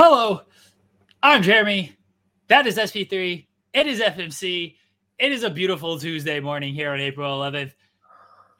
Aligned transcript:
Hello, 0.00 0.42
I'm 1.24 1.42
Jeremy. 1.42 1.96
That 2.46 2.68
is 2.68 2.76
SP3. 2.76 3.44
It 3.72 3.86
is 3.88 3.98
FMC. 3.98 4.76
It 5.18 5.32
is 5.32 5.42
a 5.42 5.50
beautiful 5.50 5.98
Tuesday 5.98 6.38
morning 6.38 6.72
here 6.72 6.92
on 6.92 7.00
April 7.00 7.36
11th. 7.40 7.72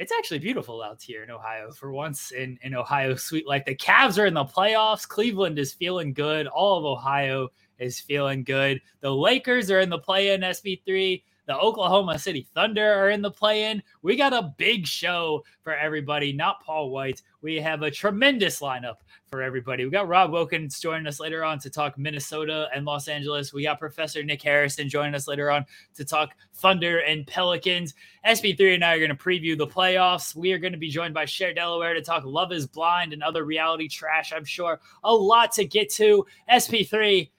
It's 0.00 0.11
actually 0.11 0.40
beautiful 0.40 0.82
out 0.82 1.00
here 1.00 1.22
in 1.22 1.30
Ohio 1.30 1.70
for 1.70 1.93
once 1.93 2.32
in, 2.32 2.59
in 2.62 2.74
Ohio, 2.74 3.14
sweet 3.14 3.46
like 3.46 3.66
the 3.66 3.77
Cavs 3.77 4.20
are 4.20 4.27
in 4.27 4.34
the 4.34 4.46
playoffs. 4.46 5.06
Cleveland 5.06 5.61
is 5.61 5.72
feeling 5.72 6.12
good. 6.12 6.48
All 6.48 6.77
of 6.77 6.84
Ohio 6.84 7.50
is 7.79 8.00
feeling 8.00 8.43
good. 8.43 8.80
The 8.98 9.14
Lakers 9.14 9.70
are 9.70 9.79
in 9.79 9.91
the 9.91 9.98
play 10.00 10.34
in 10.34 10.41
SP3. 10.41 11.23
The 11.48 11.56
Oklahoma 11.56 12.18
City 12.18 12.46
Thunder 12.54 12.92
are 12.92 13.08
in 13.08 13.22
the 13.22 13.30
play 13.30 13.70
in. 13.70 13.82
We 14.02 14.16
got 14.16 14.34
a 14.34 14.54
big 14.58 14.86
show 14.86 15.42
for 15.62 15.74
everybody, 15.74 16.30
not 16.30 16.62
Paul 16.62 16.90
White. 16.90 17.22
We 17.40 17.56
have 17.56 17.80
a 17.80 17.90
tremendous 17.90 18.60
lineup 18.60 18.96
for 19.30 19.40
everybody. 19.40 19.86
We 19.86 19.90
got 19.90 20.08
Rob 20.08 20.30
Wilkins 20.30 20.79
joining 20.79 21.06
us 21.06 21.20
later 21.20 21.42
on 21.46 21.58
to 21.61 21.70
talk 21.70 21.96
Minnesota 21.96 22.68
and 22.75 22.84
Los 22.84 23.08
Angeles. 23.08 23.54
We 23.54 23.62
got 23.62 23.79
Professor 23.79 24.22
Nick 24.22 24.42
Harrison 24.42 24.90
joining 24.90 25.14
us 25.14 25.26
later 25.26 25.50
on 25.50 25.64
to 25.94 26.04
talk 26.04 26.32
Thunder 26.53 26.98
and 26.98 27.26
Pelicans. 27.26 27.94
SP3 28.26 28.75
and 28.75 28.84
I 28.84 28.96
are 28.96 28.98
going 28.98 29.08
to 29.08 29.17
preview 29.17 29.56
the 29.56 29.67
playoffs. 29.67 30.36
We 30.36 30.53
are 30.53 30.58
going 30.58 30.72
to 30.72 30.78
be 30.78 30.90
joined 30.90 31.14
by 31.14 31.25
Cher 31.25 31.54
Delaware 31.54 31.94
to 31.94 32.03
talk 32.03 32.25
Love 32.27 32.53
is 32.53 32.67
Blind 32.67 33.14
and 33.14 33.22
other 33.22 33.47
reality 33.47 33.89
trash, 33.89 34.34
I'm 34.34 34.44
sure. 34.44 34.80
A 35.03 35.14
lot 35.14 35.53
to 35.53 35.64
get 35.64 35.89
to. 35.94 36.27
SP3 36.53 37.30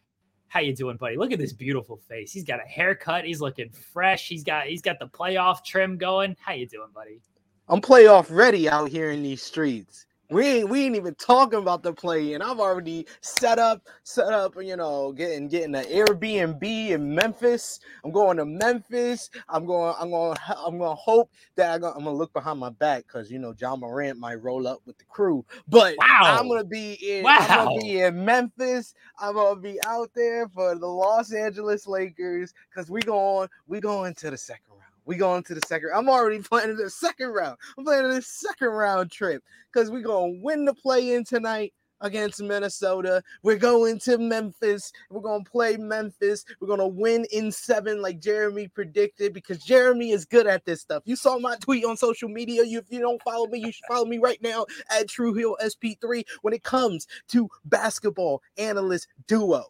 how 0.50 0.60
you 0.60 0.76
doing, 0.76 0.98
buddy? 0.98 1.16
Look 1.16 1.32
at 1.32 1.40
this 1.40 1.54
beautiful 1.54 1.98
face. 1.98 2.34
He's 2.34 2.44
got 2.44 2.60
a 2.60 2.68
haircut. 2.68 3.24
He's 3.24 3.40
looking 3.40 3.70
fresh. 3.70 4.28
He's 4.28 4.44
got 4.44 4.66
he's 4.66 4.82
got 4.82 5.00
the 5.00 5.08
playoff 5.08 5.64
trim 5.64 5.98
going. 5.98 6.36
How 6.40 6.54
you 6.54 6.68
doing, 6.68 6.90
buddy? 6.94 7.22
I'm 7.68 7.82
playoff 7.82 8.28
ready 8.30 8.68
out 8.68 8.90
here 8.90 9.12
in 9.12 9.22
these 9.22 9.44
streets. 9.44 10.08
We 10.32 10.46
ain't 10.46 10.70
we 10.70 10.86
ain't 10.86 10.96
even 10.96 11.16
talking 11.16 11.58
about 11.58 11.82
the 11.82 11.92
play, 11.92 12.34
and 12.34 12.44
I've 12.44 12.60
already 12.60 13.08
set 13.22 13.58
up, 13.58 13.88
set 14.04 14.32
up, 14.32 14.54
you 14.62 14.76
know, 14.76 15.12
getting 15.12 15.48
getting 15.48 15.74
an 15.74 15.86
Airbnb 15.86 16.62
in 16.62 17.16
Memphis. 17.16 17.80
I'm 18.04 18.12
going 18.12 18.38
to 18.38 18.46
Memphis. 18.46 19.32
I'm 19.48 19.66
going, 19.66 19.96
I'm 20.00 20.12
going, 20.12 20.38
I'm 20.56 20.78
going 20.78 20.92
to 20.92 21.02
hope 21.02 21.32
that 21.56 21.74
I'm 21.74 21.82
gonna, 21.82 21.96
I'm 21.98 22.04
gonna 22.04 22.16
look 22.16 22.32
behind 22.32 22.60
my 22.60 22.70
back 22.70 23.08
because 23.08 23.32
you 23.32 23.40
know 23.40 23.56
Ja 23.60 23.76
Morant 23.76 24.20
might 24.20 24.36
roll 24.44 24.68
up 24.68 24.82
with 24.86 25.00
the 25.00 25.06
crew. 25.06 25.44
But 25.68 25.96
wow. 25.98 26.38
I'm 26.40 26.48
gonna 26.48 26.64
be 26.64 26.94
in, 26.94 27.24
wow. 27.24 27.38
I'm 27.40 27.66
gonna 27.66 27.82
be 27.82 28.02
in 28.02 28.24
Memphis. 28.24 28.94
I'm 29.20 29.34
gonna 29.34 29.60
be 29.60 29.80
out 29.84 30.12
there 30.14 30.48
for 30.50 30.76
the 30.76 30.88
Los 30.88 31.34
Angeles 31.34 31.88
Lakers 31.88 32.54
because 32.70 32.92
we 32.92 33.02
going, 33.02 33.50
we 33.68 33.80
going 33.80 34.14
to 34.16 34.30
the 34.30 34.38
second 34.38 34.79
we 35.10 35.16
going 35.16 35.42
to 35.42 35.56
the 35.56 35.62
second. 35.66 35.90
I'm 35.94 36.08
already 36.08 36.40
planning 36.44 36.78
the 36.78 36.90
second 36.90 37.30
round. 37.30 37.58
I'm 37.78 37.84
planning 37.84 38.12
the 38.12 38.22
second 38.22 38.68
round 38.68 39.12
trip 39.12 39.44
because 39.74 39.90
we're 39.90 40.02
gonna 40.02 40.40
win 40.44 40.66
the 40.66 40.74
play 40.76 41.16
in 41.16 41.24
tonight 41.26 41.74
against 42.02 42.42
Minnesota. 42.42 43.24
We're 43.42 43.58
going 43.58 43.98
to 44.02 44.20
Memphis. 44.20 44.94
We're 45.10 45.20
going 45.20 45.44
to 45.44 45.52
play 45.52 45.76
Memphis. 45.76 46.46
We're 46.62 46.68
going 46.70 46.80
to 46.80 46.88
win 46.88 47.26
in 47.34 47.52
seven, 47.52 48.02
like 48.02 48.22
Jeremy 48.22 48.70
predicted, 48.70 49.34
because 49.34 49.62
Jeremy 49.62 50.12
is 50.12 50.24
good 50.24 50.48
at 50.48 50.64
this 50.64 50.80
stuff. 50.80 51.04
You 51.06 51.18
saw 51.18 51.38
my 51.40 51.58
tweet 51.58 51.84
on 51.84 51.98
social 51.98 52.30
media. 52.30 52.64
You, 52.64 52.80
if 52.80 52.86
you 52.90 53.02
don't 53.02 53.22
follow 53.22 53.48
me, 53.48 53.60
you 53.60 53.74
should 53.74 53.84
follow 53.86 54.06
me 54.06 54.18
right 54.18 54.42
now 54.42 54.66
at 54.90 55.10
True 55.10 55.34
Hill 55.34 55.58
SP3. 55.62 56.24
When 56.42 56.54
it 56.54 56.64
comes 56.64 57.06
to 57.30 57.50
basketball 57.66 58.42
analyst 58.58 59.10
duo, 59.28 59.66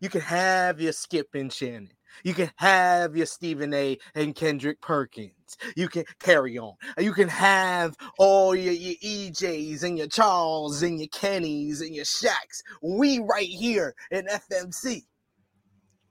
you 0.00 0.08
can 0.08 0.22
have 0.22 0.80
your 0.80 0.92
Skip 0.92 1.34
and 1.34 1.52
Shannon. 1.52 1.90
You 2.24 2.34
can 2.34 2.50
have 2.56 3.16
your 3.16 3.26
Stephen 3.26 3.72
A. 3.74 3.98
and 4.14 4.34
Kendrick 4.34 4.80
Perkins. 4.80 5.32
You 5.76 5.88
can 5.88 6.04
carry 6.18 6.58
on. 6.58 6.74
You 6.98 7.12
can 7.12 7.28
have 7.28 7.96
all 8.18 8.54
your, 8.54 8.72
your 8.72 8.96
EJs 9.04 9.82
and 9.82 9.98
your 9.98 10.08
Charles 10.08 10.82
and 10.82 10.98
your 10.98 11.08
Kennys 11.08 11.80
and 11.80 11.94
your 11.94 12.04
Shaqs. 12.04 12.62
We 12.82 13.20
right 13.20 13.46
here 13.46 13.94
in 14.10 14.26
FMC. 14.26 15.02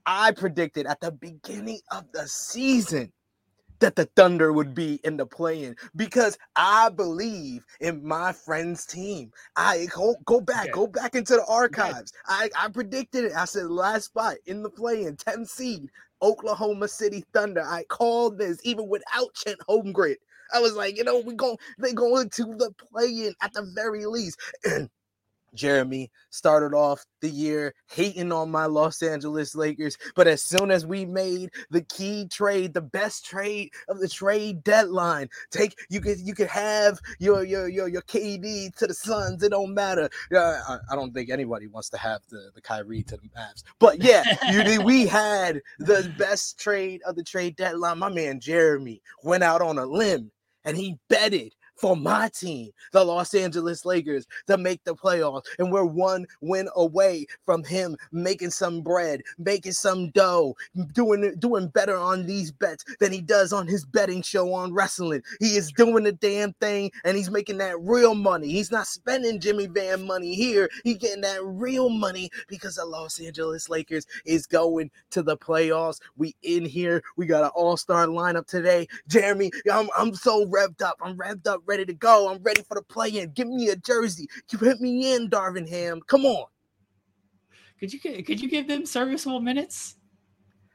I 0.06 0.30
predicted 0.32 0.86
at 0.86 1.00
the 1.00 1.10
beginning 1.12 1.80
of 1.90 2.04
the 2.12 2.28
season 2.28 3.12
that 3.80 3.96
the 3.96 4.06
Thunder 4.16 4.52
would 4.52 4.74
be 4.74 5.00
in 5.04 5.16
the 5.16 5.26
play-in 5.26 5.76
because 5.94 6.38
I 6.54 6.88
believe 6.88 7.64
in 7.80 8.06
my 8.06 8.32
friend's 8.32 8.86
team. 8.86 9.32
I 9.56 9.86
go 9.94 10.14
go 10.24 10.40
back, 10.40 10.64
okay. 10.64 10.72
go 10.72 10.86
back 10.86 11.14
into 11.14 11.34
the 11.34 11.44
archives. 11.46 12.12
Okay. 12.28 12.50
I, 12.56 12.64
I 12.64 12.68
predicted 12.68 13.24
it. 13.24 13.32
I 13.36 13.44
said 13.44 13.66
last 13.66 14.06
spot 14.06 14.36
in 14.46 14.62
the 14.62 14.70
play-in, 14.70 15.16
10 15.16 15.44
seed, 15.46 15.90
Oklahoma 16.22 16.88
City 16.88 17.24
Thunder. 17.32 17.62
I 17.62 17.84
called 17.84 18.38
this 18.38 18.58
even 18.64 18.88
without 18.88 19.34
Chet 19.34 19.58
Holmgren. 19.68 20.16
I 20.54 20.60
was 20.60 20.74
like, 20.74 20.96
you 20.96 21.04
know, 21.04 21.20
we 21.20 21.34
go 21.34 21.56
they 21.78 21.92
go 21.92 22.18
into 22.18 22.44
the 22.44 22.72
play-in 22.92 23.34
at 23.42 23.52
the 23.52 23.70
very 23.74 24.06
least. 24.06 24.38
And 24.64 24.88
Jeremy 25.54 26.10
started 26.30 26.74
off 26.74 27.04
the 27.20 27.30
year 27.30 27.74
hating 27.88 28.32
on 28.32 28.50
my 28.50 28.66
Los 28.66 29.02
Angeles 29.02 29.54
Lakers, 29.54 29.96
but 30.14 30.26
as 30.26 30.42
soon 30.42 30.70
as 30.70 30.86
we 30.86 31.04
made 31.04 31.50
the 31.70 31.82
key 31.82 32.26
trade, 32.28 32.74
the 32.74 32.80
best 32.80 33.24
trade 33.24 33.70
of 33.88 33.98
the 33.98 34.08
trade 34.08 34.62
deadline, 34.62 35.28
take 35.50 35.76
you 35.88 36.00
could 36.00 36.18
you 36.20 36.34
could 36.34 36.48
have 36.48 36.98
your 37.18 37.44
your 37.44 37.68
your, 37.68 37.88
your 37.88 38.02
KD 38.02 38.74
to 38.76 38.86
the 38.86 38.94
Suns. 38.94 39.42
It 39.42 39.50
don't 39.50 39.74
matter. 39.74 40.08
Uh, 40.34 40.38
I, 40.38 40.78
I, 40.90 40.96
don't 40.96 41.12
think 41.12 41.30
anybody 41.30 41.66
wants 41.66 41.88
to 41.90 41.98
have 41.98 42.20
the 42.28 42.50
the 42.54 42.60
Kyrie 42.60 43.02
to 43.04 43.16
the 43.16 43.28
Mavs, 43.28 43.62
but 43.78 44.02
yeah, 44.02 44.24
you 44.50 44.82
we 44.82 45.06
had 45.06 45.62
the 45.78 46.12
best 46.18 46.58
trade 46.58 47.00
of 47.06 47.16
the 47.16 47.24
trade 47.24 47.56
deadline. 47.56 47.98
My 47.98 48.08
man 48.08 48.40
Jeremy 48.40 49.02
went 49.22 49.42
out 49.42 49.62
on 49.62 49.78
a 49.78 49.86
limb 49.86 50.30
and 50.64 50.76
he 50.76 50.98
betted 51.08 51.54
for 51.76 51.96
my 51.96 52.28
team, 52.28 52.70
the 52.92 53.04
Los 53.04 53.34
Angeles 53.34 53.84
Lakers, 53.84 54.26
to 54.46 54.58
make 54.58 54.82
the 54.84 54.94
playoffs. 54.94 55.42
And 55.58 55.70
we're 55.72 55.84
one 55.84 56.26
win 56.40 56.68
away 56.76 57.26
from 57.44 57.64
him 57.64 57.96
making 58.12 58.50
some 58.50 58.80
bread, 58.82 59.22
making 59.38 59.72
some 59.72 60.10
dough, 60.10 60.56
doing 60.92 61.34
doing 61.38 61.68
better 61.68 61.96
on 61.96 62.26
these 62.26 62.52
bets 62.52 62.84
than 63.00 63.12
he 63.12 63.20
does 63.20 63.52
on 63.52 63.66
his 63.66 63.84
betting 63.84 64.22
show 64.22 64.52
on 64.52 64.72
wrestling. 64.72 65.22
He 65.40 65.56
is 65.56 65.72
doing 65.72 66.04
the 66.04 66.12
damn 66.12 66.52
thing 66.54 66.90
and 67.04 67.16
he's 67.16 67.30
making 67.30 67.58
that 67.58 67.78
real 67.80 68.14
money. 68.14 68.48
He's 68.48 68.70
not 68.70 68.86
spending 68.86 69.40
Jimmy 69.40 69.66
Van 69.66 70.06
money 70.06 70.34
here. 70.34 70.68
He's 70.84 70.98
getting 70.98 71.22
that 71.22 71.44
real 71.44 71.88
money 71.88 72.30
because 72.48 72.76
the 72.76 72.84
Los 72.84 73.20
Angeles 73.20 73.68
Lakers 73.68 74.06
is 74.24 74.46
going 74.46 74.90
to 75.10 75.22
the 75.22 75.36
playoffs. 75.36 76.00
We 76.16 76.34
in 76.42 76.64
here. 76.64 77.02
We 77.16 77.26
got 77.26 77.44
an 77.44 77.50
all-star 77.54 78.06
lineup 78.06 78.46
today. 78.46 78.88
Jeremy, 79.08 79.50
I'm, 79.70 79.88
I'm 79.96 80.14
so 80.14 80.46
revved 80.46 80.82
up. 80.82 80.96
I'm 81.02 81.16
revved 81.16 81.46
up 81.46 81.62
ready 81.66 81.84
to 81.84 81.92
go. 81.92 82.30
I'm 82.30 82.42
ready 82.42 82.62
for 82.62 82.74
the 82.74 82.82
play 82.82 83.10
in. 83.10 83.30
Give 83.30 83.48
me 83.48 83.68
a 83.68 83.76
jersey. 83.76 84.28
You 84.50 84.58
hit 84.58 84.80
me 84.80 85.14
in, 85.14 85.28
Darvin 85.28 85.68
Ham. 85.68 86.00
Come 86.06 86.24
on. 86.24 86.46
Could 87.78 87.92
you 87.92 88.00
could 88.00 88.40
you 88.40 88.48
give 88.48 88.68
them 88.68 88.86
serviceable 88.86 89.40
minutes? 89.40 89.96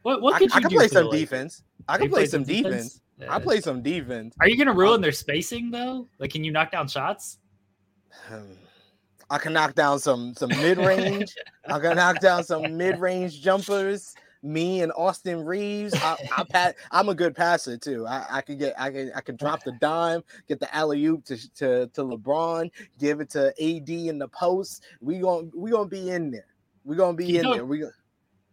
What 0.04 0.22
what 0.22 0.38
could 0.38 0.52
I, 0.52 0.56
you 0.56 0.60
I 0.60 0.62
can 0.62 0.78
play 0.78 0.88
some 0.88 1.10
defense. 1.10 1.64
I 1.88 1.98
can 1.98 2.10
play, 2.10 2.22
play, 2.22 2.26
some 2.28 2.44
defense. 2.44 2.64
defense. 2.64 3.02
Yeah. 3.18 3.36
I 3.36 3.40
play 3.40 3.62
some 3.62 3.82
defense. 3.82 4.36
Are 4.40 4.48
you 4.48 4.58
gonna 4.58 4.74
ruin 4.74 4.96
um, 4.96 5.02
their 5.02 5.12
spacing 5.12 5.72
though? 5.72 6.08
Like, 6.20 6.32
can 6.32 6.44
you 6.44 6.52
knock 6.52 6.72
down 6.72 6.88
shots? 6.88 7.40
I 9.30 9.38
can 9.38 9.54
knock 9.54 9.76
down 9.76 10.00
some 10.00 10.34
some 10.36 10.50
mid 10.50 10.78
range. 10.78 11.34
I 11.66 11.80
can 11.80 11.96
knock 11.96 12.20
down 12.20 12.44
some 12.44 12.78
mid 12.78 13.00
range 13.00 13.42
jumpers 13.42 14.14
me 14.44 14.82
and 14.82 14.92
Austin 14.96 15.44
Reaves. 15.44 15.94
I, 15.96 16.18
I 16.38 16.44
pat, 16.50 16.76
I'm 16.92 17.10
a 17.10 17.16
good 17.16 17.36
passer 17.36 17.78
too. 17.78 18.06
I, 18.08 18.26
I 18.30 18.42
can 18.42 18.58
get 18.58 18.80
I 18.80 18.92
can 18.92 19.12
I 19.16 19.22
can 19.22 19.36
drop 19.36 19.64
the 19.64 19.74
dime, 19.74 20.24
get 20.48 20.60
the 20.60 20.74
alley 20.76 21.04
oop 21.06 21.26
to, 21.26 21.38
to 21.56 21.88
to 21.88 22.02
LeBron, 22.04 22.72
give 23.00 23.22
it 23.22 23.30
to 23.32 23.48
AD 23.50 23.90
in 23.90 24.18
the 24.18 24.28
post. 24.28 24.84
We 25.00 25.20
gonna 25.20 25.48
we 25.56 25.72
gonna 25.72 25.88
be 25.88 26.10
in 26.12 26.32
there. 26.32 26.46
We 26.84 26.96
gonna 26.96 27.18
be 27.18 27.38
in 27.38 27.50
there. 27.50 27.66
We 27.66 27.80
gonna 27.80 27.92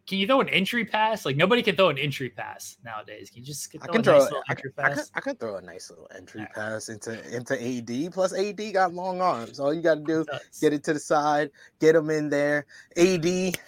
can 0.09 0.16
you 0.16 0.26
throw 0.26 0.41
an 0.41 0.49
entry 0.49 0.87
pass? 0.87 1.26
Like 1.26 1.37
nobody 1.37 1.62
can 1.62 1.76
throw 1.76 1.91
an 1.91 1.99
entry 1.99 2.31
pass 2.31 2.78
nowadays. 2.82 3.28
Can 3.28 3.41
you 3.41 3.47
just 3.47 3.76
I 3.82 3.87
can 3.88 4.03
throw 4.03 4.19
nice 4.19 4.32
I, 4.49 4.55
can, 4.55 4.72
I, 4.78 4.94
can, 4.94 5.05
I, 5.15 5.20
can, 5.20 5.37
throw 5.37 5.56
a 5.56 5.60
nice 5.60 5.91
little 5.91 6.09
entry 6.16 6.41
right. 6.41 6.55
pass 6.55 6.88
into 6.88 7.20
into 7.34 7.55
AD. 7.62 8.12
Plus 8.15 8.32
AD 8.32 8.72
got 8.72 8.94
long 8.94 9.20
arms. 9.20 9.60
All 9.60 9.75
you 9.75 9.82
got 9.82 9.97
to 9.97 10.00
do 10.00 10.25
get 10.62 10.72
it 10.72 10.82
to 10.84 10.94
the 10.94 10.99
side, 10.99 11.50
get 11.78 11.94
him 11.94 12.08
in 12.08 12.31
there. 12.31 12.64
AD 12.96 13.58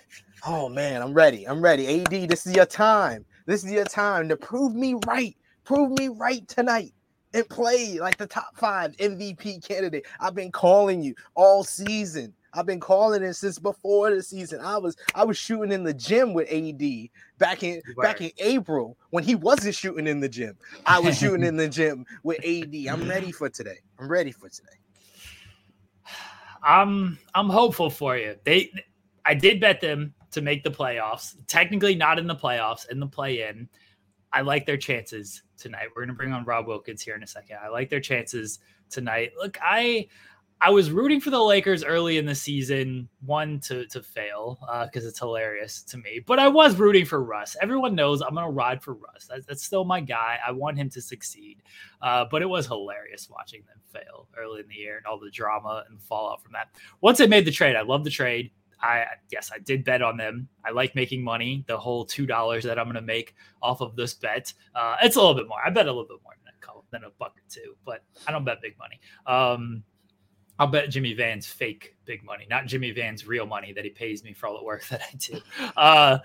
Oh 0.46 0.68
man, 0.68 1.02
I'm 1.02 1.12
ready. 1.12 1.46
I'm 1.46 1.62
ready. 1.62 2.02
AD, 2.02 2.28
this 2.28 2.46
is 2.46 2.54
your 2.54 2.66
time. 2.66 3.24
This 3.46 3.64
is 3.64 3.70
your 3.70 3.84
time 3.84 4.28
to 4.28 4.36
prove 4.36 4.74
me 4.74 4.94
right. 5.06 5.36
Prove 5.64 5.90
me 5.98 6.08
right 6.08 6.46
tonight 6.48 6.94
and 7.34 7.48
play 7.48 7.98
like 8.00 8.16
the 8.16 8.26
top 8.26 8.56
five 8.56 8.96
MVP 8.96 9.66
candidate. 9.66 10.06
I've 10.18 10.34
been 10.34 10.50
calling 10.50 11.02
you 11.02 11.14
all 11.34 11.62
season. 11.62 12.34
I've 12.54 12.66
been 12.66 12.80
calling 12.80 13.22
it 13.22 13.34
since 13.34 13.58
before 13.58 14.12
the 14.14 14.22
season. 14.22 14.60
I 14.60 14.78
was 14.78 14.96
I 15.14 15.24
was 15.24 15.36
shooting 15.36 15.72
in 15.72 15.84
the 15.84 15.94
gym 15.94 16.32
with 16.32 16.50
AD 16.50 16.82
back 17.38 17.62
in 17.62 17.82
back 18.00 18.20
in 18.20 18.30
April 18.38 18.96
when 19.10 19.22
he 19.22 19.34
wasn't 19.34 19.74
shooting 19.74 20.06
in 20.06 20.20
the 20.20 20.28
gym. 20.28 20.56
I 20.86 20.98
was 21.00 21.18
shooting 21.18 21.44
in 21.44 21.56
the 21.56 21.68
gym 21.68 22.04
with 22.22 22.38
AD. 22.44 22.74
I'm 22.90 23.08
ready 23.08 23.30
for 23.30 23.50
today. 23.50 23.78
I'm 23.98 24.08
ready 24.08 24.32
for 24.32 24.48
today. 24.48 24.68
I'm 26.62 27.18
I'm 27.34 27.48
hopeful 27.50 27.90
for 27.90 28.16
you. 28.16 28.36
They 28.44 28.72
I 29.24 29.34
did 29.34 29.60
bet 29.60 29.80
them 29.80 30.14
to 30.32 30.40
make 30.40 30.62
the 30.62 30.70
playoffs. 30.70 31.36
Technically, 31.46 31.94
not 31.94 32.18
in 32.18 32.26
the 32.26 32.34
playoffs, 32.34 32.88
in 32.88 33.00
the 33.00 33.06
play 33.06 33.48
in. 33.48 33.68
I 34.32 34.42
like 34.42 34.64
their 34.64 34.76
chances 34.76 35.42
tonight. 35.56 35.88
We're 35.88 36.02
going 36.02 36.14
to 36.14 36.14
bring 36.14 36.32
on 36.32 36.44
Rob 36.44 36.66
Wilkins 36.66 37.02
here 37.02 37.16
in 37.16 37.22
a 37.22 37.26
second. 37.26 37.58
I 37.62 37.68
like 37.68 37.90
their 37.90 38.00
chances 38.00 38.60
tonight. 38.88 39.32
Look, 39.36 39.58
I 39.62 40.08
I 40.62 40.68
was 40.68 40.90
rooting 40.90 41.22
for 41.22 41.30
the 41.30 41.42
Lakers 41.42 41.82
early 41.82 42.18
in 42.18 42.26
the 42.26 42.34
season, 42.34 43.08
one 43.24 43.60
to 43.60 43.86
to 43.86 44.02
fail 44.02 44.58
because 44.84 45.06
uh, 45.06 45.08
it's 45.08 45.18
hilarious 45.18 45.82
to 45.84 45.96
me. 45.96 46.20
But 46.24 46.38
I 46.38 46.48
was 46.48 46.76
rooting 46.76 47.06
for 47.06 47.22
Russ. 47.22 47.56
Everyone 47.62 47.94
knows 47.94 48.20
I'm 48.20 48.34
gonna 48.34 48.50
ride 48.50 48.82
for 48.82 48.92
Russ. 48.92 49.26
That's, 49.26 49.46
that's 49.46 49.64
still 49.64 49.84
my 49.84 50.00
guy. 50.00 50.38
I 50.46 50.52
want 50.52 50.76
him 50.76 50.90
to 50.90 51.00
succeed. 51.00 51.62
Uh, 52.02 52.26
but 52.30 52.42
it 52.42 52.46
was 52.46 52.66
hilarious 52.66 53.30
watching 53.30 53.62
them 53.66 53.80
fail 53.90 54.28
early 54.38 54.60
in 54.60 54.68
the 54.68 54.74
year 54.74 54.98
and 54.98 55.06
all 55.06 55.18
the 55.18 55.30
drama 55.30 55.84
and 55.88 56.00
fallout 56.02 56.42
from 56.42 56.52
that. 56.52 56.68
Once 57.00 57.16
they 57.16 57.26
made 57.26 57.46
the 57.46 57.50
trade, 57.50 57.74
I 57.74 57.82
love 57.82 58.04
the 58.04 58.10
trade. 58.10 58.50
I 58.82 59.04
yes, 59.30 59.50
I 59.54 59.58
did 59.58 59.84
bet 59.84 60.02
on 60.02 60.16
them. 60.16 60.48
I 60.64 60.70
like 60.70 60.94
making 60.94 61.22
money. 61.22 61.64
The 61.66 61.78
whole 61.78 62.04
two 62.04 62.26
dollars 62.26 62.64
that 62.64 62.78
I'm 62.78 62.86
gonna 62.86 63.02
make 63.02 63.34
off 63.62 63.80
of 63.80 63.96
this 63.96 64.14
bet, 64.14 64.52
uh, 64.74 64.96
it's 65.02 65.16
a 65.16 65.20
little 65.20 65.34
bit 65.34 65.48
more. 65.48 65.58
I 65.64 65.70
bet 65.70 65.86
a 65.86 65.90
little 65.90 66.04
bit 66.04 66.18
more 66.22 66.34
than 66.44 66.52
a 66.56 66.64
couple, 66.64 66.84
than 66.90 67.04
a 67.04 67.10
buck 67.18 67.36
or 67.36 67.42
two, 67.48 67.76
but 67.84 68.02
I 68.26 68.32
don't 68.32 68.44
bet 68.44 68.62
big 68.62 68.76
money. 68.78 69.00
Um, 69.26 69.84
I'll 70.60 70.66
bet 70.66 70.90
Jimmy 70.90 71.14
Van's 71.14 71.46
fake 71.46 71.96
big 72.04 72.22
money, 72.22 72.46
not 72.50 72.66
Jimmy 72.66 72.90
Van's 72.90 73.26
real 73.26 73.46
money 73.46 73.72
that 73.72 73.82
he 73.82 73.88
pays 73.90 74.22
me 74.22 74.34
for 74.34 74.46
all 74.46 74.58
the 74.58 74.62
work 74.62 74.86
that 74.90 75.00
I 75.00 75.16
do. 75.16 75.40
Uh, 75.74 76.18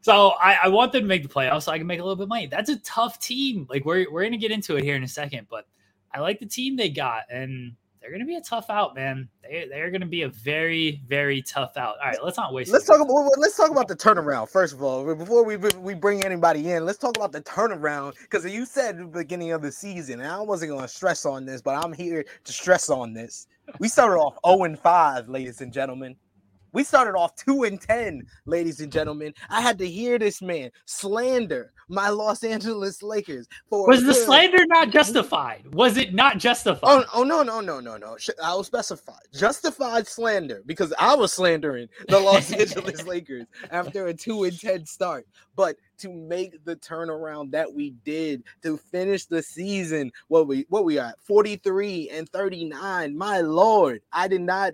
so 0.00 0.34
I, 0.40 0.58
I, 0.64 0.68
want 0.68 0.92
them 0.92 1.02
to 1.02 1.08
make 1.08 1.24
the 1.24 1.28
playoffs 1.28 1.64
so 1.64 1.72
I 1.72 1.78
can 1.78 1.86
make 1.88 1.98
a 1.98 2.02
little 2.02 2.14
bit 2.14 2.24
of 2.24 2.28
money. 2.28 2.46
That's 2.46 2.70
a 2.70 2.78
tough 2.78 3.18
team. 3.18 3.66
Like 3.68 3.84
we're 3.84 4.10
we're 4.12 4.22
gonna 4.22 4.36
get 4.36 4.52
into 4.52 4.76
it 4.76 4.84
here 4.84 4.94
in 4.94 5.02
a 5.02 5.08
second, 5.08 5.48
but 5.50 5.66
I 6.12 6.20
like 6.20 6.38
the 6.38 6.46
team 6.46 6.76
they 6.76 6.88
got, 6.88 7.24
and 7.28 7.74
they're 8.04 8.12
gonna 8.12 8.26
be 8.26 8.36
a 8.36 8.40
tough 8.42 8.68
out, 8.68 8.94
man. 8.94 9.28
They 9.42 9.66
they're 9.70 9.90
gonna 9.90 10.04
be 10.04 10.22
a 10.22 10.28
very 10.28 11.02
very 11.08 11.40
tough 11.40 11.78
out. 11.78 11.96
All 12.02 12.10
right, 12.10 12.18
let's 12.22 12.36
not 12.36 12.52
waste. 12.52 12.70
Let's 12.70 12.86
talk 12.86 13.00
about 13.00 13.30
let's 13.38 13.56
talk 13.56 13.70
about 13.70 13.88
the 13.88 13.96
turnaround 13.96 14.50
first 14.50 14.74
of 14.74 14.82
all. 14.82 15.14
Before 15.14 15.42
we 15.42 15.56
we 15.56 15.94
bring 15.94 16.22
anybody 16.22 16.72
in, 16.72 16.84
let's 16.84 16.98
talk 16.98 17.16
about 17.16 17.32
the 17.32 17.40
turnaround 17.40 18.14
because 18.20 18.44
you 18.44 18.66
said 18.66 18.96
at 18.96 19.12
the 19.12 19.18
beginning 19.18 19.52
of 19.52 19.62
the 19.62 19.72
season, 19.72 20.20
and 20.20 20.30
I 20.30 20.40
wasn't 20.40 20.72
gonna 20.72 20.86
stress 20.86 21.24
on 21.24 21.46
this, 21.46 21.62
but 21.62 21.82
I'm 21.82 21.94
here 21.94 22.26
to 22.44 22.52
stress 22.52 22.90
on 22.90 23.14
this 23.14 23.46
we 23.78 23.88
started 23.88 24.16
off 24.16 24.36
0 24.46 24.64
and 24.64 24.78
5, 24.78 25.28
ladies 25.28 25.60
and 25.60 25.72
gentlemen. 25.72 26.16
We 26.74 26.82
started 26.82 27.16
off 27.16 27.36
2 27.36 27.62
and 27.62 27.80
10, 27.80 28.26
ladies 28.46 28.80
and 28.80 28.90
gentlemen. 28.90 29.32
I 29.48 29.60
had 29.60 29.78
to 29.78 29.88
hear 29.88 30.18
this 30.18 30.42
man 30.42 30.72
slander 30.86 31.72
my 31.88 32.08
Los 32.08 32.42
Angeles 32.42 33.00
Lakers 33.00 33.46
for 33.70 33.86
Was 33.86 34.02
the 34.02 34.12
slander 34.12 34.66
not 34.66 34.90
justified? 34.90 35.72
Was 35.72 35.96
it 35.96 36.14
not 36.14 36.38
justified? 36.38 36.80
Oh, 36.82 37.04
oh 37.14 37.22
no, 37.22 37.44
no, 37.44 37.60
no, 37.60 37.78
no, 37.78 37.96
no. 37.96 38.16
I 38.42 38.54
will 38.54 38.64
specify. 38.64 39.18
Justified 39.32 40.08
slander 40.08 40.62
because 40.66 40.92
I 40.98 41.14
was 41.14 41.32
slandering 41.32 41.88
the 42.08 42.18
Los 42.18 42.52
Angeles 42.58 43.06
Lakers 43.06 43.46
after 43.70 44.08
a 44.08 44.14
2 44.14 44.44
and 44.44 44.60
10 44.60 44.86
start. 44.86 45.28
But 45.54 45.76
to 45.98 46.12
make 46.12 46.64
the 46.64 46.76
turnaround 46.76 47.50
that 47.52 47.72
we 47.72 47.90
did 48.04 48.44
to 48.62 48.76
finish 48.76 49.26
the 49.26 49.42
season. 49.42 50.12
What 50.28 50.46
we 50.46 50.66
what 50.68 50.84
we 50.84 50.98
at? 50.98 51.20
43 51.20 52.10
and 52.10 52.28
39 52.28 53.16
my 53.16 53.40
lord 53.40 54.00
i 54.12 54.28
did 54.28 54.40
not 54.40 54.72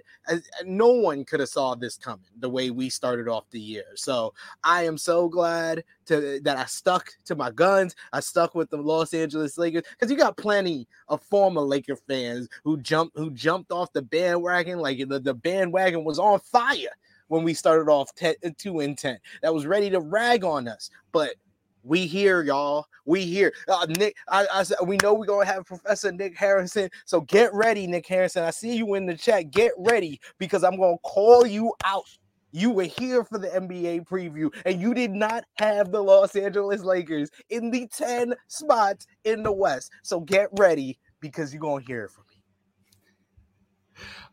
no 0.64 0.88
one 0.88 1.25
could 1.25 1.40
have 1.40 1.49
saw 1.49 1.75
this 1.75 1.96
coming 1.96 2.25
the 2.38 2.49
way 2.49 2.70
we 2.70 2.88
started 2.88 3.28
off 3.28 3.44
the 3.50 3.61
year. 3.61 3.84
So 3.94 4.34
i 4.64 4.84
am 4.84 4.99
so 4.99 5.28
glad 5.28 5.84
to 6.06 6.40
that 6.43 6.56
i 6.56 6.64
stuck 6.64 7.11
to 7.26 7.34
my 7.34 7.50
guns. 7.50 7.94
I 8.12 8.20
stuck 8.20 8.55
with 8.55 8.70
the 8.70 8.78
los 8.78 9.14
angeles 9.14 9.58
lakers 9.58 9.84
because 9.90 10.11
you 10.11 10.17
got 10.17 10.37
plenty 10.37 10.87
of 11.08 11.22
former 11.22 11.61
laker 11.61 11.96
fans 11.96 12.49
who 12.64 12.78
jumped 12.78 13.17
who 13.17 13.31
jumped 13.31 13.72
off 13.72 13.93
the 13.93 14.02
bandwagon 14.02 14.78
like 14.78 14.99
the, 15.08 15.20
the 15.20 15.34
bandwagon 15.34 16.05
was 16.05 16.19
on 16.19 16.40
fire 16.40 16.96
when 17.31 17.44
we 17.44 17.55
started 17.55 17.88
off 17.88 18.12
10, 18.17 18.35
uh, 18.44 18.50
2 18.59 18.81
and 18.81 18.99
10 18.99 19.19
that 19.43 19.55
was 19.55 19.65
ready 19.65 19.88
to 19.88 20.00
rag 20.00 20.44
on 20.44 20.67
us. 20.67 20.91
But 21.12 21.37
we 21.85 22.06
here, 22.06 22.43
y'all. 22.43 22.87
We 23.06 23.23
here. 23.25 23.55
Uh, 23.69 23.87
Nick, 23.88 24.17
I, 24.29 24.47
I 24.53 24.62
said 24.65 24.79
we 24.85 24.99
know 25.03 25.15
we're 25.15 25.27
gonna 25.27 25.47
have 25.47 25.65
Professor 25.65 26.12
Nick 26.12 26.37
Harrison. 26.37 26.91
So 27.06 27.23
get 27.23 27.55
ready, 27.55 27.87
Nick 27.87 28.06
Harrison. 28.06 28.43
I 28.43 28.50
see 28.50 28.77
you 28.77 28.94
in 28.97 29.06
the 29.06 29.17
chat. 29.17 29.50
Get 29.53 29.73
ready 29.79 30.21
because 30.38 30.65
I'm 30.65 30.77
gonna 30.77 30.99
call 31.05 31.47
you 31.47 31.73
out. 31.85 32.05
You 32.53 32.71
were 32.71 32.85
here 32.85 33.23
for 33.25 33.38
the 33.38 33.49
NBA 33.49 34.09
preview, 34.09 34.53
and 34.67 34.81
you 34.81 34.93
did 34.93 35.12
not 35.12 35.44
have 35.55 35.93
the 35.93 36.03
Los 36.03 36.35
Angeles 36.35 36.82
Lakers 36.82 37.31
in 37.49 37.71
the 37.71 37.87
10 37.87 38.35
spots 38.49 39.06
in 39.25 39.44
the 39.44 39.53
West. 39.53 39.93
So 40.03 40.21
get 40.21 40.49
ready 40.59 40.99
because 41.21 41.55
you're 41.55 41.61
gonna 41.61 41.85
hear 41.87 42.05
it 42.05 42.11
from 42.11 42.25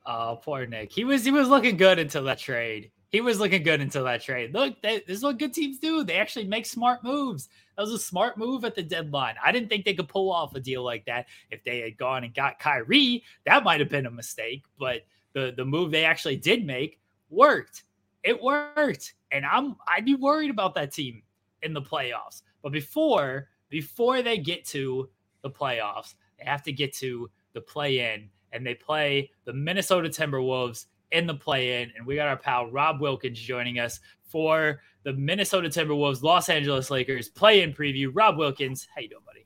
Oh, 0.10 0.40
poor 0.42 0.66
Nick. 0.66 0.94
He 0.94 1.04
was 1.04 1.26
he 1.26 1.32
was 1.32 1.50
looking 1.50 1.76
good 1.76 2.00
until 2.00 2.24
that 2.24 2.40
trade. 2.40 2.92
He 3.10 3.20
was 3.20 3.40
looking 3.40 3.64
good 3.64 3.82
until 3.82 4.06
that 4.06 4.22
trade. 4.22 4.54
Look, 4.54 4.82
they, 4.82 5.02
this 5.06 5.18
is 5.18 5.24
what 5.24 5.38
good 5.38 5.54
teams 5.54 5.80
do. 5.80 6.04
They 6.04 6.16
actually 6.16 6.48
make 6.48 6.66
smart 6.66 7.04
moves. 7.04 7.50
That 7.76 7.84
was 7.84 7.92
a 7.92 8.00
smart 8.00 8.38
move 8.38 8.64
at 8.64 8.74
the 8.74 8.84
deadline. 8.84 9.36
I 9.44 9.52
didn't 9.52 9.70
think 9.70 9.86
they 9.86 9.94
could 9.94 10.08
pull 10.08 10.32
off 10.32 10.56
a 10.56 10.60
deal 10.62 10.84
like 10.84 11.06
that 11.06 11.28
if 11.52 11.64
they 11.64 11.82
had 11.82 11.98
gone 11.98 12.24
and 12.24 12.34
got 12.34 12.58
Kyrie. 12.58 13.24
That 13.46 13.66
might 13.66 13.82
have 13.82 13.90
been 13.90 14.06
a 14.06 14.12
mistake, 14.12 14.64
but 14.80 15.02
the 15.34 15.54
the 15.56 15.66
move 15.66 15.92
they 15.92 16.06
actually 16.06 16.38
did 16.38 16.66
make 16.66 17.00
worked. 17.30 17.84
It 18.24 18.42
worked, 18.42 19.14
and 19.32 19.46
I'm 19.46 19.76
I'd 19.90 20.06
be 20.06 20.16
worried 20.16 20.52
about 20.52 20.74
that 20.76 20.94
team 20.94 21.22
in 21.64 21.74
the 21.74 21.82
playoffs. 21.82 22.44
But 22.62 22.72
before 22.72 23.50
before 23.70 24.22
they 24.22 24.38
get 24.38 24.66
to 24.68 25.10
the 25.42 25.50
playoffs, 25.50 26.16
they 26.40 26.46
have 26.46 26.64
to 26.64 26.72
get 26.72 26.94
to 26.96 27.30
the 27.54 27.62
play 27.62 28.14
in 28.14 28.30
and 28.58 28.66
they 28.66 28.74
play 28.74 29.32
the 29.46 29.54
Minnesota 29.54 30.10
Timberwolves 30.10 30.88
in 31.12 31.28
the 31.28 31.36
play 31.36 31.82
in. 31.82 31.92
And 31.96 32.06
we 32.06 32.16
got 32.16 32.28
our 32.28 32.36
pal 32.36 32.70
Rob 32.72 33.00
Wilkins 33.00 33.40
joining 33.40 33.80
us 33.80 34.00
for 34.24 34.82
the 35.04 35.14
Minnesota 35.14 35.70
Timberwolves 35.70 36.24
Los 36.24 36.50
Angeles 36.50 36.92
Lakers 36.92 37.30
play 37.30 37.62
in 37.62 37.72
preview. 37.72 38.10
Rob 38.12 38.38
Wilkins, 38.38 38.88
how 38.94 39.02
you 39.02 39.10
doing, 39.10 39.22
buddy? 39.26 39.46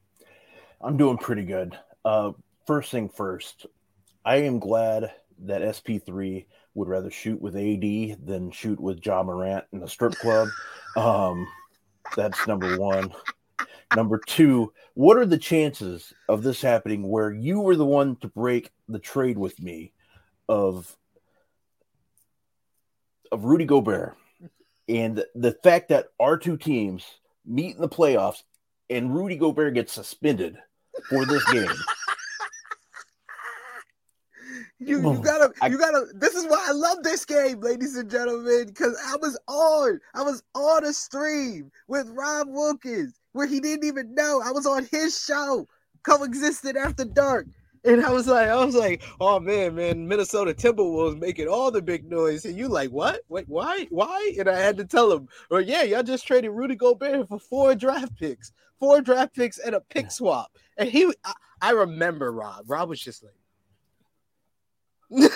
I'm 0.80 0.98
doing 0.98 1.18
pretty 1.18 1.44
good. 1.44 1.78
Uh, 2.06 2.31
first 2.66 2.90
thing 2.90 3.10
first, 3.10 3.68
I 4.25 4.38
am 4.38 4.60
glad 4.60 5.12
that 5.40 5.62
SP3 5.62 6.46
would 6.74 6.88
rather 6.88 7.12
shoot 7.12 7.42
with 7.42 7.56
AD 7.56 8.25
than 8.25 8.50
shoot 8.50 8.80
with 8.80 9.06
Ja 9.06 9.22
Morant 9.24 9.66
in 9.74 9.80
the 9.80 9.88
strip 9.88 10.13
club. 10.13 10.48
Um, 10.98 11.48
that's 12.18 12.46
number 12.48 12.78
one. 12.78 13.13
Number 13.96 14.19
two, 14.25 14.74
what 14.94 15.18
are 15.18 15.25
the 15.25 15.38
chances 15.38 16.13
of 16.30 16.44
this 16.44 16.62
happening 16.62 17.10
where 17.10 17.31
you 17.31 17.60
were 17.60 17.75
the 17.75 17.86
one 17.86 18.16
to 18.18 18.28
break 18.28 18.72
the 18.91 18.99
trade 18.99 19.38
with 19.38 19.59
me 19.61 19.93
of 20.47 20.95
of 23.31 23.45
Rudy 23.45 23.65
Gobert 23.65 24.17
and 24.89 25.23
the 25.35 25.53
fact 25.63 25.89
that 25.89 26.07
our 26.19 26.38
two 26.38 26.57
teams 26.57 27.05
meet 27.45 27.75
in 27.75 27.81
the 27.81 27.89
playoffs 27.89 28.43
and 28.89 29.15
Rudy 29.15 29.38
Gobert 29.38 29.73
gets 29.73 29.93
suspended 29.93 30.57
for 31.09 31.25
this 31.25 31.43
game? 31.51 31.67
You, 34.83 34.99
you 34.99 35.09
oh, 35.09 35.17
gotta, 35.19 35.53
you 35.69 35.77
gotta. 35.77 36.07
This 36.15 36.33
is 36.33 36.47
why 36.47 36.65
I 36.67 36.71
love 36.71 37.03
this 37.03 37.23
game, 37.23 37.59
ladies 37.59 37.95
and 37.95 38.09
gentlemen, 38.09 38.65
because 38.65 38.97
I 39.05 39.15
was 39.17 39.38
on, 39.48 40.00
I 40.15 40.24
was 40.24 40.41
on 40.55 40.83
a 40.83 40.91
stream 40.91 41.71
with 41.88 42.10
Rob 42.10 42.48
Wilkins 42.50 43.13
where 43.33 43.45
he 43.45 43.60
didn't 43.60 43.86
even 43.86 44.15
know 44.15 44.41
I 44.43 44.51
was 44.51 44.65
on 44.65 44.88
his 44.89 45.24
show, 45.24 45.67
coexisted 46.01 46.77
after 46.77 47.05
dark. 47.05 47.45
And 47.83 48.05
I 48.05 48.11
was 48.11 48.27
like, 48.27 48.47
I 48.47 48.63
was 48.63 48.75
like, 48.75 49.01
oh 49.19 49.39
man, 49.39 49.73
man, 49.75 50.07
Minnesota 50.07 50.53
Timberwolves 50.53 51.19
making 51.19 51.47
all 51.47 51.71
the 51.71 51.81
big 51.81 52.09
noise. 52.09 52.45
And 52.45 52.55
you 52.55 52.67
like, 52.67 52.91
what? 52.91 53.21
Wait, 53.27 53.45
why? 53.47 53.88
Why? 53.89 54.35
And 54.38 54.47
I 54.47 54.59
had 54.59 54.77
to 54.77 54.85
tell 54.85 55.11
him, 55.11 55.27
well, 55.50 55.61
yeah, 55.61 55.81
y'all 55.83 56.03
just 56.03 56.27
traded 56.27 56.51
Rudy 56.51 56.75
Gobert 56.75 57.27
for 57.27 57.39
four 57.39 57.73
draft 57.73 58.15
picks, 58.17 58.51
four 58.79 59.01
draft 59.01 59.35
picks 59.35 59.57
and 59.57 59.73
a 59.73 59.81
pick 59.81 60.11
swap. 60.11 60.51
And 60.77 60.89
he, 60.89 61.11
I, 61.25 61.33
I 61.61 61.71
remember 61.71 62.31
Rob. 62.31 62.69
Rob 62.69 62.89
was 62.89 63.01
just 63.01 63.23
like, 63.23 63.31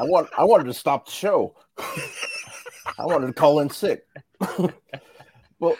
I 0.00 0.04
want, 0.04 0.28
I 0.36 0.44
wanted 0.44 0.64
to 0.64 0.74
stop 0.74 1.06
the 1.06 1.12
show. 1.12 1.54
I 1.78 3.06
wanted 3.06 3.28
to 3.28 3.32
call 3.32 3.60
in 3.60 3.70
sick. 3.70 4.04
well, 5.58 5.76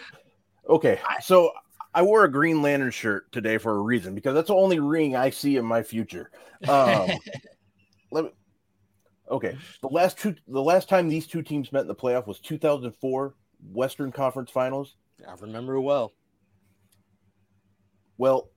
Okay, 0.69 0.99
so 1.21 1.53
I 1.95 2.03
wore 2.03 2.25
a 2.25 2.31
Green 2.31 2.63
Lantern 2.63 2.91
shirt 2.91 3.31
today 3.33 3.59
for 3.59 3.73
a 3.77 3.81
reason 3.81 4.15
because 4.15 4.35
that's 4.35 4.49
the 4.49 4.55
only 4.55 4.81
ring 4.81 5.15
I 5.15 5.31
see 5.31 5.57
in 5.57 5.65
my 5.65 5.83
future. 5.83 6.31
Um, 6.67 7.11
let 8.11 8.25
me, 8.25 8.31
okay, 9.31 9.57
the 9.83 9.89
last 9.89 10.19
two, 10.19 10.35
the 10.49 10.63
last 10.63 10.89
time 10.89 11.09
these 11.09 11.27
two 11.27 11.43
teams 11.43 11.73
met 11.73 11.83
in 11.83 11.89
the 11.89 11.95
playoff 11.95 12.27
was 12.27 12.41
2004 12.41 13.35
Western 13.73 14.11
Conference 14.11 14.51
Finals. 14.51 14.97
I 15.27 15.35
remember 15.41 15.81
well. 15.81 16.13
Well, 18.17 18.49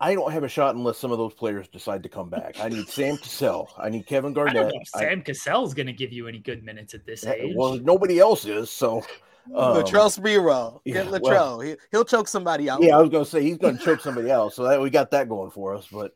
I 0.00 0.14
don't 0.14 0.32
have 0.32 0.42
a 0.42 0.48
shot 0.48 0.74
unless 0.74 0.98
some 0.98 1.12
of 1.12 1.18
those 1.18 1.32
players 1.34 1.68
decide 1.68 2.02
to 2.02 2.08
come 2.08 2.28
back. 2.28 2.58
I 2.58 2.68
need 2.68 2.88
Sam 2.88 3.16
Cassell. 3.22 3.70
I 3.78 3.88
need 3.88 4.06
Kevin 4.06 4.32
Garnett. 4.32 4.56
I 4.56 4.60
don't 4.62 4.74
know 4.74 4.80
if 4.80 4.88
Sam 4.88 5.22
Cassell 5.22 5.64
is 5.64 5.74
going 5.74 5.86
to 5.86 5.92
give 5.92 6.12
you 6.12 6.26
any 6.26 6.38
good 6.38 6.64
minutes 6.64 6.92
at 6.94 7.06
this 7.06 7.24
age. 7.24 7.54
Well, 7.56 7.78
nobody 7.78 8.18
else 8.18 8.44
is. 8.44 8.70
So 8.70 9.04
um, 9.46 9.76
Latrell 9.76 10.16
Sprewell. 10.16 10.80
Get 10.84 11.06
yeah, 11.06 11.10
Latrell. 11.10 11.22
Well, 11.22 11.60
he, 11.60 11.76
will 11.92 12.04
choke 12.04 12.28
somebody 12.28 12.70
out. 12.70 12.82
Yeah, 12.82 12.96
I 12.96 13.00
was 13.00 13.10
going 13.10 13.24
to 13.24 13.30
say 13.30 13.42
he's 13.42 13.58
going 13.58 13.78
to 13.78 13.84
choke 13.84 14.00
somebody 14.00 14.30
else. 14.30 14.56
So 14.56 14.64
that 14.64 14.80
we 14.80 14.90
got 14.90 15.10
that 15.10 15.28
going 15.28 15.50
for 15.50 15.74
us. 15.74 15.86
But 15.90 16.14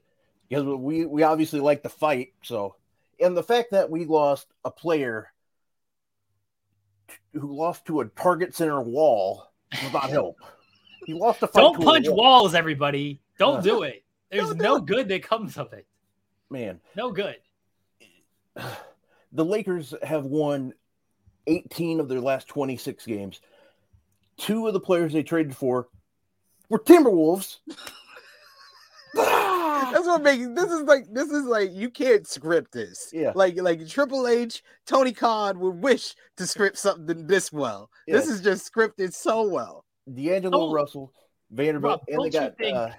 because 0.48 0.64
we 0.64 1.04
we 1.06 1.22
obviously 1.22 1.60
like 1.60 1.82
to 1.82 1.88
fight. 1.88 2.32
So 2.42 2.76
and 3.20 3.36
the 3.36 3.42
fact 3.42 3.70
that 3.72 3.90
we 3.90 4.04
lost 4.04 4.46
a 4.64 4.70
player 4.70 5.32
who 7.32 7.54
lost 7.54 7.86
to 7.86 8.00
a 8.00 8.06
target 8.06 8.54
center 8.54 8.80
wall 8.80 9.50
does 9.70 9.92
not 9.92 10.10
help. 10.10 10.36
He 11.04 11.14
lost 11.14 11.42
a 11.42 11.46
fight. 11.46 11.60
Don't 11.60 11.82
punch 11.82 12.08
wall. 12.08 12.16
walls, 12.16 12.54
everybody. 12.54 13.20
Don't 13.38 13.62
do 13.62 13.82
it. 13.82 14.04
There's 14.30 14.54
no 14.54 14.80
good 14.80 15.08
that 15.08 15.22
comes 15.22 15.56
of 15.56 15.72
it. 15.72 15.86
man, 16.50 16.80
no 16.94 17.10
good. 17.10 17.36
The 19.32 19.44
Lakers 19.44 19.92
have 20.02 20.24
won 20.24 20.72
18 21.46 22.00
of 22.00 22.08
their 22.08 22.20
last 22.20 22.48
26 22.48 23.06
games. 23.06 23.40
Two 24.36 24.66
of 24.66 24.72
the 24.72 24.80
players 24.80 25.12
they 25.12 25.22
traded 25.22 25.56
for 25.56 25.88
were 26.68 26.78
Timberwolves. 26.78 27.58
That's 29.14 30.06
what 30.06 30.22
makes 30.22 30.46
this 30.48 30.70
is 30.70 30.82
like 30.82 31.06
this 31.12 31.30
is 31.30 31.44
like 31.44 31.70
you 31.72 31.88
can't 31.90 32.26
script 32.26 32.72
this. 32.72 33.08
Yeah. 33.14 33.32
Like 33.34 33.58
like 33.60 33.86
Triple 33.88 34.26
H, 34.28 34.62
Tony 34.86 35.12
Khan 35.12 35.58
would 35.60 35.82
wish 35.82 36.14
to 36.36 36.46
script 36.46 36.76
something 36.76 37.26
this 37.26 37.50
well. 37.52 37.88
This 38.06 38.28
is 38.28 38.42
just 38.42 38.70
scripted 38.70 39.14
so 39.14 39.48
well. 39.48 39.84
D'Angelo 40.12 40.68
Oh. 40.68 40.72
Russell, 40.72 41.12
Vanderbilt, 41.50 42.00
Rob, 42.00 42.08
and 42.08 42.24
they 42.24 42.30
don't 42.30 42.44
you 42.44 42.48
got 42.50 42.58
think- 42.58 42.76
uh, 42.76 42.90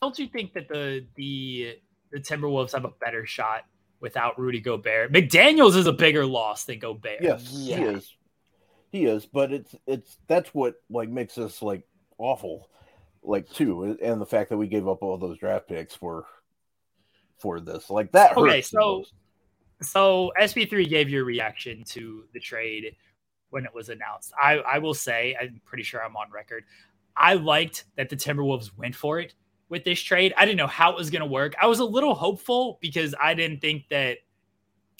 Don't 0.00 0.18
you 0.18 0.26
think 0.26 0.54
that 0.54 0.68
the 0.68 1.06
the 1.14 1.78
the 2.10 2.18
Timberwolves 2.18 2.72
have 2.72 2.84
a 2.84 2.92
better 3.00 3.24
shot 3.24 3.64
without 4.02 4.38
Rudy 4.38 4.60
Gobert? 4.60 5.10
McDaniels 5.12 5.74
is 5.76 5.86
a 5.86 5.92
bigger 5.92 6.26
loss 6.26 6.64
than 6.64 6.78
Gobert. 6.78 7.22
yes, 7.22 7.48
Yeah. 7.52 7.76
he 7.78 7.82
is, 7.84 8.16
he 8.90 9.04
is, 9.06 9.24
but 9.24 9.52
it's 9.52 9.74
it's 9.86 10.18
that's 10.26 10.50
what 10.52 10.74
like 10.90 11.08
makes 11.08 11.38
us 11.38 11.62
like 11.62 11.84
awful, 12.18 12.68
like 13.22 13.48
too, 13.48 13.96
and 14.02 14.20
the 14.20 14.26
fact 14.26 14.50
that 14.50 14.58
we 14.58 14.66
gave 14.66 14.86
up 14.86 15.02
all 15.02 15.16
those 15.16 15.38
draft 15.38 15.68
picks 15.68 15.94
for 15.94 16.26
for 17.38 17.58
this, 17.60 17.88
like 17.88 18.12
that. 18.12 18.36
Okay, 18.36 18.56
hurts 18.56 18.70
the 18.70 18.78
so- 18.80 19.04
So 19.80 20.32
SP3 20.38 20.88
gave 20.88 21.08
your 21.08 21.24
reaction 21.24 21.82
to 21.86 22.24
the 22.34 22.38
trade 22.38 22.94
when 23.50 23.64
it 23.64 23.74
was 23.74 23.88
announced. 23.88 24.32
I, 24.40 24.58
I 24.58 24.78
will 24.78 24.94
say, 24.94 25.36
I'm 25.40 25.60
pretty 25.64 25.82
sure 25.82 26.02
I'm 26.04 26.16
on 26.16 26.30
record. 26.30 26.62
I 27.16 27.34
liked 27.34 27.84
that 27.96 28.08
the 28.08 28.14
Timberwolves 28.16 28.70
went 28.78 28.94
for 28.94 29.18
it 29.18 29.34
with 29.72 29.84
this 29.84 29.98
trade. 29.98 30.34
I 30.36 30.44
didn't 30.44 30.58
know 30.58 30.66
how 30.66 30.90
it 30.90 30.98
was 30.98 31.08
going 31.08 31.22
to 31.22 31.26
work. 31.26 31.54
I 31.58 31.66
was 31.66 31.78
a 31.78 31.84
little 31.84 32.14
hopeful 32.14 32.78
because 32.82 33.14
I 33.18 33.32
didn't 33.32 33.60
think 33.60 33.88
that 33.88 34.18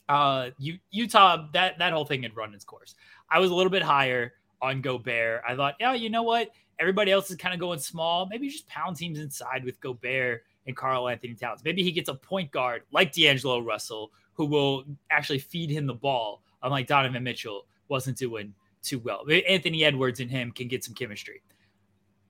uh 0.09 0.49
U- 0.57 0.79
Utah 0.91 1.47
that 1.53 1.79
that 1.79 1.93
whole 1.93 2.07
thing 2.07 2.23
had 2.23 2.35
run 2.35 2.55
its 2.55 2.65
course. 2.65 2.95
I 3.31 3.39
was 3.39 3.51
a 3.51 3.55
little 3.55 3.71
bit 3.71 3.83
higher 3.83 4.33
on 4.63 4.81
Gobert. 4.81 5.43
I 5.47 5.55
thought, 5.57 5.75
yeah, 5.79 5.93
you 5.93 6.09
know 6.09 6.23
what? 6.23 6.53
Everybody 6.79 7.13
else 7.13 7.31
is 7.31 7.37
kind 7.37 7.53
of 7.53 7.61
going 7.61 7.81
small. 7.81 8.27
Maybe 8.27 8.49
just 8.49 8.67
pound 8.67 8.97
teams 8.97 9.19
inside 9.19 9.63
with 9.63 9.79
Gobert 9.81 10.43
and 10.67 10.75
Karl-Anthony 10.75 11.35
Towns. 11.35 11.61
Maybe 11.63 11.83
he 11.83 11.93
gets 11.93 12.09
a 12.09 12.15
point 12.15 12.51
guard 12.51 12.83
like 12.93 13.13
D'Angelo 13.13 13.61
Russell 13.61 14.11
who 14.33 14.47
will 14.47 14.85
actually 15.11 15.39
feed 15.39 15.69
him 15.69 15.87
the 15.87 15.93
ball, 15.93 16.43
unlike 16.63 16.87
Donovan 16.87 17.23
Mitchell 17.23 17.67
wasn't 17.89 18.17
doing 18.17 18.55
too 18.83 19.01
well. 19.01 19.23
Anthony 19.47 19.85
Edwards 19.85 20.21
and 20.21 20.31
him 20.31 20.51
can 20.51 20.67
get 20.67 20.83
some 20.83 20.95
chemistry. 20.95 21.43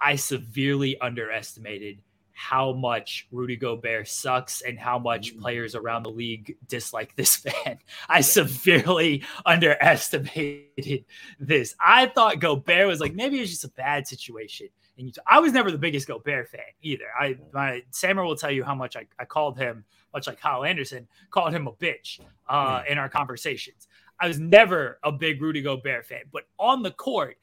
I 0.00 0.16
severely 0.16 1.00
underestimated 1.00 1.98
how 2.42 2.72
much 2.72 3.28
Rudy 3.30 3.54
Gobert 3.54 4.08
sucks 4.08 4.62
and 4.62 4.76
how 4.76 4.98
much 4.98 5.38
players 5.38 5.76
around 5.76 6.02
the 6.02 6.10
league 6.10 6.56
dislike 6.66 7.14
this 7.14 7.44
man. 7.66 7.78
I 8.08 8.20
severely 8.20 9.22
underestimated 9.46 11.04
this. 11.38 11.76
I 11.78 12.06
thought 12.06 12.40
Gobert 12.40 12.88
was 12.88 12.98
like 12.98 13.14
maybe 13.14 13.38
it's 13.38 13.52
just 13.52 13.62
a 13.64 13.68
bad 13.68 14.08
situation. 14.08 14.66
And. 14.98 15.16
I 15.24 15.38
was 15.38 15.52
never 15.52 15.70
the 15.70 15.78
biggest 15.78 16.08
Gobert 16.08 16.48
fan 16.48 16.60
either. 16.82 17.04
I 17.18 17.36
my 17.52 17.82
Sammer 17.92 18.24
will 18.24 18.34
tell 18.34 18.50
you 18.50 18.64
how 18.64 18.74
much 18.74 18.96
I, 18.96 19.06
I 19.20 19.24
called 19.24 19.56
him, 19.56 19.84
much 20.12 20.26
like 20.26 20.40
Kyle 20.40 20.64
Anderson, 20.64 21.06
called 21.30 21.54
him 21.54 21.68
a 21.68 21.72
bitch 21.72 22.18
uh, 22.48 22.82
in 22.88 22.98
our 22.98 23.08
conversations. 23.08 23.86
I 24.18 24.26
was 24.26 24.40
never 24.40 24.98
a 25.04 25.12
big 25.12 25.40
Rudy 25.40 25.62
Gobert 25.62 26.06
fan, 26.06 26.22
but 26.32 26.42
on 26.58 26.82
the 26.82 26.90
court, 26.90 27.36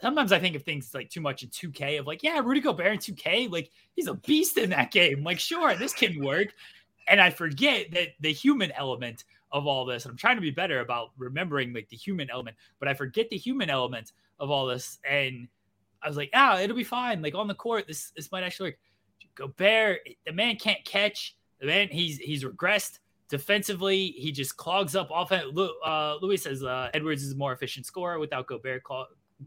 sometimes 0.00 0.32
I 0.32 0.38
think 0.38 0.56
of 0.56 0.62
things 0.62 0.92
like 0.94 1.10
too 1.10 1.20
much 1.20 1.42
in 1.42 1.48
2K 1.50 2.00
of 2.00 2.06
like, 2.06 2.22
yeah, 2.22 2.40
Rudy 2.42 2.60
Gobert 2.60 2.92
in 2.92 2.98
2K, 2.98 3.50
like 3.50 3.70
he's 3.94 4.06
a 4.06 4.14
beast 4.14 4.58
in 4.58 4.70
that 4.70 4.90
game. 4.90 5.22
Like, 5.24 5.38
sure, 5.38 5.74
this 5.74 5.92
can 5.92 6.22
work. 6.24 6.48
And 7.08 7.20
I 7.20 7.30
forget 7.30 7.90
that 7.92 8.08
the 8.20 8.32
human 8.32 8.72
element 8.72 9.24
of 9.52 9.66
all 9.66 9.84
this. 9.84 10.06
I'm 10.06 10.16
trying 10.16 10.36
to 10.36 10.42
be 10.42 10.50
better 10.50 10.80
about 10.80 11.10
remembering 11.18 11.72
like 11.72 11.88
the 11.88 11.96
human 11.96 12.30
element, 12.30 12.56
but 12.78 12.88
I 12.88 12.94
forget 12.94 13.28
the 13.30 13.36
human 13.36 13.68
element 13.68 14.12
of 14.38 14.50
all 14.50 14.66
this. 14.66 14.98
And 15.08 15.48
I 16.02 16.08
was 16.08 16.16
like, 16.16 16.30
ah, 16.34 16.60
it'll 16.60 16.76
be 16.76 16.84
fine. 16.84 17.20
Like 17.22 17.34
on 17.34 17.48
the 17.48 17.54
court, 17.54 17.86
this 17.86 18.12
this 18.16 18.30
might 18.32 18.44
actually 18.44 18.70
work. 18.70 18.78
Gobert, 19.34 20.00
the 20.26 20.32
man 20.32 20.56
can't 20.56 20.84
catch. 20.84 21.36
The 21.60 21.66
man, 21.66 21.88
he's 21.88 22.18
he's 22.18 22.44
regressed 22.44 22.98
defensively. 23.28 24.08
He 24.08 24.32
just 24.32 24.56
clogs 24.56 24.96
up 24.96 25.08
offense. 25.12 25.46
Uh, 25.84 26.16
Louis 26.20 26.36
says 26.36 26.62
uh, 26.62 26.90
Edwards 26.94 27.22
is 27.22 27.32
a 27.32 27.36
more 27.36 27.52
efficient 27.52 27.86
scorer 27.86 28.18
without 28.18 28.46
Gobert. 28.46 28.82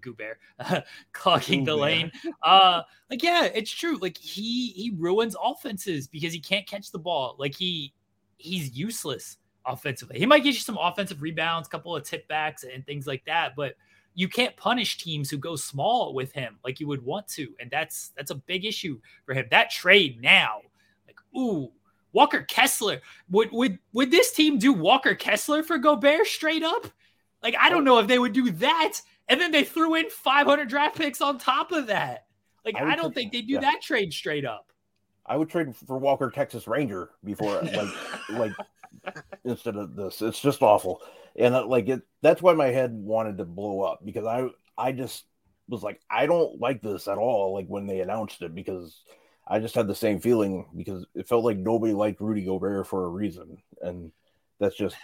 Gobert 0.02 0.40
clogging 1.14 1.64
the 1.64 1.76
lane. 1.76 2.12
Uh, 2.42 2.84
like 3.10 3.24
yeah, 3.24 3.46
it's 3.46 3.72
true. 3.72 3.98
Like 3.98 4.18
he 4.18 4.70
he 4.70 4.92
ruins 4.96 5.36
offenses 5.42 6.08
because 6.08 6.34
he 6.34 6.40
can't 6.40 6.68
catch 6.68 6.92
the 6.92 7.00
ball. 7.00 7.36
Like 7.38 7.56
he 7.56 7.94
he's 8.38 8.78
useless 8.78 9.38
offensively. 9.66 10.20
He 10.20 10.26
might 10.26 10.44
get 10.44 10.54
you 10.54 10.60
some 10.60 10.78
offensive 10.80 11.22
rebounds, 11.22 11.68
couple 11.68 11.96
of 11.96 12.04
tip 12.04 12.28
backs 12.28 12.64
and 12.64 12.86
things 12.86 13.08
like 13.08 13.24
that, 13.26 13.56
but 13.56 13.76
you 14.16 14.28
can't 14.28 14.56
punish 14.58 14.98
teams 14.98 15.30
who 15.30 15.38
go 15.38 15.56
small 15.56 16.14
with 16.14 16.32
him 16.34 16.60
like 16.64 16.80
you 16.80 16.88
would 16.88 17.04
want 17.04 17.28
to, 17.30 17.54
and 17.60 17.72
that's 17.72 18.12
that's 18.16 18.32
a 18.32 18.36
big 18.36 18.66
issue 18.66 19.00
for 19.26 19.34
him. 19.34 19.46
That 19.50 19.72
trade 19.72 20.22
now, 20.22 20.62
like 21.08 21.18
ooh, 21.36 21.72
Walker 22.12 22.44
Kessler 22.44 23.02
would 23.30 23.52
would 23.52 23.80
would 23.92 24.12
this 24.12 24.32
team 24.32 24.60
do 24.60 24.72
Walker 24.72 25.16
Kessler 25.16 25.64
for 25.64 25.78
Gobert 25.78 26.28
straight 26.28 26.64
up? 26.64 26.88
Like 27.42 27.56
I 27.60 27.70
don't 27.70 27.84
know 27.84 28.00
if 28.00 28.08
they 28.08 28.20
would 28.20 28.34
do 28.34 28.52
that, 28.52 29.00
and 29.30 29.40
then 29.40 29.52
they 29.52 29.64
threw 29.64 29.96
in 29.96 30.10
500 30.10 30.68
draft 30.68 30.98
picks 30.98 31.22
on 31.22 31.38
top 31.38 31.72
of 31.72 31.88
that. 31.88 32.26
Like 32.66 32.76
I 32.76 32.92
I, 32.92 32.96
don't 32.96 33.14
think 33.14 33.32
they 33.32 33.42
do 33.42 33.54
yeah. 33.54 33.62
that 33.62 33.82
trade 33.82 34.14
straight 34.14 34.46
up. 34.46 34.72
I 35.26 35.38
would 35.38 35.50
trade 35.50 35.76
for 35.76 35.98
Walker 35.98 36.30
Texas 36.30 36.68
Ranger 36.68 37.12
before 37.24 37.62
like 37.62 37.90
like 38.30 38.52
instead 39.46 39.76
of 39.76 39.96
this. 39.96 40.22
It's 40.22 40.40
just 40.40 40.62
awful. 40.62 41.02
And 41.36 41.56
uh, 41.56 41.66
like 41.66 41.90
it 41.90 42.02
that's 42.22 42.42
why 42.42 42.54
my 42.54 42.68
head 42.68 42.94
wanted 42.94 43.38
to 43.38 43.46
blow 43.46 43.82
up 43.82 44.00
because 44.04 44.26
I 44.26 44.48
I 44.78 44.92
just 44.92 45.26
was 45.68 45.84
like 45.84 46.00
I 46.10 46.26
don't 46.26 46.60
like 46.60 46.82
this 46.82 47.08
at 47.08 47.18
all 47.18 47.54
like 47.54 47.68
when 47.68 47.86
they 47.86 48.02
announced 48.02 48.42
it 48.42 48.54
because 48.54 49.02
I 49.46 49.60
just 49.60 49.76
had 49.76 49.88
the 49.88 49.96
same 49.96 50.20
feeling 50.20 50.66
because 50.76 51.06
it 51.16 51.28
felt 51.28 51.44
like 51.44 51.58
nobody 51.58 51.94
liked 51.94 52.22
Rudy 52.22 52.46
Gobert 52.46 52.88
for 52.88 53.06
a 53.06 53.10
reason 53.10 53.58
and 53.82 54.12
that's 54.60 54.76
just 54.76 54.96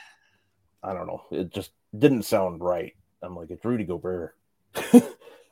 I 0.81 0.93
don't 0.93 1.07
know. 1.07 1.23
It 1.31 1.53
just 1.53 1.71
didn't 1.97 2.23
sound 2.23 2.61
right. 2.61 2.93
I'm 3.21 3.35
like 3.35 3.49
it's 3.51 3.63
Rudy 3.65 3.83
Gobert. 3.83 4.35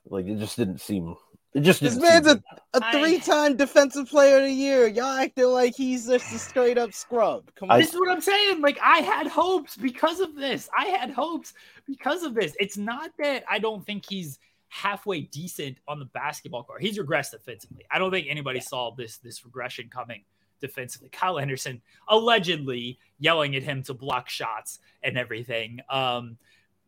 like 0.10 0.26
it 0.26 0.38
just 0.38 0.58
didn't 0.58 0.80
seem 0.80 1.16
it 1.54 1.62
just 1.62 1.82
This 1.82 1.96
man's 1.96 2.28
seem 2.28 2.44
a, 2.74 2.78
a 2.78 2.82
I- 2.84 2.92
three-time 2.92 3.56
defensive 3.56 4.08
player 4.08 4.38
of 4.38 4.44
the 4.44 4.52
year. 4.52 4.88
Y'all 4.88 5.06
acting 5.06 5.46
like 5.46 5.76
he's 5.76 6.08
just 6.08 6.32
a 6.34 6.38
straight 6.38 6.78
up 6.78 6.94
scrub. 6.94 7.50
Come 7.56 7.72
on. 7.72 7.78
I- 7.78 7.80
this 7.82 7.94
is 7.94 8.00
what 8.00 8.12
I'm 8.12 8.22
saying. 8.22 8.62
Like 8.62 8.78
I 8.82 9.00
had 9.00 9.28
hopes 9.28 9.76
because 9.76 10.20
of 10.20 10.36
this. 10.36 10.70
I 10.78 10.86
had 10.86 11.10
hopes 11.10 11.54
because 11.88 12.24
of 12.24 12.36
this. 12.36 12.56
It's 12.60 12.78
not 12.78 13.12
that 13.20 13.44
I 13.50 13.60
don't 13.60 13.86
think 13.86 14.06
he's 14.08 14.40
halfway 14.70 15.22
decent 15.22 15.78
on 15.88 15.98
the 16.00 16.06
basketball 16.06 16.64
court. 16.64 16.82
He's 16.82 17.00
regressed 17.00 17.32
defensively. 17.32 17.86
I 17.90 18.00
don't 18.00 18.12
think 18.12 18.28
anybody 18.30 18.60
saw 18.60 18.92
this 18.92 19.18
this 19.18 19.44
regression 19.46 19.90
coming 19.90 20.24
defensively. 20.60 21.10
Kyle 21.10 21.40
Anderson 21.40 21.82
allegedly 22.08 23.00
yelling 23.20 23.56
at 23.56 23.64
him 23.64 23.84
to 23.84 23.94
block 23.94 24.30
shots 24.30 24.80
and 25.04 25.18
everything. 25.18 25.80
Um, 25.90 26.38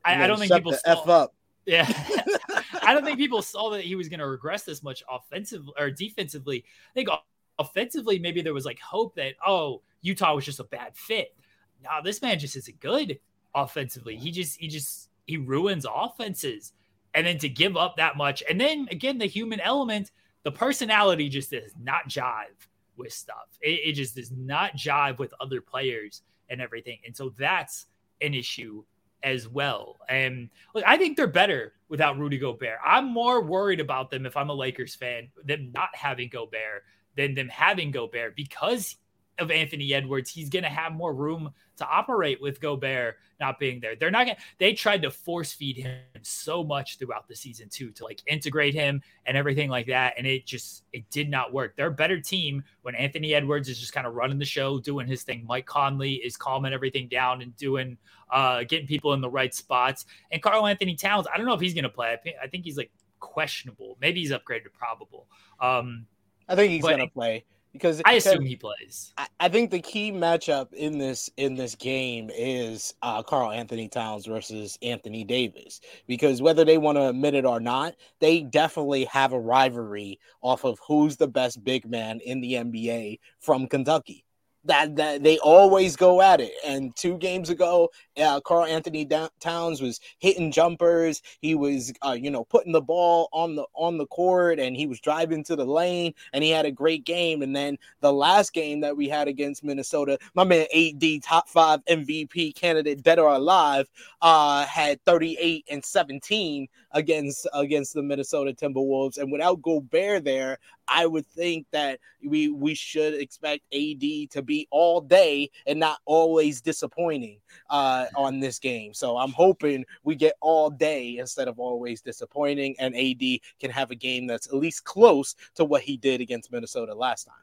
I, 0.03 0.23
I 0.23 0.27
don't 0.27 0.39
think 0.39 0.51
people 0.51 0.73
saw, 0.73 1.01
f 1.01 1.07
up. 1.07 1.35
yeah. 1.65 1.87
I 2.81 2.93
don't 2.93 3.03
think 3.03 3.17
people 3.17 3.41
saw 3.41 3.69
that 3.71 3.83
he 3.83 3.95
was 3.95 4.09
going 4.09 4.19
to 4.19 4.27
regress 4.27 4.63
this 4.63 4.83
much 4.83 5.03
offensively 5.09 5.73
or 5.77 5.91
defensively. 5.91 6.63
I 6.91 6.93
think 6.93 7.09
offensively, 7.57 8.19
maybe 8.19 8.41
there 8.41 8.53
was 8.53 8.65
like 8.65 8.79
hope 8.79 9.15
that, 9.15 9.35
oh, 9.45 9.81
Utah 10.01 10.35
was 10.35 10.45
just 10.45 10.59
a 10.59 10.63
bad 10.65 10.95
fit. 10.95 11.35
No, 11.83 11.89
this 12.03 12.21
man 12.21 12.39
just 12.39 12.55
isn't 12.55 12.79
good 12.79 13.19
offensively. 13.53 14.15
He 14.15 14.31
just, 14.31 14.59
he 14.59 14.67
just, 14.67 15.09
he 15.25 15.37
ruins 15.37 15.85
offenses. 15.93 16.73
And 17.13 17.25
then 17.25 17.37
to 17.39 17.49
give 17.49 17.75
up 17.75 17.97
that 17.97 18.17
much. 18.17 18.43
And 18.49 18.61
then 18.61 18.87
again, 18.91 19.17
the 19.17 19.25
human 19.25 19.59
element, 19.59 20.11
the 20.43 20.51
personality 20.51 21.27
just 21.27 21.51
does 21.51 21.73
not 21.81 22.07
jive 22.07 22.67
with 22.97 23.13
stuff. 23.13 23.47
It, 23.61 23.79
it 23.89 23.93
just 23.93 24.15
does 24.15 24.31
not 24.31 24.75
jive 24.75 25.17
with 25.17 25.33
other 25.39 25.61
players 25.61 26.21
and 26.49 26.61
everything. 26.61 26.99
And 27.05 27.15
so 27.15 27.33
that's 27.37 27.87
an 28.21 28.33
issue 28.33 28.83
as 29.23 29.47
well. 29.47 29.97
And 30.07 30.49
look, 30.73 30.83
I 30.85 30.97
think 30.97 31.17
they're 31.17 31.27
better 31.27 31.73
without 31.87 32.17
Rudy 32.17 32.37
Gobert. 32.37 32.79
I'm 32.85 33.05
more 33.05 33.41
worried 33.41 33.79
about 33.79 34.11
them 34.11 34.25
if 34.25 34.37
I'm 34.37 34.49
a 34.49 34.53
Lakers 34.53 34.95
fan, 34.95 35.29
them 35.43 35.71
not 35.73 35.89
having 35.93 36.29
Gobert 36.29 36.83
than 37.15 37.33
them 37.35 37.49
having 37.49 37.91
Gobert 37.91 38.35
because 38.35 38.95
of 39.39 39.51
Anthony 39.51 39.93
Edwards. 39.93 40.29
He's 40.29 40.49
going 40.49 40.63
to 40.63 40.69
have 40.69 40.93
more 40.93 41.13
room 41.13 41.51
to 41.77 41.87
operate 41.87 42.41
with 42.41 42.59
Gobert 42.59 43.17
not 43.39 43.57
being 43.57 43.79
there. 43.79 43.95
They're 43.95 44.11
not 44.11 44.25
going 44.25 44.35
to, 44.35 44.41
they 44.57 44.73
tried 44.73 45.01
to 45.03 45.11
force 45.11 45.53
feed 45.53 45.77
him 45.77 46.01
so 46.21 46.63
much 46.63 46.97
throughout 46.97 47.27
the 47.27 47.35
season 47.35 47.69
too, 47.69 47.91
to 47.91 48.03
like 48.03 48.21
integrate 48.27 48.73
him 48.73 49.01
and 49.25 49.37
everything 49.37 49.69
like 49.69 49.87
that. 49.87 50.15
And 50.17 50.27
it 50.27 50.45
just, 50.45 50.83
it 50.91 51.09
did 51.09 51.29
not 51.29 51.53
work. 51.53 51.75
They're 51.75 51.87
a 51.87 51.91
better 51.91 52.19
team 52.19 52.63
when 52.81 52.95
Anthony 52.95 53.33
Edwards 53.33 53.69
is 53.69 53.79
just 53.79 53.93
kind 53.93 54.05
of 54.05 54.15
running 54.15 54.39
the 54.39 54.45
show, 54.45 54.79
doing 54.79 55.07
his 55.07 55.23
thing. 55.23 55.45
Mike 55.47 55.65
Conley 55.65 56.15
is 56.15 56.35
calming 56.35 56.73
everything 56.73 57.07
down 57.07 57.41
and 57.41 57.55
doing, 57.55 57.97
uh, 58.29 58.63
getting 58.67 58.87
people 58.87 59.13
in 59.13 59.21
the 59.21 59.29
right 59.29 59.53
spots. 59.53 60.05
And 60.31 60.41
Karl-Anthony 60.41 60.95
Towns, 60.95 61.27
I 61.33 61.37
don't 61.37 61.45
know 61.45 61.53
if 61.53 61.61
he's 61.61 61.73
going 61.73 61.83
to 61.83 61.89
play. 61.89 62.17
I 62.43 62.47
think, 62.47 62.65
he's 62.65 62.77
like 62.77 62.91
questionable. 63.19 63.97
Maybe 64.01 64.21
he's 64.21 64.31
upgraded 64.31 64.63
to 64.63 64.69
probable. 64.69 65.27
Um, 65.59 66.05
I 66.47 66.55
think 66.55 66.71
he's 66.71 66.81
gonna 66.81 67.07
play. 67.07 67.45
Because 67.73 68.01
I 68.03 68.13
assume 68.13 68.45
he 68.45 68.55
plays. 68.55 69.13
I, 69.17 69.27
I 69.39 69.49
think 69.49 69.69
the 69.69 69.79
key 69.79 70.11
matchup 70.11 70.73
in 70.73 70.97
this 70.97 71.29
in 71.37 71.55
this 71.55 71.75
game 71.75 72.31
is 72.33 72.95
uh, 73.03 73.21
Karl-Anthony 73.21 73.87
Towns 73.87 74.25
versus 74.25 74.77
Anthony 74.81 75.23
Davis 75.23 75.79
because 76.07 76.41
whether 76.41 76.65
they 76.65 76.79
want 76.79 76.97
to 76.97 77.09
admit 77.09 77.35
it 77.35 77.45
or 77.45 77.59
not, 77.59 77.95
they 78.19 78.41
definitely 78.41 79.05
have 79.05 79.33
a 79.33 79.39
rivalry 79.39 80.19
off 80.41 80.63
of 80.63 80.79
who's 80.87 81.17
the 81.17 81.27
best 81.27 81.63
big 81.63 81.87
man 81.87 82.19
in 82.21 82.41
the 82.41 82.53
NBA 82.53 83.19
from 83.39 83.67
Kentucky 83.67 84.25
that 84.69 84.95
that 84.95 85.23
they 85.23 85.37
always 85.39 85.95
go 85.95 86.21
at 86.21 86.39
it. 86.39 86.53
And 86.65 86.95
two 86.95 87.17
games 87.17 87.49
ago, 87.49 87.89
uh, 88.17 88.39
Karl-Anthony 88.41 89.07
Towns 89.39 89.81
was 89.81 89.99
hitting 90.19 90.51
jumpers. 90.51 91.21
He 91.41 91.55
was, 91.55 91.91
uh, 92.05 92.17
you 92.19 92.31
know, 92.31 92.45
putting 92.45 92.71
the 92.71 92.81
ball 92.81 93.29
on 93.33 93.55
the 93.55 93.65
on 93.73 93.97
the 93.97 94.07
court, 94.07 94.59
and 94.59 94.75
he 94.75 94.87
was 94.87 94.99
driving 94.99 95.43
to 95.45 95.55
the 95.55 95.65
lane, 95.65 96.13
and 96.33 96.43
he 96.43 96.49
had 96.49 96.65
a 96.65 96.71
great 96.71 97.03
game. 97.03 97.41
And 97.41 97.55
then 97.55 97.77
the 98.01 98.13
last 98.13 98.53
game 98.53 98.81
that 98.81 98.95
we 98.95 99.09
had 99.09 99.27
against 99.27 99.63
Minnesota, 99.63 100.17
my 100.35 100.43
man 100.43 100.67
AD, 100.75 101.23
top 101.23 101.49
five 101.49 101.83
MVP 101.85 102.55
candidate, 102.55 103.03
dead 103.03 103.19
or 103.19 103.33
alive, 103.33 103.89
uh, 104.21 104.65
had 104.65 105.03
38 105.05 105.65
and 105.69 105.83
17 105.83 106.67
against 106.91 107.47
against 107.53 107.93
the 107.93 108.03
Minnesota 108.03 108.53
Timberwolves. 108.53 109.17
And 109.17 109.31
without 109.31 109.61
Gobert 109.61 110.23
there, 110.23 110.57
I 110.89 111.05
would 111.05 111.25
think 111.25 111.67
that 111.71 111.99
we 112.25 112.49
we 112.49 112.73
should 112.73 113.13
expect 113.13 113.63
AD 113.73 114.31
to 114.31 114.41
be 114.43 114.67
all 114.71 115.01
day 115.01 115.49
and 115.67 115.79
not 115.79 115.99
always 116.05 116.61
disappointing 116.61 117.39
uh, 117.69 118.05
on 118.15 118.39
this 118.39 118.59
game. 118.59 118.93
So 118.93 119.17
I'm 119.17 119.31
hoping 119.31 119.85
we 120.03 120.15
get 120.15 120.33
all 120.41 120.69
day 120.69 121.17
instead 121.17 121.47
of 121.47 121.59
always 121.59 122.01
disappointing, 122.01 122.75
and 122.79 122.95
AD 122.95 123.39
can 123.59 123.71
have 123.71 123.91
a 123.91 123.95
game 123.95 124.27
that's 124.27 124.47
at 124.47 124.55
least 124.55 124.83
close 124.83 125.35
to 125.55 125.65
what 125.65 125.81
he 125.81 125.97
did 125.97 126.21
against 126.21 126.51
Minnesota 126.51 126.93
last 126.93 127.25
time. 127.25 127.35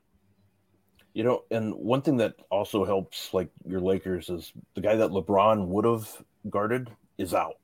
You 1.14 1.24
know, 1.24 1.44
and 1.50 1.74
one 1.74 2.02
thing 2.02 2.18
that 2.18 2.34
also 2.50 2.84
helps 2.84 3.32
like 3.32 3.48
your 3.66 3.80
Lakers 3.80 4.28
is 4.28 4.52
the 4.74 4.82
guy 4.82 4.96
that 4.96 5.10
LeBron 5.10 5.66
would 5.68 5.86
have 5.86 6.08
guarded 6.50 6.90
is 7.16 7.32
out. 7.32 7.54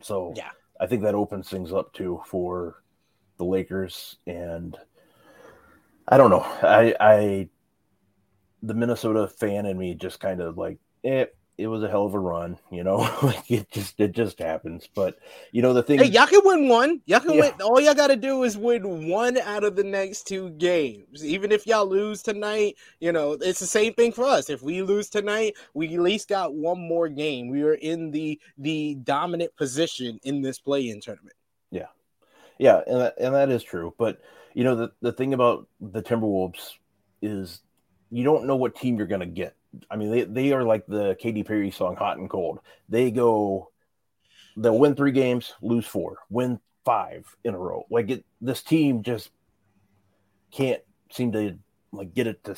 So 0.00 0.32
yeah, 0.36 0.50
I 0.80 0.86
think 0.86 1.02
that 1.02 1.14
opens 1.14 1.48
things 1.48 1.72
up 1.72 1.92
too 1.92 2.20
for 2.26 2.82
the 3.36 3.44
Lakers 3.44 4.16
and 4.26 4.76
I 6.08 6.16
don't 6.16 6.30
know. 6.30 6.40
I 6.62 6.94
I 7.00 7.48
the 8.62 8.74
Minnesota 8.74 9.28
fan 9.28 9.66
in 9.66 9.78
me 9.78 9.94
just 9.94 10.20
kind 10.20 10.40
of 10.40 10.56
like 10.56 10.78
it. 11.02 11.08
Eh, 11.08 11.24
it 11.56 11.68
was 11.68 11.84
a 11.84 11.88
hell 11.88 12.04
of 12.04 12.14
a 12.14 12.18
run, 12.18 12.58
you 12.72 12.82
know. 12.82 12.96
like 13.22 13.48
it 13.50 13.70
just 13.70 14.00
it 14.00 14.12
just 14.12 14.38
happens. 14.38 14.88
But 14.92 15.18
you 15.52 15.62
know 15.62 15.72
the 15.72 15.82
thing. 15.82 15.98
Hey, 15.98 16.06
y'all 16.06 16.26
can 16.26 16.40
win 16.44 16.68
one. 16.68 17.00
Y'all 17.06 17.20
can 17.20 17.34
yeah. 17.34 17.40
win. 17.42 17.52
All 17.62 17.80
y'all 17.80 17.94
got 17.94 18.08
to 18.08 18.16
do 18.16 18.42
is 18.42 18.58
win 18.58 19.08
one 19.08 19.38
out 19.38 19.62
of 19.62 19.76
the 19.76 19.84
next 19.84 20.26
two 20.26 20.50
games. 20.50 21.24
Even 21.24 21.52
if 21.52 21.66
y'all 21.66 21.86
lose 21.86 22.22
tonight, 22.22 22.76
you 23.00 23.12
know 23.12 23.32
it's 23.32 23.60
the 23.60 23.66
same 23.66 23.94
thing 23.94 24.12
for 24.12 24.24
us. 24.24 24.50
If 24.50 24.62
we 24.62 24.82
lose 24.82 25.08
tonight, 25.08 25.54
we 25.74 25.94
at 25.94 26.00
least 26.00 26.28
got 26.28 26.54
one 26.54 26.80
more 26.80 27.08
game. 27.08 27.48
We 27.48 27.62
are 27.62 27.74
in 27.74 28.10
the 28.10 28.40
the 28.58 28.96
dominant 28.96 29.54
position 29.56 30.18
in 30.24 30.42
this 30.42 30.58
play-in 30.58 31.00
tournament. 31.00 31.36
Yeah, 31.70 31.88
yeah, 32.58 32.80
and 32.86 33.00
that, 33.00 33.14
and 33.20 33.34
that 33.34 33.50
is 33.50 33.62
true. 33.62 33.94
But 33.96 34.20
you 34.54 34.64
know 34.64 34.76
the 34.76 34.92
the 35.00 35.12
thing 35.12 35.34
about 35.34 35.68
the 35.80 36.02
Timberwolves 36.02 36.70
is 37.20 37.60
you 38.10 38.24
don't 38.24 38.46
know 38.46 38.56
what 38.56 38.76
team 38.76 38.96
you're 38.96 39.06
going 39.06 39.20
to 39.20 39.26
get. 39.26 39.56
I 39.90 39.96
mean, 39.96 40.10
they, 40.10 40.22
they 40.22 40.52
are 40.52 40.62
like 40.62 40.86
the 40.86 41.16
Katy 41.18 41.42
Perry 41.42 41.70
song 41.70 41.96
"Hot 41.96 42.16
and 42.18 42.30
Cold." 42.30 42.60
They 42.88 43.10
go, 43.10 43.70
they'll 44.56 44.78
win 44.78 44.94
three 44.94 45.12
games, 45.12 45.52
lose 45.60 45.86
four, 45.86 46.18
win 46.30 46.60
five 46.84 47.26
in 47.44 47.54
a 47.54 47.58
row. 47.58 47.84
Like 47.90 48.10
it, 48.10 48.24
this 48.40 48.62
team 48.62 49.02
just 49.02 49.30
can't 50.52 50.82
seem 51.10 51.32
to 51.32 51.58
like 51.92 52.14
get 52.14 52.26
it 52.26 52.44
to 52.44 52.56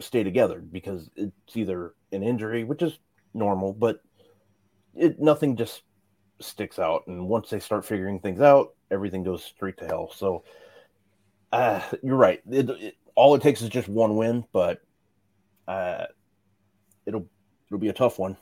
stay 0.00 0.22
together 0.22 0.60
because 0.60 1.10
it's 1.16 1.32
either 1.54 1.94
an 2.12 2.22
injury, 2.22 2.64
which 2.64 2.82
is 2.82 2.98
normal, 3.34 3.72
but 3.72 4.00
it 4.94 5.20
nothing 5.20 5.56
just 5.56 5.82
sticks 6.40 6.78
out. 6.78 7.06
And 7.06 7.28
once 7.28 7.50
they 7.50 7.60
start 7.60 7.84
figuring 7.84 8.20
things 8.20 8.40
out, 8.40 8.74
everything 8.90 9.22
goes 9.22 9.44
straight 9.44 9.76
to 9.78 9.86
hell. 9.86 10.10
So, 10.14 10.44
uh, 11.52 11.80
you're 12.02 12.16
right. 12.16 12.40
It, 12.50 12.70
it, 12.70 12.96
all 13.14 13.34
it 13.34 13.42
takes 13.42 13.62
is 13.62 13.68
just 13.68 13.88
one 13.88 14.16
win, 14.16 14.44
but 14.52 14.82
uh, 15.66 16.06
it'll 17.06 17.26
it'll 17.68 17.80
be 17.80 17.88
a 17.88 17.94
tough 17.94 18.18
one. 18.18 18.36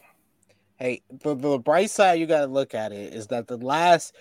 Hey, 0.77 1.03
the, 1.23 1.35
the 1.35 1.59
bright 1.59 1.90
side 1.90 2.19
you 2.19 2.27
got 2.27 2.40
to 2.40 2.47
look 2.47 2.75
at 2.75 2.93
it 2.93 3.14
is 3.14 3.29
that 3.29 3.47
the 3.47 3.57
last 3.57 4.14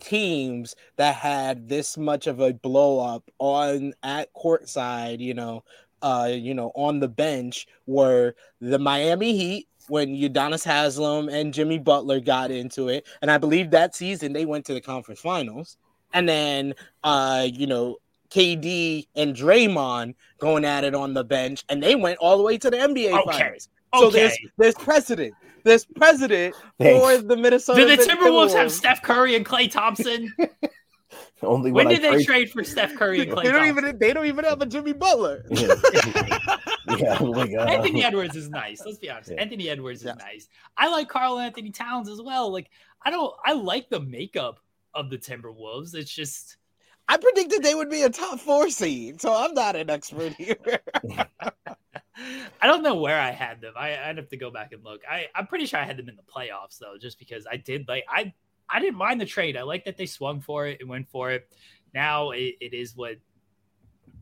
teams 0.00 0.74
that 0.96 1.14
had 1.14 1.68
this 1.68 1.96
much 1.96 2.26
of 2.26 2.40
a 2.40 2.52
blow 2.52 3.00
up 3.00 3.30
on 3.38 3.92
at 4.02 4.32
courtside, 4.34 5.20
you 5.20 5.34
know, 5.34 5.62
uh, 6.02 6.30
you 6.32 6.54
know, 6.54 6.72
on 6.74 7.00
the 7.00 7.08
bench 7.08 7.66
were 7.86 8.34
the 8.60 8.78
Miami 8.78 9.36
Heat 9.36 9.68
when 9.88 10.14
Udonis 10.14 10.64
Haslem 10.64 11.28
and 11.28 11.54
Jimmy 11.54 11.78
Butler 11.78 12.20
got 12.20 12.50
into 12.50 12.88
it, 12.88 13.06
and 13.22 13.30
I 13.30 13.38
believe 13.38 13.70
that 13.70 13.94
season 13.94 14.32
they 14.32 14.46
went 14.46 14.64
to 14.66 14.74
the 14.74 14.80
conference 14.80 15.20
finals. 15.20 15.76
And 16.12 16.28
then, 16.28 16.74
uh, 17.04 17.46
you 17.52 17.68
know, 17.68 17.98
KD 18.30 19.06
and 19.16 19.34
Draymond 19.34 20.14
going 20.38 20.64
at 20.64 20.84
it 20.84 20.94
on 20.94 21.14
the 21.14 21.24
bench, 21.24 21.64
and 21.68 21.82
they 21.82 21.96
went 21.96 22.18
all 22.18 22.36
the 22.36 22.42
way 22.42 22.58
to 22.58 22.70
the 22.70 22.76
NBA 22.76 23.12
okay. 23.26 23.38
finals. 23.38 23.68
So 23.94 24.06
okay. 24.06 24.18
there's 24.18 24.38
there's 24.56 24.74
precedent. 24.74 25.34
There's 25.64 25.84
precedent 25.84 26.54
for 26.78 27.18
the 27.18 27.36
Minnesota. 27.36 27.80
Do 27.80 27.96
the 27.96 28.02
Timberwolves, 28.02 28.18
Timberwolves 28.18 28.54
have 28.54 28.72
Steph 28.72 29.02
Curry 29.02 29.36
and 29.36 29.44
Klay 29.44 29.70
Thompson? 29.70 30.32
Only 31.42 31.72
when, 31.72 31.86
when 31.86 31.96
did 31.96 32.04
I 32.04 32.18
they 32.18 32.24
trade 32.24 32.50
for 32.50 32.62
Steph 32.62 32.94
Curry 32.96 33.20
and 33.20 33.30
Klay 33.30 33.44
they 33.44 33.52
don't 33.52 33.66
Thompson? 33.66 33.84
even 33.84 33.98
they 33.98 34.12
don't 34.12 34.26
even 34.26 34.44
have 34.44 34.60
a 34.60 34.66
Jimmy 34.66 34.92
Butler. 34.92 35.44
yeah, 35.50 35.74
yeah 36.98 37.18
like, 37.18 37.50
uh... 37.52 37.62
Anthony 37.62 38.04
Edwards 38.04 38.36
is 38.36 38.48
nice. 38.50 38.82
Let's 38.84 38.98
be 38.98 39.10
honest. 39.10 39.30
Yeah. 39.30 39.40
Anthony 39.40 39.68
Edwards 39.68 40.00
is 40.00 40.06
yeah. 40.06 40.14
nice. 40.14 40.48
I 40.76 40.88
like 40.90 41.08
Karl-Anthony 41.08 41.70
Towns 41.70 42.08
as 42.08 42.20
well. 42.22 42.52
Like 42.52 42.70
I 43.02 43.10
don't 43.10 43.34
I 43.44 43.54
like 43.54 43.88
the 43.88 44.00
makeup 44.00 44.60
of 44.94 45.10
the 45.10 45.18
Timberwolves. 45.18 45.94
It's 45.94 46.12
just 46.12 46.56
I 47.10 47.16
predicted 47.16 47.64
they 47.64 47.74
would 47.74 47.90
be 47.90 48.02
a 48.02 48.08
top 48.08 48.38
four 48.38 48.70
seed, 48.70 49.20
so 49.20 49.34
I'm 49.34 49.52
not 49.52 49.74
an 49.74 49.90
expert 49.90 50.32
here. 50.34 50.54
I 52.62 52.66
don't 52.68 52.84
know 52.84 52.94
where 52.94 53.18
I 53.18 53.32
had 53.32 53.60
them. 53.60 53.72
I, 53.76 53.98
would 54.06 54.18
have 54.18 54.28
to 54.28 54.36
go 54.36 54.48
back 54.48 54.70
and 54.70 54.84
look. 54.84 55.00
I, 55.10 55.26
I'm 55.34 55.48
pretty 55.48 55.66
sure 55.66 55.80
I 55.80 55.84
had 55.84 55.96
them 55.96 56.08
in 56.08 56.14
the 56.14 56.22
playoffs 56.22 56.78
though, 56.78 56.94
just 57.00 57.18
because 57.18 57.48
I 57.50 57.56
did 57.56 57.88
like 57.88 58.04
I 58.08 58.32
I 58.68 58.78
didn't 58.78 58.94
mind 58.94 59.20
the 59.20 59.26
trade. 59.26 59.56
I 59.56 59.62
like 59.62 59.84
that 59.86 59.96
they 59.96 60.06
swung 60.06 60.40
for 60.40 60.68
it 60.68 60.78
and 60.80 60.88
went 60.88 61.08
for 61.08 61.32
it. 61.32 61.48
Now 61.92 62.30
it, 62.30 62.54
it 62.60 62.74
is 62.74 62.94
what 62.94 63.16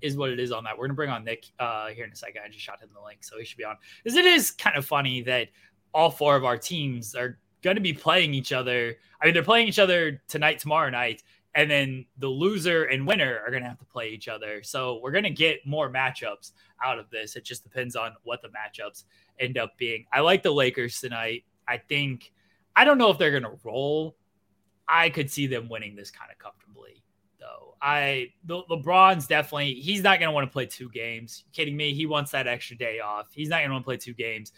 is 0.01 0.16
what 0.16 0.31
it 0.31 0.40
is 0.40 0.51
on 0.51 0.64
that. 0.64 0.79
We're 0.79 0.87
gonna 0.87 0.94
bring 0.94 1.11
on 1.11 1.24
Nick 1.27 1.44
uh, 1.59 1.88
here 1.88 2.07
in 2.07 2.12
a 2.12 2.16
second. 2.16 2.40
I 2.42 2.48
just 2.48 2.64
shot 2.64 2.81
him 2.81 2.88
the 2.94 3.05
link, 3.05 3.22
so 3.22 3.38
he 3.38 3.44
should 3.44 3.59
be 3.59 3.64
on. 3.64 3.77
Because 4.03 4.16
it 4.16 4.24
is 4.24 4.51
kind 4.51 4.79
of 4.79 4.87
funny 4.87 5.20
that 5.24 5.48
all 5.92 6.11
four 6.11 6.37
of 6.37 6.44
our 6.46 6.57
teams 6.57 7.14
are 7.14 7.38
going 7.62 7.77
to 7.77 7.83
be 7.83 7.92
playing 7.92 8.35
each 8.35 8.53
other. 8.53 8.96
I 9.20 9.27
mean, 9.27 9.35
they're 9.35 9.42
playing 9.42 9.68
each 9.68 9.79
other 9.79 10.22
tonight, 10.29 10.59
tomorrow 10.59 10.90
night, 10.90 11.22
and 11.59 11.68
then 11.68 12.07
the 12.18 12.29
loser 12.29 12.85
and 12.85 13.05
winner 13.05 13.40
are 13.44 13.51
going 13.51 13.64
to 13.64 13.68
have 13.68 13.81
to 13.81 13.85
play 13.85 14.11
each 14.11 14.29
other. 14.29 14.62
So 14.62 15.01
we're 15.03 15.11
going 15.11 15.25
to 15.25 15.31
get 15.31 15.66
more 15.66 15.90
matchups 15.90 16.53
out 16.85 17.01
of 17.01 17.11
this. 17.11 17.35
It 17.35 17.44
just 17.44 17.64
depends 17.64 17.97
on 17.97 18.12
what 18.23 18.42
the 18.42 18.49
matchups 18.49 19.03
end 19.40 19.59
up 19.59 19.77
being. 19.77 20.05
I 20.12 20.21
like 20.21 20.44
the 20.44 20.53
Lakers 20.53 21.01
tonight. 21.01 21.42
I 21.66 21.79
think 21.79 22.33
I 22.77 22.85
don't 22.85 22.97
know 22.97 23.11
if 23.11 23.18
they're 23.18 23.33
going 23.33 23.42
to 23.42 23.59
roll. 23.64 24.14
I 24.87 25.11
could 25.11 25.33
see 25.33 25.49
them 25.49 25.68
winning 25.68 25.97
this 25.97 26.12
kind 26.12 26.31
of 26.31 26.38
comfortably 26.38 27.03
though. 27.40 27.75
I 27.83 28.29
the 28.44 28.62
LeBron's 28.71 29.27
definitely 29.27 29.75
he's 29.75 30.05
not 30.05 30.21
going 30.21 30.29
to 30.29 30.33
want 30.33 30.47
to 30.47 30.53
play 30.53 30.66
two 30.66 30.88
games. 30.90 31.42
kidding 31.53 31.77
me? 31.77 31.92
He 31.92 32.07
wants 32.07 32.31
that 32.31 32.47
extra 32.47 32.77
day 32.77 33.01
off. 33.01 33.31
He's 33.33 33.49
not 33.49 33.59
going 33.59 33.71
to 33.71 33.73
want 33.73 33.83
to 33.83 33.88
play 33.88 33.97
two 33.97 34.14
games. 34.14 34.53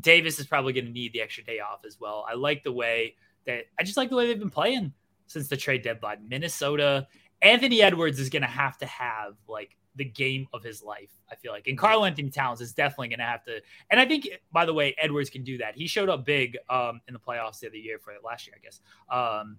Davis 0.00 0.38
is 0.38 0.46
probably 0.46 0.72
going 0.72 0.86
to 0.86 0.90
need 0.90 1.12
the 1.12 1.20
extra 1.20 1.44
day 1.44 1.60
off 1.60 1.84
as 1.86 2.00
well. 2.00 2.24
I 2.26 2.32
like 2.32 2.62
the 2.62 2.72
way 2.72 3.14
that 3.44 3.64
I 3.78 3.82
just 3.82 3.98
like 3.98 4.08
the 4.08 4.16
way 4.16 4.26
they've 4.26 4.38
been 4.38 4.48
playing 4.48 4.94
since 5.26 5.48
the 5.48 5.56
trade 5.56 5.82
deadline. 5.82 6.28
Minnesota, 6.28 7.06
Anthony 7.42 7.82
Edwards 7.82 8.18
is 8.18 8.30
going 8.30 8.42
to 8.42 8.48
have 8.48 8.78
to 8.78 8.86
have 8.86 9.34
like 9.48 9.76
the 9.96 10.04
game 10.04 10.46
of 10.52 10.62
his 10.62 10.82
life. 10.82 11.10
I 11.30 11.34
feel 11.34 11.52
like, 11.52 11.66
and 11.66 11.76
Karl-Anthony 11.76 12.30
Towns 12.30 12.60
is 12.60 12.72
definitely 12.72 13.08
going 13.08 13.18
to 13.18 13.24
have 13.24 13.44
to. 13.44 13.60
And 13.90 13.98
I 13.98 14.06
think, 14.06 14.28
by 14.52 14.64
the 14.64 14.74
way, 14.74 14.94
Edwards 14.98 15.30
can 15.30 15.42
do 15.42 15.58
that. 15.58 15.74
He 15.74 15.86
showed 15.86 16.08
up 16.08 16.24
big 16.24 16.56
um, 16.70 17.00
in 17.08 17.14
the 17.14 17.20
playoffs 17.20 17.60
the 17.60 17.68
other 17.68 17.76
year 17.76 17.98
for 17.98 18.12
last 18.24 18.46
year, 18.46 18.56
I 18.56 18.62
guess. 18.62 18.80
Um, 19.10 19.58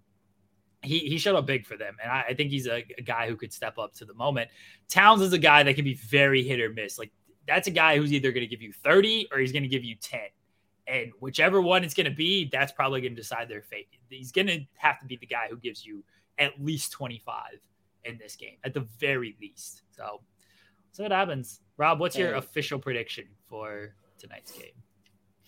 he, 0.84 1.00
he 1.00 1.18
showed 1.18 1.36
up 1.36 1.46
big 1.46 1.66
for 1.66 1.76
them, 1.76 1.98
and 2.02 2.12
I, 2.12 2.26
I 2.30 2.34
think 2.34 2.52
he's 2.52 2.68
a, 2.68 2.86
a, 2.98 3.02
guy 3.02 3.28
who 3.28 3.36
could 3.36 3.52
step 3.52 3.80
up 3.80 3.94
to 3.96 4.06
the 4.06 4.14
moment. 4.14 4.50
Towns 4.88 5.22
is 5.22 5.34
a 5.34 5.40
guy 5.40 5.64
that 5.64 5.76
can 5.76 5.84
be 5.84 5.96
very 5.96 6.44
hit 6.44 6.62
or 6.62 6.70
miss. 6.70 7.00
Like 7.00 7.12
that's 7.48 7.68
a 7.68 7.72
guy 7.72 7.98
who's 7.98 8.14
either 8.14 8.32
going 8.32 8.48
to 8.48 8.48
give 8.48 8.62
you 8.62 8.72
thirty 8.72 9.28
or 9.32 9.40
he's 9.40 9.52
going 9.52 9.64
to 9.64 9.70
give 9.70 9.84
you 9.84 9.96
ten. 9.96 10.28
And 10.88 11.12
whichever 11.20 11.62
one 11.62 11.84
it's 11.84 11.94
going 11.94 12.06
to 12.06 12.16
be, 12.16 12.50
that's 12.52 12.72
probably 12.72 13.02
going 13.02 13.16
to 13.16 13.22
decide 13.22 13.50
their 13.50 13.62
fate. 13.62 13.88
He's 14.10 14.32
going 14.32 14.48
to 14.48 14.62
have 14.78 15.00
to 15.02 15.06
be 15.06 15.18
the 15.18 15.26
guy 15.26 15.48
who 15.50 15.58
gives 15.58 15.86
you 15.86 16.04
at 16.40 16.54
least 16.62 16.92
25 16.94 17.60
in 18.06 18.18
this 18.18 18.36
game, 18.36 18.58
at 18.64 18.74
the 18.74 18.88
very 19.00 19.36
least. 19.42 19.82
So, 19.92 20.22
so 20.92 21.04
what 21.04 21.12
happens. 21.12 21.60
Rob, 21.76 22.00
what's 22.00 22.18
your 22.18 22.36
official 22.36 22.80
prediction 22.80 23.26
for 23.50 23.96
tonight's 24.18 24.52
game? 24.52 24.72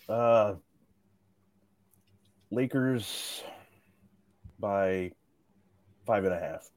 Uh, 0.08 0.56
Lakers 2.52 3.44
by 4.60 5.12
five 6.06 6.26
and 6.26 6.34
a 6.34 6.40
half. 6.40 6.70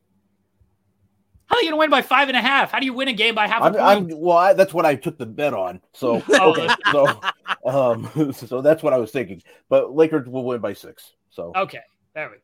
Hell 1.52 1.58
probably 1.58 1.64
going 1.70 1.72
to 1.72 1.78
win 1.78 1.90
by 1.90 2.02
five 2.06 2.28
and 2.28 2.36
a 2.36 2.40
half. 2.40 2.72
How 2.72 2.78
do 2.80 2.86
you 2.86 2.94
win 2.94 3.08
a 3.08 3.12
game 3.12 3.34
by 3.34 3.46
half 3.46 3.60
a 3.62 3.64
I'm, 3.66 3.72
point? 3.72 4.12
I'm 4.14 4.20
well. 4.20 4.36
I, 4.38 4.52
that's 4.54 4.72
what 4.72 4.86
I 4.86 4.94
took 4.94 5.18
the 5.18 5.26
bet 5.26 5.52
on. 5.52 5.80
So 5.92 6.22
Oh. 6.30 6.50
okay, 6.52 6.68
so 6.90 7.20
um, 7.66 8.32
so 8.32 8.62
that's 8.62 8.82
what 8.82 8.92
I 8.94 8.98
was 8.98 9.10
thinking. 9.10 9.42
But 9.68 9.94
Lakers 9.94 10.28
will 10.28 10.44
win 10.44 10.60
by 10.60 10.72
six. 10.72 11.12
So 11.30 11.52
okay, 11.54 11.80
there 12.14 12.30
we 12.30 12.36
go. 12.36 12.42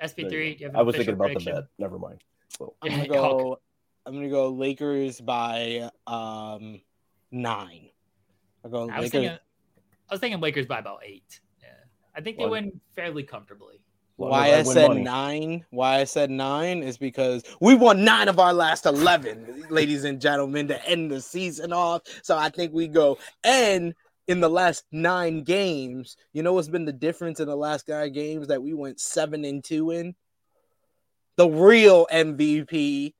there 0.00 0.08
SP3, 0.08 0.32
you 0.32 0.38
you 0.38 0.58
go. 0.58 0.64
have 0.66 0.74
an 0.74 0.80
I 0.80 0.82
was 0.82 0.96
thinking 0.96 1.14
about 1.14 1.26
prediction? 1.26 1.54
the 1.54 1.60
bet. 1.62 1.70
Never 1.78 1.98
mind. 1.98 2.22
So 2.58 2.74
I'm 2.82 2.90
gonna 2.90 3.08
go. 3.08 3.60
I'm 4.04 4.14
gonna 4.14 4.28
go 4.30 4.48
Lakers 4.48 5.20
by 5.20 5.90
um 6.06 6.80
nine. 7.30 7.90
I 8.64 8.68
go 8.68 8.82
I 8.82 8.82
was 8.82 8.88
Lakers. 8.88 9.10
thinking, 9.10 9.30
I 9.30 10.14
was 10.14 10.20
thinking 10.20 10.40
Lakers 10.40 10.66
by 10.66 10.78
about 10.80 11.00
eight. 11.04 11.40
Yeah, 11.62 11.68
I 12.16 12.20
think 12.20 12.36
they 12.38 12.44
Well- 12.44 12.52
win 12.52 12.80
fairly 12.96 13.22
comfortably. 13.22 13.80
Why 14.18 14.54
I 14.54 14.64
said 14.64 14.88
money. 14.88 15.02
nine? 15.02 15.64
Why 15.70 16.00
I 16.00 16.04
said 16.04 16.28
nine 16.28 16.82
is 16.82 16.98
because 16.98 17.44
we 17.60 17.76
won 17.76 18.04
nine 18.04 18.26
of 18.26 18.40
our 18.40 18.52
last 18.52 18.84
eleven, 18.84 19.64
ladies 19.70 20.02
and 20.02 20.20
gentlemen, 20.20 20.66
to 20.68 20.88
end 20.88 21.12
the 21.12 21.20
season 21.20 21.72
off. 21.72 22.02
So 22.22 22.36
I 22.36 22.48
think 22.48 22.72
we 22.72 22.88
go 22.88 23.18
and 23.44 23.94
in 24.26 24.40
the 24.40 24.50
last 24.50 24.84
nine 24.90 25.44
games, 25.44 26.16
you 26.32 26.42
know 26.42 26.52
what's 26.52 26.68
been 26.68 26.84
the 26.84 26.92
difference 26.92 27.38
in 27.38 27.46
the 27.46 27.56
last 27.56 27.88
nine 27.88 28.12
games 28.12 28.48
that 28.48 28.60
we 28.62 28.74
went 28.74 28.98
seven 28.98 29.44
and 29.44 29.62
two 29.62 29.92
in? 29.92 30.16
The 31.36 31.48
real 31.48 32.08
MVP. 32.12 33.14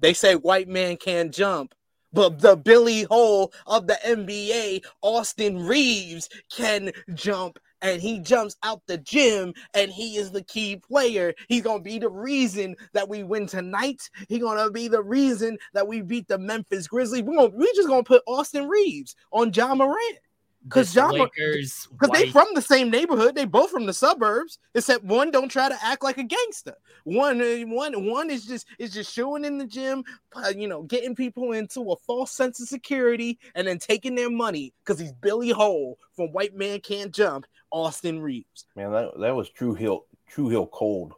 They 0.00 0.12
say 0.12 0.34
white 0.34 0.68
man 0.68 0.96
can't 0.96 1.32
jump. 1.32 1.72
But 2.12 2.40
the 2.40 2.56
Billy 2.56 3.04
Hoyle 3.04 3.52
of 3.66 3.86
the 3.86 3.96
NBA, 4.04 4.84
Austin 5.02 5.64
Reaves, 5.64 6.28
can 6.50 6.90
jump 7.14 7.58
and 7.82 8.00
he 8.00 8.20
jumps 8.20 8.56
out 8.62 8.80
the 8.86 8.98
gym 8.98 9.52
and 9.74 9.90
he 9.90 10.16
is 10.16 10.30
the 10.30 10.42
key 10.42 10.76
player. 10.76 11.34
He's 11.48 11.62
gonna 11.62 11.82
be 11.82 11.98
the 11.98 12.08
reason 12.08 12.76
that 12.94 13.08
we 13.08 13.24
win 13.24 13.46
tonight. 13.46 14.08
He's 14.28 14.40
gonna 14.40 14.70
be 14.70 14.88
the 14.88 15.02
reason 15.02 15.58
that 15.74 15.86
we 15.86 16.00
beat 16.00 16.28
the 16.28 16.38
Memphis 16.38 16.86
Grizzlies. 16.86 17.22
We're 17.22 17.36
gonna 17.36 17.56
we 17.56 17.70
just 17.74 17.88
gonna 17.88 18.04
put 18.04 18.22
Austin 18.26 18.68
Reaves 18.68 19.14
on 19.32 19.52
Ja 19.52 19.74
Morant. 19.74 20.18
Because 20.64 20.94
John 20.94 21.10
Lakers, 21.12 21.88
Because 21.90 22.10
they 22.10 22.30
from 22.30 22.46
the 22.54 22.62
same 22.62 22.88
neighborhood, 22.88 23.34
they 23.34 23.44
both 23.44 23.70
from 23.70 23.86
the 23.86 23.92
suburbs. 23.92 24.58
Except 24.74 25.02
one 25.04 25.30
don't 25.32 25.48
try 25.48 25.68
to 25.68 25.76
act 25.82 26.04
like 26.04 26.18
a 26.18 26.22
gangster. 26.22 26.76
One, 27.04 27.40
uh, 27.40 27.66
one, 27.66 28.06
one 28.06 28.30
is 28.30 28.46
just 28.46 28.66
is 28.78 28.92
just 28.92 29.12
showing 29.12 29.44
in 29.44 29.58
the 29.58 29.66
gym, 29.66 30.04
uh, 30.36 30.52
you 30.56 30.68
know, 30.68 30.82
getting 30.84 31.16
people 31.16 31.52
into 31.52 31.90
a 31.90 31.96
false 31.96 32.30
sense 32.30 32.60
of 32.60 32.68
security, 32.68 33.40
and 33.56 33.66
then 33.66 33.78
taking 33.78 34.14
their 34.14 34.30
money 34.30 34.72
because 34.84 35.00
he's 35.00 35.12
Billy 35.12 35.50
Hoyle 35.50 35.96
from 36.14 36.32
White 36.32 36.54
Man 36.54 36.78
Can't 36.78 37.12
Jump, 37.12 37.44
Austin 37.72 38.20
Reaves. 38.20 38.66
man, 38.76 38.92
that 38.92 39.18
that 39.18 39.34
was 39.34 39.48
True 39.50 39.74
Hill. 39.74 40.04
True 40.28 40.48
Hill 40.48 40.66
cold. 40.66 41.14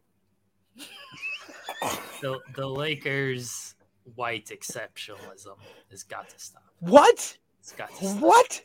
the, 2.21 2.39
the 2.57 2.67
Lakers 2.67 3.75
white 4.15 4.47
exceptionalism 4.47 5.57
has 5.91 6.03
got 6.03 6.29
to 6.29 6.39
stop. 6.39 6.63
What? 6.81 7.37
It's 7.61 7.73
got 7.73 7.91
to 7.97 8.07
stop. 8.07 8.21
What? 8.23 8.61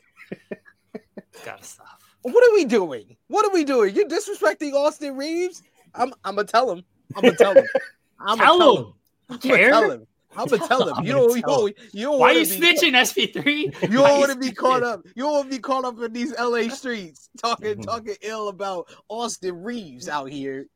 It's 0.92 1.44
got 1.44 1.58
to 1.62 1.64
stop. 1.64 2.00
What 2.22 2.48
are 2.48 2.54
we 2.54 2.64
doing? 2.64 3.16
What 3.28 3.46
are 3.46 3.52
we 3.52 3.64
doing? 3.64 3.94
You're 3.94 4.08
disrespecting 4.08 4.72
Austin 4.74 5.16
Reaves. 5.16 5.62
I'm. 5.94 6.12
I'm 6.24 6.36
gonna 6.36 6.46
tell 6.46 6.70
him. 6.70 6.84
I'm 7.16 7.22
gonna 7.22 7.36
tell 7.36 7.54
him. 7.54 7.64
I'm 8.20 8.36
gonna 8.38 8.42
Tell 8.44 8.58
tell 8.58 8.76
him. 8.76 8.84
him. 8.84 8.92
I'm 9.30 9.38
gonna 9.38 9.68
tell 9.70 9.90
him. 9.90 10.06
I'm 10.36 10.46
gonna 10.48 10.66
tell 10.68 10.94
him. 10.94 11.04
You 11.04 11.12
don't. 11.12 11.36
You 11.36 11.42
don't. 11.42 11.76
You 11.92 12.02
don't 12.06 12.18
Why 12.18 12.30
are 12.30 12.32
you 12.34 12.42
snitching, 12.46 12.92
SP3? 12.92 13.82
You 13.90 13.98
don't 13.98 14.18
want 14.20 14.32
to 14.32 14.38
be 14.38 14.52
caught 14.52 14.82
up. 14.82 15.00
You 15.16 15.24
don't 15.24 15.32
want 15.32 15.50
to 15.50 15.56
be 15.56 15.60
caught 15.60 15.84
up 15.84 16.00
in 16.00 16.12
these 16.12 16.32
LA 16.38 16.68
streets 16.68 17.28
talking 17.38 17.76
Mhm. 17.78 17.84
talking 17.84 18.14
ill 18.22 18.48
about 18.48 18.88
Austin 19.08 19.62
Reaves 19.62 20.08
out 20.08 20.30
here. 20.30 20.66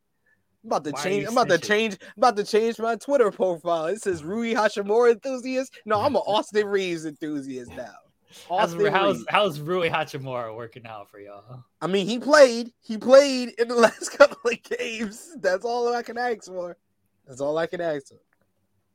I'm 0.65 0.69
about 0.69 0.85
to 0.85 0.91
Why 0.93 1.03
change. 1.03 1.27
I'm 1.27 1.33
about 1.33 1.49
to 1.51 1.59
change. 1.59 1.99
I'm 2.01 2.09
about 2.19 2.37
to 2.37 2.45
change 2.45 2.79
my 2.79 2.97
Twitter 2.97 3.31
profile. 3.31 3.87
It 3.87 4.03
says 4.03 4.25
Rui 4.25 4.55
Hachimura 4.55 5.13
enthusiast. 5.13 5.75
No, 5.85 6.01
I'm 6.01 6.17
an 6.17 6.23
Austin 6.27 6.67
Reaves 6.67 7.05
enthusiast 7.05 7.71
now. 7.73 7.93
How's, 8.49 8.75
Austin 8.75 8.93
how's, 8.93 9.17
Reaves. 9.19 9.27
how's 9.29 9.61
Rui 9.61 9.89
Hachimura 9.91 10.57
working 10.57 10.87
out 10.87 11.09
for 11.11 11.21
y'all? 11.21 11.63
I 11.81 11.87
mean, 11.87 12.07
he 12.09 12.19
played. 12.19 12.73
He 12.81 12.97
played 12.99 13.51
in 13.59 13.69
the 13.69 13.75
last 13.77 14.09
couple 14.19 14.51
of 14.51 14.61
games. 14.65 15.37
That's 15.41 15.65
all 15.65 15.95
I 15.95 16.03
can 16.03 16.19
ask 16.19 16.47
for. 16.47 16.77
That's 17.29 17.41
all 17.41 17.57
I 17.59 17.67
can 17.69 17.81
ask 17.81 18.09
for. 18.09 18.17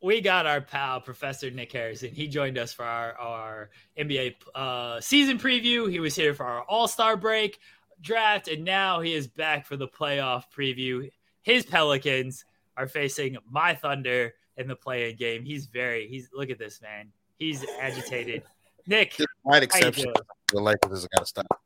We 0.02 0.22
got 0.22 0.46
our 0.46 0.62
pal 0.62 1.02
Professor 1.02 1.52
Nick 1.52 1.72
Harrison. 1.72 2.12
He 2.12 2.28
joined 2.28 2.58
us 2.58 2.74
for 2.74 2.86
our, 2.86 3.14
our 3.14 3.70
NBA 3.98 4.36
uh, 4.56 5.02
season 5.02 5.38
preview. 5.38 5.90
He 5.90 6.00
was 6.00 6.16
here 6.16 6.34
for 6.34 6.46
our 6.46 6.62
All 6.64 6.88
Star 6.88 7.18
break 7.18 7.60
draft, 8.02 8.48
and 8.48 8.64
now 8.64 9.02
he 9.02 9.14
is 9.14 9.28
back 9.28 9.66
for 9.66 9.76
the 9.76 9.88
playoff 9.88 10.44
preview. 10.56 11.10
His 11.42 11.66
Pelicans 11.66 12.46
are 12.78 12.88
facing 12.88 13.38
my 13.50 13.76
Thunder 13.76 14.34
in 14.58 14.68
the 14.68 14.76
play-in 14.76 15.18
game. 15.18 15.44
He's 15.44 15.66
very 15.66 16.08
he's 16.08 16.30
look 16.34 16.50
at 16.50 16.60
this 16.60 16.82
man. 16.82 17.12
He's 17.38 17.66
agitated. 17.80 18.44
Nick, 18.88 19.16
This 19.18 19.28
white 19.44 19.56
how 19.56 19.60
you 19.60 19.88
exception. 19.88 20.14
The 20.52 20.62
Lakers 20.62 21.08
got 21.08 21.20
to 21.20 21.26
stop. 21.26 21.62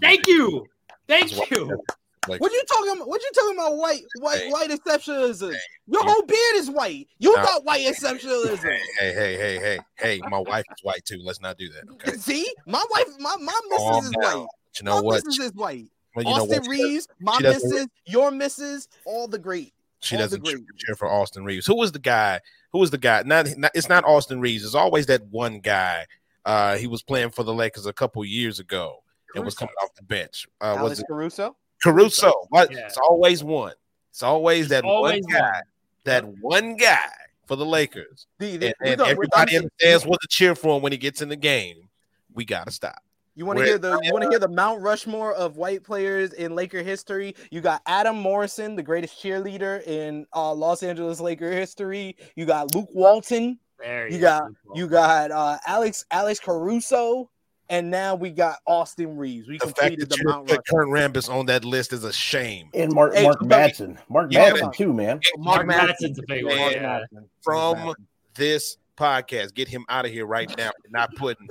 Thank 0.00 0.26
you, 0.26 0.66
thank 1.06 1.50
you. 1.50 1.82
Like, 2.28 2.40
What 2.40 2.52
you 2.52 2.62
talking 2.68 2.92
about? 2.96 3.08
What 3.08 3.20
you 3.20 3.30
talking 3.34 3.56
about? 3.58 3.76
White, 3.76 4.02
white, 4.20 4.38
Hey. 4.38 4.50
white 4.50 4.70
exceptionalism. 4.70 5.54
Your 5.86 6.04
whole 6.04 6.22
beard 6.22 6.54
is 6.54 6.70
white. 6.70 7.08
You 7.18 7.34
Nah. 7.34 7.42
got 7.42 7.64
white 7.64 7.84
exceptionalism. 7.86 8.62
hey, 9.00 9.12
hey, 9.12 9.12
hey, 9.12 9.36
hey, 9.36 9.58
hey, 9.58 9.78
hey! 9.98 10.20
My 10.28 10.38
wife 10.38 10.64
is 10.70 10.82
white 10.84 11.04
too. 11.04 11.20
Let's 11.24 11.40
not 11.40 11.58
do 11.58 11.68
that. 11.70 11.84
Okay. 11.94 12.12
See, 12.18 12.46
my 12.66 12.84
wife, 12.90 13.06
my 13.18 13.36
my 13.40 13.52
Calm 13.76 13.94
missus 13.96 14.10
is 14.10 14.16
down. 14.20 14.38
white. 14.40 14.46
But 14.72 14.80
you 14.80 14.84
know 14.84 14.94
my 14.96 15.00
what? 15.00 15.24
missus 15.24 15.38
is 15.46 15.52
white. 15.54 15.86
Well, 16.14 16.28
Austin? 16.28 16.62
Reaves, 16.68 17.08
my 17.20 17.38
missus, 17.40 17.86
your 18.06 18.30
missus, 18.30 18.86
all 19.04 19.26
the 19.26 19.38
great. 19.38 19.72
she 20.00 20.14
all 20.14 20.22
doesn't 20.22 20.44
cheer, 20.44 20.56
great. 20.58 20.66
cheer 20.78 20.94
for 20.94 21.08
Austin 21.08 21.44
Reaves. 21.44 21.66
Who 21.66 21.74
was 21.76 21.90
the 21.92 21.98
guy? 21.98 22.38
Who 22.72 22.78
was 22.78 22.90
the 22.90 22.98
guy? 22.98 23.22
Not, 23.24 23.48
not 23.56 23.70
it's 23.74 23.88
not 23.88 24.04
Austin 24.04 24.38
Reaves. 24.40 24.64
It's 24.64 24.74
always 24.74 25.06
that 25.06 25.22
one 25.30 25.58
guy. 25.60 26.06
Uh, 26.44 26.76
he 26.76 26.86
was 26.86 27.02
playing 27.02 27.30
for 27.30 27.42
the 27.44 27.54
Lakers 27.54 27.86
a 27.86 27.92
couple 27.92 28.24
years 28.24 28.58
ago 28.60 29.02
and 29.34 29.44
was 29.44 29.54
coming 29.54 29.74
off 29.82 29.94
the 29.94 30.02
bench. 30.02 30.46
Uh, 30.60 30.78
was 30.82 31.00
it 31.00 31.06
Caruso. 31.08 31.56
Caruso? 31.82 32.32
What? 32.50 32.72
Yeah. 32.72 32.86
It's 32.86 32.98
always 32.98 33.42
one. 33.44 33.74
It's 34.10 34.22
always 34.22 34.68
that 34.68 34.84
always 34.84 35.22
one 35.24 35.32
guy. 35.32 35.40
one. 35.40 35.62
That 36.04 36.24
one 36.40 36.76
guy 36.76 37.08
for 37.46 37.56
the 37.56 37.64
Lakers. 37.66 38.26
The- 38.38 38.56
the- 38.56 38.66
And, 38.66 38.74
and 38.84 38.98
got- 38.98 39.08
everybody 39.08 39.56
I'm- 39.56 39.64
understands 39.64 40.06
what 40.06 40.20
to 40.20 40.28
cheer 40.28 40.54
for 40.54 40.76
him 40.76 40.82
when 40.82 40.92
he 40.92 40.98
gets 40.98 41.22
in 41.22 41.28
the 41.28 41.36
game. 41.36 41.88
We 42.34 42.44
gotta 42.44 42.70
stop. 42.70 43.02
You 43.34 43.46
want 43.46 43.58
to 43.60 43.64
hear 43.64 43.78
the 43.78 43.98
you 44.02 44.12
want 44.12 44.24
to 44.24 44.28
hear 44.30 44.38
the 44.38 44.48
Mount 44.48 44.82
Rushmore 44.82 45.32
of 45.34 45.56
white 45.56 45.82
players 45.82 46.34
in 46.34 46.54
Laker 46.54 46.82
history? 46.82 47.34
You 47.50 47.60
got 47.62 47.80
Adam 47.86 48.16
Morrison, 48.16 48.76
the 48.76 48.82
greatest 48.82 49.22
cheerleader 49.22 49.82
in 49.86 50.26
uh, 50.34 50.52
Los 50.52 50.82
Angeles 50.82 51.18
Laker 51.20 51.50
history. 51.50 52.16
You 52.36 52.44
got 52.44 52.74
Luke 52.74 52.88
Walton. 52.92 53.58
There 53.78 54.06
You 54.08 54.16
is. 54.16 54.20
got- 54.20 54.50
You 54.74 54.86
got 54.86 55.30
uh, 55.30 55.58
Alex 55.66 56.04
Alex 56.10 56.40
Caruso, 56.40 57.30
and 57.72 57.90
now 57.90 58.14
we 58.14 58.30
got 58.30 58.58
Austin 58.66 59.16
Reaves. 59.16 59.48
We 59.48 59.56
The 59.58 59.66
fact 59.66 59.78
completed 59.78 60.10
that 60.10 60.16
the 60.16 60.22
you 60.22 60.28
Mount 60.28 60.46
put 60.46 60.58
Rushmore. 60.70 60.84
Kurt 61.02 61.12
Rambis 61.14 61.32
on 61.34 61.46
that 61.46 61.64
list 61.64 61.92
is 61.92 62.04
a 62.04 62.12
shame. 62.12 62.68
And 62.74 62.92
Mark 62.92 63.14
Hey, 63.14 63.24
Mark 63.24 63.38
but- 63.40 63.48
Madsen. 63.48 63.96
Mark 64.08 64.30
Yeah, 64.30 64.50
Madsen 64.52 64.74
too, 64.74 64.92
man. 64.92 65.20
Mark 65.38 65.66
Mark 65.66 65.80
Madsen's 65.80 66.18
a 66.18 66.22
big 66.28 66.44
one. 66.44 66.56
Yeah. 66.56 67.00
From 67.42 67.76
Madsen. 67.78 67.94
This 68.34 68.76
podcast, 68.96 69.54
get 69.54 69.68
him 69.68 69.84
out 69.88 70.04
of 70.04 70.12
here 70.12 70.26
right 70.26 70.54
now. 70.56 70.70
Not 70.90 71.14
putting 71.16 71.48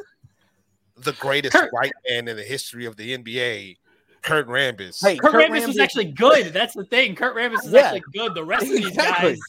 the 0.96 1.14
greatest 1.14 1.54
Kurt- 1.56 1.74
white 1.74 1.92
man 2.10 2.28
in 2.28 2.38
the 2.38 2.44
history 2.44 2.86
of 2.86 2.96
the 2.98 3.14
NBA, 3.18 3.78
Kurt 4.22 4.48
Rambis. 4.48 5.04
Hey, 5.04 5.18
Kurt, 5.18 5.32
Kurt 5.32 5.50
Rambis 5.50 5.66
was 5.66 5.80
actually 5.80 6.06
good. 6.12 6.54
That's 6.54 6.76
the 6.76 6.86
thing. 6.86 7.16
Kurt 7.16 7.36
Rambis 7.36 7.66
is 7.66 7.72
Yeah. 7.72 7.82
actually 7.82 8.04
good. 8.14 8.36
The 8.36 8.44
rest 8.46 8.64
of 8.68 8.70
these 8.74 8.88
Exactly. 8.90 9.32
guys 9.32 9.40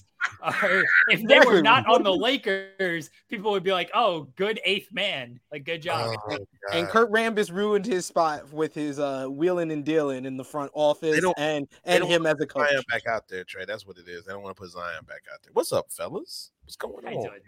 are, 0.42 0.82
if 1.08 1.22
they 1.26 1.40
were 1.40 1.62
not 1.62 1.86
on 1.86 2.02
the 2.02 2.12
Lakers, 2.16 3.10
people 3.28 3.50
would 3.52 3.62
be 3.62 3.72
like, 3.72 3.90
"Oh, 3.94 4.28
good 4.36 4.60
eighth 4.64 4.92
man. 4.92 5.40
Like, 5.50 5.64
good 5.64 5.82
job." 5.82 6.16
Oh, 6.28 6.38
And 6.72 6.86
God. 6.86 6.92
Kurt 6.92 7.10
Rambis 7.10 7.52
ruined 7.52 7.86
his 7.86 8.06
spot 8.06 8.52
with 8.52 8.74
his 8.74 8.98
uh, 8.98 9.26
wheeling 9.28 9.70
and 9.70 9.84
dealing 9.84 10.24
in 10.24 10.36
the 10.36 10.44
front 10.44 10.70
office, 10.74 11.24
and 11.36 11.68
and 11.84 12.00
don't 12.02 12.10
him 12.10 12.26
as 12.26 12.40
a 12.40 12.46
coach. 12.46 12.68
Zion 12.68 12.82
back 12.90 13.06
out 13.06 13.28
there, 13.28 13.44
Trey. 13.44 13.64
That's 13.64 13.86
what 13.86 13.98
it 13.98 14.08
is. 14.08 14.24
They 14.24 14.32
don't 14.32 14.42
want 14.42 14.56
to 14.56 14.60
put 14.60 14.70
Zion 14.70 15.04
back 15.06 15.22
out 15.32 15.42
there. 15.42 15.52
What's 15.52 15.72
up, 15.72 15.90
fellas? 15.90 16.50
What's 16.64 16.76
going 16.76 17.06
on? 17.06 17.12
doing, 17.12 17.40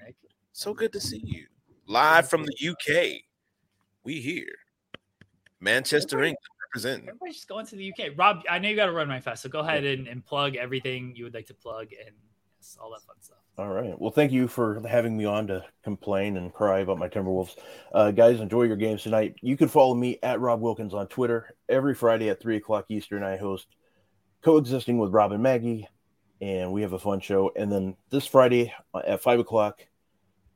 So 0.53 0.75
good 0.75 0.93
to 0.93 1.01
see 1.01 1.23
you. 1.25 1.47
Live 1.87 2.29
from 2.29 2.45
the 2.45 2.69
UK. 2.69 3.21
We 4.05 4.21
here. 4.21 4.47
Manchester, 5.61 6.19
England 6.19 6.37
representing. 6.75 7.09
Everybody's 7.09 7.37
just 7.37 7.49
going 7.49 7.67
to 7.67 7.77
the 7.77 7.93
UK. 7.93 8.13
Rob, 8.17 8.43
I 8.51 8.59
know 8.59 8.69
you 8.69 8.77
got 8.77 8.87
to 8.87 8.93
run 8.93 9.09
my 9.09 9.21
fast, 9.21 9.43
so 9.43 9.49
go 9.49 9.61
ahead 9.61 9.85
and, 9.85 10.07
and 10.07 10.25
plug 10.25 10.57
everything 10.57 11.15
you 11.15 11.25
would 11.25 11.35
like 11.35 11.47
to 11.47 11.55
plug 11.55 11.89
and 12.05 12.15
yes, 12.65 12.79
all 12.81 12.91
that 12.91 13.03
fun 13.03 13.17
stuff. 13.21 13.39
All 13.57 13.69
right. 13.69 13.99
Well, 14.01 14.11
thank 14.11 14.33
you 14.33 14.49
for 14.49 14.83
having 14.87 15.17
me 15.17 15.25
on 15.25 15.47
to 15.49 15.65
complain 15.83 16.37
and 16.37 16.53
cry 16.53 16.81
about 16.81 16.99
my 16.99 17.09
Timberwolves. 17.09 17.57
Uh, 17.93 18.11
guys, 18.11 18.41
enjoy 18.41 18.65
your 18.65 18.77
games 18.77 19.03
tonight. 19.03 19.37
You 19.43 19.57
can 19.57 19.69
follow 19.69 19.95
me 19.95 20.19
at 20.23 20.41
Rob 20.41 20.61
Wilkins 20.61 20.95
on 20.95 21.07
Twitter. 21.07 21.55
Every 21.69 21.95
Friday 21.95 22.31
at 22.31 22.41
3 22.41 22.57
o'clock 22.57 22.87
Eastern, 22.89 23.23
I 23.23 23.37
host 23.37 23.67
Coexisting 24.43 24.99
with 24.99 25.13
Rob 25.13 25.33
and 25.33 25.43
Maggie, 25.43 25.89
and 26.41 26.73
we 26.73 26.83
have 26.83 26.93
a 26.93 26.99
fun 26.99 27.21
show. 27.21 27.53
And 27.55 27.71
then 27.71 27.97
this 28.11 28.27
Friday 28.27 28.73
at 29.07 29.23
5 29.23 29.41
o'clock 29.41 29.87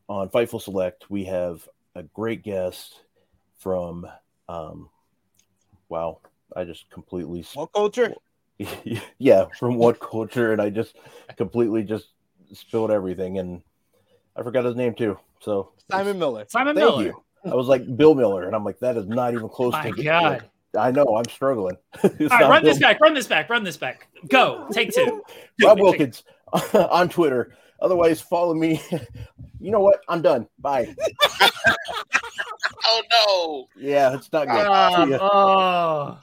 on 0.08 0.28
Fightful 0.28 0.60
Select, 0.60 1.08
we 1.08 1.24
have 1.24 1.68
a 1.94 2.02
great 2.02 2.42
guest 2.42 3.00
from, 3.58 4.06
um, 4.48 4.90
wow, 5.88 6.20
I 6.54 6.64
just 6.64 6.90
completely 6.90 7.42
WhatCulture? 7.42 8.14
yeah 9.18 9.44
from 9.58 9.76
WhatCulture 9.76 10.52
and 10.52 10.60
i 10.60 10.68
just 10.68 10.96
completely 11.36 11.84
just 11.84 12.06
spilled 12.52 12.90
everything, 12.90 13.38
and 13.38 13.62
I 14.36 14.42
forgot 14.42 14.64
his 14.64 14.76
name 14.76 14.94
too. 14.94 15.18
So 15.40 15.72
Simon 15.90 16.18
Miller. 16.18 16.44
Simon 16.48 16.74
thank 16.74 16.86
Miller. 16.88 17.04
you. 17.04 17.22
I 17.44 17.54
was 17.54 17.66
like 17.66 17.96
Bill 17.96 18.14
Miller, 18.14 18.44
and 18.46 18.54
I'm 18.54 18.64
like, 18.64 18.78
that 18.80 18.96
is 18.96 19.06
not 19.06 19.32
even 19.34 19.48
close 19.48 19.72
My 19.72 19.90
to. 19.90 20.02
God. 20.02 20.44
I 20.78 20.90
know 20.90 21.04
I'm 21.16 21.24
struggling. 21.30 21.76
All 22.04 22.10
right, 22.10 22.30
not 22.30 22.50
run 22.50 22.64
this 22.64 22.78
Bill- 22.78 22.88
back. 22.88 23.00
Run 23.00 23.14
this 23.14 23.26
back. 23.26 23.48
Run 23.48 23.64
this 23.64 23.76
back. 23.76 24.08
Go. 24.28 24.68
Take 24.72 24.92
two. 24.92 25.22
Rob 25.62 25.78
Two. 25.78 25.84
Wilkins 25.84 26.24
on 26.74 27.08
Twitter. 27.08 27.54
Otherwise, 27.80 28.20
follow 28.20 28.54
me. 28.54 28.82
You 29.60 29.70
know 29.70 29.80
what? 29.80 30.00
I'm 30.08 30.22
done. 30.22 30.48
Bye. 30.58 30.94
Oh 32.84 33.02
no. 33.10 33.82
Yeah, 33.82 34.14
it's 34.14 34.32
not 34.32 34.46
good. 34.46 34.66
Ah, 34.68 35.06
oh, 35.20 36.18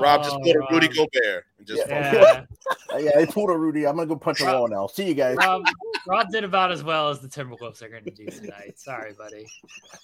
See 0.00 0.06
ya. 0.06 0.12
oh. 0.12 0.16
Rob 0.16 0.22
just 0.22 0.36
oh, 0.36 0.40
put 0.40 0.56
a 0.56 0.66
Rudy 0.72 0.86
Rob. 0.98 1.08
Gobert 1.12 1.44
and 1.58 1.66
just 1.66 1.88
Yeah. 1.88 2.44
Yeah, 2.98 3.10
I 3.18 3.24
pulled 3.26 3.50
a 3.50 3.56
Rudy, 3.56 3.86
I'm 3.86 3.96
gonna 3.96 4.06
go 4.06 4.16
punch 4.16 4.40
a 4.40 4.44
wall 4.46 4.68
now. 4.68 4.86
See 4.88 5.06
you 5.06 5.14
guys. 5.14 5.36
Rob, 5.36 5.62
Rob 6.06 6.28
did 6.30 6.44
about 6.44 6.72
as 6.72 6.82
well 6.82 7.08
as 7.08 7.20
the 7.20 7.28
Timberwolves 7.28 7.82
are 7.82 7.88
going 7.88 8.04
to 8.04 8.10
do 8.10 8.26
tonight. 8.26 8.78
Sorry, 8.78 9.12
buddy. 9.12 9.46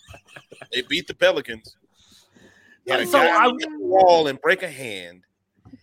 they 0.73 0.83
beat 0.83 1.07
the 1.09 1.15
Pelicans. 1.15 1.77
Had 2.87 3.01
a 3.01 3.07
So 3.07 3.19
guy 3.19 3.45
I- 3.45 3.49
hit 3.49 3.59
the 3.61 3.79
wall 3.81 4.29
and 4.29 4.41
break 4.41 4.63
a 4.63 4.69
hand. 4.71 5.23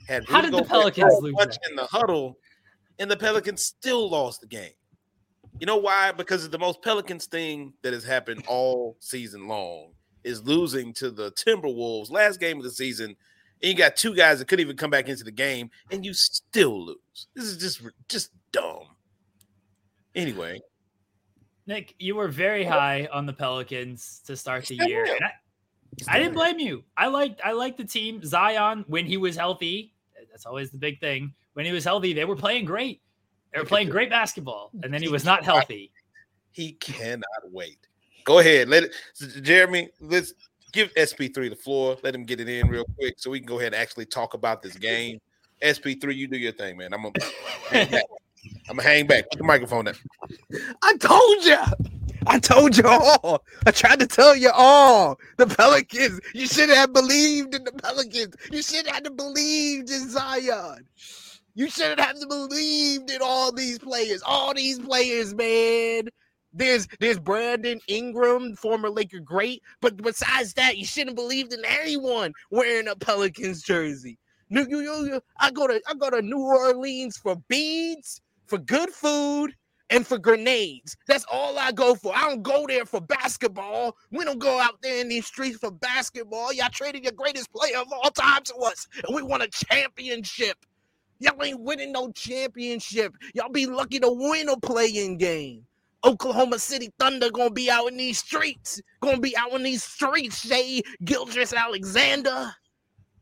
Had 0.07 0.25
How 0.27 0.37
Rudy 0.37 0.47
did 0.47 0.53
the 0.53 0.57
Gobert 0.63 0.69
Pelicans 0.69 1.13
throw 1.13 1.19
lose 1.19 1.33
punch 1.35 1.55
that? 1.55 1.69
in 1.69 1.75
the 1.75 1.85
huddle, 1.85 2.37
and 2.99 3.11
the 3.11 3.17
Pelicans 3.17 3.63
still 3.65 4.09
lost 4.09 4.41
the 4.41 4.47
game. 4.47 4.71
You 5.59 5.65
know 5.67 5.77
why? 5.77 6.11
Because 6.13 6.49
the 6.49 6.57
most 6.59 6.81
Pelicans 6.81 7.25
thing 7.27 7.73
that 7.83 7.93
has 7.93 8.03
happened 8.03 8.43
all 8.47 8.95
season 8.99 9.47
long 9.47 9.91
is 10.23 10.41
losing 10.43 10.93
to 10.93 11.11
the 11.11 11.31
Timberwolves 11.31 12.09
last 12.11 12.39
game 12.39 12.57
of 12.57 12.63
the 12.63 12.71
season. 12.71 13.15
And 13.63 13.71
you 13.71 13.77
got 13.77 13.95
two 13.95 14.13
guys 14.13 14.39
that 14.39 14.47
couldn't 14.49 14.65
even 14.65 14.75
come 14.75 14.91
back 14.91 15.07
into 15.07 15.23
the 15.23 15.31
game, 15.31 15.71
and 15.89 16.05
you 16.05 16.13
still 16.13 16.85
lose. 16.85 17.27
This 17.33 17.45
is 17.45 17.57
just 17.57 17.81
just 18.09 18.31
dumb. 18.51 18.87
Anyway, 20.15 20.61
Nick, 21.65 21.95
you 21.97 22.15
were 22.15 22.27
very 22.27 22.65
high 22.65 23.07
on 23.11 23.25
the 23.25 23.31
Pelicans 23.31 24.21
to 24.27 24.35
start 24.35 24.65
the 24.65 24.75
year. 24.75 25.05
I, 25.07 26.15
I 26.15 26.19
didn't 26.19 26.33
blame 26.33 26.59
you. 26.59 26.83
I 26.97 27.07
liked 27.07 27.39
I 27.43 27.53
liked 27.53 27.77
the 27.77 27.85
team. 27.85 28.21
Zion 28.25 28.83
when 28.87 29.05
he 29.05 29.15
was 29.15 29.37
healthy. 29.37 29.93
That's 30.29 30.45
always 30.45 30.69
the 30.69 30.77
big 30.77 30.99
thing. 30.99 31.33
When 31.53 31.65
he 31.65 31.71
was 31.71 31.85
healthy, 31.85 32.11
they 32.11 32.25
were 32.25 32.35
playing 32.35 32.65
great. 32.65 33.01
They 33.53 33.59
were 33.59 33.65
playing 33.65 33.89
great 33.89 34.09
basketball, 34.09 34.71
and 34.83 34.93
then 34.93 35.01
he 35.01 35.07
was 35.07 35.23
not 35.23 35.43
healthy. 35.45 35.91
he 36.51 36.73
cannot 36.73 37.23
wait. 37.49 37.77
Go 38.25 38.39
ahead, 38.39 38.67
let 38.67 38.83
it, 38.83 38.93
Jeremy. 39.41 39.89
Let's 40.01 40.33
give 40.73 40.93
SP3 40.95 41.49
the 41.49 41.55
floor. 41.55 41.97
Let 42.03 42.13
him 42.13 42.25
get 42.25 42.39
it 42.39 42.49
in 42.49 42.67
real 42.67 42.85
quick, 42.99 43.15
so 43.17 43.29
we 43.29 43.39
can 43.39 43.47
go 43.47 43.59
ahead 43.59 43.73
and 43.73 43.81
actually 43.81 44.05
talk 44.05 44.33
about 44.33 44.61
this 44.61 44.75
game. 44.75 45.21
SP3, 45.61 46.13
you 46.15 46.27
do 46.27 46.37
your 46.37 46.51
thing, 46.51 46.77
man. 46.77 46.93
I'm 46.93 47.03
gonna 47.03 47.13
hang 47.69 47.89
back. 47.89 48.03
I'm 48.69 48.77
hang 48.77 49.07
back. 49.07 49.29
Put 49.31 49.37
the 49.37 49.45
microphone 49.45 49.85
down. 49.85 49.95
I 50.81 50.97
told 50.97 51.45
you. 51.45 51.57
I 52.25 52.39
told 52.39 52.77
you 52.77 52.87
all. 52.87 53.43
I 53.65 53.71
tried 53.71 53.99
to 53.99 54.07
tell 54.07 54.35
you 54.35 54.51
all. 54.53 55.19
The 55.37 55.47
Pelicans. 55.47 56.19
You 56.33 56.47
should 56.47 56.69
have 56.69 56.91
believed 56.91 57.55
in 57.55 57.63
the 57.63 57.71
Pelicans. 57.71 58.35
You 58.51 58.61
should 58.61 58.87
have 58.87 59.15
believed 59.15 59.89
in 59.89 60.09
Zion. 60.09 60.85
You 61.55 61.69
shouldn't 61.69 61.99
have 61.99 62.17
believed 62.27 63.11
in 63.11 63.21
all 63.21 63.51
these 63.51 63.77
players. 63.77 64.23
All 64.25 64.53
these 64.53 64.79
players, 64.79 65.33
man. 65.35 66.09
There's 66.53 66.87
there's 66.99 67.19
Brandon 67.19 67.79
Ingram, 67.87 68.55
former 68.55 68.89
Laker 68.89 69.19
great, 69.19 69.61
but 69.81 69.97
besides 69.97 70.53
that, 70.53 70.77
you 70.77 70.85
shouldn't 70.85 71.11
have 71.11 71.15
believed 71.15 71.53
in 71.53 71.63
anyone 71.65 72.33
wearing 72.51 72.87
a 72.87 72.95
Pelicans 72.95 73.63
jersey. 73.63 74.19
New, 74.49 74.67
you, 74.69 75.19
I 75.39 75.49
go 75.49 75.65
to 75.67 75.81
I 75.87 75.95
go 75.95 76.11
to 76.11 76.21
New 76.21 76.41
Orleans 76.41 77.17
for 77.17 77.35
beads, 77.47 78.21
for 78.45 78.59
good 78.59 78.91
food, 78.91 79.55
and 79.89 80.05
for 80.05 80.17
grenades. 80.17 80.95
That's 81.07 81.25
all 81.31 81.57
I 81.57 81.71
go 81.71 81.95
for. 81.95 82.15
I 82.15 82.29
don't 82.29 82.43
go 82.43 82.65
there 82.67 82.85
for 82.85 83.01
basketball. 83.01 83.95
We 84.11 84.23
don't 84.23 84.39
go 84.39 84.59
out 84.59 84.81
there 84.81 85.01
in 85.01 85.07
these 85.07 85.25
streets 85.25 85.57
for 85.57 85.71
basketball. 85.71 86.53
Y'all 86.53 86.69
traded 86.69 87.03
your 87.03 87.13
greatest 87.13 87.51
player 87.51 87.77
of 87.77 87.91
all 87.91 88.11
time 88.11 88.43
to 88.43 88.55
us, 88.57 88.87
and 89.05 89.15
we 89.15 89.21
won 89.21 89.41
a 89.41 89.47
championship. 89.47 90.57
Y'all 91.19 91.41
ain't 91.43 91.59
winning 91.59 91.91
no 91.91 92.11
championship. 92.11 93.15
Y'all 93.33 93.49
be 93.49 93.65
lucky 93.65 93.99
to 93.99 94.11
win 94.11 94.49
a 94.49 94.57
playing 94.57 95.17
game. 95.17 95.65
Oklahoma 96.05 96.59
City 96.59 96.89
Thunder 96.99 97.31
gonna 97.31 97.51
be 97.51 97.69
out 97.69 97.87
in 97.87 97.97
these 97.97 98.19
streets. 98.19 98.81
Gonna 99.01 99.19
be 99.19 99.35
out 99.37 99.53
in 99.53 99.63
these 99.63 99.83
streets. 99.83 100.39
Shay 100.47 100.81
Gildress 101.05 101.53
Alexander, 101.53 102.53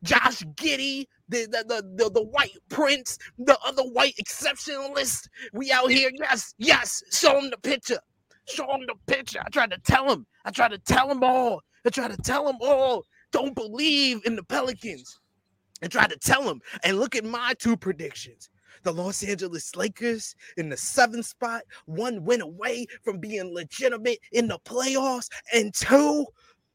Josh 0.04 0.44
Giddey, 0.56 1.06
the 1.30 1.48
the, 1.52 1.64
the 1.68 2.04
the 2.06 2.12
the 2.12 2.24
white 2.24 2.58
prince, 2.70 3.18
the 3.38 3.58
other 3.66 3.84
white 3.84 4.16
exceptionalist. 4.22 5.28
We 5.54 5.72
out 5.72 5.92
here. 5.92 6.12
Yes, 6.20 6.54
yes. 6.58 7.04
Show 7.12 7.40
him 7.40 7.50
the 7.52 7.58
picture. 7.58 8.00
Show 8.48 8.72
him 8.74 8.82
the 8.88 8.96
picture. 9.08 9.42
I 9.46 9.50
tried 9.50 9.72
to 9.72 9.78
tell 9.80 10.12
him. 10.12 10.26
I 10.46 10.52
tried 10.52 10.72
to 10.72 10.80
tell 10.80 11.10
him 11.10 11.24
all. 11.24 11.62
I 11.86 11.90
tried 11.90 12.12
to 12.12 12.22
tell 12.22 12.50
him 12.50 12.58
all. 12.62 13.06
Don't 13.32 13.56
believe 13.56 14.22
in 14.26 14.36
the 14.36 14.44
Pelicans. 14.44 15.20
I 15.84 15.88
tried 15.88 16.10
to 16.12 16.18
tell 16.18 16.44
him. 16.44 16.62
And 16.84 17.00
look 17.00 17.16
at 17.16 17.26
my 17.26 17.54
two 17.60 17.78
predictions. 17.78 18.50
The 18.84 18.92
Los 18.92 19.24
Angeles 19.24 19.76
Lakers 19.76 20.36
in 20.58 20.70
the 20.70 20.78
seventh 20.78 21.26
spot, 21.26 21.62
one 21.86 22.24
win 22.24 22.42
away 22.42 22.88
from 23.04 23.20
being 23.20 23.54
legitimate 23.54 24.20
in 24.32 24.48
the 24.48 24.60
playoffs, 24.60 25.30
and 25.54 25.74
two, 25.74 26.26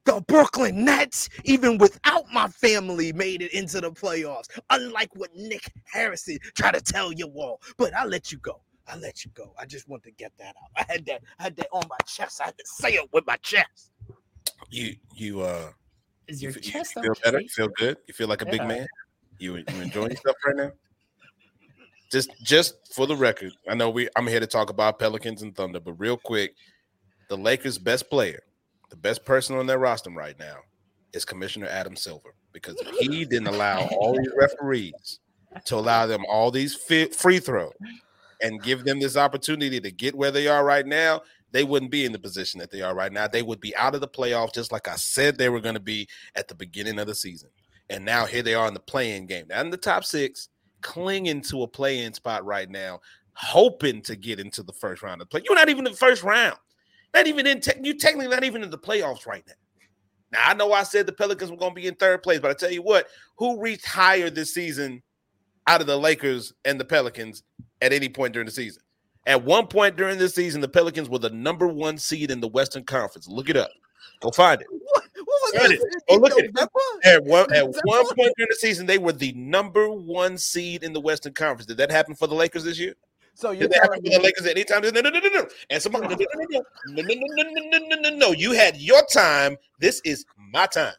the 0.04 0.20
Brooklyn 0.28 0.84
Nets, 0.84 1.28
even 1.44 1.78
without 1.78 2.24
my 2.32 2.46
family, 2.48 3.12
made 3.12 3.42
it 3.42 3.52
into 3.52 3.80
the 3.80 3.90
playoffs. 3.90 4.48
Unlike 4.70 5.10
what 5.16 5.34
Nick 5.34 5.72
Harrison 5.84 6.38
tried 6.54 6.74
to 6.74 6.80
tell 6.80 7.12
you 7.12 7.26
all. 7.36 7.60
But 7.76 7.94
I 7.94 8.04
let 8.04 8.30
you 8.30 8.38
go. 8.38 8.60
I 8.86 8.96
let 8.96 9.24
you 9.24 9.32
go. 9.34 9.52
I 9.58 9.66
just 9.66 9.88
want 9.88 10.04
to 10.04 10.12
get 10.12 10.32
that 10.38 10.54
out. 10.62 10.70
I 10.76 10.92
had 10.92 11.04
that. 11.06 11.22
I 11.40 11.44
had 11.44 11.56
that 11.56 11.66
on 11.72 11.82
my 11.88 11.96
chest. 12.06 12.40
I 12.40 12.46
had 12.46 12.58
to 12.58 12.64
say 12.64 12.94
it 12.94 13.08
with 13.12 13.26
my 13.26 13.36
chest. 13.38 13.90
You 14.70 14.94
you 15.14 15.40
uh 15.40 15.72
Is 16.28 16.40
your 16.42 16.52
fe- 16.52 16.60
you 16.62 16.70
chest 16.70 16.94
feel 16.94 17.14
better? 17.24 17.40
You 17.40 17.48
feel 17.48 17.68
good? 17.76 17.96
You 18.06 18.14
feel 18.14 18.28
like 18.28 18.42
a 18.42 18.46
big 18.46 18.62
man? 18.62 18.86
You 19.38 19.56
you 19.56 19.64
enjoying 19.82 20.12
yourself 20.12 20.36
right 20.46 20.56
now? 20.56 20.70
Just 22.10 22.30
just 22.42 22.94
for 22.94 23.06
the 23.06 23.16
record, 23.16 23.52
I 23.68 23.74
know 23.74 23.90
we 23.90 24.08
I'm 24.16 24.26
here 24.26 24.40
to 24.40 24.46
talk 24.46 24.70
about 24.70 24.98
Pelicans 24.98 25.42
and 25.42 25.54
Thunder, 25.54 25.80
but 25.80 25.94
real 25.94 26.16
quick, 26.16 26.54
the 27.28 27.36
Lakers' 27.36 27.78
best 27.78 28.08
player, 28.08 28.42
the 28.90 28.96
best 28.96 29.24
person 29.24 29.56
on 29.56 29.66
their 29.66 29.78
roster 29.78 30.10
right 30.10 30.38
now 30.38 30.56
is 31.12 31.24
Commissioner 31.24 31.66
Adam 31.66 31.96
Silver 31.96 32.34
because 32.52 32.76
if 32.80 32.88
he 32.98 33.24
didn't 33.24 33.48
allow 33.48 33.86
all 33.98 34.16
these 34.16 34.32
referees 34.36 35.20
to 35.64 35.76
allow 35.76 36.06
them 36.06 36.24
all 36.28 36.50
these 36.50 36.74
free 36.74 37.38
throws 37.38 37.72
and 38.42 38.62
give 38.62 38.84
them 38.84 39.00
this 39.00 39.16
opportunity 39.16 39.80
to 39.80 39.90
get 39.90 40.14
where 40.14 40.30
they 40.30 40.46
are 40.46 40.64
right 40.64 40.86
now, 40.86 41.22
they 41.52 41.64
wouldn't 41.64 41.90
be 41.90 42.04
in 42.04 42.12
the 42.12 42.18
position 42.18 42.60
that 42.60 42.70
they 42.70 42.82
are 42.82 42.94
right 42.94 43.12
now. 43.12 43.26
They 43.26 43.42
would 43.42 43.60
be 43.60 43.74
out 43.76 43.94
of 43.94 44.00
the 44.00 44.08
playoffs, 44.08 44.54
just 44.54 44.72
like 44.72 44.88
I 44.88 44.96
said 44.96 45.38
they 45.38 45.48
were 45.48 45.60
going 45.60 45.74
to 45.74 45.80
be 45.80 46.08
at 46.34 46.48
the 46.48 46.54
beginning 46.54 46.98
of 46.98 47.06
the 47.06 47.14
season. 47.14 47.50
And 47.88 48.04
now 48.04 48.26
here 48.26 48.42
they 48.42 48.54
are 48.54 48.68
in 48.68 48.74
the 48.74 48.80
playing 48.80 49.26
game, 49.26 49.46
not 49.48 49.64
in 49.64 49.70
the 49.70 49.76
top 49.76 50.04
six, 50.04 50.48
clinging 50.86 51.40
to 51.42 51.64
a 51.64 51.68
play-in 51.68 52.14
spot 52.14 52.44
right 52.46 52.70
now, 52.70 53.00
hoping 53.32 54.00
to 54.02 54.14
get 54.14 54.38
into 54.38 54.62
the 54.62 54.72
first 54.72 55.02
round 55.02 55.20
of 55.20 55.28
play. 55.28 55.42
You're 55.44 55.56
not 55.56 55.68
even 55.68 55.84
in 55.84 55.92
the 55.92 55.98
first 55.98 56.22
round. 56.22 56.56
Not 57.12 57.26
even 57.26 57.46
in 57.46 57.60
tech. 57.60 57.78
You're 57.82 57.96
technically 57.96 58.28
not 58.28 58.44
even 58.44 58.62
in 58.62 58.70
the 58.70 58.78
playoffs 58.78 59.26
right 59.26 59.42
now. 59.46 59.54
Now 60.32 60.42
I 60.44 60.54
know 60.54 60.72
I 60.72 60.84
said 60.84 61.06
the 61.06 61.12
Pelicans 61.12 61.50
were 61.50 61.56
going 61.56 61.72
to 61.72 61.80
be 61.80 61.88
in 61.88 61.96
third 61.96 62.22
place, 62.22 62.38
but 62.38 62.50
I 62.50 62.54
tell 62.54 62.70
you 62.70 62.82
what, 62.82 63.08
who 63.36 63.60
reached 63.60 63.86
higher 63.86 64.30
this 64.30 64.54
season 64.54 65.02
out 65.66 65.80
of 65.80 65.88
the 65.88 65.98
Lakers 65.98 66.52
and 66.64 66.78
the 66.78 66.84
Pelicans 66.84 67.42
at 67.82 67.92
any 67.92 68.08
point 68.08 68.32
during 68.32 68.46
the 68.46 68.52
season? 68.52 68.82
At 69.26 69.44
one 69.44 69.66
point 69.66 69.96
during 69.96 70.18
this 70.18 70.36
season, 70.36 70.60
the 70.60 70.68
Pelicans 70.68 71.08
were 71.08 71.18
the 71.18 71.30
number 71.30 71.66
one 71.66 71.98
seed 71.98 72.30
in 72.30 72.40
the 72.40 72.48
Western 72.48 72.84
Conference. 72.84 73.26
Look 73.28 73.48
it 73.48 73.56
up. 73.56 73.70
Go 74.20 74.30
find 74.30 74.60
it. 74.60 74.68
What, 75.52 75.62
what 75.62 75.70
this? 75.70 75.80
it. 75.80 76.02
Oh, 76.08 76.16
look 76.16 76.32
at 76.32 76.44
it. 76.44 76.58
At 77.04 77.24
one, 77.24 77.52
at 77.52 77.66
one 77.84 78.06
point 78.14 78.32
during 78.36 78.48
the 78.48 78.56
season, 78.58 78.86
they 78.86 78.98
were 78.98 79.12
the 79.12 79.32
number 79.32 79.90
one 79.90 80.38
seed 80.38 80.82
in 80.82 80.92
the 80.92 81.00
Western 81.00 81.32
Conference. 81.34 81.66
Did 81.66 81.76
that 81.78 81.90
happen 81.90 82.14
for 82.14 82.26
the 82.26 82.34
Lakers 82.34 82.64
this 82.64 82.78
year? 82.78 82.94
So 83.34 83.50
you're 83.50 83.68
Did 83.68 83.72
that 83.72 83.82
happen 83.82 84.04
for 84.04 84.10
the 84.10 84.20
Lakers 84.20 84.46
at 84.46 84.52
any 84.52 84.64
time? 84.64 84.82
No, 84.82 84.90
no, 84.90 85.00
no, 85.02 85.10
no, 85.10 85.28
no. 85.28 85.46
And 85.68 85.82
somebody, 85.82 86.06
no, 86.08 86.14
no, 86.14 86.24
no, 86.50 87.02
no, 87.02 87.02
no, 87.02 87.42
no, 87.42 87.78
no, 87.78 87.78
no, 87.78 88.10
no, 88.10 88.16
no. 88.16 88.32
You 88.32 88.52
had 88.52 88.76
your 88.78 89.02
time. 89.12 89.56
This 89.78 90.00
is 90.04 90.24
my 90.52 90.66
time. 90.66 90.94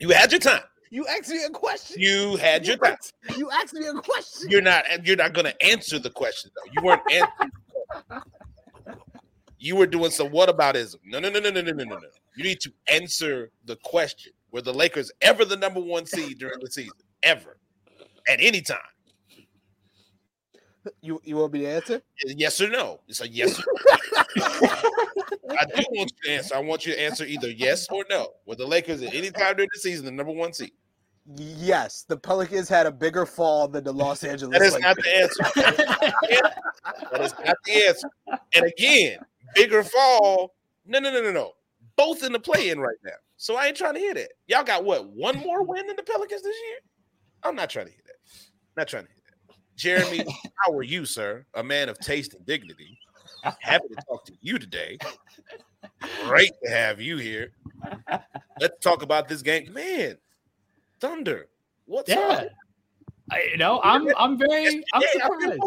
You 0.00 0.10
had 0.10 0.32
your 0.32 0.40
time. 0.40 0.62
you 0.90 1.06
asked 1.06 1.28
me 1.28 1.44
a 1.44 1.50
question. 1.50 2.00
You 2.00 2.36
had 2.36 2.66
your 2.66 2.76
time. 2.78 2.96
You 3.36 3.50
asked 3.50 3.74
me 3.74 3.86
a 3.86 3.92
question. 3.94 4.50
You're 4.50 4.62
not. 4.62 4.84
You're 5.06 5.16
not 5.16 5.34
going 5.34 5.44
to 5.44 5.64
answer 5.64 5.98
the 5.98 6.10
question 6.10 6.50
though. 6.54 6.72
You 6.74 6.86
weren't 6.86 7.02
answering. 7.10 8.22
You 9.58 9.76
were 9.76 9.86
doing 9.86 10.10
some 10.10 10.28
whataboutism. 10.28 10.96
No, 11.04 11.18
no, 11.18 11.28
no, 11.30 11.40
no, 11.40 11.50
no, 11.50 11.60
no, 11.60 11.72
no, 11.72 11.84
no, 11.84 11.96
no. 11.96 12.08
You 12.38 12.44
need 12.44 12.60
to 12.60 12.72
answer 12.88 13.50
the 13.64 13.74
question. 13.82 14.32
Were 14.52 14.62
the 14.62 14.72
Lakers 14.72 15.10
ever 15.22 15.44
the 15.44 15.56
number 15.56 15.80
one 15.80 16.06
seed 16.06 16.38
during 16.38 16.60
the 16.60 16.70
season? 16.70 16.92
Ever? 17.24 17.58
At 18.28 18.40
any 18.40 18.60
time? 18.60 18.78
You 21.02 21.20
you 21.24 21.36
want 21.36 21.52
me 21.52 21.62
to 21.62 21.66
answer? 21.66 22.00
Yes 22.24 22.60
or 22.60 22.68
no? 22.68 23.00
It's 23.08 23.20
a 23.20 23.28
yes. 23.28 23.58
Or 23.58 23.64
no. 24.36 24.42
I 25.58 25.64
do 25.64 25.84
want 25.90 26.12
you 26.12 26.30
to 26.30 26.30
answer. 26.30 26.54
I 26.54 26.60
want 26.60 26.86
you 26.86 26.92
to 26.92 27.00
answer 27.00 27.24
either 27.24 27.50
yes 27.50 27.88
or 27.90 28.04
no. 28.08 28.28
Were 28.46 28.54
the 28.54 28.66
Lakers 28.66 29.02
at 29.02 29.12
any 29.12 29.32
time 29.32 29.56
during 29.56 29.68
the 29.74 29.80
season 29.80 30.04
the 30.04 30.12
number 30.12 30.32
one 30.32 30.52
seed? 30.52 30.70
Yes, 31.36 32.04
the 32.08 32.16
Pelicans 32.16 32.68
had 32.68 32.86
a 32.86 32.92
bigger 32.92 33.26
fall 33.26 33.66
than 33.66 33.82
the 33.82 33.92
Los 33.92 34.22
Angeles. 34.22 34.56
That 34.56 34.64
is 34.64 34.74
Lakers. 34.74 34.82
not 34.84 34.96
the 34.96 35.16
answer. 35.16 35.42
That 37.10 37.20
is 37.20 37.34
not 37.44 37.56
the 37.64 37.86
answer. 37.88 38.08
And 38.54 38.64
again, 38.64 39.18
bigger 39.56 39.82
fall. 39.82 40.54
No, 40.86 41.00
no, 41.00 41.10
no, 41.12 41.20
no, 41.20 41.32
no. 41.32 41.52
Both 41.98 42.22
in 42.22 42.32
the 42.32 42.38
play 42.38 42.70
in 42.70 42.78
right 42.78 42.96
now. 43.04 43.10
So 43.36 43.56
I 43.56 43.66
ain't 43.66 43.76
trying 43.76 43.94
to 43.94 44.00
hear 44.00 44.14
that. 44.14 44.30
Y'all 44.46 44.62
got 44.62 44.84
what? 44.84 45.08
One 45.10 45.36
more 45.36 45.64
win 45.64 45.86
than 45.88 45.96
the 45.96 46.02
Pelicans 46.04 46.42
this 46.42 46.56
year? 46.68 46.78
I'm 47.42 47.56
not 47.56 47.68
trying 47.68 47.86
to 47.86 47.92
hear 47.92 48.02
that. 48.06 48.14
Not 48.76 48.88
trying 48.88 49.02
to 49.04 49.08
hear 49.10 49.22
that. 49.26 49.54
Jeremy, 49.76 50.24
how 50.64 50.72
are 50.72 50.82
you, 50.84 51.04
sir? 51.04 51.44
A 51.54 51.62
man 51.62 51.88
of 51.88 51.98
taste 51.98 52.34
and 52.34 52.46
dignity. 52.46 52.96
Happy 53.60 53.88
to 53.88 53.96
talk 54.08 54.24
to 54.26 54.32
you 54.40 54.58
today. 54.58 54.96
Great 56.24 56.52
to 56.64 56.70
have 56.70 57.00
you 57.00 57.16
here. 57.18 57.52
Let's 58.60 58.78
talk 58.80 59.02
about 59.02 59.28
this 59.28 59.42
game. 59.42 59.72
Man, 59.72 60.16
Thunder. 61.00 61.48
What's 61.86 62.10
Yeah. 62.10 62.18
up? 62.20 62.48
I, 63.30 63.42
you 63.50 63.56
know, 63.56 63.80
I'm 63.82 64.08
I'm 64.16 64.38
very 64.38 64.82
I'm 64.92 65.02
surprised. 65.12 65.60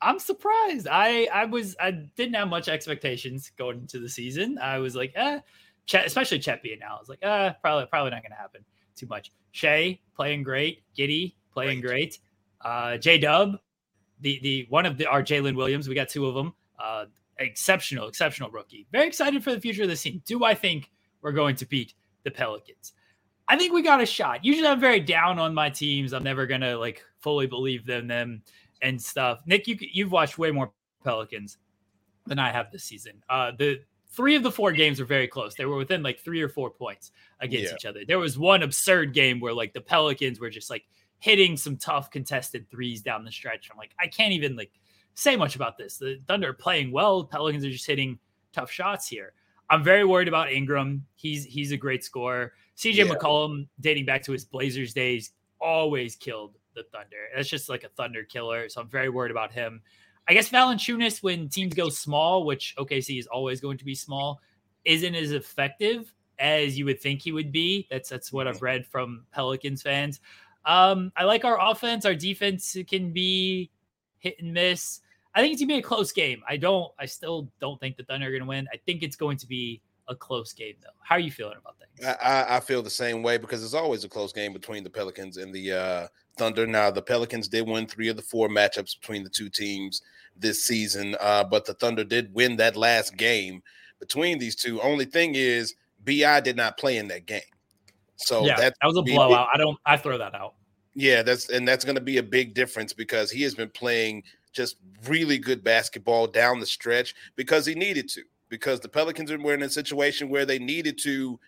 I'm 0.00 0.18
surprised. 0.18 0.86
I 0.90 1.28
I 1.32 1.44
was 1.46 1.76
I 1.80 1.90
didn't 1.90 2.34
have 2.34 2.48
much 2.48 2.68
expectations 2.68 3.50
going 3.58 3.78
into 3.78 3.98
the 3.98 4.08
season. 4.08 4.58
I 4.58 4.78
was 4.78 4.94
like, 4.94 5.12
eh, 5.16 5.40
Chet, 5.86 6.06
especially 6.06 6.38
Chet 6.38 6.62
being 6.62 6.82
out. 6.82 6.96
I 6.96 7.00
was 7.00 7.08
like, 7.08 7.24
uh, 7.24 7.54
probably 7.62 7.86
probably 7.86 8.10
not 8.10 8.22
going 8.22 8.32
to 8.32 8.38
happen 8.38 8.64
too 8.94 9.06
much. 9.06 9.32
Shai 9.52 9.98
playing 10.14 10.42
great, 10.42 10.82
Giddey 10.96 11.34
playing 11.52 11.80
great, 11.80 12.18
uh, 12.60 12.96
J 12.98 13.18
Dub, 13.18 13.58
the 14.20 14.38
the 14.42 14.66
one 14.68 14.86
of 14.86 14.98
the 14.98 15.06
our 15.06 15.22
Jalen 15.22 15.56
Williams. 15.56 15.88
We 15.88 15.94
got 15.94 16.08
two 16.08 16.26
of 16.26 16.34
them. 16.34 16.54
Uh, 16.78 17.06
exceptional, 17.38 18.08
exceptional 18.08 18.50
rookie. 18.50 18.86
Very 18.92 19.06
excited 19.06 19.42
for 19.42 19.52
the 19.52 19.60
future 19.60 19.82
of 19.82 19.88
this 19.88 20.02
team. 20.02 20.22
Do 20.24 20.44
I 20.44 20.54
think 20.54 20.90
we're 21.22 21.32
going 21.32 21.56
to 21.56 21.66
beat 21.66 21.94
the 22.24 22.30
Pelicans? 22.30 22.92
I 23.48 23.56
think 23.56 23.72
we 23.72 23.82
got 23.82 24.02
a 24.02 24.06
shot. 24.06 24.44
Usually, 24.44 24.68
I'm 24.68 24.80
very 24.80 25.00
down 25.00 25.38
on 25.38 25.54
my 25.54 25.70
teams. 25.70 26.12
I'm 26.12 26.22
never 26.22 26.46
gonna 26.46 26.76
like 26.76 27.02
fully 27.20 27.46
believe 27.46 27.86
them 27.86 28.06
them 28.06 28.42
and 28.82 29.00
stuff. 29.00 29.40
Nick, 29.46 29.66
you 29.66 29.76
you've 29.80 30.12
watched 30.12 30.38
way 30.38 30.50
more 30.50 30.72
Pelicans 31.04 31.58
than 32.26 32.38
I 32.38 32.50
have 32.50 32.70
this 32.70 32.84
season. 32.84 33.22
Uh, 33.28 33.52
the 33.58 33.80
three 34.10 34.34
of 34.36 34.42
the 34.42 34.50
four 34.50 34.72
games 34.72 35.00
were 35.00 35.06
very 35.06 35.28
close. 35.28 35.54
They 35.54 35.64
were 35.66 35.76
within 35.76 36.02
like 36.02 36.18
three 36.20 36.40
or 36.42 36.48
four 36.48 36.70
points 36.70 37.12
against 37.40 37.70
Yeah. 37.70 37.74
each 37.74 37.84
other. 37.86 38.00
There 38.06 38.18
was 38.18 38.38
one 38.38 38.62
absurd 38.62 39.12
game 39.14 39.40
where 39.40 39.52
like 39.54 39.72
the 39.72 39.80
Pelicans 39.80 40.40
were 40.40 40.50
just 40.50 40.70
like 40.70 40.84
hitting 41.20 41.56
some 41.56 41.76
tough 41.76 42.10
contested 42.10 42.68
threes 42.70 43.02
down 43.02 43.24
the 43.24 43.32
stretch. 43.32 43.68
I'm 43.70 43.78
like, 43.78 43.94
I 43.98 44.06
can't 44.06 44.32
even 44.32 44.56
like 44.56 44.70
say 45.14 45.36
much 45.36 45.56
about 45.56 45.76
this. 45.78 45.96
The 45.98 46.20
Thunder 46.26 46.50
are 46.50 46.54
playing 46.54 46.92
well. 46.92 47.24
Pelicans 47.24 47.64
are 47.64 47.70
just 47.70 47.86
hitting 47.86 48.18
tough 48.52 48.70
shots 48.70 49.08
here. 49.08 49.32
I'm 49.70 49.82
very 49.84 50.04
worried 50.04 50.28
about 50.28 50.52
Ingram. 50.52 51.04
He's 51.14 51.44
he's 51.44 51.72
a 51.72 51.76
great 51.76 52.02
scorer. 52.04 52.52
CJ 52.76 52.94
Yeah. 52.96 53.04
McCollum, 53.06 53.66
dating 53.80 54.04
back 54.06 54.22
to 54.24 54.32
his 54.32 54.44
Blazers 54.44 54.92
days, 54.94 55.32
always 55.60 56.14
killed 56.16 56.57
the 56.78 56.84
Thunder. 56.84 57.16
That's 57.34 57.48
just 57.48 57.68
like 57.68 57.84
a 57.84 57.88
Thunder 57.88 58.24
killer. 58.24 58.68
So 58.68 58.80
I'm 58.80 58.88
very 58.88 59.08
worried 59.08 59.30
about 59.30 59.52
him. 59.52 59.82
I 60.28 60.34
guess 60.34 60.50
Valanciunas, 60.50 61.22
when 61.22 61.48
teams 61.48 61.74
go 61.74 61.88
small, 61.88 62.44
which 62.44 62.74
OKC 62.78 63.18
is 63.18 63.26
always 63.26 63.60
going 63.60 63.78
to 63.78 63.84
be 63.84 63.94
small, 63.94 64.40
isn't 64.84 65.14
as 65.14 65.32
effective 65.32 66.12
as 66.38 66.78
you 66.78 66.84
would 66.84 67.00
think 67.00 67.22
he 67.22 67.32
would 67.32 67.50
be. 67.50 67.86
That's 67.90 68.08
that's 68.08 68.32
what 68.32 68.46
I've 68.46 68.62
read 68.62 68.86
from 68.86 69.24
Pelicans 69.32 69.82
fans. 69.82 70.20
Um, 70.64 71.12
I 71.16 71.24
like 71.24 71.44
our 71.44 71.58
offense. 71.70 72.04
Our 72.04 72.14
defense 72.14 72.76
can 72.88 73.12
be 73.12 73.70
hit 74.18 74.36
and 74.38 74.52
miss. 74.52 75.00
I 75.34 75.40
think 75.40 75.52
it's 75.52 75.62
gonna 75.62 75.74
be 75.74 75.78
a 75.78 75.82
close 75.82 76.12
game. 76.12 76.42
I 76.48 76.56
don't. 76.56 76.92
I 76.98 77.06
still 77.06 77.50
don't 77.60 77.80
think 77.80 77.96
the 77.96 78.04
Thunder 78.04 78.28
are 78.28 78.32
gonna 78.32 78.44
win. 78.44 78.68
I 78.72 78.76
think 78.84 79.02
it's 79.02 79.16
going 79.16 79.38
to 79.38 79.46
be 79.46 79.80
a 80.08 80.14
close 80.14 80.52
game, 80.52 80.74
though. 80.82 80.88
How 81.02 81.16
are 81.16 81.20
you 81.20 81.30
feeling 81.30 81.56
about 81.58 81.76
things? 81.78 82.16
I, 82.22 82.56
I, 82.56 82.60
feel 82.60 82.82
the 82.82 82.90
same 82.90 83.22
way 83.22 83.38
because 83.38 83.62
it's 83.64 83.74
always 83.74 84.04
a 84.04 84.08
close 84.08 84.32
game 84.32 84.52
between 84.52 84.84
the 84.84 84.90
Pelicans 84.90 85.36
and 85.36 85.52
the 85.52 85.72
uh, 85.72 86.08
Thunder. 86.36 86.66
Now, 86.66 86.90
the 86.90 87.02
Pelicans 87.02 87.48
did 87.48 87.66
win 87.66 87.86
three 87.86 88.08
of 88.08 88.16
the 88.16 88.22
four 88.22 88.48
matchups 88.48 88.98
between 89.00 89.24
the 89.24 89.30
two 89.30 89.48
teams 89.48 90.02
this 90.36 90.64
season, 90.64 91.16
uh, 91.20 91.44
but 91.44 91.64
the 91.64 91.74
Thunder 91.74 92.04
did 92.04 92.32
win 92.34 92.56
that 92.56 92.76
last 92.76 93.16
game 93.16 93.62
between 93.98 94.38
these 94.38 94.54
two. 94.54 94.80
Only 94.80 95.04
thing 95.04 95.34
is, 95.34 95.74
Bi 96.04 96.40
did 96.40 96.56
not 96.56 96.78
play 96.78 96.96
in 96.96 97.08
that 97.08 97.26
game, 97.26 97.40
so 98.16 98.44
yeah, 98.44 98.56
that's 98.56 98.78
that 98.80 98.86
was 98.86 98.96
a 98.96 99.02
blowout. 99.02 99.48
I 99.52 99.58
don't. 99.58 99.78
I 99.84 99.96
throw 99.96 100.16
that 100.18 100.34
out. 100.34 100.54
yeah, 100.94 101.22
that's 101.22 101.48
and 101.48 101.66
that's 101.66 101.84
going 101.84 101.96
to 101.96 102.00
be 102.00 102.18
a 102.18 102.22
big 102.22 102.54
difference 102.54 102.92
because 102.92 103.30
he 103.30 103.42
has 103.42 103.54
been 103.54 103.70
playing 103.70 104.22
just 104.52 104.76
really 105.06 105.38
good 105.38 105.62
basketball 105.62 106.26
down 106.26 106.60
the 106.60 106.66
stretch 106.66 107.14
because 107.36 107.66
he 107.66 107.74
needed 107.74 108.08
to. 108.10 108.22
Because 108.48 108.80
the 108.80 108.88
Pelicans 108.88 109.30
were 109.30 109.54
in 109.54 109.62
a 109.62 109.68
situation 109.68 110.28
where 110.28 110.46
they 110.46 110.58
needed 110.58 110.98
to 111.04 111.38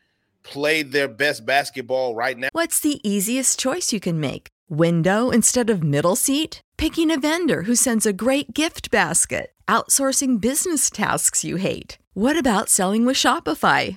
play 0.42 0.82
their 0.82 1.08
best 1.08 1.44
basketball 1.44 2.14
right 2.14 2.36
now. 2.36 2.48
What's 2.52 2.80
the 2.80 3.00
easiest 3.08 3.58
choice 3.58 3.92
you 3.92 4.00
can 4.00 4.20
make? 4.20 4.48
Window 4.68 5.30
instead 5.30 5.70
of 5.70 5.82
middle 5.82 6.16
seat? 6.16 6.60
Picking 6.76 7.10
a 7.10 7.18
vendor 7.18 7.62
who 7.62 7.74
sends 7.74 8.06
a 8.06 8.12
great 8.12 8.54
gift 8.54 8.90
basket? 8.90 9.52
Outsourcing 9.68 10.40
business 10.40 10.90
tasks 10.90 11.44
you 11.44 11.56
hate? 11.56 11.98
What 12.14 12.36
about 12.36 12.68
selling 12.68 13.06
with 13.06 13.16
Shopify? 13.16 13.96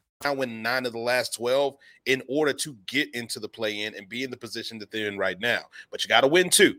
Now 0.23 0.33
win 0.33 0.61
nine 0.61 0.85
of 0.85 0.93
the 0.93 0.99
last 0.99 1.33
12 1.35 1.75
in 2.05 2.21
order 2.27 2.53
to 2.53 2.77
get 2.87 3.13
into 3.15 3.39
the 3.39 3.49
play 3.49 3.81
in 3.81 3.95
and 3.95 4.07
be 4.07 4.23
in 4.23 4.31
the 4.31 4.37
position 4.37 4.77
that 4.79 4.91
they're 4.91 5.07
in 5.07 5.17
right 5.17 5.39
now. 5.39 5.61
But 5.89 6.03
you 6.03 6.07
got 6.07 6.21
to 6.21 6.27
win 6.27 6.49
two. 6.49 6.75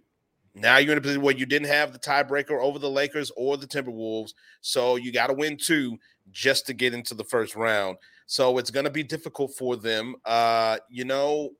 Now 0.54 0.76
you're 0.78 0.92
in 0.92 0.98
a 0.98 1.00
position 1.00 1.22
where 1.22 1.36
you 1.36 1.46
didn't 1.46 1.68
have 1.68 1.92
the 1.92 1.98
tiebreaker 1.98 2.62
over 2.62 2.78
the 2.78 2.90
Lakers 2.90 3.32
or 3.36 3.56
the 3.56 3.66
Timberwolves. 3.66 4.34
So 4.60 4.96
you 4.96 5.12
got 5.12 5.28
to 5.28 5.32
win 5.32 5.56
two 5.56 5.98
just 6.30 6.66
to 6.66 6.74
get 6.74 6.94
into 6.94 7.14
the 7.14 7.24
first 7.24 7.56
round. 7.56 7.96
So 8.26 8.58
it's 8.58 8.70
going 8.70 8.84
to 8.84 8.90
be 8.90 9.02
difficult 9.02 9.54
for 9.54 9.76
them. 9.76 10.14
Uh, 10.24 10.78
you 10.88 11.04
know, 11.04 11.50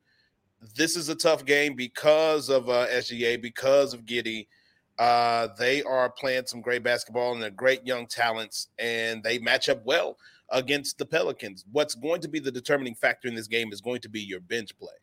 this 0.75 0.95
is 0.95 1.09
a 1.09 1.15
tough 1.15 1.43
game 1.43 1.75
because 1.75 2.49
of 2.49 2.69
uh, 2.69 2.87
SGA, 2.87 3.41
because 3.41 3.93
of 3.93 4.05
Giddey. 4.05 4.47
Uh, 4.99 5.47
they 5.57 5.81
are 5.83 6.09
playing 6.09 6.45
some 6.45 6.61
great 6.61 6.83
basketball 6.83 7.33
and 7.33 7.41
they're 7.41 7.49
great 7.49 7.85
young 7.85 8.05
talents, 8.05 8.67
and 8.77 9.23
they 9.23 9.39
match 9.39 9.67
up 9.67 9.83
well 9.85 10.17
against 10.53 10.97
the 10.97 11.05
Pelicans. 11.05 11.65
What's 11.71 11.95
going 11.95 12.21
to 12.21 12.29
be 12.29 12.39
the 12.39 12.51
determining 12.51 12.95
factor 12.95 13.27
in 13.27 13.35
this 13.35 13.47
game 13.47 13.73
is 13.73 13.81
going 13.81 14.01
to 14.01 14.09
be 14.09 14.21
your 14.21 14.39
bench 14.39 14.77
play. 14.77 14.93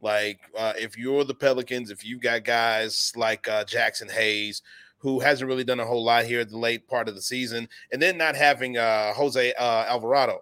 Like 0.00 0.40
uh, 0.56 0.72
if 0.78 0.96
you're 0.96 1.24
the 1.24 1.34
Pelicans, 1.34 1.90
if 1.90 2.04
you've 2.04 2.22
got 2.22 2.44
guys 2.44 3.12
like 3.16 3.46
uh, 3.48 3.64
Jaxson 3.64 4.10
Hayes, 4.10 4.62
who 4.98 5.18
hasn't 5.18 5.48
really 5.48 5.64
done 5.64 5.80
a 5.80 5.84
whole 5.84 6.04
lot 6.04 6.24
here 6.24 6.44
the 6.44 6.56
late 6.56 6.86
part 6.86 7.08
of 7.08 7.14
the 7.14 7.22
season, 7.22 7.68
and 7.92 8.00
then 8.00 8.16
not 8.16 8.36
having 8.36 8.78
uh, 8.78 9.12
Jose 9.12 9.52
uh, 9.54 9.84
Alvarado. 9.88 10.40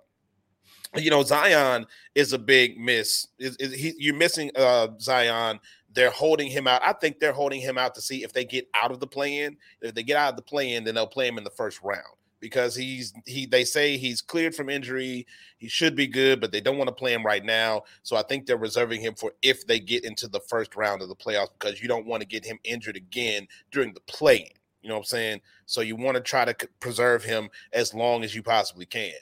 You 0.96 1.10
know, 1.10 1.22
Zion 1.22 1.86
is 2.14 2.32
a 2.32 2.38
big 2.38 2.78
miss. 2.78 3.28
Is, 3.38 3.56
is 3.56 3.74
he, 3.74 3.94
you're 3.98 4.14
missing 4.14 4.50
uh, 4.56 4.88
Zion. 5.00 5.60
They're 5.92 6.10
holding 6.10 6.50
him 6.50 6.66
out. 6.66 6.82
I 6.82 6.92
think 6.92 7.18
they're 7.18 7.32
holding 7.32 7.60
him 7.60 7.78
out 7.78 7.94
to 7.96 8.00
see 8.00 8.22
if 8.22 8.32
they 8.32 8.44
get 8.44 8.68
out 8.74 8.90
of 8.90 9.00
the 9.00 9.06
play-in. 9.06 9.56
If 9.80 9.94
they 9.94 10.02
get 10.02 10.16
out 10.16 10.30
of 10.30 10.36
the 10.36 10.42
play-in, 10.42 10.84
then 10.84 10.94
they'll 10.94 11.06
play 11.06 11.26
him 11.26 11.38
in 11.38 11.44
the 11.44 11.50
first 11.50 11.80
round 11.82 12.17
because 12.40 12.74
he's 12.74 13.12
he 13.26 13.46
they 13.46 13.64
say 13.64 13.96
he's 13.96 14.20
cleared 14.20 14.54
from 14.54 14.68
injury 14.68 15.26
he 15.58 15.68
should 15.68 15.94
be 15.96 16.06
good 16.06 16.40
but 16.40 16.52
they 16.52 16.60
don't 16.60 16.78
want 16.78 16.88
to 16.88 16.94
play 16.94 17.12
him 17.12 17.24
right 17.24 17.44
now. 17.44 17.82
So 18.02 18.16
i 18.16 18.22
think 18.22 18.46
they're 18.46 18.56
reserving 18.56 19.00
him 19.00 19.14
for 19.14 19.32
if 19.42 19.66
they 19.66 19.80
get 19.80 20.04
into 20.04 20.28
the 20.28 20.40
first 20.40 20.76
round 20.76 21.02
of 21.02 21.08
the 21.08 21.16
playoffs 21.16 21.52
because 21.58 21.82
you 21.82 21.88
don't 21.88 22.06
want 22.06 22.22
to 22.22 22.28
get 22.28 22.44
him 22.44 22.58
injured 22.64 22.96
again 22.96 23.46
during 23.70 23.92
the 23.92 24.00
play 24.00 24.52
you 24.82 24.88
know 24.88 24.94
what 24.96 25.00
i'm 25.00 25.04
saying? 25.04 25.40
So 25.66 25.80
you 25.80 25.96
want 25.96 26.16
to 26.16 26.22
try 26.22 26.44
to 26.44 26.54
preserve 26.80 27.24
him 27.24 27.48
as 27.72 27.94
long 27.94 28.24
as 28.24 28.34
you 28.34 28.42
possibly 28.42 28.86
can. 28.86 29.12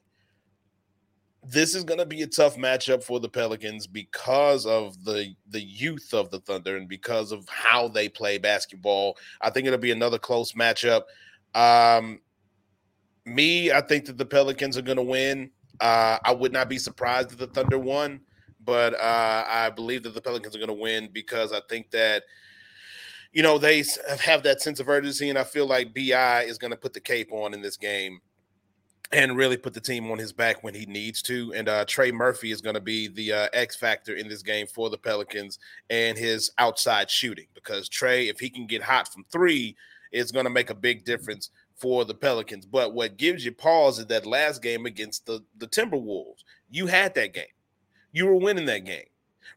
This 1.43 1.75
is 1.75 1.85
going 1.85 2.01
to 2.01 2.07
be 2.07 2.23
a 2.23 2.27
tough 2.27 2.57
matchup 2.57 3.05
for 3.05 3.21
the 3.21 3.29
pelicans 3.29 3.87
because 3.87 4.67
of 4.67 5.05
the 5.05 5.35
the 5.51 5.61
youth 5.61 6.13
of 6.13 6.31
the 6.31 6.41
thunder 6.41 6.77
and 6.77 6.89
because 6.89 7.33
of 7.33 7.49
how 7.49 7.89
they 7.89 8.09
play 8.09 8.39
basketball. 8.39 9.17
I 9.41 9.51
think 9.51 9.67
it'll 9.67 9.79
be 9.79 9.93
another 9.93 10.19
close 10.19 10.53
matchup. 10.53 11.03
Um 11.55 12.21
me, 13.27 13.73
I 13.73 13.81
think 13.81 14.07
that 14.07 14.19
the 14.19 14.25
Pelicans 14.25 14.79
are 14.79 14.83
going 14.83 14.97
to 14.97 15.03
win. 15.03 15.51
Uh, 15.81 16.19
I 16.25 16.33
would 16.33 16.53
not 16.53 16.69
be 16.69 16.79
surprised 16.79 17.33
if 17.33 17.39
the 17.39 17.49
Thunder 17.49 17.79
won, 17.79 18.21
but 18.65 18.95
uh, 18.95 19.45
I 19.47 19.71
believe 19.71 20.05
that 20.05 20.15
the 20.15 20.21
Pelicans 20.21 20.55
are 20.55 20.59
going 20.59 20.69
to 20.69 20.75
win 20.75 21.11
because 21.13 21.53
I 21.53 21.61
think 21.69 21.91
that, 21.91 22.23
you 23.33 23.43
know, 23.43 23.59
they 23.59 23.85
have 24.25 24.43
that 24.45 24.63
sense 24.63 24.81
of 24.81 24.89
urgency, 24.89 25.29
and 25.29 25.39
I 25.39 25.45
feel 25.45 25.67
like 25.67 25.95
Bi 25.95 26.45
is 26.45 26.57
going 26.57 26.71
to 26.71 26.77
put 26.77 26.95
the 26.95 27.01
cape 27.01 27.33
on 27.33 27.53
in 27.53 27.61
this 27.61 27.77
game 27.77 28.21
and 29.13 29.37
really 29.37 29.57
put 29.57 29.75
the 29.75 29.81
team 29.81 30.11
on 30.11 30.19
his 30.19 30.33
back 30.33 30.65
when 30.65 30.75
he 30.75 30.87
needs 30.87 31.23
to. 31.23 31.53
And 31.55 31.69
uh, 31.69 31.85
Trey 31.85 32.11
Murphy 32.11 32.51
is 32.51 32.61
going 32.61 32.75
to 32.75 32.81
be 32.81 33.09
the 33.09 33.33
uh, 33.33 33.49
X 33.53 33.77
factor 33.77 34.15
in 34.15 34.29
this 34.29 34.43
game 34.43 34.67
for 34.67 34.91
the 34.91 34.99
Pelicans 34.99 35.59
and 35.91 36.19
his 36.19 36.51
outside 36.59 37.11
shooting 37.11 37.47
because 37.55 37.89
Trey, 37.89 38.29
if 38.29 38.41
he 38.41 38.51
can 38.51 38.67
get 38.67 38.83
hot 38.83 39.13
from 39.13 39.25
three, 39.31 39.77
is 40.13 40.33
going 40.33 40.45
to 40.45 40.51
make 40.51 40.71
a 40.71 40.75
big 40.75 41.05
difference 41.05 41.51
for 41.77 42.05
the 42.05 42.15
Pelicans. 42.15 42.67
But 42.67 42.95
what 42.95 43.17
gives 43.17 43.45
you 43.45 43.53
pause 43.53 43.99
is 43.99 44.07
that 44.07 44.27
last 44.27 44.63
game 44.63 44.87
against 44.87 45.27
the, 45.27 45.45
the 45.57 45.67
Timberwolves. 45.67 46.45
You 46.71 46.87
had 46.87 47.15
that 47.15 47.35
game. 47.35 47.45
You 48.13 48.27
were 48.27 48.37
winning 48.37 48.67
that 48.67 48.85
game. 48.85 49.05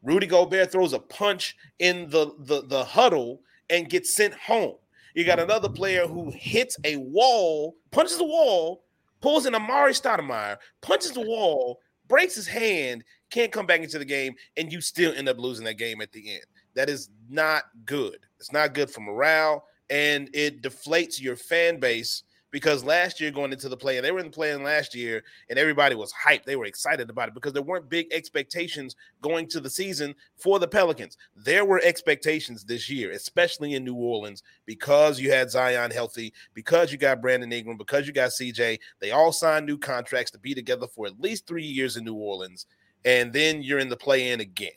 Rudy 0.04 0.28
Gobert 0.28 0.72
throws 0.72 0.94
a 0.94 1.00
punch 1.00 1.56
in 1.80 2.10
the, 2.10 2.34
the, 2.40 2.64
the 2.64 2.84
huddle 2.84 3.42
and 3.70 3.90
gets 3.90 4.16
sent 4.16 4.34
home. 4.34 4.76
You 5.16 5.26
got 5.26 5.40
another 5.40 5.70
player 5.70 6.08
who 6.08 6.32
hits 6.32 6.78
a 6.84 6.98
wall, 6.98 7.76
punches 7.92 8.18
the 8.18 8.26
wall, 8.26 8.84
pulls 9.22 9.46
in 9.46 9.54
Amar'e 9.54 9.90
Stoudemire, 9.90 10.58
punches 10.82 11.12
the 11.12 11.22
wall, 11.22 11.80
breaks 12.08 12.36
his 12.36 12.48
hand, 12.48 13.04
can't 13.30 13.52
come 13.52 13.66
back 13.66 13.82
into 13.82 14.00
the 14.00 14.06
game, 14.06 14.36
and 14.58 14.72
you 14.72 14.82
still 14.82 15.14
end 15.16 15.30
up 15.30 15.38
losing 15.38 15.66
that 15.66 15.78
game 15.78 16.02
at 16.02 16.12
the 16.12 16.34
end. 16.34 16.44
That 16.76 16.90
is 16.90 17.10
not 17.30 17.64
good. 17.86 18.20
It's 18.40 18.52
not 18.52 18.74
good 18.74 18.90
for 18.90 19.02
morale, 19.02 19.66
and 19.90 20.30
it 20.34 20.62
deflates 20.62 21.22
your 21.22 21.36
fan 21.36 21.80
base 21.80 22.24
because 22.52 22.84
last 22.84 23.20
year 23.20 23.32
going 23.32 23.52
into 23.52 23.70
the 23.70 23.78
play, 23.78 23.98
and 23.98 24.06
they 24.06 24.12
were 24.12 24.20
in 24.20 24.26
the 24.26 24.32
play 24.32 24.52
in 24.52 24.64
last 24.64 24.96
year, 24.96 25.24
and 25.50 25.60
everybody 25.60 25.96
was 25.96 26.14
hyped. 26.14 26.46
They 26.46 26.56
were 26.56 26.66
excited 26.66 27.10
about 27.10 27.28
it 27.28 27.34
because 27.34 27.54
there 27.54 27.62
weren't 27.62 27.90
big 27.90 28.08
expectations 28.12 28.96
going 29.22 29.48
to 29.50 29.60
the 29.60 29.70
season 29.70 30.16
for 30.36 30.60
the 30.60 30.68
Pelicans. 30.68 31.18
There 31.36 31.66
were 31.66 31.82
expectations 31.84 32.64
this 32.64 32.90
year, 32.90 33.12
especially 33.12 33.76
in 33.76 33.84
New 33.84 33.96
Orleans, 33.96 34.44
because 34.66 35.20
you 35.20 35.32
had 35.32 35.52
Zion 35.52 35.92
healthy, 35.92 36.34
because 36.54 36.92
you 36.92 36.98
got 36.98 37.22
Brandon 37.22 37.52
Ingram, 37.52 37.78
because 37.78 38.08
you 38.08 38.14
got 38.14 38.32
CJ. 38.32 38.80
They 39.00 39.12
all 39.12 39.32
signed 39.32 39.66
new 39.66 39.78
contracts 39.78 40.32
to 40.32 40.40
be 40.40 40.54
together 40.54 40.88
for 40.88 41.06
at 41.06 41.20
least 41.20 41.48
three 41.48 41.66
years 41.66 41.98
in 41.98 42.06
New 42.06 42.16
Orleans, 42.16 42.66
and 43.06 43.32
then 43.32 43.62
you're 43.62 43.80
in 43.80 43.90
the 43.90 43.98
play 43.98 44.32
in 44.32 44.40
again. 44.40 44.72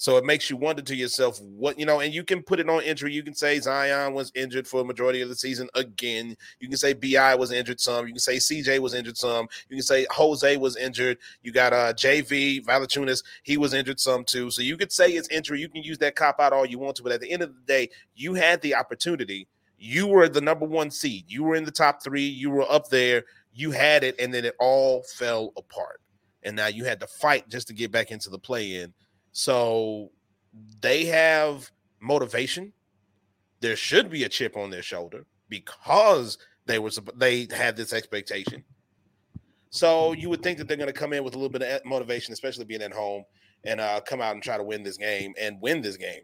So 0.00 0.16
it 0.16 0.24
makes 0.24 0.48
you 0.48 0.56
wonder 0.56 0.80
to 0.80 0.94
yourself 0.94 1.40
what 1.42 1.76
you 1.76 1.84
know, 1.84 1.98
and 1.98 2.14
you 2.14 2.22
can 2.22 2.40
put 2.40 2.60
it 2.60 2.70
on 2.70 2.84
injury. 2.84 3.12
You 3.12 3.24
can 3.24 3.34
say 3.34 3.58
Zion 3.58 4.14
was 4.14 4.30
injured 4.36 4.68
for 4.68 4.80
a 4.80 4.84
majority 4.84 5.22
of 5.22 5.28
the 5.28 5.34
season 5.34 5.68
again. 5.74 6.36
You 6.60 6.68
can 6.68 6.76
say 6.76 6.92
Bi 6.92 7.34
was 7.34 7.50
injured 7.50 7.80
some. 7.80 8.06
You 8.06 8.12
can 8.12 8.20
say 8.20 8.36
CJ 8.36 8.78
was 8.78 8.94
injured 8.94 9.18
some. 9.18 9.48
You 9.68 9.76
can 9.76 9.82
say 9.82 10.06
Jose 10.10 10.56
was 10.56 10.76
injured. 10.76 11.18
You 11.42 11.50
got 11.50 11.72
uh 11.72 11.92
JV 11.94 12.64
Valanciunas, 12.64 13.24
he 13.42 13.56
was 13.56 13.74
injured 13.74 13.98
some 13.98 14.24
too. 14.24 14.52
So 14.52 14.62
you 14.62 14.76
could 14.76 14.92
say 14.92 15.10
it's 15.10 15.28
injury. 15.30 15.60
You 15.60 15.68
can 15.68 15.82
use 15.82 15.98
that 15.98 16.14
cop 16.14 16.38
out 16.38 16.52
all 16.52 16.64
you 16.64 16.78
want 16.78 16.94
to, 16.96 17.02
but 17.02 17.10
at 17.10 17.20
the 17.20 17.30
end 17.32 17.42
of 17.42 17.52
the 17.52 17.62
day, 17.66 17.90
you 18.14 18.34
had 18.34 18.62
the 18.62 18.76
opportunity. 18.76 19.48
You 19.78 20.06
were 20.06 20.28
the 20.28 20.40
number 20.40 20.64
one 20.64 20.92
seed. 20.92 21.24
You 21.26 21.42
were 21.42 21.56
in 21.56 21.64
the 21.64 21.72
top 21.72 22.04
three. 22.04 22.26
You 22.26 22.50
were 22.50 22.70
up 22.70 22.88
there. 22.88 23.24
You 23.52 23.72
had 23.72 24.04
it, 24.04 24.14
and 24.20 24.32
then 24.32 24.44
it 24.44 24.54
all 24.60 25.02
fell 25.02 25.52
apart. 25.56 26.00
And 26.44 26.54
now 26.54 26.68
you 26.68 26.84
had 26.84 27.00
to 27.00 27.08
fight 27.08 27.48
just 27.48 27.66
to 27.66 27.74
get 27.74 27.90
back 27.90 28.12
into 28.12 28.30
the 28.30 28.38
play 28.38 28.76
in. 28.76 28.94
So 29.32 30.10
they 30.80 31.04
have 31.06 31.70
motivation. 32.00 32.72
There 33.60 33.76
should 33.76 34.10
be 34.10 34.24
a 34.24 34.28
chip 34.28 34.56
on 34.56 34.70
their 34.70 34.82
shoulder 34.82 35.24
because 35.48 36.38
they 36.66 36.78
were 36.78 36.90
they 37.16 37.48
had 37.50 37.76
this 37.76 37.92
expectation. 37.92 38.64
So 39.70 40.12
you 40.12 40.28
would 40.30 40.42
think 40.42 40.58
that 40.58 40.68
they're 40.68 40.76
going 40.76 40.88
to 40.88 40.92
come 40.92 41.12
in 41.12 41.24
with 41.24 41.34
a 41.34 41.38
little 41.38 41.50
bit 41.50 41.62
of 41.62 41.84
motivation, 41.84 42.32
especially 42.32 42.64
being 42.64 42.82
at 42.82 42.92
home, 42.92 43.24
and 43.64 43.80
uh, 43.80 44.00
come 44.00 44.20
out 44.20 44.34
and 44.34 44.42
try 44.42 44.56
to 44.56 44.62
win 44.62 44.82
this 44.82 44.96
game 44.96 45.34
and 45.38 45.60
win 45.60 45.82
this 45.82 45.96
game. 45.96 46.22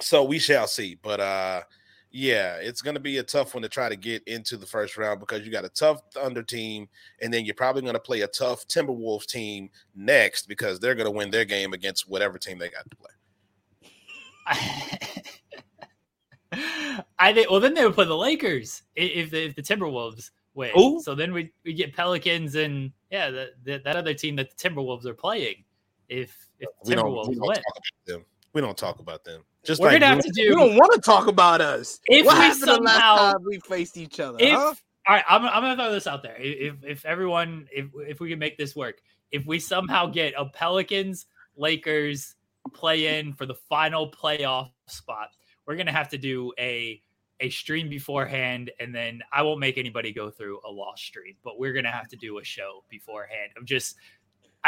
So 0.00 0.24
we 0.24 0.38
shall 0.38 0.66
see. 0.66 0.98
But 1.02 1.20
uh, 1.20 1.62
yeah, 2.10 2.56
it's 2.56 2.80
going 2.80 2.94
to 2.94 3.00
be 3.00 3.18
a 3.18 3.22
tough 3.22 3.54
one 3.54 3.62
to 3.62 3.68
try 3.68 3.88
to 3.88 3.96
get 3.96 4.22
into 4.26 4.56
the 4.56 4.66
first 4.66 4.96
round 4.96 5.20
because 5.20 5.44
you 5.44 5.52
got 5.52 5.64
a 5.64 5.68
tough 5.68 6.00
Thunder 6.12 6.42
team, 6.42 6.88
and 7.20 7.32
then 7.32 7.44
you're 7.44 7.54
probably 7.54 7.82
going 7.82 7.94
to 7.94 8.00
play 8.00 8.22
a 8.22 8.28
tough 8.28 8.66
Timberwolves 8.66 9.26
team 9.26 9.68
next 9.94 10.48
because 10.48 10.80
they're 10.80 10.94
going 10.94 11.06
to 11.06 11.10
win 11.10 11.30
their 11.30 11.44
game 11.44 11.72
against 11.72 12.08
whatever 12.08 12.38
team 12.38 12.58
they 12.58 12.70
got 12.70 12.88
to 12.88 12.96
play. 12.96 13.10
I 17.18 17.34
think. 17.34 17.50
Well, 17.50 17.60
then 17.60 17.74
they 17.74 17.84
would 17.84 17.94
play 17.94 18.06
the 18.06 18.16
Lakers 18.16 18.82
if 18.96 19.30
the, 19.30 19.44
if 19.44 19.54
the 19.54 19.62
Timberwolves 19.62 20.30
win. 20.54 20.70
Who? 20.74 21.02
So 21.02 21.14
then 21.14 21.32
we 21.32 21.52
we 21.64 21.74
get 21.74 21.94
Pelicans 21.94 22.54
and 22.54 22.92
yeah, 23.10 23.30
the, 23.30 23.50
the, 23.64 23.82
that 23.84 23.96
other 23.96 24.14
team 24.14 24.36
that 24.36 24.50
the 24.50 24.68
Timberwolves 24.68 25.04
are 25.04 25.14
playing. 25.14 25.64
If 26.08 26.48
if 26.58 26.68
the 26.84 26.90
We 26.90 26.94
don't, 26.94 27.04
Timberwolves 27.04 27.28
we 27.28 27.34
don't 27.34 27.48
win, 27.48 27.56
talk 27.56 27.76
about 27.76 28.06
them. 28.06 28.24
We 28.52 28.60
don't 28.60 28.76
talk 28.76 28.98
about 28.98 29.24
them. 29.24 29.42
Just 29.64 29.80
we're 29.80 29.88
like 29.88 30.00
gonna 30.00 30.06
have 30.14 30.24
we- 30.24 30.30
to 30.30 30.42
You 30.42 30.48
do. 30.50 30.54
don't 30.54 30.76
want 30.76 30.92
to 30.94 31.00
talk 31.00 31.26
about 31.26 31.60
us. 31.60 32.00
If 32.06 32.24
what 32.26 32.36
we 32.36 32.40
happened 32.44 32.64
somehow- 32.64 33.34
we 33.44 33.58
faced 33.60 33.96
each 33.96 34.20
other? 34.20 34.38
If 34.40 34.52
huh? 34.52 34.74
all 35.06 35.14
right, 35.14 35.24
I'm, 35.28 35.44
I'm 35.44 35.62
gonna 35.62 35.76
throw 35.76 35.92
this 35.92 36.06
out 36.06 36.22
there. 36.22 36.36
If 36.38 36.76
if 36.84 37.04
everyone 37.04 37.68
if 37.72 37.86
if 38.06 38.20
we 38.20 38.30
can 38.30 38.38
make 38.38 38.56
this 38.56 38.74
work, 38.74 39.00
if 39.30 39.44
we 39.46 39.58
somehow 39.58 40.06
get 40.06 40.34
a 40.36 40.46
Pelicans 40.46 41.26
Lakers 41.56 42.34
play 42.72 43.18
in 43.18 43.32
for 43.34 43.46
the 43.46 43.54
final 43.54 44.10
playoff 44.10 44.70
spot, 44.86 45.28
we're 45.66 45.76
gonna 45.76 45.92
have 45.92 46.08
to 46.10 46.18
do 46.18 46.52
a 46.58 47.02
a 47.40 47.50
stream 47.50 47.88
beforehand, 47.88 48.70
and 48.80 48.92
then 48.94 49.22
I 49.30 49.42
won't 49.42 49.60
make 49.60 49.78
anybody 49.78 50.12
go 50.12 50.28
through 50.30 50.60
a 50.66 50.70
lost 50.70 51.04
stream, 51.04 51.36
but 51.44 51.58
we're 51.58 51.72
gonna 51.72 51.90
have 51.90 52.08
to 52.08 52.16
do 52.16 52.38
a 52.38 52.44
show 52.44 52.82
beforehand. 52.88 53.52
I'm 53.56 53.64
just 53.66 53.96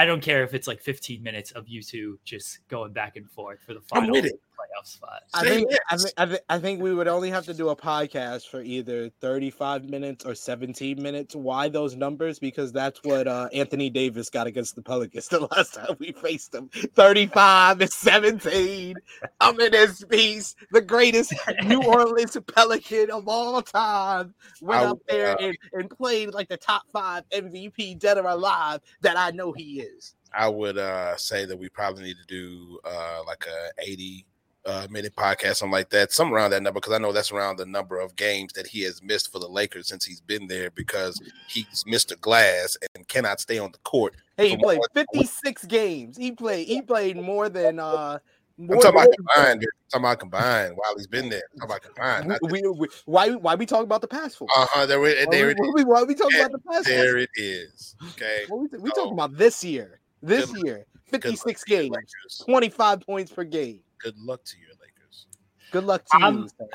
I 0.01 0.07
don't 0.07 0.23
care 0.23 0.43
if 0.45 0.55
it's 0.55 0.67
like 0.67 0.81
15 0.81 1.23
minutes 1.23 1.51
of 1.53 1.69
you 1.69 1.83
two 1.83 2.19
just 2.25 2.67
going 2.69 2.95
back 2.95 3.17
and 3.17 3.31
forth 3.31 3.61
for 3.61 3.75
the 3.75 3.81
I'm 3.93 4.05
final 4.05 4.13
with 4.13 4.25
it. 4.25 4.41
Playoff 4.61 4.87
spot. 4.87 5.23
I 5.35 5.45
think 5.45 5.73
I 5.91 5.97
think, 5.97 6.15
I, 6.17 6.27
think 6.27 6.41
I 6.49 6.59
think 6.59 6.83
we 6.83 6.95
would 6.95 7.09
only 7.09 7.31
have 7.31 7.45
to 7.47 7.55
do 7.55 7.69
a 7.69 7.77
podcast 7.77 8.49
for 8.49 8.63
either 8.63 9.11
35 9.21 9.89
minutes 9.89 10.25
or 10.25 10.35
17 10.35 11.01
minutes. 11.01 11.35
Why 11.35 11.69
those 11.69 11.97
numbers? 11.97 12.39
Because 12.39 12.73
that's 12.73 13.01
what 13.03 13.27
uh, 13.27 13.49
Anthony 13.53 13.91
Davis 13.91 14.31
got 14.31 14.47
against 14.47 14.75
the 14.75 14.83
Pelicans 14.83 15.29
the 15.29 15.41
last 15.41 15.75
time 15.75 15.97
we 15.99 16.13
faced 16.13 16.53
them. 16.53 16.69
35 16.95 17.81
and 17.81 17.91
17. 17.91 18.97
I'm 19.41 19.61
in 19.61 19.73
this 19.73 20.05
piece. 20.05 20.55
The 20.73 20.81
greatest 20.81 21.35
New 21.65 21.83
Orleans 21.83 22.37
Pelican 22.55 23.11
of 23.11 23.29
all 23.29 23.63
time 23.63 24.35
went 24.61 24.83
I 24.83 24.87
up 24.87 24.99
there 25.09 25.33
uh, 25.33 25.47
and, 25.47 25.59
and 25.73 25.91
played 25.91 26.31
like 26.31 26.49
the 26.49 26.57
top 26.57 26.83
five 26.93 27.25
MVP 27.31 27.99
dead 27.99 28.19
or 28.19 28.27
alive 28.27 28.81
that 29.03 29.17
I 29.17 29.31
know 29.31 29.53
he 29.53 29.81
is. 29.81 30.15
I 30.33 30.49
would 30.49 30.79
uh, 30.79 31.17
say 31.17 31.45
that 31.45 31.57
we 31.57 31.69
probably 31.69 32.05
need 32.05 32.17
to 32.17 32.27
do 32.27 32.79
uh, 32.85 33.23
like 33.27 33.47
a 33.47 33.91
80 33.91 34.27
uh, 34.71 34.87
minute 34.91 35.15
podcast, 35.17 35.57
something 35.57 35.73
like 35.73 35.91
that, 35.91 36.13
some 36.13 36.33
around 36.33 36.51
that 36.53 36.63
number, 36.63 36.81
because 36.81 36.93
I 36.95 36.99
know 36.99 37.13
that's 37.13 37.33
around 37.33 37.57
the 37.59 37.67
number 37.67 37.99
of 37.99 38.17
games 38.17 38.53
that 38.55 38.67
he 38.67 38.83
has 38.83 39.03
missed 39.03 39.31
for 39.33 39.39
the 39.39 39.49
Lakers 39.49 39.89
since 39.89 40.05
he's 40.05 40.21
been 40.21 40.47
there 40.47 40.71
because 40.71 41.21
he's 41.49 41.85
Mr. 41.85 42.19
Glass 42.21 42.77
and 42.95 43.07
cannot 43.09 43.41
stay 43.41 43.59
on 43.59 43.73
the 43.73 43.79
court. 43.79 44.15
Hey, 44.37 44.51
he 44.51 44.57
played 44.57 44.79
what- 44.79 44.93
56 44.95 45.65
games. 45.67 46.17
He 46.17 46.33
played 46.33 46.67
he 46.69 46.81
played 46.83 47.17
more 47.17 47.49
than 47.49 47.79
uh 47.79 48.19
I'm 48.59 48.69
talking 48.69 48.91
about 48.91 49.09
combined. 49.17 49.63
I'm 49.65 49.91
talking 49.91 50.05
about 50.05 50.21
combined 50.21 50.73
while 50.77 50.95
he's 50.97 51.07
been 51.07 51.31
there. 51.31 51.43
I'm 51.55 51.67
talking 51.69 51.91
about 51.97 52.21
combined. 52.23 52.39
we, 52.51 52.61
we, 52.63 52.69
we- 52.79 52.89
why 53.07 53.31
why 53.31 53.55
we 53.55 53.65
talk 53.67 53.85
about 53.85 54.03
the 54.03 54.09
past 54.09 54.37
for? 54.37 54.47
Uh 54.55 54.67
huh. 54.71 54.87
There, 54.87 55.03
it- 55.07 55.27
Why 55.29 55.35
there, 55.35 55.47
we, 55.47 55.53
it 55.53 55.59
why 55.59 55.67
is. 55.69 55.75
we, 55.75 55.85
why 55.85 56.03
we 56.03 56.15
talking 56.15 56.39
Yeah, 56.39 56.45
about 56.47 56.53
the 56.63 56.71
past 56.71 56.87
there 56.87 57.17
it 57.19 57.31
is. 57.37 57.97
Okay. 58.11 58.45
We, 58.51 58.67
we 58.79 58.91
So- 58.91 58.97
talking 58.97 59.13
about 59.15 59.37
this 59.37 59.65
year. 59.65 60.01
This 60.23 60.53
year, 60.63 60.85
56 61.07 61.47
luck 61.47 61.57
to 61.67 61.75
you, 61.85 61.91
games, 61.91 62.43
25 62.45 63.01
points 63.01 63.33
per 63.33 63.43
game. 63.45 63.81
Good 64.03 64.19
luck 64.19 64.45
to 64.45 64.57
your 64.59 64.71
Lakers. 64.81 65.27
Good 65.73 65.85
luck 65.85 66.05
to 66.07 66.17
I'm- 66.25 66.39
you. 66.43 66.49
sir. 66.49 66.69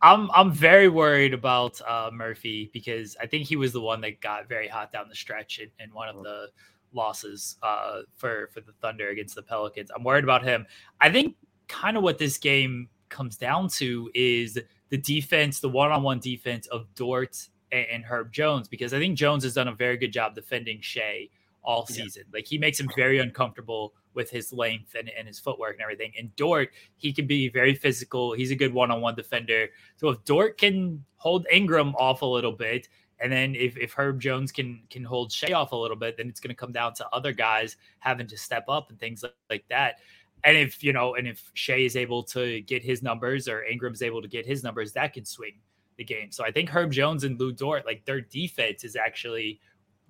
I'm 0.00 0.30
I'm 0.32 0.52
very 0.52 0.88
worried 0.88 1.34
about 1.34 1.80
uh, 1.80 2.10
Murphy 2.12 2.70
because 2.72 3.16
I 3.20 3.26
think 3.26 3.46
he 3.48 3.56
was 3.56 3.72
the 3.72 3.80
one 3.80 4.00
that 4.02 4.20
got 4.20 4.48
very 4.48 4.68
hot 4.68 4.92
down 4.92 5.08
the 5.08 5.14
stretch 5.16 5.58
in, 5.58 5.70
in 5.80 5.92
one 5.92 6.08
of 6.08 6.22
the 6.22 6.50
losses 6.92 7.56
uh, 7.64 8.02
for 8.14 8.48
for 8.54 8.60
the 8.60 8.72
Thunder 8.80 9.08
against 9.08 9.34
the 9.34 9.42
Pelicans. 9.42 9.90
I'm 9.94 10.04
worried 10.04 10.22
about 10.22 10.44
him. 10.44 10.66
I 11.00 11.10
think 11.10 11.34
kind 11.66 11.96
of 11.96 12.04
what 12.04 12.16
this 12.16 12.38
game 12.38 12.88
comes 13.08 13.36
down 13.36 13.68
to 13.70 14.08
is 14.14 14.56
the 14.90 14.96
defense, 14.98 15.58
the 15.58 15.68
one-on-one 15.68 16.20
defense 16.20 16.68
of 16.68 16.86
Dort 16.94 17.36
and, 17.72 17.86
and 17.92 18.04
Herb 18.04 18.32
Jones, 18.32 18.68
because 18.68 18.94
I 18.94 19.00
think 19.00 19.18
Jones 19.18 19.42
has 19.42 19.54
done 19.54 19.66
a 19.66 19.74
very 19.74 19.96
good 19.96 20.12
job 20.12 20.36
defending 20.36 20.80
Shai 20.80 21.28
all 21.62 21.86
Yeah. 21.88 21.96
season. 21.96 22.24
Like 22.32 22.46
he 22.46 22.58
makes 22.58 22.78
him 22.80 22.88
very 22.96 23.18
uncomfortable 23.18 23.94
with 24.14 24.30
his 24.30 24.52
length 24.52 24.94
and, 24.94 25.10
and 25.16 25.26
his 25.28 25.38
footwork 25.38 25.74
and 25.74 25.82
everything. 25.82 26.12
And 26.18 26.34
Dort, 26.36 26.70
he 26.96 27.12
can 27.12 27.26
be 27.26 27.48
very 27.48 27.74
physical. 27.74 28.32
He's 28.32 28.50
a 28.50 28.56
good 28.56 28.72
one-on-one 28.72 29.14
defender. 29.14 29.68
So 29.96 30.08
if 30.08 30.24
Dort 30.24 30.58
can 30.58 31.04
hold 31.16 31.46
Ingram 31.52 31.94
off 31.96 32.22
a 32.22 32.26
little 32.26 32.52
bit, 32.52 32.88
and 33.20 33.32
then 33.32 33.54
if, 33.54 33.76
if 33.76 33.92
Herb 33.92 34.20
Jones 34.20 34.52
can 34.52 34.80
can 34.90 35.02
hold 35.02 35.32
Shai 35.32 35.52
off 35.52 35.72
a 35.72 35.76
little 35.76 35.96
bit, 35.96 36.16
then 36.16 36.28
it's 36.28 36.40
going 36.40 36.50
to 36.50 36.54
come 36.54 36.72
down 36.72 36.94
to 36.94 37.08
other 37.08 37.32
guys 37.32 37.76
having 37.98 38.28
to 38.28 38.36
step 38.36 38.64
up 38.68 38.90
and 38.90 38.98
things 38.98 39.22
like, 39.22 39.34
like 39.50 39.64
that. 39.68 39.96
And 40.44 40.56
if 40.56 40.84
you 40.84 40.92
know, 40.92 41.16
and 41.16 41.26
if 41.26 41.50
Shai 41.54 41.78
is 41.78 41.96
able 41.96 42.22
to 42.24 42.60
get 42.62 42.82
his 42.82 43.02
numbers 43.02 43.48
or 43.48 43.64
Ingram's 43.64 44.02
able 44.02 44.22
to 44.22 44.28
get 44.28 44.46
his 44.46 44.62
numbers, 44.62 44.92
that 44.92 45.12
can 45.12 45.24
swing 45.24 45.58
the 45.96 46.04
game. 46.04 46.30
So 46.30 46.44
I 46.44 46.52
think 46.52 46.70
Herb 46.70 46.92
Jones 46.92 47.24
and 47.24 47.38
Lou 47.40 47.52
Dort, 47.52 47.84
like 47.84 48.04
their 48.04 48.20
defense 48.20 48.84
is 48.84 48.94
actually 48.94 49.60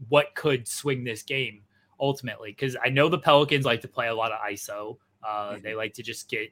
what 0.09 0.34
could 0.34 0.68
swing 0.68 1.05
this 1.05 1.22
game 1.22 1.62
ultimately. 2.01 2.51
Because 2.51 2.76
I 2.82 2.88
know 2.88 3.09
the 3.09 3.18
Pelicans 3.18 3.64
like 3.64 3.80
to 3.82 3.88
play 3.88 4.09
a 4.09 4.14
lot 4.14 4.32
of 4.32 4.38
ISO. 4.40 4.99
Uh, 5.26 5.59
They 5.62 5.74
like 5.74 5.94
to 5.94 6.03
just 6.03 6.30
get 6.30 6.51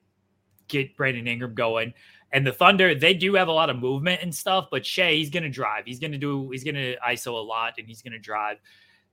get 0.68 0.96
Brandon 0.96 1.26
Ingram 1.26 1.54
going. 1.54 1.94
And 2.32 2.46
the 2.46 2.52
Thunder, 2.52 2.94
they 2.94 3.14
do 3.14 3.34
have 3.34 3.48
a 3.48 3.52
lot 3.52 3.70
of 3.70 3.78
movement 3.78 4.22
and 4.22 4.34
stuff, 4.34 4.66
but 4.70 4.84
Shai, 4.84 5.12
he's 5.12 5.30
going 5.30 5.44
to 5.44 5.48
drive. 5.48 5.84
He's 5.86 6.00
going 6.00 6.12
to 6.12 6.18
do, 6.18 6.50
he's 6.50 6.64
going 6.64 6.74
to 6.74 6.96
ISO 7.08 7.28
a 7.28 7.36
lot 7.36 7.74
and 7.78 7.86
he's 7.86 8.02
going 8.02 8.12
to 8.12 8.18
drive. 8.18 8.58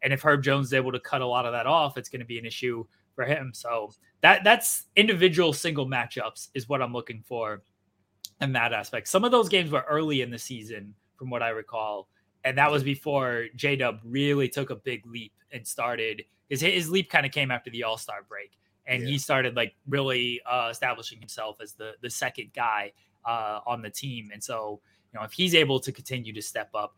And 0.02 0.12
if 0.12 0.24
Herb 0.24 0.44
Jones 0.44 0.68
is 0.68 0.74
able 0.74 0.92
to 0.92 1.00
cut 1.00 1.22
a 1.22 1.28
lot 1.28 1.46
of 1.46 1.54
that 1.54 1.68
off, 1.68 1.98
it's 1.98 2.10
going 2.10 2.22
to 2.22 2.26
be 2.26 2.40
an 2.40 2.46
issue 2.46 2.86
for 3.16 3.24
him. 3.24 3.52
So 3.54 3.92
that 4.22 4.44
that's 4.44 4.86
individual 4.96 5.54
single 5.54 5.88
matchups 5.88 6.50
is 6.54 6.68
what 6.68 6.82
I'm 6.82 6.92
looking 6.92 7.22
for 7.22 7.62
in 8.42 8.52
that 8.54 8.74
aspect. 8.74 9.08
Some 9.08 9.24
of 9.24 9.32
those 9.32 9.48
games 9.48 9.72
were 9.72 9.86
early 9.88 10.22
in 10.22 10.32
the 10.32 10.40
season, 10.40 10.96
from 11.16 11.30
what 11.30 11.44
I 11.44 11.50
recall, 11.50 12.10
and 12.44 12.58
that 12.58 12.72
was 12.72 12.84
before 12.84 13.48
J 13.56 13.76
Dub 13.76 14.00
really 14.04 14.50
took 14.50 14.70
a 14.70 14.76
big 14.76 15.06
leap 15.06 15.34
and 15.52 15.66
started. 15.66 16.24
His 16.50 16.62
his 16.62 16.90
leap 16.90 17.10
kind 17.10 17.26
of 17.26 17.32
came 17.32 17.52
after 17.52 17.70
the 17.70 17.84
All 17.84 17.98
Star 17.98 18.24
break, 18.28 18.52
and 18.86 19.02
yeah. 19.02 19.10
he 19.10 19.18
started 19.18 19.56
like 19.56 19.76
really 19.88 20.42
uh, 20.50 20.70
establishing 20.72 21.20
himself 21.20 21.58
as 21.62 21.74
the 21.74 21.94
the 22.02 22.10
second 22.10 22.52
guy 22.56 22.92
uh, 23.26 23.60
on 23.66 23.82
the 23.82 23.90
team. 23.90 24.30
And 24.34 24.44
so, 24.44 24.82
you 25.12 25.20
know, 25.20 25.26
if 25.26 25.32
he's 25.32 25.56
able 25.56 25.80
to 25.80 25.92
continue 25.92 26.34
to 26.34 26.42
step 26.42 26.70
up, 26.74 26.96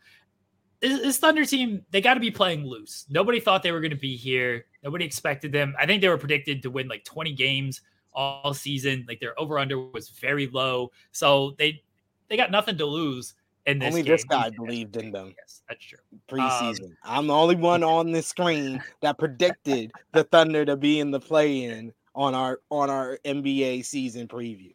this, 0.81 1.17
Thunder 1.17 1.45
team, 1.45 1.85
they 1.91 2.01
got 2.01 2.15
to 2.15 2.19
be 2.19 2.31
playing 2.31 2.65
loose. 2.65 3.05
Nobody 3.09 3.39
thought 3.39 3.63
they 3.63 3.71
were 3.71 3.79
going 3.79 3.91
to 3.91 3.97
be 3.97 4.15
here. 4.15 4.65
Nobody 4.83 5.05
expected 5.05 5.51
them. 5.51 5.73
I 5.79 5.85
think 5.85 6.01
they 6.01 6.09
were 6.09 6.17
predicted 6.17 6.61
to 6.63 6.69
win 6.69 6.87
like 6.87 7.03
20 7.03 7.33
games 7.33 7.81
all 8.13 8.53
season. 8.53 9.05
Like 9.07 9.19
their 9.19 9.39
over 9.39 9.57
under 9.57 9.79
was 9.79 10.09
very 10.09 10.47
low. 10.47 10.91
So 11.11 11.55
they 11.57 11.81
they 12.27 12.37
got 12.37 12.51
nothing 12.51 12.77
to 12.77 12.85
lose. 12.85 13.35
In 13.65 13.79
this 13.79 13.87
only 13.87 14.03
game. 14.03 14.11
this 14.11 14.23
guy 14.23 14.49
believed 14.51 14.95
in 14.95 15.11
them. 15.11 15.33
Yes, 15.37 15.63
that's 15.67 15.83
true. 15.83 15.99
Preseason. 16.29 16.83
Um, 16.83 16.97
I'm 17.03 17.27
the 17.27 17.33
only 17.33 17.55
one 17.73 17.83
on 17.83 18.11
the 18.11 18.21
screen 18.21 18.81
that 19.01 19.17
predicted 19.17 19.91
the 20.11 20.23
Thunder 20.23 20.65
to 20.65 20.75
be 20.75 20.99
in 20.99 21.11
the 21.11 21.19
play 21.19 21.63
in 21.63 21.91
on 22.13 22.35
our 22.35 22.59
on 22.69 22.89
our 22.89 23.19
NBA 23.25 23.85
season 23.85 24.27
preview. 24.27 24.73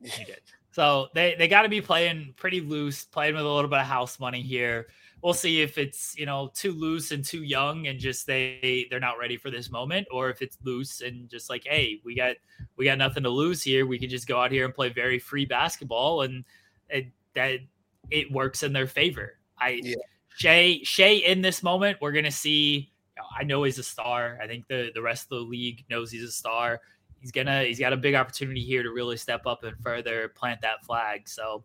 He 0.00 0.24
did. 0.24 0.40
So 0.72 1.08
they 1.14 1.36
they 1.38 1.48
got 1.48 1.62
to 1.62 1.68
be 1.68 1.80
playing 1.80 2.34
pretty 2.36 2.60
loose, 2.60 3.04
playing 3.04 3.34
with 3.34 3.44
a 3.44 3.48
little 3.48 3.70
bit 3.70 3.80
of 3.80 3.86
house 3.86 4.18
money 4.18 4.42
here 4.42 4.88
we'll 5.22 5.32
see 5.32 5.62
if 5.62 5.78
it's 5.78 6.16
you 6.18 6.26
know 6.26 6.50
too 6.54 6.72
loose 6.72 7.12
and 7.12 7.24
too 7.24 7.42
young 7.42 7.86
and 7.86 7.98
just 7.98 8.26
they 8.26 8.86
they're 8.90 9.00
not 9.00 9.18
ready 9.18 9.36
for 9.36 9.50
this 9.50 9.70
moment 9.70 10.06
or 10.10 10.28
if 10.28 10.42
it's 10.42 10.58
loose 10.64 11.00
and 11.00 11.28
just 11.30 11.48
like 11.48 11.62
hey 11.64 12.00
we 12.04 12.14
got 12.14 12.36
we 12.76 12.84
got 12.84 12.98
nothing 12.98 13.22
to 13.22 13.30
lose 13.30 13.62
here 13.62 13.86
we 13.86 13.98
could 13.98 14.10
just 14.10 14.26
go 14.26 14.40
out 14.40 14.52
here 14.52 14.64
and 14.64 14.74
play 14.74 14.88
very 14.88 15.18
free 15.18 15.44
basketball 15.44 16.22
and 16.22 16.44
it, 16.90 17.06
that 17.34 17.60
it 18.10 18.30
works 18.30 18.62
in 18.62 18.72
their 18.72 18.86
favor. 18.86 19.38
I 19.58 19.80
yeah. 19.82 19.96
Shai 20.36 20.80
Shai 20.82 21.22
in 21.26 21.42
this 21.42 21.62
moment 21.62 21.98
we're 22.00 22.12
gonna 22.12 22.30
see 22.30 22.92
i 23.38 23.42
know 23.42 23.62
he's 23.62 23.78
a 23.78 23.82
star. 23.82 24.38
I 24.42 24.46
think 24.46 24.66
the 24.68 24.90
the 24.94 25.02
rest 25.02 25.24
of 25.24 25.30
the 25.30 25.44
league 25.44 25.84
knows 25.90 26.10
he's 26.10 26.24
a 26.24 26.32
star. 26.32 26.80
He's 27.20 27.32
gonna 27.32 27.64
he's 27.64 27.78
got 27.78 27.92
a 27.92 27.96
big 27.96 28.14
opportunity 28.14 28.62
here 28.62 28.82
to 28.82 28.90
really 28.90 29.16
step 29.16 29.46
up 29.46 29.64
and 29.64 29.76
further 29.82 30.28
plant 30.28 30.60
that 30.62 30.84
flag. 30.84 31.28
So 31.28 31.64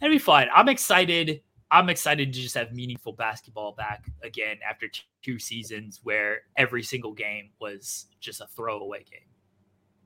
it'll 0.00 0.12
be 0.12 0.18
fun. 0.18 0.48
I'm 0.54 0.68
excited. 0.68 1.42
I'm 1.70 1.90
excited 1.90 2.32
to 2.32 2.40
just 2.40 2.54
have 2.54 2.72
meaningful 2.72 3.12
basketball 3.12 3.72
back 3.72 4.10
again 4.22 4.58
after 4.68 4.88
two 5.22 5.38
seasons 5.38 6.00
where 6.02 6.42
every 6.56 6.82
single 6.82 7.12
game 7.12 7.50
was 7.60 8.06
just 8.20 8.40
a 8.40 8.46
throwaway 8.46 9.04
game. 9.04 9.28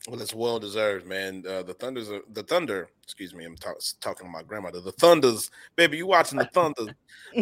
Well, 0.08 0.20
it's 0.20 0.34
well 0.34 0.58
deserved, 0.58 1.06
man. 1.06 1.44
Uh, 1.48 1.62
the 1.62 1.74
Thunders, 1.74 2.10
are, 2.10 2.22
the 2.32 2.42
Thunder. 2.42 2.88
Excuse 3.04 3.34
me, 3.34 3.44
I'm 3.44 3.56
talk, 3.56 3.76
talking 4.00 4.26
to 4.26 4.32
my 4.32 4.42
grandmother. 4.42 4.80
The 4.80 4.92
Thunders, 4.92 5.50
baby, 5.76 5.98
you 5.98 6.06
watching 6.06 6.38
the 6.38 6.46
Thunder? 6.46 6.94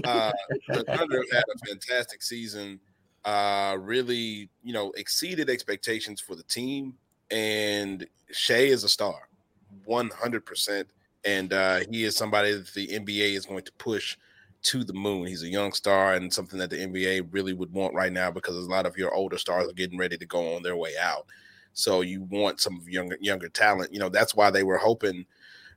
Uh, 0.05 0.33
the 0.69 0.85
Thunder 0.85 1.25
had 1.33 1.45
a 1.55 1.67
fantastic 1.67 2.23
season. 2.23 2.79
Uh, 3.25 3.77
really, 3.81 4.49
you 4.63 4.73
know, 4.73 4.93
exceeded 4.97 5.49
expectations 5.49 6.21
for 6.21 6.35
the 6.35 6.43
team, 6.45 6.95
and 7.31 8.07
Shai 8.31 8.55
is 8.55 8.85
a 8.85 8.89
star, 8.89 9.29
100 9.85 10.45
percent 10.45 10.89
and 11.25 11.53
uh, 11.53 11.81
he 11.91 12.05
is 12.05 12.17
somebody 12.17 12.53
that 12.53 12.69
the 12.69 12.87
NBA 12.89 13.35
is 13.35 13.47
going 13.47 13.65
to 13.65 13.73
push 13.73 14.17
to 14.63 14.85
the 14.85 14.93
moon. 14.93 15.27
He's 15.27 15.43
a 15.43 15.49
young 15.49 15.73
star 15.73 16.15
and 16.15 16.33
something 16.33 16.59
that 16.59 16.71
the 16.71 16.77
NBA 16.77 17.29
really 17.31 17.53
would 17.53 17.73
want 17.73 17.95
right 17.95 18.13
now 18.13 18.31
because 18.31 18.57
a 18.57 18.71
lot 18.71 18.87
of 18.87 18.97
your 18.97 19.15
older 19.15 19.39
stars 19.39 19.69
are 19.69 19.75
getting 19.75 19.99
ready 19.99 20.17
to 20.17 20.27
go 20.27 20.55
on 20.55 20.63
their 20.63 20.77
way 20.77 20.93
out. 21.01 21.27
So 21.81 22.03
you 22.03 22.23
want 22.25 22.61
some 22.61 22.83
younger 22.87 23.17
younger 23.21 23.49
talent. 23.49 23.93
You 23.93 24.01
know 24.01 24.09
that's 24.09 24.35
why 24.35 24.51
they 24.51 24.63
were 24.63 24.79
hoping. 24.79 25.27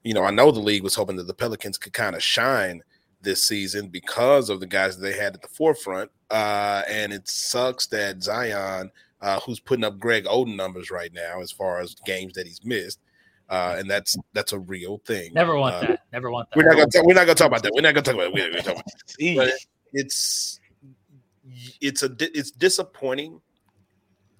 You 0.04 0.14
know, 0.14 0.24
I 0.24 0.32
know 0.32 0.52
the 0.52 0.60
league 0.60 0.84
was 0.84 0.96
hoping 0.96 1.16
that 1.16 1.28
the 1.28 1.34
Pelicans 1.34 1.78
could 1.78 1.94
kind 1.94 2.16
of 2.16 2.22
shine 2.22 2.84
this 3.22 3.48
season 3.48 3.88
because 3.88 4.50
of 4.50 4.60
the 4.60 4.68
guys 4.68 4.98
that 4.98 5.02
they 5.02 5.18
had 5.18 5.34
at 5.34 5.42
the 5.42 5.48
forefront. 5.48 6.12
Uh, 6.30 6.84
and 6.90 7.14
it 7.14 7.28
sucks 7.28 7.88
that 7.88 8.22
Zion, 8.22 8.92
uh, 9.22 9.40
who's 9.40 9.62
putting 9.62 9.86
up 9.86 9.98
Greg 9.98 10.26
Oden 10.26 10.56
numbers 10.56 10.92
right 10.92 11.12
now 11.14 11.42
as 11.42 11.52
far 11.52 11.80
as 11.80 11.96
games 12.06 12.34
that 12.34 12.46
he's 12.46 12.64
missed, 12.66 13.00
uh, 13.50 13.76
and 13.78 13.90
that's 13.90 14.18
that's 14.34 14.52
a 14.52 14.60
real 14.60 15.02
thing. 15.06 15.34
Never 15.34 15.58
want 15.58 15.76
uh, 15.76 15.82
that. 15.82 16.00
Never 16.12 16.30
want 16.30 16.50
that. 16.50 16.58
We're 16.58 16.66
not 16.66 16.76
gonna 16.76 16.92
talk, 16.92 17.06
we're 17.06 17.14
not 17.14 17.26
gonna 17.26 17.36
talk 17.36 17.48
about 17.48 17.64
that. 17.64 17.72
We're 17.74 17.82
not 17.82 17.94
gonna 17.94 18.04
talk 18.04 18.16
about 18.16 18.28
it. 18.28 18.34
We're 18.34 18.50
not 18.50 18.64
gonna 18.64 18.76
talk 18.76 18.84
about 19.20 19.48
it. 19.48 19.54
It's 19.96 20.60
it's 21.82 22.02
a 22.02 22.10
it's 22.20 22.50
disappointing 22.50 23.40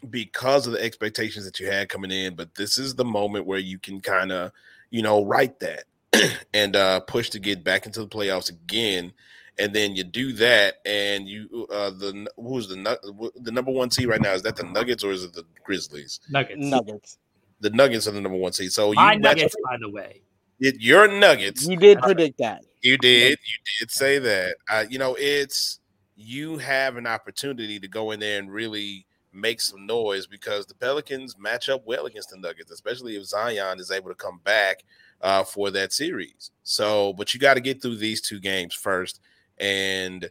because 0.10 0.68
of 0.68 0.74
the 0.74 0.84
expectations 0.84 1.46
that 1.46 1.60
you 1.60 1.68
had 1.68 1.90
coming 1.90 2.12
in. 2.12 2.36
But 2.36 2.56
this 2.56 2.78
is 2.78 2.96
the 2.96 3.06
moment 3.06 3.46
where 3.46 3.60
you 3.60 3.80
can 3.80 4.02
kind 4.02 4.32
of 4.32 4.52
you 4.90 5.02
know 5.02 5.26
write 5.26 5.60
that 5.60 5.86
and 6.54 6.76
uh, 6.76 7.00
push 7.02 7.30
to 7.32 7.40
get 7.40 7.64
back 7.64 7.86
into 7.86 8.02
the 8.02 8.08
playoffs 8.08 8.50
again. 8.50 9.14
And 9.60 9.72
then 9.72 9.96
you 9.96 10.04
do 10.04 10.34
that, 10.34 10.78
and 10.84 11.28
you 11.28 11.68
uh, 11.72 11.92
the 11.92 12.28
who's 12.38 12.68
the 12.68 13.32
the 13.36 13.52
number 13.52 13.72
one 13.72 13.92
seed 13.92 14.08
right 14.08 14.22
now? 14.22 14.34
Is 14.34 14.42
that 14.42 14.56
the 14.56 14.64
Nuggets 14.64 15.04
or 15.04 15.12
is 15.12 15.24
it 15.24 15.34
the 15.34 15.46
Grizzlies? 15.64 16.22
Nuggets. 16.30 16.60
Nuggets 16.60 17.18
the 17.64 17.70
Nuggets 17.72 18.08
are 18.08 18.12
the 18.12 18.22
number 18.22 18.38
one 18.38 18.54
seed. 18.54 18.72
So 18.72 18.94
my 18.94 19.16
Nuggets, 19.16 19.56
by 19.64 19.78
the 19.80 19.90
way, 19.90 20.22
it, 20.60 20.80
your 20.80 21.08
Nuggets. 21.08 21.68
You 21.68 21.78
did 21.78 22.00
predict 22.00 22.38
that. 22.38 22.64
You 22.82 22.98
did. 22.98 23.32
You 23.32 23.58
did 23.80 23.90
say 23.90 24.20
that. 24.20 24.58
Uh, 24.70 24.84
you 24.90 25.00
know, 25.00 25.16
it's 25.18 25.80
you 26.16 26.58
have 26.58 26.98
an 26.98 27.08
opportunity 27.08 27.80
to 27.80 27.88
go 27.88 28.12
in 28.12 28.20
there 28.20 28.38
and 28.38 28.52
really 28.52 29.08
make 29.34 29.62
some 29.62 29.86
noise 29.86 30.28
because 30.28 30.66
the 30.66 30.76
Pelicans 30.76 31.38
match 31.38 31.70
up 31.70 31.86
well 31.86 32.06
against 32.06 32.30
the 32.30 32.38
Nuggets, 32.38 32.72
especially 32.72 33.16
if 33.16 33.26
Zion 33.26 33.80
is 33.80 33.92
able 33.92 34.10
to 34.10 34.16
come 34.16 34.40
back 34.44 34.84
uh, 35.22 35.44
for 35.44 35.72
that 35.72 35.94
series. 35.94 36.52
So, 36.64 37.14
but 37.14 37.34
you 37.34 37.40
got 37.40 37.56
to 37.56 37.62
get 37.62 37.82
through 37.82 37.98
these 37.98 38.22
two 38.22 38.40
games 38.40 38.74
first, 38.74 39.20
and 39.58 40.30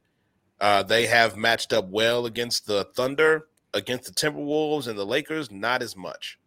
uh, 0.61 0.83
they 0.83 1.07
have 1.07 1.37
matched 1.37 1.73
up 1.73 1.89
well 1.89 2.27
against 2.27 2.67
the 2.67 2.85
Thunder, 2.95 3.49
against 3.75 4.05
the 4.05 4.13
Timberwolves, 4.13 4.87
and 4.87 4.99
the 4.99 5.07
Lakers. 5.07 5.51
Not 5.51 5.83
as 5.83 5.97
much. 5.97 6.39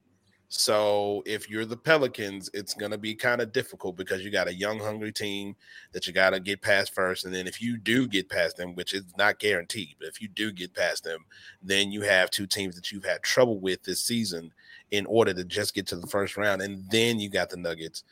So 0.47 1.23
if 1.25 1.49
you're 1.49 1.65
the 1.65 1.77
Pelicans, 1.77 2.49
it's 2.53 2.73
going 2.73 2.91
to 2.91 2.97
be 2.97 3.15
kind 3.15 3.41
of 3.41 3.51
difficult 3.51 3.95
because 3.95 4.23
you 4.23 4.31
got 4.31 4.47
a 4.47 4.53
young, 4.53 4.79
hungry 4.79 5.11
team 5.11 5.55
that 5.91 6.05
you 6.05 6.13
got 6.13 6.29
to 6.31 6.39
get 6.39 6.61
past 6.61 6.93
first. 6.93 7.25
And 7.25 7.33
then 7.33 7.47
if 7.47 7.61
you 7.61 7.77
do 7.77 8.07
get 8.07 8.29
past 8.29 8.57
them, 8.57 8.75
which 8.75 8.93
is 8.93 9.03
not 9.17 9.39
guaranteed, 9.39 9.95
but 9.99 10.07
if 10.07 10.21
you 10.21 10.27
do 10.27 10.51
get 10.51 10.73
past 10.73 11.03
them, 11.03 11.25
then 11.61 11.91
you 11.91 12.01
have 12.01 12.29
two 12.29 12.45
teams 12.45 12.75
that 12.75 12.91
you've 12.91 13.05
had 13.05 13.23
trouble 13.23 13.59
with 13.59 13.83
this 13.83 14.01
season 14.01 14.51
in 14.91 15.05
order 15.07 15.33
to 15.33 15.43
just 15.43 15.73
get 15.73 15.87
to 15.87 15.95
the 15.95 16.07
first 16.07 16.37
round. 16.37 16.61
And 16.61 16.89
then 16.91 17.19
you 17.19 17.29
got 17.29 17.49
the 17.49 17.57
Nuggets 17.57 18.03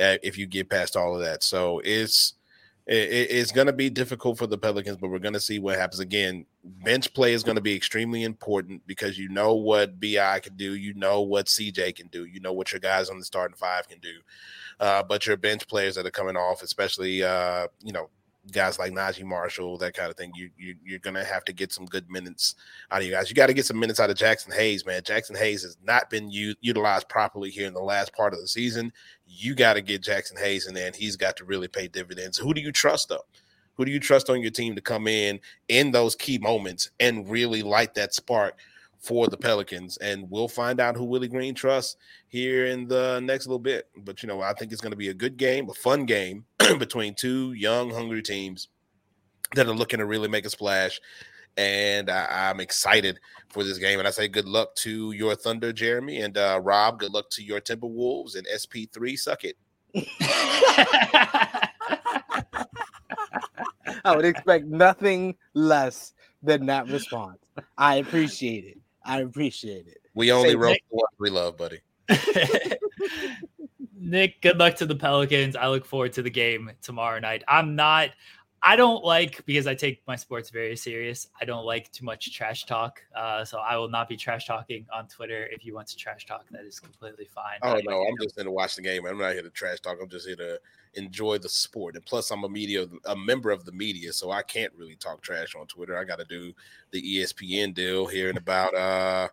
uh, 0.00 0.16
if 0.22 0.38
you 0.38 0.46
get 0.46 0.70
past 0.70 0.96
all 0.96 1.14
of 1.14 1.20
that. 1.20 1.42
So 1.42 1.80
it's 1.84 2.34
it, 2.86 3.30
it's 3.30 3.52
going 3.52 3.68
to 3.68 3.72
be 3.72 3.90
difficult 3.90 4.38
for 4.38 4.46
the 4.46 4.58
Pelicans, 4.58 4.96
but 4.96 5.10
we're 5.10 5.18
going 5.18 5.34
to 5.34 5.40
see 5.40 5.58
what 5.58 5.78
happens. 5.78 6.00
Again, 6.00 6.46
bench 6.64 7.12
play 7.14 7.32
is 7.32 7.42
going 7.42 7.56
to 7.56 7.62
be 7.62 7.74
extremely 7.74 8.24
important 8.24 8.86
because 8.86 9.18
you 9.18 9.28
know 9.28 9.54
what 9.54 10.00
Bi 10.00 10.40
can 10.40 10.56
do, 10.56 10.74
you 10.74 10.94
know 10.94 11.20
what 11.22 11.46
CJ 11.46 11.94
can 11.94 12.08
do, 12.08 12.24
you 12.24 12.40
know 12.40 12.52
what 12.52 12.72
your 12.72 12.80
guys 12.80 13.08
on 13.08 13.18
the 13.18 13.24
starting 13.24 13.56
five 13.56 13.88
can 13.88 14.00
do. 14.00 14.18
Uh, 14.80 15.02
but 15.02 15.26
your 15.26 15.36
bench 15.36 15.68
players 15.68 15.94
that 15.94 16.06
are 16.06 16.10
coming 16.10 16.36
off, 16.36 16.62
especially 16.62 17.22
uh, 17.22 17.68
you 17.82 17.92
know 17.92 18.08
guys 18.50 18.78
like 18.78 18.92
Naji 18.92 19.24
Marshall, 19.24 19.78
that 19.78 19.94
kind 19.94 20.10
of 20.10 20.16
thing, 20.16 20.32
you, 20.34 20.50
you 20.56 20.74
you're 20.84 20.98
gonna 20.98 21.24
have 21.24 21.44
to 21.44 21.52
get 21.52 21.72
some 21.72 21.86
good 21.86 22.10
minutes 22.10 22.56
out 22.90 23.00
of 23.00 23.06
you 23.06 23.12
guys. 23.12 23.30
You 23.30 23.36
got 23.36 23.46
to 23.46 23.54
get 23.54 23.66
some 23.66 23.78
minutes 23.78 24.00
out 24.00 24.10
of 24.10 24.16
Jaxson 24.16 24.52
Hayes, 24.54 24.84
man. 24.84 25.02
Jaxson 25.02 25.36
Hayes 25.36 25.62
has 25.62 25.76
not 25.84 26.10
been 26.10 26.30
u- 26.30 26.54
utilized 26.60 27.08
properly 27.08 27.50
here 27.50 27.66
in 27.66 27.74
the 27.74 27.80
last 27.80 28.12
part 28.14 28.32
of 28.32 28.40
the 28.40 28.48
season. 28.48 28.92
You 29.26 29.54
got 29.54 29.74
to 29.74 29.82
get 29.82 30.02
Jaxson 30.02 30.38
Hayes 30.38 30.66
in 30.66 30.74
there, 30.74 30.86
and 30.86 30.96
he's 30.96 31.16
got 31.16 31.36
to 31.36 31.44
really 31.44 31.68
pay 31.68 31.88
dividends. 31.88 32.36
Who 32.38 32.52
do 32.52 32.60
you 32.60 32.72
trust 32.72 33.08
though? 33.08 33.24
Who 33.76 33.84
do 33.84 33.92
you 33.92 34.00
trust 34.00 34.28
on 34.28 34.42
your 34.42 34.50
team 34.50 34.74
to 34.74 34.80
come 34.80 35.06
in 35.06 35.40
in 35.68 35.92
those 35.92 36.14
key 36.14 36.38
moments 36.38 36.90
and 37.00 37.28
really 37.28 37.62
light 37.62 37.94
that 37.94 38.12
spark 38.12 38.58
for 39.02 39.26
the 39.26 39.36
Pelicans. 39.36 39.96
And 39.98 40.30
we'll 40.30 40.48
find 40.48 40.80
out 40.80 40.96
who 40.96 41.04
Willie 41.04 41.28
Green 41.28 41.54
trusts 41.54 41.96
here 42.28 42.66
in 42.66 42.86
the 42.86 43.20
next 43.20 43.46
little 43.46 43.58
bit. 43.58 43.88
But, 43.96 44.22
you 44.22 44.28
know, 44.28 44.40
I 44.40 44.54
think 44.54 44.72
it's 44.72 44.80
going 44.80 44.92
to 44.92 44.96
be 44.96 45.08
a 45.08 45.14
good 45.14 45.36
game, 45.36 45.68
a 45.68 45.74
fun 45.74 46.06
game 46.06 46.44
between 46.78 47.14
two 47.14 47.52
young, 47.52 47.90
hungry 47.90 48.22
teams 48.22 48.68
that 49.54 49.66
are 49.66 49.74
looking 49.74 49.98
to 49.98 50.06
really 50.06 50.28
make 50.28 50.46
a 50.46 50.50
splash. 50.50 51.00
And 51.56 52.08
I, 52.08 52.50
am 52.50 52.60
excited 52.60 53.20
for 53.50 53.62
this 53.62 53.76
game. 53.78 53.98
And 53.98 54.08
I 54.08 54.10
say 54.10 54.26
good 54.26 54.46
luck 54.46 54.74
to 54.76 55.12
your 55.12 55.34
Thunder, 55.34 55.72
Jeremy. 55.72 56.20
And 56.20 56.38
uh, 56.38 56.60
Rob, 56.62 56.98
good 56.98 57.12
luck 57.12 57.28
to 57.30 57.44
your 57.44 57.60
Timberwolves 57.60 58.36
and 58.36 58.46
SP3. 58.46 59.18
Suck 59.18 59.44
it. 59.44 59.56
I 64.04 64.16
would 64.16 64.24
expect 64.24 64.66
nothing 64.66 65.36
less 65.52 66.14
than 66.42 66.66
that 66.66 66.88
response. 66.88 67.38
I 67.76 67.96
appreciate 67.96 68.64
it. 68.64 68.78
I 69.04 69.20
appreciate 69.20 69.86
it. 69.86 69.98
We 70.14 70.32
only 70.32 70.50
Say, 70.50 70.56
roll 70.56 70.76
what 70.88 71.10
we 71.18 71.30
love, 71.30 71.56
buddy. 71.56 71.80
Nick, 74.02 74.40
good 74.42 74.58
luck 74.58 74.74
to 74.76 74.86
the 74.86 74.96
Pelicans. 74.96 75.54
I 75.54 75.68
look 75.68 75.84
forward 75.84 76.12
to 76.14 76.22
the 76.22 76.30
game 76.30 76.72
tomorrow 76.82 77.20
night. 77.20 77.44
I'm 77.46 77.76
not 77.76 78.10
I 78.64 78.76
don't 78.76 79.04
like 79.04 79.44
because 79.44 79.66
I 79.66 79.74
take 79.74 80.02
my 80.06 80.14
sports 80.14 80.50
very 80.50 80.76
serious. 80.76 81.26
I 81.40 81.44
don't 81.44 81.64
like 81.64 81.90
too 81.90 82.04
much 82.04 82.32
trash 82.32 82.64
talk. 82.64 83.02
Uh, 83.14 83.44
so 83.44 83.58
I 83.58 83.76
will 83.76 83.88
not 83.88 84.08
be 84.08 84.16
trash 84.16 84.46
talking 84.46 84.86
on 84.94 85.08
Twitter. 85.08 85.48
If 85.50 85.64
you 85.64 85.74
want 85.74 85.88
to 85.88 85.96
trash 85.96 86.26
talk, 86.26 86.44
that 86.52 86.64
is 86.64 86.78
completely 86.78 87.24
fine. 87.24 87.58
Oh 87.62 87.80
no, 87.84 88.02
I'm 88.02 88.14
just 88.22 88.36
here 88.36 88.44
to 88.44 88.52
watch 88.52 88.76
the 88.76 88.82
game. 88.82 89.04
I'm 89.04 89.18
not 89.18 89.32
here 89.32 89.42
to 89.42 89.50
trash 89.50 89.80
talk. 89.80 89.98
I'm 90.00 90.08
just 90.08 90.28
here 90.28 90.36
to 90.36 90.60
enjoy 90.94 91.38
the 91.38 91.48
sport. 91.48 91.96
And 91.96 92.06
plus, 92.06 92.30
I'm 92.30 92.44
a 92.44 92.48
media, 92.48 92.86
a 93.06 93.16
member 93.16 93.50
of 93.50 93.64
the 93.64 93.72
media, 93.72 94.12
so 94.12 94.30
I 94.30 94.42
can't 94.42 94.72
really 94.76 94.96
talk 94.96 95.22
trash 95.22 95.56
on 95.56 95.66
Twitter. 95.66 95.98
I 95.98 96.04
got 96.04 96.20
to 96.20 96.24
do 96.24 96.52
the 96.92 97.02
ESPN 97.02 97.74
deal 97.74 98.06
here 98.06 98.30
in 98.30 98.36
about 98.36 98.74
uh, 98.74 99.28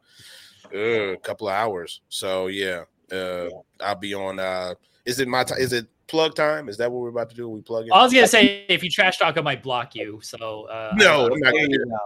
uh, 0.73 0.77
a 0.77 1.17
couple 1.17 1.47
of 1.47 1.53
hours. 1.53 2.01
So 2.09 2.47
yeah, 2.47 2.85
uh, 3.11 3.49
I'll 3.79 3.95
be 3.95 4.13
on. 4.13 4.39
Uh, 4.39 4.75
is 5.05 5.19
it 5.19 5.27
my 5.27 5.43
time? 5.43 5.59
Is 5.59 5.73
it 5.73 5.87
plug 6.07 6.35
time? 6.35 6.69
Is 6.69 6.77
that 6.77 6.91
what 6.91 7.01
we're 7.01 7.09
about 7.09 7.29
to 7.29 7.35
do? 7.35 7.47
We 7.49 7.61
plug 7.61 7.85
in. 7.85 7.91
I 7.91 8.03
was 8.03 8.13
gonna 8.13 8.27
say 8.27 8.65
if 8.67 8.83
you 8.83 8.89
trash 8.89 9.17
talk, 9.17 9.37
I 9.37 9.41
might 9.41 9.63
block 9.63 9.95
you. 9.95 10.19
So 10.21 10.63
uh, 10.65 10.93
no, 10.95 11.27
I'm 11.27 11.39
not 11.39 11.53
gonna 11.53 11.67
do 11.67 11.77
that. 11.77 11.99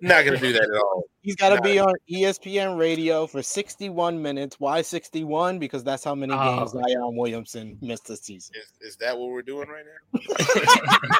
Not 0.00 0.24
gonna 0.24 0.38
do 0.38 0.52
that 0.52 0.62
at 0.62 0.76
all. 0.76 1.04
He's 1.24 1.36
got 1.36 1.56
to 1.56 1.62
be 1.62 1.78
on 1.78 1.94
ESPN 2.12 2.78
radio 2.78 3.26
for 3.26 3.40
61 3.40 4.20
minutes. 4.20 4.60
Why 4.60 4.82
61? 4.82 5.58
Because 5.58 5.82
that's 5.82 6.04
how 6.04 6.14
many 6.14 6.34
oh. 6.34 6.58
games 6.58 6.72
Zion 6.72 7.16
Williamson 7.16 7.78
missed 7.80 8.08
this 8.08 8.20
season. 8.20 8.56
Is, 8.56 8.90
is 8.90 8.96
that 8.98 9.16
what 9.16 9.30
we're 9.30 9.40
doing 9.40 9.66
right 9.70 9.86
now? 10.12 11.16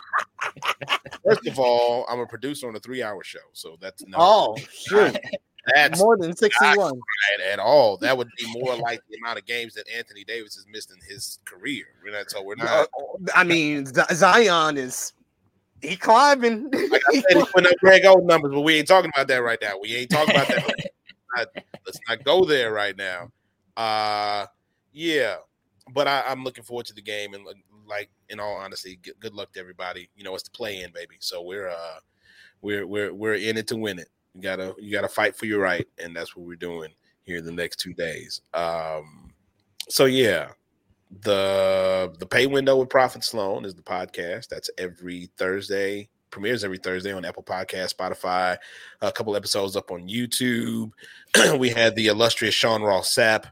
First 1.25 1.47
of 1.47 1.59
all, 1.59 2.05
I'm 2.11 2.21
a 2.21 2.27
producer 2.27 2.69
on 2.69 2.77
a 2.77 2.81
three-hour 2.81 3.25
show, 3.25 3.39
so 3.55 3.79
that's 3.81 4.05
no. 4.07 4.19
Oh, 4.21 4.57
sure. 4.71 5.11
That's 5.73 5.99
more 5.99 6.17
than 6.17 6.37
61 6.37 6.77
right 6.79 7.47
at 7.51 7.59
all. 7.59 7.97
That 7.99 8.17
would 8.17 8.29
be 8.39 8.47
more 8.61 8.77
like 8.77 9.01
the 9.09 9.17
amount 9.19 9.39
of 9.39 9.47
games 9.47 9.75
that 9.75 9.85
Anthony 9.95 10.25
Davis 10.25 10.57
has 10.57 10.67
missed 10.69 10.91
in 10.91 10.99
his 11.09 11.39
career. 11.45 11.85
We're 12.05 12.13
not, 12.13 12.31
so 12.31 12.43
we're 12.43 12.57
not. 12.57 12.89
I 13.35 13.45
mean, 13.45 13.87
Zion 13.87 14.77
is 14.77 15.15
he 15.81 15.97
climbing. 15.97 16.71
like 16.71 17.03
I 17.09 17.15
said, 17.29 17.37
he's 17.37 17.47
putting 17.47 17.67
up 17.67 17.79
Greg 17.81 18.03
Oden 18.03 18.25
numbers, 18.25 18.53
but 18.53 18.61
we 18.61 18.77
ain't 18.77 18.89
talking 18.89 19.11
about 19.15 19.29
that 19.29 19.39
right 19.39 19.59
now. 19.61 19.75
We 19.81 19.95
ain't 19.97 20.11
talking 20.11 20.35
about 20.35 20.49
that. 20.49 20.65
Right 21.37 21.49
not, 21.55 21.65
let's 21.85 21.99
not 22.09 22.25
go 22.25 22.45
there 22.45 22.73
right 22.73 22.97
now. 22.97 23.31
Uh, 23.77 24.47
yeah, 24.93 25.37
but 25.93 26.07
I, 26.07 26.23
am 26.27 26.45
looking 26.45 26.65
forward 26.65 26.87
to 26.87 26.95
the 26.95 27.03
game 27.03 27.35
and 27.35 27.45
like 27.87 28.11
in 28.29 28.41
all 28.41 28.55
honesty, 28.55 28.99
good, 29.03 29.15
good 29.21 29.35
luck 29.35 29.53
to 29.53 29.61
everybody. 29.61 30.09
You 30.15 30.25
know, 30.25 30.35
it's 30.35 30.45
the 30.45 30.51
play 30.51 30.83
in, 30.83 30.93
baby. 30.93 31.17
So 31.19 31.43
we're 31.43 31.69
uh, 31.69 31.99
we're 32.63 32.87
we're 32.87 33.13
we're 33.13 33.35
in 33.35 33.57
it 33.57 33.67
to 33.69 33.77
win 33.77 33.99
it. 33.99 34.09
You 34.35 34.43
gotta 34.43 34.75
you 34.79 34.91
gotta 34.93 35.09
fight 35.09 35.37
for 35.37 35.47
your 35.47 35.61
right, 35.61 35.87
and 35.99 36.15
that's 36.15 36.37
what 36.37 36.47
we're 36.47 36.57
doing 36.57 36.91
here 37.23 37.39
in 37.39 37.45
the 37.45 37.53
next 37.53 37.77
two 37.77 37.95
days. 37.95 38.41
Um, 38.53 39.33
so 39.89 40.07
yeah, 40.07 40.49
the 41.23 42.15
the 42.19 42.27
pay 42.27 42.47
window 42.47 42.77
with 42.77 42.89
Profit 42.89 43.25
Sloan 43.25 43.65
is 43.65 43.75
the 43.75 43.83
podcast. 43.83 44.49
That's 44.49 44.71
every 44.79 45.31
Thursday. 45.37 46.09
Premieres 46.31 46.65
every 46.65 46.79
Thursday 46.79 47.13
on 47.13 47.25
Apple 47.25 47.45
Podcast, 47.45 47.95
Spotify. 47.95 48.57
A 49.01 49.13
couple 49.13 49.37
episodes 49.37 49.77
up 49.77 49.93
on 49.93 50.09
YouTube. 50.09 50.91
we 51.59 51.69
had 51.69 51.95
the 51.95 52.09
illustrious 52.09 52.55
Sean 52.55 52.83
Ross 52.83 53.15
Sapp 53.15 53.45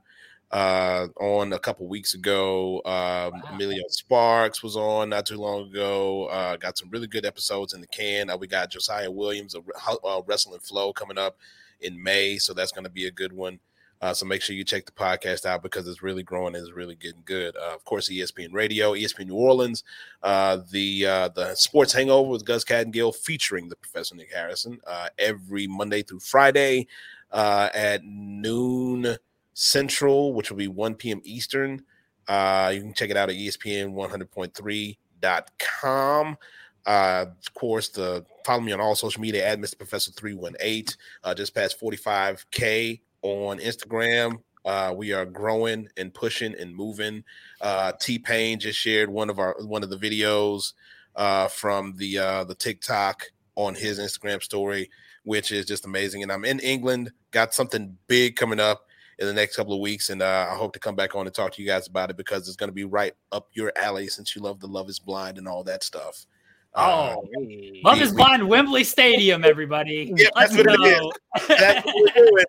uh, 0.52 1.08
on 1.18 1.52
a 1.54 1.58
couple 1.58 1.86
weeks 1.86 2.14
ago. 2.14 2.76
Um, 2.84 3.32
wow. 3.32 3.42
Emilio 3.52 3.82
Sparks 3.88 4.62
was 4.62 4.76
on 4.76 5.08
not 5.08 5.26
too 5.26 5.38
long 5.38 5.68
ago. 5.68 6.26
Uh, 6.26 6.56
got 6.56 6.76
some 6.76 6.90
really 6.90 7.06
good 7.06 7.24
episodes 7.24 7.72
in 7.74 7.80
the 7.80 7.86
can. 7.86 8.30
Uh, 8.30 8.36
we 8.36 8.46
got 8.46 8.70
Josiah 8.70 9.10
Williams 9.10 9.54
of 9.54 9.64
uh, 10.04 10.20
Wrestling 10.26 10.60
Flow 10.60 10.92
coming 10.92 11.18
up 11.18 11.38
in 11.80 12.00
May, 12.00 12.38
so 12.38 12.52
that's 12.52 12.72
going 12.72 12.84
to 12.84 12.90
be 12.90 13.06
a 13.06 13.10
good 13.10 13.32
one. 13.32 13.58
Uh, 14.02 14.12
so 14.12 14.26
make 14.26 14.42
sure 14.42 14.56
you 14.56 14.64
check 14.64 14.84
the 14.84 14.90
podcast 14.90 15.46
out 15.46 15.62
because 15.62 15.86
it's 15.86 16.02
really 16.02 16.24
growing. 16.24 16.56
It's 16.56 16.72
really 16.72 16.96
getting 16.96 17.22
good. 17.24 17.56
Uh, 17.56 17.72
of 17.72 17.84
course, 17.84 18.10
ESPN 18.10 18.52
Radio, 18.52 18.94
ESPN 18.94 19.28
New 19.28 19.36
Orleans, 19.36 19.84
uh, 20.24 20.58
the 20.72 21.06
uh, 21.06 21.28
the 21.28 21.54
Sports 21.54 21.92
Hangover 21.92 22.28
with 22.28 22.44
Gus 22.44 22.64
Kattengell 22.64 23.14
featuring 23.14 23.68
the 23.68 23.76
Professor 23.76 24.16
Nick 24.16 24.32
Harrison 24.34 24.80
uh, 24.88 25.06
every 25.18 25.68
Monday 25.68 26.02
through 26.02 26.18
Friday 26.18 26.88
uh, 27.30 27.68
at 27.72 28.04
noon 28.04 29.16
Central, 29.54 30.34
which 30.34 30.50
will 30.50 30.58
be 30.58 30.68
1 30.68 30.96
p.m. 30.96 31.22
Eastern. 31.24 31.82
Uh, 32.28 32.70
you 32.74 32.80
can 32.80 32.94
check 32.94 33.10
it 33.10 33.16
out 33.16 33.28
at 33.28 33.36
ESPN 33.36 33.94
100.3.com. 33.94 36.36
Uh, 36.84 37.26
of 37.28 37.54
course, 37.54 37.90
the 37.90 38.24
follow 38.44 38.60
me 38.60 38.72
on 38.72 38.80
all 38.80 38.94
social 38.94 39.20
media 39.20 39.46
at 39.46 39.60
Mr. 39.60 39.76
Professor 39.76 40.10
318. 40.12 40.96
Uh, 41.22 41.34
just 41.34 41.54
past 41.54 41.80
45K 41.80 43.00
on 43.22 43.58
Instagram. 43.58 44.38
Uh, 44.64 44.94
we 44.96 45.12
are 45.12 45.24
growing 45.24 45.88
and 45.96 46.14
pushing 46.14 46.54
and 46.54 46.74
moving. 46.74 47.24
Uh, 47.60 47.92
T 48.00 48.18
Pain 48.18 48.58
just 48.58 48.78
shared 48.78 49.10
one 49.10 49.30
of 49.30 49.38
our 49.38 49.56
one 49.60 49.82
of 49.82 49.90
the 49.90 49.96
videos 49.96 50.72
uh, 51.16 51.48
from 51.48 51.94
the 51.96 52.18
uh, 52.18 52.44
the 52.44 52.54
TikTok 52.54 53.24
on 53.56 53.74
his 53.74 53.98
Instagram 53.98 54.42
story, 54.42 54.88
which 55.24 55.52
is 55.52 55.66
just 55.66 55.84
amazing. 55.84 56.22
And 56.22 56.32
I'm 56.32 56.44
in 56.44 56.60
England, 56.60 57.12
got 57.32 57.54
something 57.54 57.96
big 58.06 58.36
coming 58.36 58.60
up 58.60 58.86
in 59.22 59.28
the 59.28 59.32
next 59.32 59.54
couple 59.54 59.72
of 59.72 59.80
weeks, 59.80 60.10
and 60.10 60.20
uh, 60.20 60.48
I 60.50 60.56
hope 60.56 60.72
to 60.72 60.80
come 60.80 60.96
back 60.96 61.14
on 61.14 61.26
and 61.26 61.34
talk 61.34 61.52
to 61.52 61.62
you 61.62 61.68
guys 61.68 61.86
about 61.86 62.10
it 62.10 62.16
because 62.16 62.48
it's 62.48 62.56
going 62.56 62.70
to 62.70 62.74
be 62.74 62.84
right 62.84 63.14
up 63.30 63.48
your 63.52 63.72
alley 63.76 64.08
since 64.08 64.34
you 64.34 64.42
love 64.42 64.58
the 64.58 64.66
Love 64.66 64.90
Is 64.90 64.98
Blind 64.98 65.38
and 65.38 65.46
all 65.46 65.62
that 65.62 65.84
stuff. 65.84 66.26
Uh, 66.74 67.14
oh, 67.16 67.20
uh, 67.20 67.40
Love 67.84 67.98
we, 67.98 68.02
is 68.02 68.12
Blind, 68.12 68.48
Wembley 68.48 68.82
Stadium, 68.82 69.44
everybody. 69.44 70.12
Yeah, 70.16 70.28
that's 70.34 70.56
what 70.56 70.66
it 70.66 70.80
is. 70.80 71.46
That's 71.46 71.86
what 71.86 71.94
we're 71.96 72.24
doing. 72.24 72.44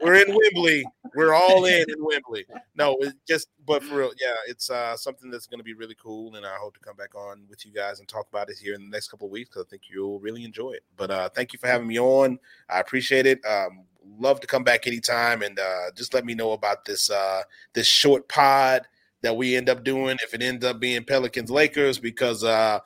We're 0.00 0.14
in 0.14 0.28
Wembley. 0.34 0.84
We're 1.14 1.34
all 1.34 1.66
in 1.66 1.84
in 1.88 2.02
Wembley. 2.02 2.46
No, 2.74 2.96
it's 3.00 3.14
just, 3.28 3.48
but 3.66 3.82
for 3.82 3.96
real, 3.96 4.12
yeah, 4.18 4.34
it's 4.46 4.70
uh, 4.70 4.96
something 4.96 5.30
that's 5.30 5.46
going 5.46 5.58
to 5.58 5.64
be 5.64 5.74
really 5.74 5.96
cool, 6.02 6.34
and 6.36 6.46
I 6.46 6.54
hope 6.56 6.74
to 6.74 6.80
come 6.80 6.96
back 6.96 7.14
on 7.14 7.44
with 7.50 7.66
you 7.66 7.72
guys 7.72 7.98
and 7.98 8.08
talk 8.08 8.26
about 8.30 8.48
it 8.48 8.56
here 8.56 8.74
in 8.74 8.82
the 8.82 8.90
next 8.90 9.08
couple 9.08 9.26
of 9.26 9.32
weeks 9.32 9.50
because 9.50 9.66
I 9.66 9.68
think 9.68 9.82
you'll 9.92 10.20
really 10.20 10.44
enjoy 10.44 10.70
it. 10.70 10.84
But 10.96 11.10
uh, 11.10 11.28
thank 11.28 11.52
you 11.52 11.58
for 11.58 11.66
having 11.66 11.86
me 11.86 11.98
on. 11.98 12.38
I 12.70 12.80
appreciate 12.80 13.26
it. 13.26 13.44
Um, 13.44 13.84
love 14.18 14.40
to 14.40 14.46
come 14.46 14.64
back 14.64 14.86
anytime 14.86 15.42
and 15.42 15.58
uh, 15.58 15.90
just 15.96 16.14
let 16.14 16.24
me 16.24 16.34
know 16.34 16.52
about 16.52 16.84
this 16.84 17.10
uh, 17.10 17.42
this 17.72 17.86
short 17.86 18.28
pod 18.28 18.82
that 19.22 19.36
we 19.36 19.56
end 19.56 19.68
up 19.68 19.84
doing 19.84 20.16
if 20.22 20.34
it 20.34 20.42
ends 20.42 20.64
up 20.64 20.78
being 20.78 21.02
Pelicans 21.04 21.50
Lakers 21.50 21.98
because 21.98 22.44
uh, 22.44 22.78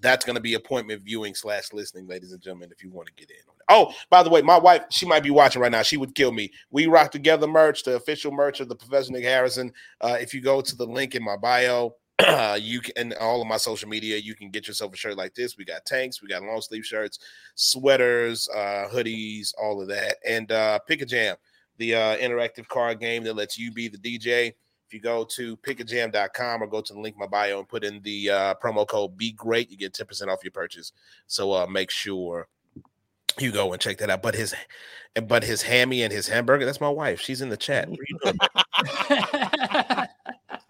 that's 0.00 0.24
going 0.24 0.36
to 0.36 0.42
be 0.42 0.54
appointment 0.54 1.02
viewing 1.02 1.34
slash 1.34 1.72
listening, 1.72 2.06
ladies 2.06 2.32
and 2.32 2.40
gentlemen. 2.40 2.70
If 2.70 2.82
you 2.82 2.90
want 2.90 3.08
to 3.08 3.14
get 3.14 3.30
in. 3.30 3.36
Oh, 3.70 3.92
by 4.08 4.22
the 4.22 4.30
way, 4.30 4.40
my 4.40 4.58
wife 4.58 4.84
she 4.90 5.06
might 5.06 5.22
be 5.22 5.30
watching 5.30 5.60
right 5.60 5.72
now. 5.72 5.82
She 5.82 5.96
would 5.96 6.14
kill 6.14 6.32
me. 6.32 6.50
We 6.70 6.86
rock 6.86 7.10
together 7.10 7.46
merch, 7.46 7.82
the 7.82 7.96
official 7.96 8.32
merch 8.32 8.60
of 8.60 8.68
the 8.68 8.76
Professor 8.76 9.12
Nick 9.12 9.24
Harrison. 9.24 9.72
Uh, 10.00 10.16
if 10.20 10.32
you 10.32 10.40
go 10.40 10.60
to 10.60 10.76
the 10.76 10.86
link 10.86 11.14
in 11.14 11.22
my 11.22 11.36
bio, 11.36 11.94
you 12.60 12.80
can 12.80 12.92
and 12.96 13.14
all 13.14 13.40
of 13.40 13.46
my 13.46 13.56
social 13.56 13.88
media, 13.88 14.16
you 14.16 14.34
can 14.34 14.50
get 14.50 14.66
yourself 14.66 14.92
a 14.92 14.96
shirt 14.96 15.16
like 15.16 15.34
this. 15.34 15.56
We 15.56 15.64
got 15.64 15.84
tanks, 15.84 16.20
we 16.20 16.28
got 16.28 16.42
long 16.42 16.60
sleeve 16.60 16.84
shirts, 16.84 17.18
sweaters, 17.54 18.48
uh, 18.54 18.88
hoodies, 18.90 19.54
all 19.60 19.80
of 19.80 19.88
that, 19.88 20.16
and 20.26 20.50
uh, 20.50 20.80
Pick 20.80 21.02
a 21.02 21.06
Jam, 21.06 21.36
the 21.76 21.94
uh, 21.94 22.16
interactive 22.16 22.66
card 22.66 23.00
game 23.00 23.22
that 23.24 23.34
lets 23.34 23.58
you 23.58 23.70
be 23.70 23.88
the 23.88 23.98
DJ. 23.98 24.54
If 24.86 24.94
you 24.94 25.00
go 25.00 25.24
to 25.36 25.56
pickajam.com 25.58 26.62
or 26.62 26.66
go 26.66 26.80
to 26.80 26.92
the 26.94 26.98
link 26.98 27.14
in 27.14 27.20
my 27.20 27.26
bio 27.26 27.58
and 27.58 27.68
put 27.68 27.84
in 27.84 28.00
the 28.02 28.30
uh, 28.30 28.54
promo 28.54 28.88
code 28.88 29.16
Be 29.16 29.32
Great, 29.32 29.70
you 29.70 29.76
get 29.76 29.94
ten 29.94 30.06
percent 30.06 30.30
off 30.30 30.42
your 30.42 30.50
purchase. 30.50 30.92
So 31.26 31.52
uh, 31.52 31.66
make 31.66 31.90
sure 31.90 32.48
you 33.38 33.52
go 33.52 33.72
and 33.72 33.80
check 33.80 33.98
that 33.98 34.10
out. 34.10 34.22
But 34.22 34.34
his, 34.34 34.54
but 35.26 35.44
his 35.44 35.62
hammy 35.62 36.02
and 36.02 36.12
his 36.12 36.26
hamburger. 36.26 36.64
That's 36.64 36.80
my 36.80 36.88
wife. 36.88 37.20
She's 37.20 37.42
in 37.42 37.50
the 37.50 37.56
chat. 37.56 37.88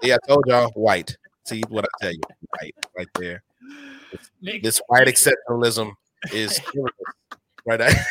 yeah, 0.03 0.17
I 0.17 0.27
told 0.27 0.45
y'all 0.47 0.71
white. 0.73 1.17
See 1.49 1.63
what 1.71 1.87
I 1.87 1.89
tell 2.03 2.13
you, 2.13 2.21
right, 2.61 2.75
right 2.95 3.09
there. 3.15 3.43
This, 4.43 4.61
this 4.63 4.83
white 4.89 5.07
exceptionalism 5.07 5.95
is 6.31 6.61
right. 7.67 7.81
yes. 7.81 8.07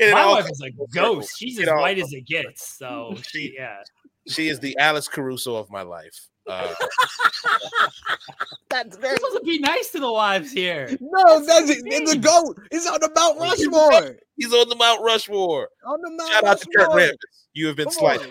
My 0.00 0.26
wife 0.26 0.50
is 0.50 0.62
a 0.62 0.70
ghost. 0.94 1.36
She's 1.38 1.58
as 1.58 1.68
white 1.68 1.98
as 1.98 2.10
it 2.14 2.26
gets. 2.26 2.78
So 2.78 3.16
she, 3.20 3.52
yeah. 3.54 3.82
She 4.26 4.48
is 4.48 4.60
the 4.60 4.74
Alex 4.78 5.08
Caruso 5.08 5.56
of 5.56 5.70
my 5.70 5.82
life. 5.82 6.28
Uh, 6.46 6.74
that's 8.70 8.96
very. 8.96 9.16
supposed 9.16 9.36
to 9.38 9.42
be 9.44 9.58
nice 9.58 9.90
to 9.90 10.00
the 10.00 10.12
wives 10.12 10.52
here. 10.52 10.96
No, 11.00 11.44
that's 11.44 11.70
it. 11.70 11.78
It's 11.86 12.12
a 12.12 12.18
goat. 12.18 12.58
He's 12.70 12.86
on 12.86 13.00
the 13.00 13.10
Mount 13.14 13.40
Rushmore. 13.40 14.16
He's 14.36 14.52
on 14.52 14.68
the 14.68 14.76
Mount 14.76 15.02
Rushmore. 15.02 15.68
On 15.86 16.00
the 16.02 16.10
Mount 16.10 16.32
Shout 16.32 16.42
Rushmore. 16.42 16.50
out 16.50 16.60
to 16.60 16.68
Kurt 16.76 16.88
Rambis. 16.90 17.44
You 17.54 17.66
have 17.68 17.76
been 17.76 17.90
slighted. 17.90 18.28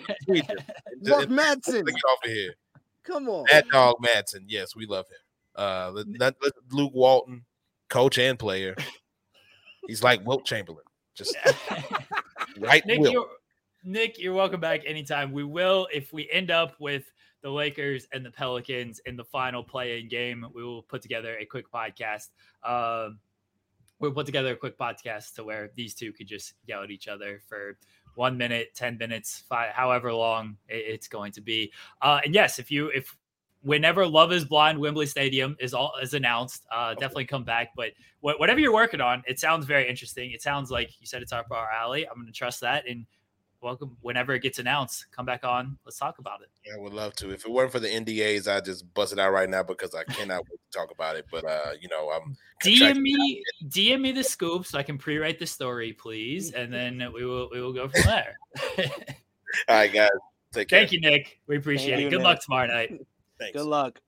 Mark 1.02 1.24
Madsen. 1.28 1.86
Get 1.86 1.94
off 1.94 2.24
of 2.24 2.30
here. 2.30 2.54
Come 3.04 3.28
on. 3.28 3.46
Mad 3.50 3.64
Dog 3.70 3.96
Madsen. 4.02 4.44
Yes, 4.46 4.76
we 4.76 4.86
love 4.86 5.06
him. 5.06 5.18
Uh, 5.56 5.90
let, 5.92 6.06
let, 6.18 6.34
let 6.42 6.52
Luke 6.70 6.92
Walton, 6.94 7.44
coach 7.88 8.18
and 8.18 8.38
player. 8.38 8.74
He's 9.86 10.02
like 10.02 10.26
Wilt 10.26 10.44
Chamberlain. 10.44 10.84
Just 11.14 11.36
right. 12.58 12.84
Nick, 12.86 13.00
you're, 13.00 13.28
Nick, 13.84 14.18
you're 14.18 14.34
welcome 14.34 14.60
back 14.60 14.80
anytime. 14.86 15.32
We 15.32 15.44
will, 15.44 15.86
if 15.92 16.12
we 16.12 16.28
end 16.32 16.50
up 16.50 16.74
with 16.80 17.04
the 17.44 17.50
Lakers 17.50 18.08
and 18.10 18.24
the 18.24 18.30
Pelicans 18.30 19.00
in 19.04 19.16
the 19.16 19.24
final 19.24 19.62
play-in 19.62 20.08
game, 20.08 20.46
we 20.54 20.64
will 20.64 20.82
put 20.82 21.02
together 21.02 21.36
a 21.38 21.44
quick 21.44 21.70
podcast. 21.70 22.30
Um, 22.64 23.18
we'll 24.00 24.12
put 24.12 24.24
together 24.24 24.54
a 24.54 24.56
quick 24.56 24.78
podcast 24.78 25.34
to 25.34 25.44
where 25.44 25.70
these 25.76 25.94
two 25.94 26.10
could 26.10 26.26
just 26.26 26.54
yell 26.66 26.82
at 26.82 26.90
each 26.90 27.06
other 27.06 27.42
for 27.46 27.76
one 28.14 28.38
minute, 28.38 28.70
ten 28.74 28.96
minutes, 28.96 29.44
five, 29.46 29.72
however 29.74 30.10
long 30.10 30.56
it's 30.68 31.06
going 31.06 31.32
to 31.32 31.42
be. 31.42 31.70
Uh, 32.00 32.18
and 32.24 32.34
yes, 32.34 32.58
if 32.58 32.70
you 32.70 32.88
if 32.88 33.14
whenever 33.60 34.06
Love 34.06 34.32
Is 34.32 34.46
Blind 34.46 34.78
Wembley 34.78 35.04
Stadium 35.04 35.54
is 35.60 35.74
all 35.74 35.92
is 36.02 36.14
announced, 36.14 36.64
uh, 36.72 36.94
definitely 36.94 37.26
come 37.26 37.44
back. 37.44 37.72
But 37.76 37.90
wh- 38.20 38.40
whatever 38.40 38.58
you're 38.58 38.72
working 38.72 39.02
on, 39.02 39.22
it 39.26 39.38
sounds 39.38 39.66
very 39.66 39.86
interesting. 39.86 40.30
It 40.30 40.40
sounds 40.40 40.70
like 40.70 40.92
you 40.98 41.06
said 41.06 41.20
it's 41.20 41.32
up 41.32 41.48
our 41.50 41.70
alley. 41.70 42.08
I'm 42.08 42.14
going 42.14 42.26
to 42.26 42.32
trust 42.32 42.62
that 42.62 42.88
and 42.88 43.04
welcome 43.64 43.96
whenever 44.02 44.34
it 44.34 44.42
gets 44.42 44.58
announced. 44.58 45.06
Come 45.10 45.26
back 45.26 45.42
on. 45.42 45.76
Let's 45.84 45.98
talk 45.98 46.18
about 46.18 46.42
it. 46.42 46.50
Yeah, 46.64 46.74
I 46.74 46.78
would 46.78 46.92
love 46.92 47.14
to. 47.16 47.30
If 47.30 47.44
it 47.44 47.50
weren't 47.50 47.72
for 47.72 47.80
the 47.80 47.88
NDAs, 47.88 48.46
I'd 48.46 48.64
just 48.64 48.92
bust 48.94 49.12
it 49.12 49.18
out 49.18 49.32
right 49.32 49.48
now 49.50 49.62
because 49.62 49.94
I 49.94 50.04
cannot 50.04 50.42
wait 50.48 50.60
to 50.70 50.78
talk 50.78 50.92
about 50.92 51.16
it. 51.16 51.26
But 51.32 51.44
uh, 51.44 51.72
you 51.80 51.88
know, 51.88 52.10
I'm 52.10 52.36
DM 52.62 53.00
me 53.00 53.42
DM 53.66 54.00
me 54.02 54.12
the 54.12 54.22
scoop 54.22 54.66
so 54.66 54.78
I 54.78 54.82
can 54.82 54.98
pre-write 54.98 55.38
the 55.38 55.46
story, 55.46 55.92
please, 55.92 56.52
and 56.52 56.72
then 56.72 57.02
we 57.12 57.24
will 57.24 57.48
we 57.50 57.60
will 57.60 57.72
go 57.72 57.88
from 57.88 58.02
there. 58.02 58.38
All 59.68 59.76
right, 59.76 59.92
guys. 59.92 60.10
Take 60.52 60.68
care. 60.68 60.80
Thank 60.80 60.92
you, 60.92 61.00
Nick. 61.00 61.40
We 61.46 61.56
appreciate 61.56 61.90
Thank 61.90 62.00
it. 62.00 62.04
you, 62.04 62.10
Good 62.10 62.18
Nick. 62.18 62.24
luck 62.24 62.42
tomorrow 62.44 62.66
night. 62.66 62.90
Thanks. 63.38 63.56
Good 63.56 63.66
luck. 63.66 64.00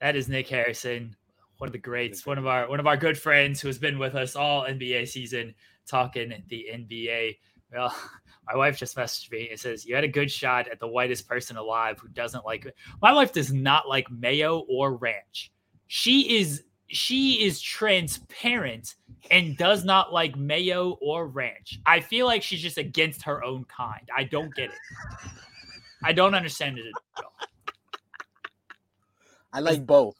That 0.00 0.16
is 0.16 0.28
Nick 0.28 0.48
Harrison, 0.48 1.14
one 1.58 1.68
of 1.68 1.72
the 1.72 1.78
greats, 1.78 2.26
one 2.26 2.38
of 2.38 2.46
our 2.46 2.68
one 2.68 2.80
of 2.80 2.86
our 2.86 2.96
good 2.96 3.16
friends 3.16 3.60
who 3.60 3.68
has 3.68 3.78
been 3.78 3.98
with 3.98 4.14
us 4.14 4.36
all 4.36 4.64
NBA 4.64 5.08
season, 5.08 5.54
talking 5.86 6.32
the 6.48 6.66
NBA. 6.72 7.36
Well, 7.72 7.94
my 8.46 8.56
wife 8.56 8.78
just 8.78 8.96
messaged 8.96 9.30
me 9.30 9.48
and 9.50 9.58
says 9.58 9.84
you 9.84 9.94
had 9.94 10.04
a 10.04 10.08
good 10.08 10.30
shot 10.30 10.68
at 10.68 10.80
the 10.80 10.88
whitest 10.88 11.28
person 11.28 11.56
alive 11.56 11.98
who 11.98 12.08
doesn't 12.08 12.44
like. 12.44 12.66
My 13.02 13.12
wife 13.12 13.32
does 13.32 13.52
not 13.52 13.88
like 13.88 14.10
mayo 14.10 14.60
or 14.68 14.96
ranch. 14.96 15.52
She 15.88 16.38
is 16.38 16.64
she 16.88 17.44
is 17.44 17.60
transparent 17.60 18.94
and 19.30 19.56
does 19.56 19.84
not 19.84 20.12
like 20.12 20.36
mayo 20.36 20.98
or 21.00 21.26
ranch. 21.26 21.80
I 21.84 22.00
feel 22.00 22.26
like 22.26 22.42
she's 22.42 22.62
just 22.62 22.78
against 22.78 23.22
her 23.22 23.42
own 23.42 23.64
kind. 23.64 24.08
I 24.16 24.24
don't 24.24 24.54
get 24.54 24.70
it. 24.70 25.30
I 26.04 26.12
don't 26.12 26.34
understand 26.34 26.78
it 26.78 26.84
at 26.86 27.24
all. 27.24 27.32
I 29.52 29.60
like 29.60 29.86
both. 29.86 30.16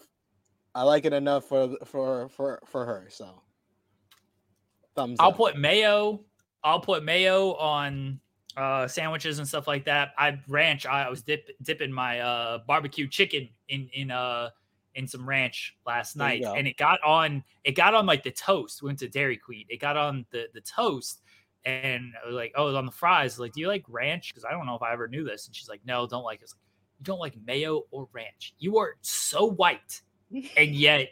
I 0.75 0.83
like 0.83 1.05
it 1.05 1.13
enough 1.13 1.45
for 1.45 1.77
for 1.85 2.29
for 2.29 2.61
for 2.67 2.85
her. 2.85 3.07
So 3.11 3.43
thumbs 4.95 5.19
I'll 5.21 5.29
up. 5.29 5.37
put 5.37 5.57
mayo. 5.57 6.25
I'll 6.67 6.81
put 6.81 7.05
mayo 7.05 7.55
on 7.55 8.19
uh, 8.57 8.89
sandwiches 8.89 9.39
and 9.39 9.47
stuff 9.47 9.69
like 9.69 9.85
that. 9.85 10.13
I 10.19 10.41
ranch. 10.49 10.85
I 10.85 11.09
was 11.09 11.23
dip, 11.23 11.49
dipping 11.63 11.93
my 11.93 12.19
uh, 12.19 12.59
barbecue 12.67 13.07
chicken 13.07 13.49
in 13.69 13.89
in 13.93 14.11
uh 14.11 14.51
in 14.97 15.07
some 15.07 15.29
ranch 15.29 15.77
last 15.87 16.17
night, 16.17 16.43
and 16.57 16.67
it 16.67 16.77
got 16.77 17.01
on. 17.05 17.45
It 17.63 17.73
got 17.73 17.95
on 17.95 18.05
like 18.05 18.25
the 18.25 18.33
toast. 18.33 18.83
Went 18.83 18.99
to 18.99 19.09
Dairy 19.09 19.37
Queen. 19.37 19.67
It 19.69 19.81
got 19.81 19.97
on 19.97 20.27
the 20.33 20.47
the 20.55 20.61
toast, 20.63 21.23
and 21.65 22.13
I 22.21 22.27
was 22.27 22.35
like, 22.35 22.53
"Oh, 22.57 22.67
it's 22.67 22.77
on 22.77 22.87
the 22.87 22.93
fries." 22.93 23.39
Like, 23.39 23.53
do 23.53 23.61
you 23.61 23.69
like 23.69 23.85
ranch? 23.89 24.33
Because 24.35 24.45
I 24.45 24.51
don't 24.51 24.67
know 24.67 24.75
if 24.75 24.83
I 24.83 24.93
ever 24.93 25.07
knew 25.07 25.23
this. 25.23 25.47
And 25.47 25.55
she's 25.55 25.69
like, 25.69 25.83
"No, 25.87 26.09
don't 26.09 26.25
like." 26.25 26.41
it. 26.41 26.51
Like, 26.51 26.61
"You 26.99 27.05
don't 27.05 27.21
like 27.21 27.35
mayo 27.47 27.85
or 27.93 28.09
ranch? 28.13 28.55
You 28.59 28.79
are 28.79 28.97
so 29.03 29.45
white, 29.47 30.01
and 30.57 30.75
yet." 30.75 31.11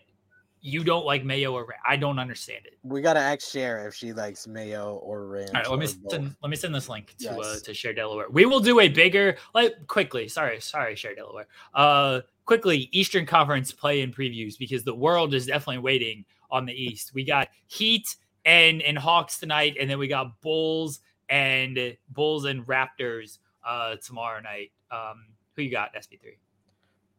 You 0.67 0.83
don't 0.83 1.05
like 1.05 1.27
mayo 1.27 1.53
or 1.53 1.67
ranch. 1.67 1.83
I 1.87 1.97
don't 1.97 2.19
understand 2.19 2.65
it. 2.65 2.79
we 2.83 3.03
gotta 3.03 3.21
ask 3.21 3.51
Cher 3.51 3.87
if 3.87 3.95
she 3.95 4.15
likes 4.15 4.47
mayo 4.47 4.95
or 5.03 5.27
ranch. 5.27 5.51
All 5.51 5.61
right, 5.61 5.71
let 5.71 5.79
me 5.79 5.85
or 5.85 5.89
both. 5.89 6.13
send, 6.13 6.37
let 6.43 6.49
me 6.49 6.57
send 6.57 6.75
this 6.75 6.89
link 6.89 7.15
to 7.19 7.37
uh, 7.39 7.57
to 7.65 7.75
Cher 7.75 7.93
Delaware. 7.93 8.31
We 8.31 8.47
will 8.47 8.61
do 8.61 8.81
a 8.81 8.89
bigger 8.89 9.37
like 9.53 9.75
quickly. 9.89 10.27
Sorry, 10.27 10.59
sorry, 10.63 10.97
Cher 10.97 11.15
Delaware. 11.15 11.49
Uh, 11.75 12.23
quickly 12.47 12.89
Eastern 12.93 13.27
Conference 13.27 13.73
play-in 13.73 14.11
previews 14.11 14.59
because 14.59 14.85
the 14.85 14.95
world 14.95 15.35
is 15.35 15.45
definitely 15.45 15.83
waiting 15.83 16.25
on 16.51 16.65
the 16.65 16.73
East. 16.73 17.13
We 17.13 17.25
got 17.25 17.49
Heat 17.67 18.17
and 18.47 18.81
and 18.81 18.97
Hawks 18.97 19.39
tonight, 19.39 19.77
and 19.79 19.91
then 19.91 19.99
we 19.99 20.09
got 20.09 20.41
Bulls 20.41 21.01
and 21.29 21.95
Bulls 22.09 22.47
and 22.47 22.67
Raptors 22.67 23.37
uh 23.67 23.97
tomorrow 23.97 24.41
night. 24.41 24.73
Um, 24.91 25.27
who 25.57 25.63
you 25.63 25.71
got? 25.71 25.91
SP 25.93 26.17
three. 26.19 26.39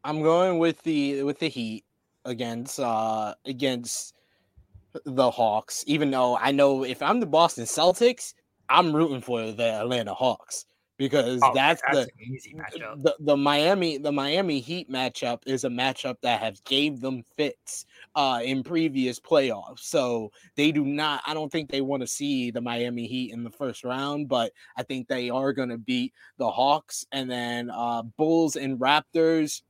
I'm 0.02 0.20
going 0.20 0.58
with 0.58 0.82
the 0.82 1.22
with 1.22 1.38
the 1.38 1.48
Heat 1.48 1.84
against 2.26 2.78
uh 2.78 3.34
against 3.46 4.14
the 5.04 5.30
Hawks. 5.30 5.84
Even 5.86 6.10
though 6.10 6.36
I 6.36 6.50
know 6.52 6.84
if 6.84 7.02
I'm 7.02 7.20
the 7.20 7.26
Boston 7.26 7.64
Celtics, 7.64 8.34
I'm 8.68 8.94
rooting 8.94 9.20
for 9.20 9.50
the 9.52 9.64
Atlanta 9.80 10.14
Hawks 10.14 10.66
because 10.98 11.40
Oh, 11.42 11.52
that's, 11.54 11.82
the 11.92 12.08
easy 12.18 12.54
matchup. 12.54 13.02
the, 13.02 13.14
the 13.20 13.36
Miami 13.36 13.98
the 13.98 14.10
Miami 14.10 14.60
Heat 14.60 14.90
matchup 14.90 15.42
is 15.46 15.64
a 15.64 15.68
matchup 15.68 16.16
that 16.22 16.40
has 16.40 16.60
gave 16.60 17.00
them 17.02 17.22
fits 17.36 17.84
uh 18.14 18.40
in 18.42 18.62
previous 18.62 19.20
playoffs. 19.20 19.80
So 19.80 20.32
they 20.56 20.72
do 20.72 20.84
not 20.86 21.20
I 21.26 21.34
don't 21.34 21.52
think 21.52 21.70
they 21.70 21.82
want 21.82 22.00
to 22.00 22.06
see 22.06 22.50
the 22.50 22.62
Miami 22.62 23.06
Heat 23.06 23.32
in 23.32 23.44
the 23.44 23.50
first 23.50 23.84
round, 23.84 24.28
but 24.28 24.52
I 24.78 24.82
think 24.82 25.06
they 25.06 25.28
are 25.28 25.52
going 25.52 25.68
to 25.68 25.76
beat 25.78 26.14
the 26.38 26.50
Hawks 26.50 27.04
and 27.12 27.30
then 27.30 27.68
uh 27.70 28.02
Bulls 28.02 28.56
and 28.56 28.78
Raptors. 28.80 29.60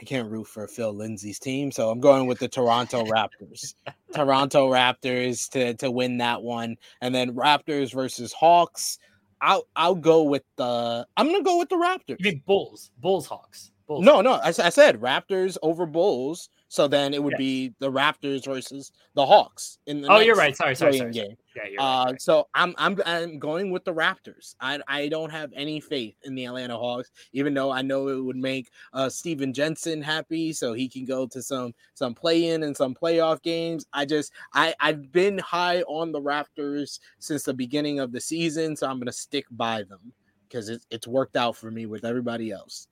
I 0.00 0.04
can't 0.04 0.30
root 0.30 0.46
for 0.46 0.66
Phil 0.66 0.92
Lindsay's 0.94 1.38
team, 1.38 1.70
so 1.70 1.90
I'm 1.90 2.00
going 2.00 2.26
with 2.26 2.38
the 2.38 2.48
Toronto 2.48 3.04
Raptors. 3.04 3.74
Toronto 4.14 4.70
Raptors 4.70 5.48
to 5.50 5.74
to 5.74 5.90
win 5.90 6.18
that 6.18 6.42
one, 6.42 6.76
and 7.02 7.14
then 7.14 7.34
Raptors 7.34 7.92
versus 7.92 8.32
Hawks. 8.32 8.98
I'll 9.42 9.66
I'll 9.76 9.94
go 9.94 10.22
with 10.22 10.42
the. 10.56 11.06
I'm 11.16 11.26
gonna 11.30 11.42
go 11.44 11.58
with 11.58 11.68
the 11.68 11.76
Raptors. 11.76 12.16
You 12.18 12.32
mean 12.32 12.42
Bulls? 12.46 12.90
Bulls 12.98 13.26
Hawks. 13.26 13.72
Bulls. 13.86 14.04
No, 14.04 14.20
no, 14.22 14.40
I 14.42 14.50
said 14.52 15.00
Raptors 15.00 15.58
over 15.62 15.84
Bulls. 15.84 16.48
So 16.68 16.86
then 16.86 17.12
it 17.12 17.22
would 17.22 17.32
Yeah. 17.32 17.38
be 17.38 17.74
the 17.80 17.90
Raptors 17.90 18.44
versus 18.44 18.92
the 19.14 19.26
Hawks 19.26 19.78
in 19.86 20.02
the. 20.02 20.08
Oh, 20.08 20.18
you're 20.20 20.36
right. 20.36 20.56
Sorry, 20.56 20.76
sorry, 20.76 20.96
sorry. 20.96 21.12
sorry. 21.12 21.28
game. 21.28 21.36
Yeah, 21.54 21.66
you're 21.66 21.82
Uh, 21.82 22.12
right. 22.12 22.18
so 22.18 22.48
I'm 22.54 22.74
I'm 22.78 23.00
I'm 23.06 23.38
going 23.38 23.70
with 23.70 23.84
the 23.84 23.94
Raptors. 23.94 24.54
I 24.60 24.80
I 24.86 25.08
don't 25.08 25.30
have 25.30 25.50
any 25.54 25.80
faith 25.80 26.16
in 26.24 26.34
the 26.34 26.44
Atlanta 26.44 26.76
Hawks, 26.76 27.10
even 27.32 27.54
though 27.54 27.70
I 27.70 27.80
know 27.82 28.08
it 28.08 28.20
would 28.22 28.36
make 28.36 28.70
uh 28.92 29.08
Steven 29.08 29.52
Jensen 29.54 30.02
happy, 30.02 30.52
so 30.52 30.74
he 30.74 30.88
can 30.88 31.06
go 31.06 31.26
to 31.28 31.42
some 31.42 31.72
some 31.94 32.14
play 32.14 32.48
in 32.50 32.62
and 32.64 32.76
some 32.76 32.94
playoff 32.94 33.40
games. 33.42 33.86
I 33.94 34.04
just 34.04 34.32
I 34.52 34.74
I've 34.80 35.10
been 35.12 35.38
high 35.38 35.82
on 35.82 36.12
the 36.12 36.20
Raptors 36.20 37.00
since 37.18 37.44
the 37.44 37.54
beginning 37.54 37.98
of 38.00 38.12
the 38.12 38.20
season, 38.20 38.76
so 38.76 38.86
I'm 38.86 38.98
gonna 38.98 39.12
stick 39.12 39.46
by 39.50 39.82
them 39.84 40.12
because 40.48 40.68
it's 40.68 40.86
it's 40.90 41.06
worked 41.08 41.36
out 41.36 41.56
for 41.56 41.70
me 41.70 41.86
with 41.86 42.04
everybody 42.04 42.50
else. 42.50 42.88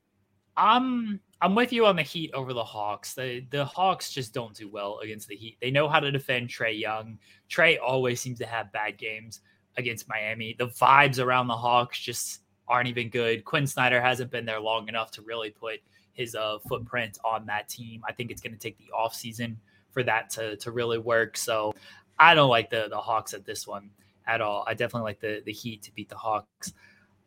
I'm 0.59 1.21
I'm 1.41 1.55
with 1.55 1.71
you 1.71 1.85
on 1.85 1.95
the 1.95 2.03
Heat 2.03 2.31
over 2.33 2.53
the 2.53 2.63
Hawks. 2.63 3.13
The 3.13 3.45
the 3.49 3.63
Hawks 3.65 4.11
just 4.11 4.33
don't 4.33 4.53
do 4.53 4.67
well 4.67 4.99
against 4.99 5.29
the 5.29 5.35
Heat. 5.35 5.57
They 5.61 5.71
know 5.71 5.87
how 5.87 6.01
to 6.01 6.11
defend 6.11 6.49
Trae 6.49 6.77
Young. 6.77 7.17
Trey 7.47 7.77
always 7.77 8.19
seems 8.19 8.37
to 8.39 8.45
have 8.45 8.71
bad 8.73 8.97
games 8.97 9.39
against 9.77 10.09
Miami. 10.09 10.55
The 10.59 10.67
vibes 10.67 11.23
around 11.23 11.47
the 11.47 11.55
Hawks 11.55 11.97
just 11.97 12.41
aren't 12.67 12.89
even 12.89 13.09
good. 13.09 13.45
Quin 13.45 13.65
Snyder 13.65 14.01
hasn't 14.01 14.31
been 14.31 14.45
there 14.45 14.59
long 14.59 14.89
enough 14.89 15.11
to 15.11 15.21
really 15.21 15.49
put 15.49 15.79
his 16.11 16.35
uh, 16.35 16.59
footprint 16.67 17.17
on 17.23 17.45
that 17.45 17.69
team. 17.69 18.03
I 18.07 18.11
think 18.11 18.29
it's 18.29 18.41
going 18.41 18.53
to 18.53 18.59
take 18.59 18.77
the 18.77 18.91
offseason 18.93 19.55
for 19.91 20.03
that 20.03 20.29
to 20.31 20.57
to 20.57 20.71
really 20.71 20.97
work. 20.97 21.37
So 21.37 21.73
I 22.19 22.35
don't 22.35 22.49
like 22.49 22.69
the 22.69 22.87
the 22.89 22.97
Hawks 22.97 23.33
at 23.33 23.45
this 23.45 23.65
one 23.65 23.89
at 24.27 24.41
all. 24.41 24.65
I 24.67 24.73
definitely 24.73 25.07
like 25.07 25.21
the 25.21 25.41
the 25.45 25.53
Heat 25.53 25.83
to 25.83 25.93
beat 25.95 26.09
the 26.09 26.17
Hawks. 26.17 26.73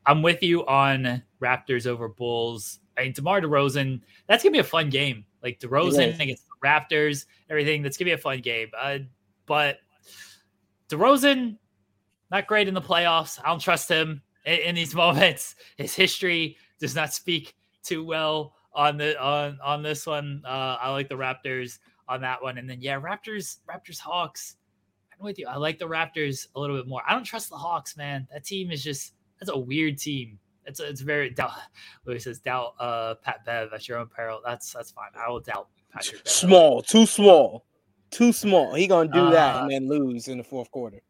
I'm 0.07 0.22
with 0.22 0.42
you 0.42 0.66
on 0.66 1.22
Raptors 1.40 1.86
over 1.86 2.09
Bulls. 2.09 2.80
I 2.96 3.05
mean, 3.05 3.12
DeMar 3.12 3.40
DeRozan, 3.40 4.00
that's 4.26 4.42
gonna 4.42 4.53
be 4.53 4.59
a 4.59 4.64
fun 4.64 4.90
game. 4.90 5.24
Like 5.42 5.61
DeRozan 5.61 6.18
against 6.20 6.44
the 6.46 6.68
Raptors, 6.68 7.26
everything. 7.50 7.82
That's 7.82 7.96
gonna 7.96 8.09
be 8.09 8.12
a 8.12 8.18
fun 8.18 8.40
game. 8.40 8.68
Uh, 8.78 8.98
but 9.46 9.78
DeRozan, 10.88 11.57
not 12.30 12.46
great 12.46 12.68
in 12.68 12.74
the 12.74 12.82
playoffs. 12.82 13.40
I 13.42 13.48
don't 13.48 13.61
trust 13.61 13.88
him 13.88 14.22
in, 14.44 14.59
in 14.59 14.74
these 14.74 14.94
moments. 14.96 15.55
His 15.76 15.94
history 15.94 16.57
does 16.78 16.94
not 16.94 17.12
speak 17.12 17.55
too 17.82 18.05
well 18.05 18.55
on 18.74 18.96
the 18.96 19.20
on 19.20 19.59
on 19.62 19.82
this 19.82 20.07
one. 20.07 20.42
Uh, 20.44 20.76
I 20.80 20.90
like 20.90 21.09
the 21.09 21.16
Raptors 21.16 21.78
on 22.09 22.20
that 22.22 22.42
one, 22.42 22.59
and 22.59 22.68
then 22.68 22.80
yeah, 22.80 23.00
Raptors, 23.00 23.59
Raptors, 23.68 23.98
Hawks. 23.98 24.57
I'm 25.12 25.24
with 25.24 25.38
you. 25.38 25.46
I 25.46 25.57
like 25.57 25.78
the 25.78 25.88
Raptors 25.88 26.48
a 26.55 26.61
little 26.61 26.76
bit 26.76 26.88
more. 26.88 27.03
I 27.07 27.12
don't 27.12 27.24
trust 27.24 27.50
the 27.50 27.57
Hawks, 27.57 27.96
man. 27.96 28.26
That 28.32 28.44
team 28.44 28.70
is 28.70 28.82
just 28.82 29.14
that's 29.43 29.57
a 29.57 29.59
weird 29.59 29.99
team. 29.99 30.38
It's 30.64 30.78
it's 30.78 31.01
very 31.01 31.30
doubt. 31.30 31.53
Louis 32.07 32.20
says 32.20 32.38
doubt 32.38 32.74
uh 32.78 33.14
Pat 33.16 33.45
Bev 33.45 33.72
at 33.72 33.88
your 33.88 33.99
own 33.99 34.07
peril. 34.07 34.40
That's 34.45 34.72
that's 34.72 34.93
fine. 34.93 35.11
I 35.16 35.28
will 35.28 35.40
doubt. 35.40 35.68
Bev. 35.95 36.22
Small, 36.24 36.80
too 36.82 37.05
small, 37.07 37.64
too 38.11 38.32
small. 38.32 38.72
He 38.74 38.86
gonna 38.86 39.11
do 39.12 39.30
that 39.30 39.57
Uh, 39.57 39.61
and 39.62 39.70
then 39.72 39.88
lose 39.88 40.28
in 40.28 40.38
the 40.38 40.45
fourth 40.45 40.70
quarter. 40.70 41.03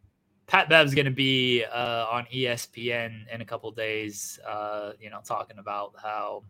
Pat 0.47 0.68
Bev's 0.68 0.95
going 0.95 1.07
to 1.07 1.11
be 1.11 1.64
uh, 1.64 2.07
on 2.11 2.26
ESPN 2.35 3.33
in 3.33 3.41
a 3.41 3.45
couple 3.45 3.70
days. 3.70 4.39
Uh, 4.47 4.93
you 5.01 5.09
know, 5.09 5.20
talking 5.24 5.59
about 5.59 5.95
how 6.03 6.43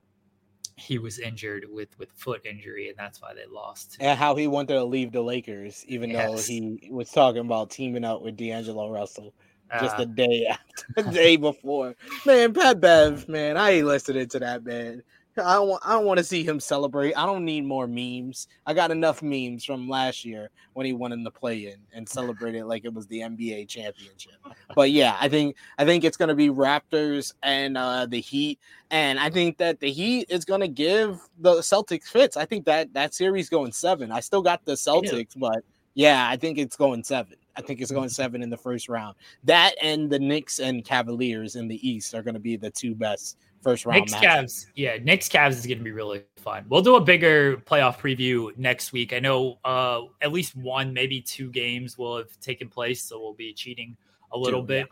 he 0.76 0.98
was 0.98 1.18
injured 1.18 1.66
with 1.70 1.96
with 1.98 2.10
foot 2.12 2.44
injury, 2.46 2.88
and 2.88 2.96
that's 2.96 3.20
why 3.20 3.34
they 3.34 3.44
lost. 3.46 3.96
and 4.00 4.18
how 4.18 4.34
he 4.34 4.46
wanted 4.46 4.74
to 4.74 4.84
leave 4.84 5.12
the 5.12 5.20
Lakers, 5.22 5.84
even 5.88 6.10
Yes. 6.10 6.30
though 6.30 6.38
he 6.52 6.88
was 6.90 7.10
talking 7.10 7.42
about 7.42 7.70
teaming 7.70 8.04
up 8.04 8.22
with 8.22 8.36
D'Angelo 8.36 8.88
Russell 8.90 9.34
just 9.80 9.98
Uh, 9.98 10.02
a 10.02 10.06
day 10.06 10.46
after, 10.50 10.86
the 10.96 11.02
day 11.10 11.36
before. 11.36 11.94
Man, 12.26 12.52
Pat 12.52 12.80
Bev, 12.80 13.28
man, 13.28 13.56
I 13.56 13.70
ain't 13.70 13.86
listening 13.86 14.28
to 14.28 14.38
that 14.40 14.64
man. 14.64 15.02
I 15.38 15.54
don't 15.54 15.68
want 15.68 15.82
I 15.86 15.92
don't 15.92 16.04
want 16.04 16.18
to 16.18 16.24
see 16.24 16.44
him 16.44 16.60
celebrate. 16.60 17.14
I 17.14 17.24
don't 17.24 17.46
need 17.46 17.64
more 17.64 17.86
memes. 17.86 18.48
I 18.66 18.74
got 18.74 18.90
enough 18.90 19.22
memes 19.22 19.64
from 19.64 19.88
last 19.88 20.26
year 20.26 20.50
when 20.74 20.84
he 20.84 20.92
won 20.92 21.10
in 21.12 21.24
the 21.24 21.30
play-in 21.30 21.76
and 21.94 22.06
celebrated 22.06 22.64
like 22.66 22.84
it 22.84 22.92
was 22.92 23.06
the 23.06 23.20
NBA 23.20 23.66
championship. 23.68 24.34
But 24.74 24.90
yeah, 24.90 25.16
I 25.18 25.30
think 25.30 25.56
I 25.78 25.86
think 25.86 26.04
it's 26.04 26.18
gonna 26.18 26.34
be 26.34 26.50
Raptors 26.50 27.32
and 27.42 27.78
uh 27.78 28.04
the 28.04 28.20
Heat. 28.20 28.58
And 28.90 29.18
I 29.18 29.30
think 29.30 29.56
that 29.56 29.80
the 29.80 29.90
Heat 29.90 30.26
is 30.28 30.44
gonna 30.44 30.68
give 30.68 31.18
the 31.38 31.54
Celtics 31.60 32.08
fits. 32.08 32.36
I 32.36 32.44
think 32.44 32.66
that 32.66 32.92
that 32.92 33.14
series 33.14 33.48
going 33.48 33.72
seven. 33.72 34.12
I 34.12 34.20
still 34.20 34.42
got 34.42 34.66
the 34.66 34.72
Celtics, 34.74 35.32
but 35.34 35.64
yeah, 35.94 36.28
I 36.28 36.36
think 36.36 36.58
it's 36.58 36.76
going 36.76 37.04
seven. 37.04 37.36
I 37.56 37.62
think 37.62 37.80
it's 37.80 37.90
going 37.90 38.08
seven 38.08 38.42
in 38.42 38.50
the 38.50 38.56
first 38.56 38.88
round. 38.88 39.16
That 39.44 39.74
and 39.82 40.10
the 40.10 40.18
Knicks 40.18 40.58
and 40.58 40.84
Cavaliers 40.84 41.56
in 41.56 41.68
the 41.68 41.86
East 41.86 42.14
are 42.14 42.22
going 42.22 42.34
to 42.34 42.40
be 42.40 42.56
the 42.56 42.70
two 42.70 42.94
best 42.94 43.38
first 43.62 43.86
round. 43.86 44.00
Knicks 44.00 44.14
Cavs, 44.14 44.66
yeah, 44.74 44.96
Knicks 45.02 45.28
Cavs 45.28 45.52
is 45.52 45.66
going 45.66 45.78
to 45.78 45.84
be 45.84 45.92
really 45.92 46.24
fun. 46.36 46.64
We'll 46.68 46.82
do 46.82 46.96
a 46.96 47.00
bigger 47.00 47.58
playoff 47.58 47.98
preview 47.98 48.56
next 48.56 48.92
week. 48.92 49.12
I 49.12 49.18
know 49.18 49.58
uh, 49.64 50.02
at 50.20 50.32
least 50.32 50.56
one, 50.56 50.92
maybe 50.92 51.20
two 51.20 51.50
games 51.50 51.98
will 51.98 52.16
have 52.16 52.38
taken 52.40 52.68
place, 52.68 53.02
so 53.02 53.20
we'll 53.20 53.34
be 53.34 53.52
cheating 53.52 53.96
a 54.32 54.38
little 54.38 54.62
two, 54.62 54.66
bit. 54.66 54.78
Yeah. 54.80 54.86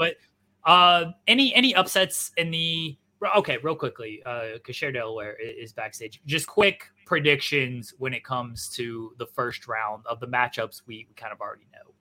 But 0.65 0.71
uh, 0.71 1.13
any 1.27 1.55
any 1.55 1.75
upsets 1.75 2.33
in 2.37 2.51
the 2.51 2.97
okay, 3.37 3.59
real 3.63 3.77
quickly, 3.77 4.23
uh, 4.25 4.59
Kasher 4.65 4.93
Delaware 4.93 5.37
is 5.41 5.73
backstage. 5.73 6.21
Just 6.27 6.47
quick 6.47 6.85
predictions 7.07 7.93
when 7.99 8.15
it 8.15 8.25
comes 8.25 8.69
to 8.71 9.13
the 9.19 9.27
first 9.27 9.67
round 9.67 10.05
of 10.07 10.21
the 10.21 10.27
matchups 10.27 10.83
we, 10.87 11.07
we 11.09 11.15
kind 11.17 11.33
of 11.33 11.41
already 11.41 11.67
know. 11.73 11.93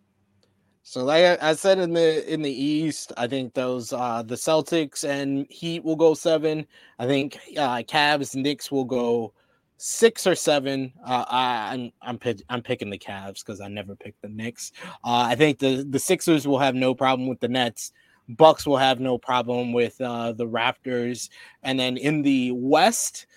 So, 0.90 1.06
like 1.06 1.40
I 1.44 1.54
said 1.54 1.78
in 1.78 1.94
the 1.94 2.34
in 2.34 2.42
the 2.42 2.52
East, 2.52 3.14
I 3.16 3.28
think 3.28 3.54
those 3.54 3.94
uh 3.94 4.24
the 4.24 4.34
Celtics 4.34 5.08
and 5.08 5.46
Heat 5.52 5.84
will 5.84 5.96
go 5.96 6.16
seven. 6.16 6.66
I 6.98 7.06
think 7.06 7.38
uh 7.60 7.84
Cavs 7.84 8.34
Knicks 8.34 8.72
will 8.72 8.86
go 8.86 9.32
six 9.78 10.26
or 10.26 10.34
seven. 10.34 10.92
Uh, 11.06 11.26
I, 11.28 11.74
I'm 11.76 11.92
I'm 12.02 12.20
I'm 12.50 12.64
picking 12.64 12.90
the 12.90 12.98
Cavs 12.98 13.46
because 13.46 13.62
I 13.62 13.68
never 13.68 13.96
picked 13.96 14.24
the 14.24 14.30
Knicks. 14.30 14.72
Uh, 15.04 15.28
I 15.30 15.36
think 15.36 15.60
the 15.60 15.86
the 15.88 16.00
Sixers 16.00 16.48
will 16.48 16.58
have 16.58 16.74
no 16.74 16.96
problem 16.96 17.30
with 17.30 17.40
the 17.40 17.50
Nets. 17.50 17.92
Bucks 18.28 18.66
will 18.66 18.78
have 18.78 19.00
no 19.00 19.20
problem 19.20 19.74
with 19.74 20.02
uh, 20.02 20.32
the 20.32 20.48
Raptors, 20.48 21.30
and 21.62 21.80
then 21.80 21.98
in 21.98 22.24
the 22.24 22.52
West, 22.54 23.28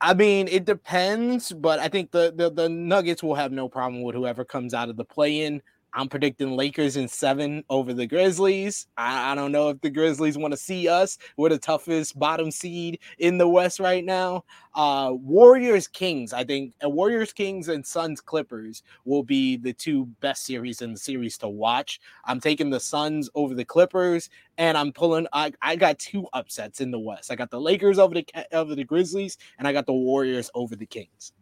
I 0.00 0.12
mean 0.12 0.48
it 0.48 0.64
depends, 0.64 1.52
but 1.52 1.78
I 1.78 1.86
think 1.86 2.10
the 2.10 2.32
the, 2.34 2.50
the 2.50 2.68
Nuggets 2.68 3.22
will 3.22 3.36
have 3.36 3.52
no 3.52 3.68
problem 3.68 4.02
with 4.02 4.16
whoever 4.16 4.44
comes 4.44 4.74
out 4.74 4.88
of 4.88 4.96
the 4.96 5.04
play-in. 5.04 5.62
I'm 5.94 6.08
predicting 6.08 6.52
Lakers 6.52 6.96
in 6.96 7.08
seven 7.08 7.64
over 7.70 7.92
the 7.92 8.06
Grizzlies. 8.06 8.86
I, 8.96 9.32
I 9.32 9.34
don't 9.34 9.52
know 9.52 9.70
if 9.70 9.80
the 9.80 9.90
Grizzlies 9.90 10.36
want 10.36 10.52
to 10.52 10.58
see 10.58 10.88
us. 10.88 11.18
We're 11.36 11.48
the 11.48 11.58
toughest 11.58 12.18
bottom 12.18 12.50
seed 12.50 13.00
in 13.18 13.38
the 13.38 13.48
West 13.48 13.80
right 13.80 14.04
now. 14.04 14.44
Uh, 14.74 15.12
Warriors 15.14 15.88
Kings. 15.88 16.32
I 16.32 16.44
think 16.44 16.74
uh, 16.84 16.88
Warriors 16.88 17.32
Kings 17.32 17.68
and 17.68 17.84
Suns 17.84 18.20
Clippers 18.20 18.82
will 19.04 19.22
be 19.22 19.56
the 19.56 19.72
two 19.72 20.06
best 20.20 20.44
series 20.44 20.82
in 20.82 20.92
the 20.92 20.98
series 20.98 21.38
to 21.38 21.48
watch. 21.48 22.00
I'm 22.24 22.40
taking 22.40 22.70
the 22.70 22.80
Suns 22.80 23.30
over 23.34 23.54
the 23.54 23.64
Clippers, 23.64 24.28
and 24.58 24.76
I'm 24.76 24.92
pulling. 24.92 25.26
I, 25.32 25.52
I 25.62 25.76
got 25.76 25.98
two 25.98 26.26
upsets 26.32 26.80
in 26.80 26.90
the 26.90 26.98
West. 26.98 27.32
I 27.32 27.34
got 27.34 27.50
the 27.50 27.60
Lakers 27.60 27.98
over 27.98 28.14
the 28.14 28.26
over 28.52 28.74
the 28.74 28.84
Grizzlies, 28.84 29.38
and 29.58 29.66
I 29.66 29.72
got 29.72 29.86
the 29.86 29.94
Warriors 29.94 30.50
over 30.54 30.76
the 30.76 30.86
Kings. 30.86 31.32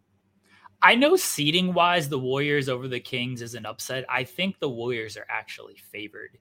I 0.81 0.95
know 0.95 1.15
seating 1.15 1.73
wise, 1.73 2.07
the 2.07 2.19
Warriors 2.19 2.69
over 2.69 2.87
the 2.87 2.99
Kings 2.99 3.41
is 3.41 3.55
an 3.55 3.65
upset. 3.65 4.05
I 4.09 4.23
think 4.23 4.59
the 4.59 4.69
Warriors 4.69 5.17
are 5.17 5.25
actually 5.29 5.75
favored 5.91 6.37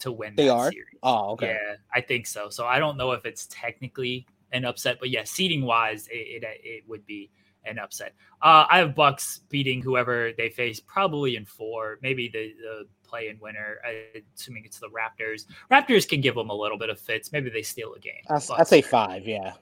to 0.00 0.12
win. 0.12 0.34
They 0.36 0.48
are. 0.48 0.70
Series. 0.70 0.98
Oh, 1.02 1.30
okay. 1.32 1.48
Yeah, 1.48 1.76
I 1.94 2.00
think 2.00 2.26
so. 2.26 2.50
So 2.50 2.66
I 2.66 2.78
don't 2.78 2.96
know 2.96 3.12
if 3.12 3.24
it's 3.24 3.48
technically 3.50 4.26
an 4.52 4.64
upset, 4.64 4.98
but 5.00 5.10
yeah, 5.10 5.24
seating 5.24 5.62
wise, 5.62 6.06
it, 6.08 6.42
it, 6.42 6.60
it 6.62 6.84
would 6.86 7.04
be 7.06 7.30
an 7.64 7.78
upset. 7.78 8.14
Uh, 8.40 8.66
I 8.70 8.78
have 8.78 8.94
Bucks 8.94 9.40
beating 9.48 9.82
whoever 9.82 10.32
they 10.36 10.48
face, 10.48 10.80
probably 10.80 11.36
in 11.36 11.44
four, 11.44 11.98
maybe 12.02 12.28
the, 12.28 12.52
the 12.60 12.86
play 13.06 13.28
in 13.28 13.38
winner, 13.40 13.78
uh, 13.86 14.20
assuming 14.36 14.64
it's 14.64 14.78
the 14.78 14.88
Raptors. 14.88 15.46
Raptors 15.70 16.08
can 16.08 16.20
give 16.20 16.34
them 16.34 16.50
a 16.50 16.54
little 16.54 16.78
bit 16.78 16.88
of 16.88 17.00
fits. 17.00 17.32
Maybe 17.32 17.50
they 17.50 17.62
steal 17.62 17.94
a 17.94 17.98
game. 17.98 18.22
I'd 18.30 18.68
say 18.68 18.80
five. 18.80 19.26
Yeah. 19.26 19.54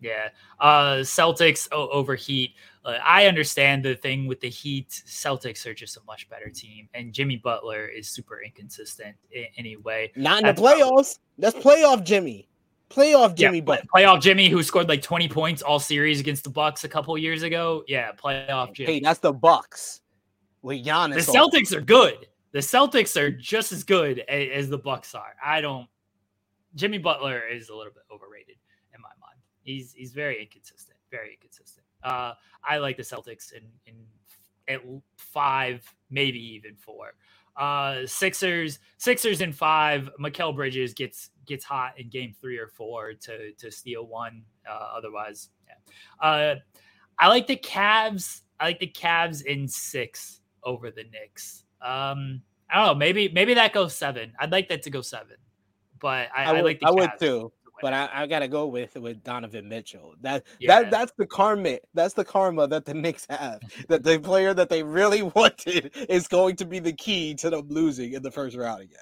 Yeah. 0.00 0.28
Uh, 0.60 0.98
Celtics 0.98 1.68
oh, 1.72 1.88
over 1.88 2.14
Heat. 2.14 2.54
Uh, 2.84 2.98
I 3.04 3.26
understand 3.26 3.84
the 3.84 3.94
thing 3.94 4.26
with 4.26 4.40
the 4.40 4.48
Heat. 4.48 4.90
Celtics 4.90 5.66
are 5.66 5.74
just 5.74 5.96
a 5.96 6.00
much 6.06 6.28
better 6.28 6.50
team, 6.50 6.88
and 6.94 7.12
Jimmy 7.12 7.36
Butler 7.36 7.86
is 7.86 8.08
super 8.08 8.42
inconsistent 8.42 9.16
in, 9.32 9.46
anyway. 9.56 10.12
Not 10.14 10.38
in 10.38 10.44
That's 10.44 10.60
the 10.60 10.66
playoffs. 10.66 10.78
Probably, 10.78 11.14
That's 11.38 11.56
playoff 11.56 12.04
Jimmy. 12.04 12.48
Playoff 12.88 13.34
Jimmy, 13.34 13.58
yeah, 13.58 13.64
but 13.64 13.84
playoff 13.92 14.22
Jimmy, 14.22 14.48
who 14.48 14.62
scored 14.62 14.88
like 14.88 15.02
twenty 15.02 15.28
points 15.28 15.60
all 15.60 15.80
series 15.80 16.20
against 16.20 16.44
the 16.44 16.50
Bucks 16.50 16.84
a 16.84 16.88
couple 16.88 17.18
years 17.18 17.42
ago. 17.42 17.82
Yeah, 17.88 18.12
playoff 18.12 18.74
Jimmy. 18.74 18.92
Hey, 18.92 19.00
that's 19.00 19.18
the 19.18 19.32
Bucks 19.32 20.02
with 20.62 20.84
Giannis. 20.84 21.26
The 21.26 21.32
Celtics 21.32 21.72
are 21.72 21.80
good. 21.80 22.28
The 22.52 22.60
Celtics 22.60 23.20
are 23.20 23.30
just 23.30 23.72
as 23.72 23.82
good 23.82 24.20
as, 24.28 24.48
as 24.54 24.68
the 24.68 24.78
Bucks 24.78 25.16
are. 25.16 25.34
I 25.44 25.60
don't. 25.60 25.88
Jimmy 26.76 26.98
Butler 26.98 27.42
is 27.48 27.70
a 27.70 27.74
little 27.74 27.92
bit 27.92 28.04
overrated 28.14 28.54
in 28.54 28.56
my 28.56 28.65
mind. 28.65 28.65
He's 29.66 29.92
he's 29.92 30.12
very 30.12 30.40
inconsistent. 30.40 30.96
Very 31.10 31.32
inconsistent. 31.32 31.84
Uh, 32.02 32.34
I 32.64 32.78
like 32.78 32.96
the 32.96 33.02
Celtics 33.02 33.52
in 33.52 33.62
in 33.86 33.94
at 34.68 34.80
five, 35.16 35.82
maybe 36.08 36.38
even 36.38 36.76
four. 36.76 37.14
Uh, 37.56 38.06
Sixers, 38.06 38.78
Sixers 38.98 39.40
in 39.40 39.52
five. 39.52 40.08
Mikal 40.20 40.54
Bridges 40.54 40.94
gets 40.94 41.30
gets 41.46 41.64
hot 41.64 41.98
in 41.98 42.08
game 42.10 42.32
three 42.40 42.58
or 42.58 42.68
four 42.68 43.12
to 43.14 43.52
to 43.52 43.70
steal 43.72 44.06
one. 44.06 44.42
Uh, 44.70 44.88
otherwise, 44.96 45.48
yeah. 45.66 46.26
Uh, 46.26 46.54
I 47.18 47.28
like 47.28 47.48
the 47.48 47.56
Cavs. 47.56 48.42
I 48.60 48.66
like 48.66 48.78
the 48.78 48.86
Cavs 48.86 49.44
in 49.44 49.66
six 49.66 50.42
over 50.62 50.92
the 50.92 51.04
Knicks. 51.04 51.64
Um, 51.82 52.40
I 52.70 52.76
don't 52.76 52.86
know. 52.86 52.94
Maybe 52.94 53.28
maybe 53.30 53.54
that 53.54 53.72
goes 53.72 53.94
seven. 53.94 54.32
I'd 54.38 54.52
like 54.52 54.68
that 54.68 54.82
to 54.82 54.90
go 54.90 55.00
seven, 55.00 55.36
but 55.98 56.28
I, 56.36 56.44
I, 56.44 56.52
would, 56.52 56.60
I 56.60 56.62
like 56.62 56.80
the 56.80 56.86
I 56.86 56.90
Cavs. 56.90 56.94
would 56.94 57.10
too 57.18 57.52
but 57.80 57.92
I, 57.92 58.08
I, 58.12 58.26
gotta 58.26 58.48
go 58.48 58.66
with 58.66 58.94
with 58.96 59.22
Donovan 59.22 59.68
Mitchell. 59.68 60.14
That 60.20 60.44
yeah. 60.58 60.82
that 60.82 60.90
that's 60.90 61.12
the 61.16 61.26
karma. 61.26 61.78
That's 61.94 62.14
the 62.14 62.24
karma 62.24 62.66
that 62.68 62.84
the 62.84 62.94
Knicks 62.94 63.26
have. 63.28 63.60
that 63.88 64.02
the 64.02 64.18
player 64.18 64.54
that 64.54 64.68
they 64.68 64.82
really 64.82 65.22
wanted 65.34 65.92
is 66.08 66.28
going 66.28 66.56
to 66.56 66.64
be 66.64 66.78
the 66.78 66.92
key 66.92 67.34
to 67.36 67.50
them 67.50 67.68
losing 67.68 68.14
in 68.14 68.22
the 68.22 68.30
first 68.30 68.56
round 68.56 68.82
again. 68.82 68.98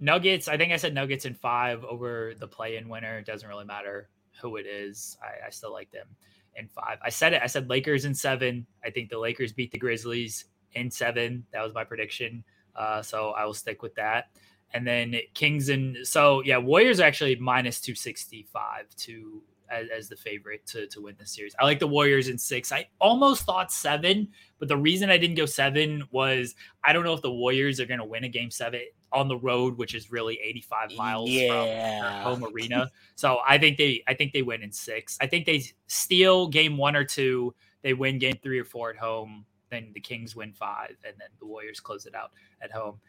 Nuggets. 0.00 0.48
I 0.48 0.56
think 0.56 0.72
I 0.72 0.76
said 0.76 0.94
Nuggets 0.94 1.24
in 1.24 1.34
five 1.34 1.84
over 1.84 2.34
the 2.38 2.46
play-in 2.46 2.88
winner. 2.88 3.18
It 3.18 3.26
doesn't 3.26 3.48
really 3.48 3.64
matter 3.64 4.10
who 4.40 4.56
it 4.56 4.66
is. 4.66 5.16
I, 5.22 5.46
I 5.48 5.50
still 5.50 5.72
like 5.72 5.90
them 5.90 6.06
in 6.54 6.68
five. 6.68 6.98
I 7.02 7.10
said 7.10 7.32
it. 7.32 7.42
I 7.42 7.46
said 7.46 7.68
Lakers 7.68 8.04
in 8.04 8.14
seven. 8.14 8.66
I 8.84 8.90
think 8.90 9.10
the 9.10 9.18
Lakers 9.18 9.52
beat 9.52 9.72
the 9.72 9.78
Grizzlies 9.78 10.44
in 10.72 10.90
seven. 10.90 11.44
That 11.52 11.62
was 11.62 11.74
my 11.74 11.84
prediction. 11.84 12.44
Uh, 12.76 13.02
so 13.02 13.30
I 13.30 13.44
will 13.44 13.54
stick 13.54 13.82
with 13.82 13.94
that 13.96 14.26
and 14.74 14.86
then 14.86 15.16
Kings 15.34 15.68
and 15.68 15.96
so 16.04 16.42
yeah, 16.44 16.58
Warriors 16.58 17.00
are 17.00 17.04
actually 17.04 17.36
minus 17.36 17.80
two 17.80 17.94
sixty 17.94 18.46
five 18.52 18.86
to 18.96 19.42
as, 19.70 19.86
as, 19.94 20.08
the 20.08 20.16
favorite 20.16 20.66
to 20.66 20.86
to 20.88 21.02
win 21.02 21.14
the 21.18 21.26
series. 21.26 21.54
I 21.58 21.64
like 21.64 21.78
the 21.78 21.86
Warriors 21.86 22.28
in 22.28 22.38
six. 22.38 22.72
I 22.72 22.88
almost 23.00 23.44
thought 23.44 23.72
seven, 23.72 24.28
but 24.58 24.68
the 24.68 24.76
reason 24.76 25.10
I 25.10 25.18
didn't 25.18 25.36
go 25.36 25.46
seven 25.46 26.04
was 26.10 26.54
I 26.84 26.92
don't 26.92 27.04
know 27.04 27.12
if 27.14 27.22
the 27.22 27.32
Warriors 27.32 27.80
are 27.80 27.86
going 27.86 28.00
to 28.00 28.06
win 28.06 28.24
a 28.24 28.28
game 28.28 28.50
seven 28.50 28.80
on 29.12 29.28
the 29.28 29.36
road, 29.36 29.78
which 29.78 29.94
is 29.94 30.10
really 30.10 30.38
eighty 30.42 30.60
five 30.60 30.92
miles 30.96 31.30
yeah. 31.30 32.22
from 32.22 32.40
home 32.40 32.52
arena. 32.52 32.90
So 33.14 33.38
I 33.46 33.58
think 33.58 33.78
they 33.78 34.02
I 34.06 34.14
think 34.14 34.32
they 34.32 34.42
win 34.42 34.62
in 34.62 34.72
six. 34.72 35.16
I 35.20 35.26
think 35.26 35.46
they 35.46 35.64
steal 35.86 36.48
game 36.48 36.76
one 36.76 36.96
or 36.96 37.04
two. 37.04 37.54
They 37.82 37.94
win 37.94 38.18
game 38.18 38.38
three 38.42 38.58
or 38.58 38.64
four 38.64 38.90
at 38.90 38.96
home. 38.96 39.44
Then 39.70 39.90
the 39.92 40.00
Kings 40.00 40.34
win 40.34 40.52
five, 40.52 40.96
and 41.04 41.14
then 41.18 41.28
the 41.38 41.46
Warriors 41.46 41.80
close 41.80 42.06
it 42.06 42.14
out 42.14 42.30
at 42.62 42.72
home. 42.72 43.00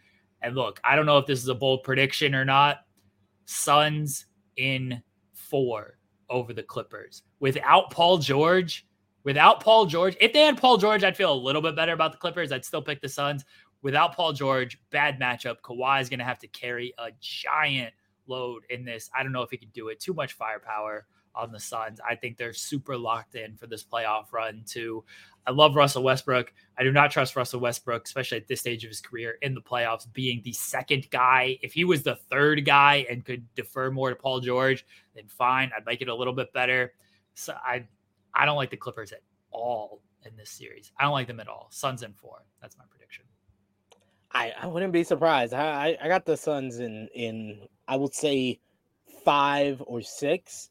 And 0.42 0.56
look, 0.56 0.80
I 0.84 0.96
don't 0.96 1.06
know 1.06 1.18
if 1.18 1.26
this 1.26 1.40
is 1.40 1.48
a 1.48 1.56
bold 1.56 1.84
prediction 1.84 2.34
or 2.34 2.46
not. 2.46 2.80
Suns 3.46 4.26
in 4.58 5.02
four 5.34 5.98
over 6.30 6.54
the 6.54 6.64
Clippers. 6.64 7.24
Without 7.40 7.92
Paul 7.92 8.20
George, 8.20 8.86
without 9.24 9.62
Paul 9.62 9.86
George, 9.86 10.16
if 10.22 10.34
they 10.34 10.42
had 10.42 10.58
Paul 10.58 10.78
George, 10.78 11.04
I'd 11.04 11.18
feel 11.18 11.34
a 11.34 11.36
little 11.36 11.62
bit 11.62 11.76
better 11.76 11.94
about 11.94 12.12
the 12.12 12.18
Clippers. 12.18 12.52
I'd 12.52 12.66
still 12.66 12.82
pick 12.82 13.02
the 13.02 13.10
Suns. 13.10 13.46
Without 13.82 14.16
Paul 14.16 14.34
George, 14.34 14.80
bad 14.92 15.20
matchup. 15.20 15.62
Kawhi 15.62 16.02
is 16.02 16.10
going 16.10 16.20
to 16.20 16.26
have 16.26 16.40
to 16.40 16.48
carry 16.48 16.94
a 16.98 17.12
giant 17.20 17.94
load 18.28 18.64
in 18.70 18.86
this. 18.86 19.10
I 19.18 19.24
don't 19.24 19.32
know 19.32 19.42
if 19.42 19.50
he 19.50 19.58
can 19.58 19.70
do 19.70 19.90
it. 19.90 20.00
Too 20.00 20.14
much 20.14 20.34
firepower 20.34 21.08
on 21.36 21.52
the 21.52 21.60
Suns. 21.60 22.00
I 22.08 22.16
think 22.16 22.38
they're 22.38 22.54
super 22.54 22.98
locked 22.98 23.36
in 23.36 23.56
for 23.56 23.68
this 23.68 23.84
playoff 23.84 24.32
run 24.32 24.64
too. 24.66 25.04
I 25.48 25.52
love 25.52 25.76
Russell 25.76 26.04
Westbrook. 26.04 26.54
I 26.78 26.84
do 26.84 26.92
not 26.92 27.12
trust 27.12 27.36
Russell 27.36 27.60
Westbrook, 27.60 28.06
especially 28.06 28.38
at 28.38 28.48
this 28.48 28.60
stage 28.60 28.84
of 28.84 28.90
his 28.90 29.02
career 29.02 29.38
in 29.42 29.56
the 29.56 29.62
playoffs, 29.62 30.12
being 30.14 30.42
the 30.44 30.54
second 30.54 31.10
guy. 31.10 31.58
If 31.62 31.74
he 31.74 31.86
was 31.86 32.04
the 32.04 32.16
third 32.30 32.66
guy 32.66 33.06
and 33.10 33.26
could 33.26 33.44
defer 33.56 33.90
more 33.90 34.10
to 34.10 34.16
Paul 34.16 34.42
George, 34.42 34.86
then 35.16 35.26
fine. 35.28 35.72
I'd 35.76 35.86
make 35.86 36.02
it 36.02 36.08
a 36.08 36.16
little 36.16 36.34
bit 36.34 36.54
better. 36.54 36.94
So 37.34 37.54
I 37.54 37.88
I 38.34 38.46
don't 38.46 38.58
like 38.58 38.70
the 38.70 38.78
Clippers 38.78 39.12
at 39.12 39.22
all 39.52 40.02
in 40.26 40.36
this 40.36 40.52
series. 40.52 40.92
I 41.00 41.04
don't 41.04 41.14
like 41.14 41.28
them 41.28 41.40
at 41.40 41.48
all. 41.48 41.68
Suns 41.72 42.04
in 42.04 42.14
four. 42.14 42.44
That's 42.62 42.78
my 42.78 42.84
prediction. 42.90 43.26
I, 44.32 44.54
I 44.62 44.68
wouldn't 44.68 44.94
be 44.94 45.04
surprised. 45.04 45.54
I, 45.54 45.98
I 46.02 46.08
got 46.08 46.26
the 46.26 46.38
Suns 46.38 46.80
in 46.80 47.08
in 47.16 47.68
I 47.88 47.96
would 47.96 48.14
say 48.14 48.60
five 49.26 49.82
or 49.86 50.02
six 50.02 50.70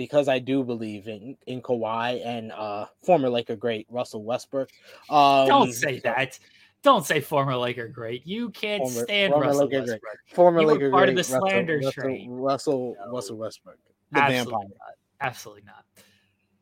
because 0.00 0.28
I 0.28 0.38
do 0.38 0.64
believe 0.64 1.08
in 1.08 1.36
in 1.46 1.60
Kawhi 1.60 2.24
and 2.24 2.52
uh 2.52 2.86
former 3.02 3.28
Laker 3.28 3.54
great 3.54 3.86
Russell 3.90 4.24
Westbrook. 4.24 4.70
Um, 5.10 5.46
Don't 5.46 5.72
say 5.74 5.96
so- 5.98 6.04
that. 6.04 6.38
Don't 6.82 7.04
say 7.04 7.20
former 7.20 7.54
Laker 7.54 7.86
great. 7.88 8.26
You 8.26 8.48
can't 8.48 8.82
Former- 8.82 9.02
stand 9.04 9.32
former 9.34 9.46
Russell 9.48 9.66
Laker 9.66 9.84
great. 9.84 10.00
Former 10.32 10.60
You 10.62 10.66
were 10.66 10.72
Laker 10.72 10.90
part 10.90 11.08
of 11.10 11.14
great 11.14 11.16
the 11.16 11.24
slander 11.24 11.76
Russell, 11.76 11.92
train. 11.92 12.30
Russell 12.30 12.96
No. 13.04 13.12
Russell 13.12 13.36
Westbrook, 13.36 13.76
the 14.12 14.18
Absolutely 14.20 14.52
vampire. 14.52 14.68
not. 14.78 14.94
Absolutely 15.20 15.62
not. 15.66 15.84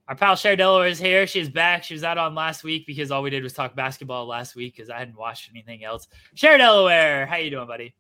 Our 0.09 0.17
pal 0.17 0.35
Cher 0.35 0.57
Delaware 0.57 0.89
is 0.89 0.99
here. 0.99 1.27
She's 1.29 1.49
back. 1.49 1.85
She 1.85 1.95
was 1.95 2.03
out 2.03 2.19
on 2.19 2.35
last 2.35 2.65
week 2.65 2.85
because 2.87 3.13
all 3.13 3.23
we 3.23 3.31
did 3.31 3.45
was 3.45 3.53
talk 3.53 3.77
basketball 3.77 4.27
last 4.27 4.57
week 4.57 4.75
because 4.75 4.91
I 4.91 4.99
hadn't 4.99 5.17
watched 5.17 5.49
anything 5.53 5.85
else. 5.85 6.09
Cher 6.35 6.59
Delaware, 6.59 7.25
how 7.27 7.37
you 7.37 7.51
doing, 7.51 7.69
buddy? 7.69 7.95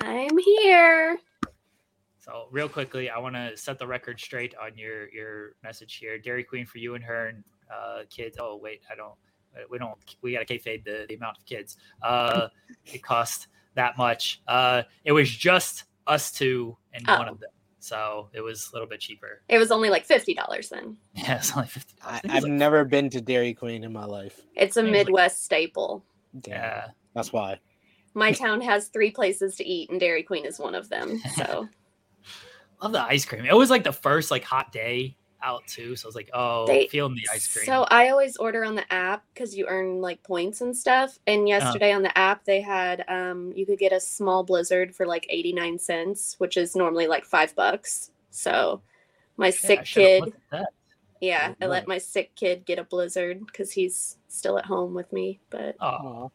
I'm 0.00 0.38
here. 0.38 1.18
So 2.28 2.46
real 2.50 2.68
quickly, 2.68 3.08
I 3.08 3.18
want 3.18 3.36
to 3.36 3.56
set 3.56 3.78
the 3.78 3.86
record 3.86 4.20
straight 4.20 4.54
on 4.62 4.76
your 4.76 5.08
your 5.10 5.52
message 5.62 5.94
here. 5.96 6.18
Dairy 6.18 6.44
Queen 6.44 6.66
for 6.66 6.76
you 6.76 6.94
and 6.94 7.02
her 7.02 7.28
and 7.28 7.42
uh, 7.74 8.00
kids. 8.10 8.36
Oh 8.38 8.56
wait, 8.62 8.82
I 8.92 8.94
don't. 8.94 9.14
We 9.70 9.78
don't. 9.78 9.96
We 10.20 10.32
got 10.34 10.46
to 10.46 10.58
kayfabe 10.58 10.84
the 10.84 11.06
the 11.08 11.14
amount 11.14 11.38
of 11.38 11.46
kids. 11.46 11.78
Uh, 12.02 12.48
it 12.84 13.02
cost 13.02 13.48
that 13.76 13.96
much. 13.96 14.42
Uh, 14.46 14.82
it 15.04 15.12
was 15.12 15.30
just 15.30 15.84
us 16.06 16.30
two 16.30 16.76
and 16.92 17.06
one 17.06 17.28
Oh. 17.28 17.32
of 17.32 17.40
them, 17.40 17.50
so 17.78 18.28
it 18.34 18.42
was 18.42 18.68
a 18.70 18.74
little 18.74 18.88
bit 18.88 19.00
cheaper. 19.00 19.40
It 19.48 19.56
was 19.58 19.70
only 19.70 19.88
like 19.88 20.04
fifty 20.04 20.34
dollars 20.34 20.68
then. 20.68 20.98
Yeah, 21.14 21.36
it's 21.38 21.56
only 21.56 21.68
fifty. 21.68 21.94
I, 22.04 22.20
I've 22.28 22.44
never 22.44 22.84
been 22.84 23.08
to 23.10 23.22
Dairy 23.22 23.54
Queen 23.54 23.84
in 23.84 23.92
my 23.92 24.04
life. 24.04 24.42
It's 24.54 24.76
a 24.76 24.80
Seems 24.82 24.92
like- 24.92 25.06
Midwest 25.06 25.44
staple. 25.46 26.04
Yeah, 26.46 26.88
that's 27.14 27.32
why. 27.32 27.58
My 28.12 28.32
town 28.44 28.60
has 28.60 28.88
three 28.88 29.10
places 29.12 29.56
to 29.56 29.66
eat, 29.66 29.88
and 29.88 29.98
Dairy 29.98 30.22
Queen 30.22 30.44
is 30.44 30.58
one 30.58 30.74
of 30.74 30.90
them. 30.90 31.18
So 31.36 31.68
love 32.82 32.92
the 32.92 33.02
ice 33.02 33.24
cream. 33.24 33.44
It 33.44 33.56
was 33.56 33.70
like 33.70 33.84
the 33.84 33.92
first 33.92 34.30
like 34.30 34.44
hot 34.44 34.72
day 34.72 35.16
out 35.42 35.66
too, 35.66 35.94
so 35.96 36.06
I 36.06 36.08
was 36.08 36.14
like, 36.16 36.30
oh, 36.34 36.66
They- 36.66 36.88
feeling 36.88 37.14
the 37.14 37.28
ice 37.32 37.46
cream. 37.52 37.64
So 37.66 37.82
I 37.90 38.08
always 38.10 38.36
order 38.36 38.64
on 38.64 38.74
the 38.74 38.92
app 38.92 39.24
because 39.32 39.56
you 39.56 39.66
earn 39.68 40.00
like 40.00 40.22
points 40.22 40.60
and 40.60 40.76
stuff. 40.76 41.18
And 41.26 41.48
Uh-huh. 41.48 41.60
yesterday 41.60 41.92
on 41.92 42.02
the 42.02 42.16
app 42.18 42.44
they 42.44 42.60
had 42.60 43.04
um 43.08 43.52
you 43.54 43.64
could 43.66 43.78
get 43.78 43.92
a 43.92 44.00
small 44.00 44.42
blizzard 44.44 44.94
for 44.94 45.06
like 45.06 45.26
89 45.30 45.78
cents, 45.78 46.34
which 46.38 46.56
is 46.56 46.74
normally 46.74 47.06
like 47.06 47.24
five 47.24 47.54
bucks. 47.54 48.10
So 48.30 48.82
my 49.36 49.46
Yeah, 49.46 49.52
sick 49.52 49.84
kid, 49.84 50.20
looked 50.22 50.34
at 50.36 50.58
that. 50.58 50.72
yeah, 51.20 51.54
I 51.60 51.64
Right. 51.64 51.70
let 51.70 51.88
my 51.88 51.98
sick 51.98 52.34
kid 52.34 52.64
get 52.66 52.78
a 52.80 52.84
blizzard 52.84 53.46
because 53.46 53.70
he's 53.70 54.16
still 54.28 54.58
at 54.58 54.64
home 54.66 54.92
with 54.94 55.12
me. 55.12 55.40
But 55.50 55.76
Oh, 55.80 56.32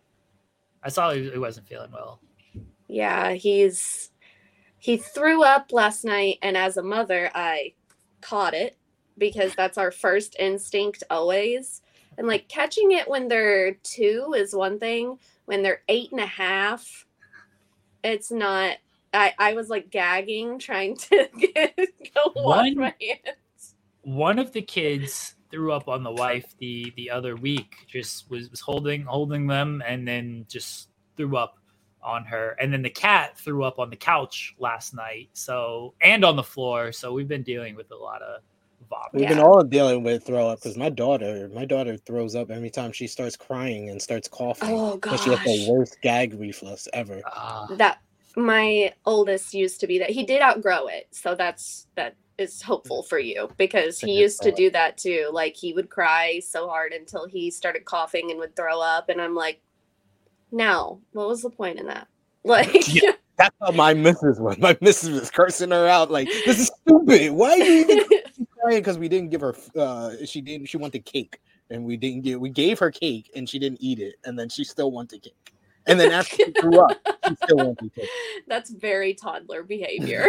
I 0.82 0.89
saw 0.89 1.12
he 1.12 1.30
he 1.30 1.38
wasn't 1.38 1.68
feeling 1.68 1.91
well. 1.91 2.22
yeah, 2.88 3.34
he's 3.34 4.12
he 4.84 4.98
threw 4.98 5.46
up 5.46 5.72
last 5.72 6.04
night, 6.04 6.40
and 6.42 6.58
as 6.58 6.76
a 6.76 6.84
mother, 6.84 7.32
I 7.34 7.72
caught 8.20 8.54
it 8.54 8.76
because 9.18 9.56
that's 9.56 9.78
our 9.78 9.92
first 9.92 10.36
instinct 10.38 11.06
always. 11.10 11.82
And 12.18 12.28
like 12.28 12.50
catching 12.50 12.92
it 12.92 13.08
when 13.08 13.30
they're 13.30 13.76
two 13.76 14.34
is 14.36 14.54
one 14.54 14.80
thing. 14.80 15.20
When 15.46 15.64
they're 15.64 15.84
eight 15.88 16.12
and 16.12 16.20
a 16.20 16.26
half, 16.26 17.06
it's 18.04 18.30
not. 18.30 18.76
I 19.14 19.34
I 19.40 19.54
was 19.54 19.70
like 19.70 19.90
gagging 19.90 20.60
trying 20.60 20.98
to 20.98 21.30
get, 21.38 21.78
go 22.14 22.34
wash 22.36 22.74
my 22.76 22.94
hands. 23.00 23.76
one 24.02 24.38
of 24.38 24.52
the 24.52 24.62
kids 24.62 25.36
threw 25.50 25.72
up 25.72 25.88
on 25.88 26.04
the 26.04 26.12
wife 26.12 26.56
the 26.60 26.92
the 26.98 27.10
other 27.10 27.38
week 27.38 27.74
just 27.88 28.30
was, 28.30 28.50
was 28.50 28.60
holding 28.60 29.04
holding 29.04 29.48
them 29.48 29.82
and 29.88 30.06
then 30.06 30.46
just 30.50 30.90
threw 31.16 31.38
up 31.38 31.58
on 32.04 32.26
her 32.26 32.56
and 32.60 32.72
then 32.74 32.82
the 32.82 32.89
cat 32.89 33.38
threw 33.38 33.64
up 33.64 33.80
on 33.80 33.89
the 33.89 33.95
couch 33.95 34.56
last 34.60 34.93
night 34.93 35.30
so 35.34 35.93
and 36.01 36.24
on 36.26 36.36
the 36.36 36.43
floor 36.43 36.91
so 36.91 37.14
we've 37.14 37.28
been 37.28 37.43
dealing 37.43 37.76
with 37.76 37.91
a 37.91 37.95
lot 37.95 38.22
of 38.22 38.41
vomit 38.89 39.12
We've 39.14 39.28
been 39.28 39.38
Yeah. 39.38 39.43
all 39.43 39.64
dealing 39.64 40.04
with 40.04 40.26
throw 40.26 40.49
up 40.49 40.60
because 40.60 40.78
my 40.78 40.89
daughter, 40.89 41.49
my 41.54 41.66
daughter 41.66 41.97
throws 41.97 42.36
up 42.36 42.51
every 42.51 42.70
time 42.70 42.91
she 42.91 43.08
starts 43.08 43.36
crying 43.36 43.89
and 43.89 44.01
starts 44.01 44.28
coughing. 44.28 44.70
Oh 44.72 44.97
But 45.01 45.20
she 45.20 45.30
has 45.30 45.43
the 45.43 45.72
worst 45.72 45.97
gag 46.01 46.34
reflux 46.39 46.88
ever. 46.93 47.22
Ah, 47.26 47.68
that 47.78 47.99
my 48.36 48.93
oldest 49.06 49.54
used 49.54 49.80
to 49.82 49.88
be 49.88 49.99
that. 49.99 50.10
He 50.10 50.24
did 50.26 50.41
outgrow 50.41 50.88
it, 50.88 51.08
so 51.12 51.36
that's 51.36 51.88
that 51.95 52.16
is 52.39 52.62
hopeful 52.62 53.04
for 53.04 53.20
you 53.20 53.49
because 53.58 53.99
he 53.99 54.20
used 54.20 54.41
to 54.41 54.51
do 54.51 54.72
that 54.72 54.97
too. 54.97 55.30
Like 55.32 55.56
he 55.56 55.74
would 55.74 55.89
cry 55.89 56.39
so 56.39 56.68
hard 56.68 56.91
until 56.93 57.28
he 57.28 57.51
started 57.51 57.86
coughing 57.86 58.32
and 58.32 58.39
would 58.39 58.56
throw 58.56 58.82
up, 58.82 59.10
and 59.10 59.22
I'm 59.22 59.36
like, 59.36 59.62
no, 60.54 61.01
what 61.12 61.28
was 61.28 61.41
the 61.41 61.49
point 61.49 61.80
in 61.80 61.88
that? 61.88 62.08
Like, 62.45 62.93
Yeah. 62.93 63.14
That's 63.38 63.56
how 63.62 63.72
my 63.72 63.93
missus 63.93 64.38
was. 64.39 64.58
My 64.58 64.78
missus 64.82 65.10
was 65.10 65.32
cursing 65.32 65.72
her 65.72 65.88
out 65.88 66.12
like, 66.12 66.28
"This 66.45 66.60
is 66.60 66.72
stupid. 66.82 67.32
Why 67.32 67.51
are 67.51 67.58
you 67.58 67.80
even 67.80 67.99
crying?" 68.62 68.80
Because 68.80 68.97
we 68.97 69.08
didn't 69.08 69.30
give 69.30 69.41
her. 69.41 69.56
Uh, 69.76 70.12
she 70.26 70.41
didn't. 70.41 70.68
She 70.68 70.78
wanted 70.78 71.06
cake, 71.06 71.41
and 71.70 71.84
we 71.86 71.97
didn't 71.97 72.22
give. 72.22 72.39
We 72.39 72.49
gave 72.49 72.80
her 72.80 72.91
cake, 72.91 73.32
and 73.36 73.49
she 73.49 73.60
didn't 73.60 73.80
eat 73.82 73.99
it, 73.99 74.16
and 74.26 74.38
then 74.38 74.49
she 74.49 74.64
still 74.64 74.91
wanted 74.91 75.24
cake. 75.24 75.54
And 75.88 75.99
then 75.99 76.12
after 76.12 76.36
she 76.36 76.51
grew 76.51 76.80
up, 76.80 76.97
she 77.28 77.36
still 77.43 77.58
wanted 77.58 77.93
cake. 77.95 78.10
that's 78.47 78.70
very 78.70 79.14
toddler 79.14 79.64
behavior. 79.64 80.28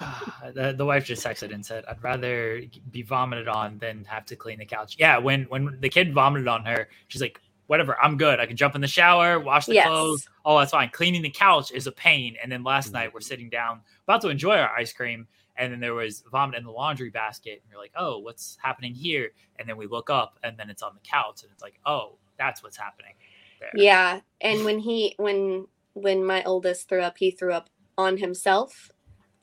the, 0.54 0.74
the 0.76 0.84
wife 0.84 1.04
just 1.04 1.24
texted 1.26 1.52
and 1.52 1.66
said 1.66 1.84
i'd 1.88 2.00
rather 2.04 2.62
be 2.92 3.02
vomited 3.02 3.48
on 3.48 3.78
than 3.78 4.04
have 4.04 4.24
to 4.24 4.36
clean 4.36 4.56
the 4.60 4.64
couch 4.64 4.94
yeah 4.96 5.18
when 5.18 5.42
when 5.44 5.76
the 5.80 5.88
kid 5.88 6.14
vomited 6.14 6.46
on 6.46 6.64
her 6.64 6.88
she's 7.08 7.20
like 7.20 7.40
whatever 7.68 7.96
i'm 8.02 8.16
good. 8.16 8.40
I 8.40 8.46
can 8.46 8.56
jump 8.56 8.74
in 8.74 8.80
the 8.80 8.88
shower 8.88 9.38
wash 9.38 9.66
the 9.66 9.74
Yes. 9.74 9.86
clothes. 9.86 10.28
Oh 10.44 10.58
that's 10.58 10.72
fine. 10.72 10.90
Cleaning 10.90 11.22
the 11.22 11.30
couch 11.30 11.70
is 11.70 11.86
a 11.86 11.92
pain. 11.92 12.36
And 12.42 12.50
then 12.50 12.64
last 12.64 12.92
night 12.92 13.14
we're 13.14 13.20
mm-hmm. 13.20 13.28
sitting 13.28 13.48
down 13.48 13.80
about 14.04 14.20
to 14.22 14.28
enjoy 14.28 14.56
our 14.56 14.70
ice 14.76 14.92
cream. 14.92 15.28
And 15.56 15.72
then 15.72 15.80
there 15.80 15.94
was 15.94 16.24
vomit 16.30 16.56
in 16.56 16.64
the 16.64 16.70
laundry 16.70 17.10
basket. 17.10 17.62
And 17.62 17.70
you're 17.70 17.80
like 17.80 17.92
oh 17.96 18.18
what's 18.18 18.58
happening 18.60 18.92
here? 18.94 19.30
And 19.58 19.68
then 19.68 19.76
we 19.76 19.86
look 19.86 20.10
up 20.10 20.38
and 20.42 20.58
then 20.58 20.68
it's 20.68 20.82
on 20.82 20.94
the 20.94 21.08
couch 21.08 21.42
and 21.44 21.52
it's 21.52 21.62
like 21.62 21.78
oh 21.86 22.16
that's 22.36 22.62
what's 22.62 22.76
happening 22.76 23.14
there. 23.60 23.70
yeah, 23.74 24.20
and 24.40 24.64
when 24.64 24.78
he 24.78 25.14
when 25.16 25.66
when 25.94 26.24
my 26.24 26.42
oldest 26.44 26.88
threw 26.88 27.02
up, 27.02 27.18
he 27.18 27.30
threw 27.30 27.52
up 27.52 27.68
on 27.96 28.16
himself, 28.16 28.90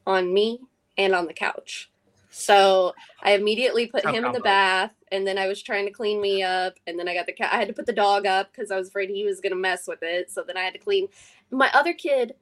on 0.08 0.34
me, 0.34 0.62
and 0.98 1.14
on 1.14 1.28
the 1.28 1.34
couch. 1.34 1.92
So 2.30 2.94
I 3.22 3.32
immediately 3.32 3.88
put 3.88 4.04
Tough 4.04 4.14
him 4.14 4.26
in 4.26 4.32
the 4.32 4.40
bath, 4.40 4.94
and 5.12 5.26
then 5.26 5.38
I 5.38 5.48
was 5.48 5.62
trying 5.62 5.86
to 5.86 5.92
clean 5.92 6.22
me 6.22 6.44
up, 6.44 6.76
and 6.88 6.98
then 6.98 7.08
I 7.08 7.14
got 7.14 7.26
the 7.26 7.34
cat. 7.34 7.54
I 7.54 7.58
had 7.58 7.68
to 7.68 7.74
put 7.74 7.86
the 7.86 7.94
dog 7.94 8.26
up 8.26 8.52
because 8.52 8.72
I 8.72 8.78
was 8.78 8.90
afraid 8.90 9.10
he 9.10 9.26
was 9.26 9.42
gonna 9.42 9.56
mess 9.56 9.88
with 9.88 10.00
it. 10.02 10.32
So 10.32 10.44
then 10.46 10.58
I 10.58 10.62
had 10.62 10.74
to 10.74 10.80
clean. 10.80 11.08
My 11.52 11.70
other 11.74 11.94
kid 11.94 12.36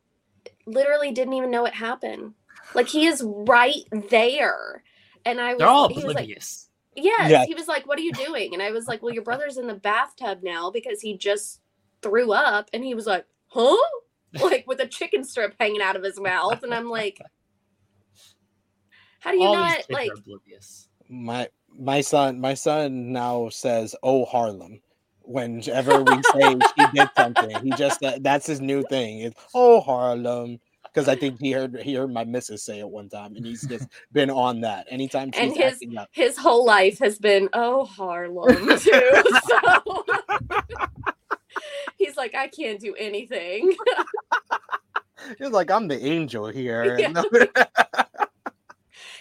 literally 0.65 1.11
didn't 1.11 1.33
even 1.33 1.51
know 1.51 1.65
it 1.65 1.73
happened. 1.73 2.33
Like 2.73 2.87
he 2.87 3.05
is 3.05 3.23
right 3.25 3.83
there, 3.91 4.83
and 5.25 5.39
I 5.39 5.53
was. 5.53 5.59
they're 5.59 5.67
all 5.67 5.89
he 5.89 5.95
was 5.95 6.15
like, 6.15 6.23
oblivious 6.23 6.69
Yes. 6.95 7.31
Yeah. 7.31 7.45
He 7.45 7.53
was 7.53 7.67
like, 7.67 7.87
What 7.87 7.97
are 7.97 8.03
you 8.03 8.13
doing? 8.13 8.53
And 8.53 8.61
I 8.61 8.71
was 8.71 8.87
like, 8.87 9.01
Well, 9.01 9.13
your 9.13 9.23
brother's 9.23 9.57
in 9.57 9.67
the 9.67 9.73
bathtub 9.73 10.39
now 10.43 10.69
because 10.71 11.01
he 11.01 11.17
just 11.17 11.59
threw 12.01 12.31
up. 12.31 12.69
And 12.73 12.83
he 12.83 12.95
was 12.95 13.05
like, 13.05 13.25
Huh? 13.47 13.77
Like 14.41 14.65
with 14.65 14.79
a 14.79 14.87
chicken 14.87 15.23
strip 15.23 15.53
hanging 15.59 15.81
out 15.81 15.95
of 15.95 16.01
his 16.03 16.19
mouth. 16.19 16.63
And 16.63 16.73
I'm 16.73 16.89
like, 16.89 17.19
How 19.19 19.31
do 19.31 19.37
you 19.37 19.47
all 19.47 19.53
not 19.53 19.85
like 19.91 20.11
oblivious 20.11 20.87
my 21.07 21.47
my 21.79 22.01
son 22.01 22.39
my 22.39 22.53
son 22.53 23.11
now 23.11 23.49
says 23.49 23.95
oh 24.03 24.25
harlem 24.25 24.79
whenever 25.23 26.03
we 26.03 26.21
say 26.33 26.55
he 26.75 26.85
did 26.93 27.09
something 27.17 27.55
he 27.63 27.71
just 27.71 27.99
that, 28.01 28.21
that's 28.23 28.45
his 28.45 28.59
new 28.61 28.83
thing 28.83 29.19
it's 29.21 29.41
oh 29.55 29.79
harlem 29.81 30.59
because 30.83 31.07
i 31.07 31.15
think 31.15 31.39
he 31.39 31.51
heard 31.51 31.75
he 31.81 31.95
heard 31.95 32.11
my 32.11 32.23
missus 32.25 32.63
say 32.63 32.79
it 32.79 32.87
one 32.89 33.09
time 33.09 33.35
and 33.35 33.45
he's 33.45 33.65
just 33.65 33.87
been 34.11 34.29
on 34.29 34.61
that 34.61 34.85
anytime 34.89 35.31
she's 35.31 35.41
And 35.41 35.55
his- 35.55 35.79
up 35.97 36.09
his 36.11 36.37
whole 36.37 36.65
life 36.65 36.99
has 36.99 37.17
been, 37.19 37.49
Oh, 37.53 37.85
Harlem 37.85 38.67
too. 38.77 39.23
so 39.47 40.05
he's 41.97 42.15
like, 42.17 42.35
I 42.35 42.47
can't 42.47 42.79
do 42.79 42.93
anything. 42.95 43.73
he's 45.39 45.49
like 45.51 45.71
i'm 45.71 45.87
the 45.87 46.05
angel 46.05 46.47
here 46.47 46.97
Yeah. 46.99 47.23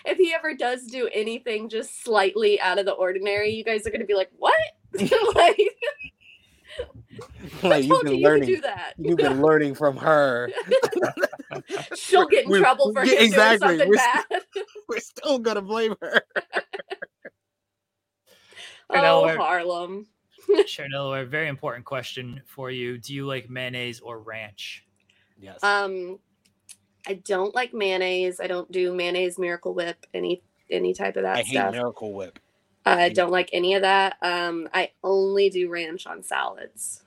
If 0.05 0.18
he 0.18 0.32
ever 0.34 0.55
does 0.55 0.84
do 0.86 1.09
anything 1.12 1.68
just 1.68 2.03
slightly 2.03 2.61
out 2.61 2.78
of 2.78 2.86
the 2.86 2.92
ordinary, 2.92 3.50
you 3.50 3.64
guys 3.64 3.86
are 3.86 3.90
gonna 3.90 4.05
be 4.05 4.14
like, 4.14 4.30
What? 4.38 4.55
like 5.34 5.59
like 7.62 7.84
you've 7.84 8.03
been 8.03 8.12
you 8.14 8.18
you 8.18 8.24
learning 8.24 8.61
that. 8.62 8.94
you've 8.98 9.18
been 9.18 9.42
learning 9.46 9.74
from 9.74 9.96
her 9.96 10.50
She'll 11.94 12.26
get 12.26 12.44
in 12.46 12.50
We- 12.50 12.61
trouble 12.61 12.92
for 12.94 13.05
yeah, 13.05 13.20
exactly. 13.20 13.76
doing 13.76 13.78
something 13.78 13.88
We're 13.90 13.96
bad. 13.96 14.24
we're 14.88 15.00
still 15.00 15.38
gonna 15.38 15.61
blame 15.62 15.94
her 16.00 16.22
Oh, 18.90 18.94
Delaware. 19.00 19.36
Harlem. 19.38 20.07
Sure, 20.66 20.86
Delaware. 20.88 21.24
Very 21.24 21.48
important 21.48 21.86
question 21.86 22.42
for 22.46 22.70
you. 22.70 22.98
Do 22.98 23.14
you 23.14 23.24
like 23.26 23.48
mayonnaise 23.48 24.00
or 24.00 24.20
ranch? 24.20 24.84
yes 25.38 25.62
Um, 25.64 26.18
I 27.07 27.14
don't 27.14 27.55
like 27.55 27.74
mayonnaise. 27.74 28.40
I 28.40 28.46
don't 28.46 28.70
do 28.70 28.94
mayonnaise, 28.94 29.38
Miracle 29.38 29.74
Whip, 29.74 30.07
any 30.14 30.42
any 30.70 30.94
type 30.94 31.16
of 31.16 31.24
that 31.24 31.36
i 31.36 31.42
hate 31.42 31.70
miracle 31.70 32.14
whip 32.14 32.38
I 32.84 33.11
don't 33.11 33.30
like 33.30 33.50
any 33.53 33.74
of 33.74 33.82
that. 33.82 34.16
Um, 34.22 34.68
I 34.74 34.90
only 35.05 35.50
do 35.50 35.68
ranch 35.70 36.07
on 36.07 36.22
salads. 36.22 37.03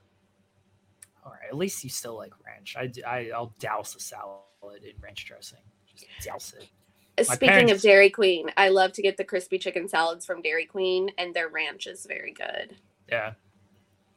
All 1.26 1.32
right. 1.32 1.50
At 1.50 1.58
least 1.58 1.84
you 1.84 1.89
still 1.89 2.16
like 2.16 2.32
ranch. 2.46 2.76
I, 2.78 2.91
I 3.06 3.38
will 3.38 3.54
douse 3.60 3.96
a 3.96 4.00
salad 4.00 4.84
in 4.84 4.93
ranch 5.02 5.26
dressing. 5.26 5.60
Just 5.91 6.06
douse 6.24 6.54
it. 6.58 7.26
Speaking 7.26 7.50
parents- 7.50 7.72
of 7.74 7.82
Dairy 7.82 8.10
Queen, 8.10 8.52
I 8.58 8.70
love 8.70 8.91
to 8.93 9.02
get 9.02 9.18
the 9.18 9.24
crispy 9.24 9.58
chicken 9.58 9.88
salads 9.88 10.26
from 10.26 10.41
Dairy 10.41 10.66
Queen, 10.66 11.12
and 11.18 11.34
their 11.34 11.48
ranch 11.48 11.88
is 11.88 12.06
very 12.06 12.34
good. 12.34 12.76
Yeah. 13.10 13.34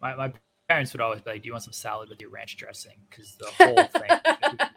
My, 0.00 0.16
my 0.16 0.32
parents 0.68 0.92
would 0.92 1.00
always 1.00 1.22
be 1.22 1.30
like, 1.30 1.42
Do 1.42 1.46
you 1.46 1.52
want 1.52 1.64
some 1.64 1.72
salad 1.72 2.08
with 2.08 2.20
your 2.20 2.30
ranch 2.30 2.56
dressing? 2.56 2.96
Because 3.08 3.36
the 3.36 3.46
whole 3.58 3.76
thing 3.76 4.10
was 4.10 4.68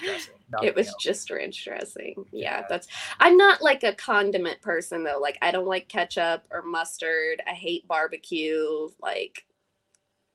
ranch 0.00 0.26
dressing. 0.50 0.66
it 0.68 0.74
was 0.74 0.88
else. 0.88 0.96
just 1.00 1.30
ranch 1.30 1.64
dressing. 1.64 2.24
Yeah, 2.32 2.60
Yeah. 2.60 2.66
that's. 2.68 2.88
I'm 3.20 3.36
not 3.36 3.60
like 3.62 3.82
a 3.82 3.92
condiment 3.94 4.60
person 4.62 5.02
though. 5.04 5.18
Like 5.20 5.38
I 5.42 5.50
don't 5.50 5.66
like 5.66 5.88
ketchup 5.88 6.44
or 6.50 6.62
mustard. 6.62 7.42
I 7.46 7.50
hate 7.52 7.86
barbecue. 7.88 8.88
Like, 9.00 9.44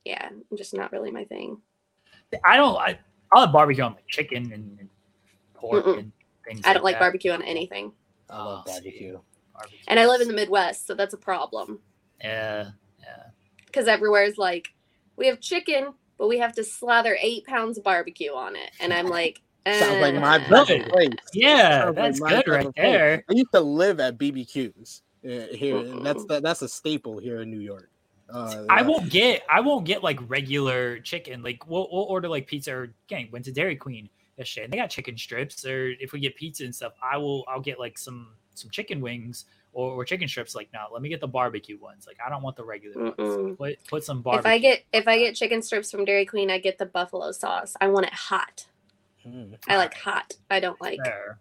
yeah, 0.05 0.29
just 0.55 0.73
not 0.73 0.91
really 0.91 1.11
my 1.11 1.25
thing. 1.25 1.61
I 2.45 2.57
don't 2.57 2.75
I 2.77 2.99
I'll 3.31 3.41
have 3.45 3.53
barbecue 3.53 3.83
on 3.83 3.93
like 3.93 4.07
chicken 4.07 4.51
and, 4.53 4.77
and 4.79 4.89
pork 5.53 5.85
Mm-mm. 5.85 5.99
and 5.99 6.11
things. 6.45 6.61
I 6.65 6.73
don't 6.73 6.83
like 6.83 6.95
that. 6.95 6.99
barbecue 7.01 7.31
on 7.31 7.41
anything, 7.41 7.91
I 8.29 8.37
love 8.43 8.63
Oh, 8.67 8.71
barbecue. 8.71 9.19
Barbecue 9.53 9.79
and 9.87 9.99
I 9.99 10.05
live 10.05 10.21
in 10.21 10.27
the 10.27 10.33
Midwest, 10.33 10.85
so 10.87 10.93
that's 10.93 11.13
a 11.13 11.17
problem. 11.17 11.79
Yeah, 12.21 12.69
yeah. 12.99 13.23
because 13.65 13.87
everywhere 13.87 14.23
is 14.23 14.37
like, 14.37 14.69
we 15.15 15.27
have 15.27 15.39
chicken, 15.41 15.93
but 16.17 16.27
we 16.27 16.37
have 16.39 16.53
to 16.53 16.63
slather 16.63 17.17
eight 17.21 17.45
pounds 17.45 17.77
of 17.77 17.83
barbecue 17.83 18.33
on 18.33 18.55
it, 18.55 18.71
and 18.79 18.93
I'm 18.93 19.07
like, 19.09 19.41
Sounds 19.65 20.01
like 20.01 20.15
my. 20.15 20.37
Love 20.47 20.67
type 20.67 20.81
it. 20.81 20.85
of 20.85 20.91
place. 20.91 21.09
Yeah, 21.33 21.83
Sounds 21.85 21.95
that's 21.95 22.21
my 22.21 22.29
good 22.29 22.47
right 22.47 22.65
of 22.65 22.75
place. 22.75 22.85
there. 22.85 23.23
I 23.29 23.33
used 23.33 23.51
to 23.53 23.59
live 23.59 23.99
at 23.99 24.17
BBQs 24.17 25.01
uh, 25.25 25.53
here. 25.53 25.77
and 25.77 26.05
That's 26.05 26.23
that, 26.25 26.43
that's 26.43 26.61
a 26.61 26.69
staple 26.69 27.17
here 27.19 27.41
in 27.41 27.51
New 27.51 27.59
York. 27.59 27.89
Uh, 28.29 28.65
I 28.69 28.81
won't 28.81 29.09
get 29.09 29.43
I 29.49 29.61
won't 29.61 29.85
get 29.85 30.03
like 30.03 30.19
regular 30.29 30.99
chicken. 30.99 31.41
Like 31.43 31.67
we'll, 31.67 31.87
we'll 31.91 32.03
order 32.03 32.27
like 32.27 32.47
pizza 32.47 32.75
or 32.75 32.93
gang 33.07 33.29
went 33.31 33.45
to 33.45 33.51
Dairy 33.51 33.75
Queen 33.75 34.09
yesterday 34.37 34.65
and 34.65 34.73
they 34.73 34.77
got 34.77 34.89
chicken 34.89 35.17
strips. 35.17 35.65
Or 35.65 35.89
if 35.99 36.11
we 36.11 36.19
get 36.19 36.35
pizza 36.35 36.65
and 36.65 36.75
stuff, 36.75 36.93
I 37.01 37.17
will 37.17 37.45
I'll 37.47 37.61
get 37.61 37.79
like 37.79 37.97
some 37.97 38.29
some 38.53 38.69
chicken 38.69 38.99
wings 38.99 39.45
or, 39.71 39.91
or 39.91 40.03
chicken 40.05 40.27
strips. 40.27 40.55
Like 40.55 40.69
no, 40.73 40.87
let 40.91 41.01
me 41.01 41.09
get 41.09 41.21
the 41.21 41.27
barbecue 41.27 41.77
ones. 41.79 42.05
Like 42.05 42.17
I 42.25 42.29
don't 42.29 42.43
want 42.43 42.57
the 42.57 42.65
regular 42.65 43.01
ones. 43.01 43.15
Mm-mm. 43.17 43.57
Put 43.57 43.77
put 43.87 44.03
some 44.03 44.21
barbecue. 44.21 44.49
If 44.49 44.53
I 44.53 44.57
get 44.57 44.83
if 44.91 45.07
I 45.07 45.17
get 45.19 45.35
chicken 45.35 45.61
strips 45.61 45.89
from 45.89 46.03
Dairy 46.03 46.25
Queen, 46.25 46.51
I 46.51 46.57
get 46.59 46.77
the 46.77 46.85
buffalo 46.85 47.31
sauce. 47.31 47.75
I 47.79 47.87
want 47.87 48.07
it 48.07 48.13
hot. 48.13 48.65
Mm. 49.27 49.57
I 49.67 49.77
like 49.77 49.93
hot. 49.93 50.33
I 50.49 50.59
don't 50.59 50.79
like. 50.81 50.99
there. 51.03 51.37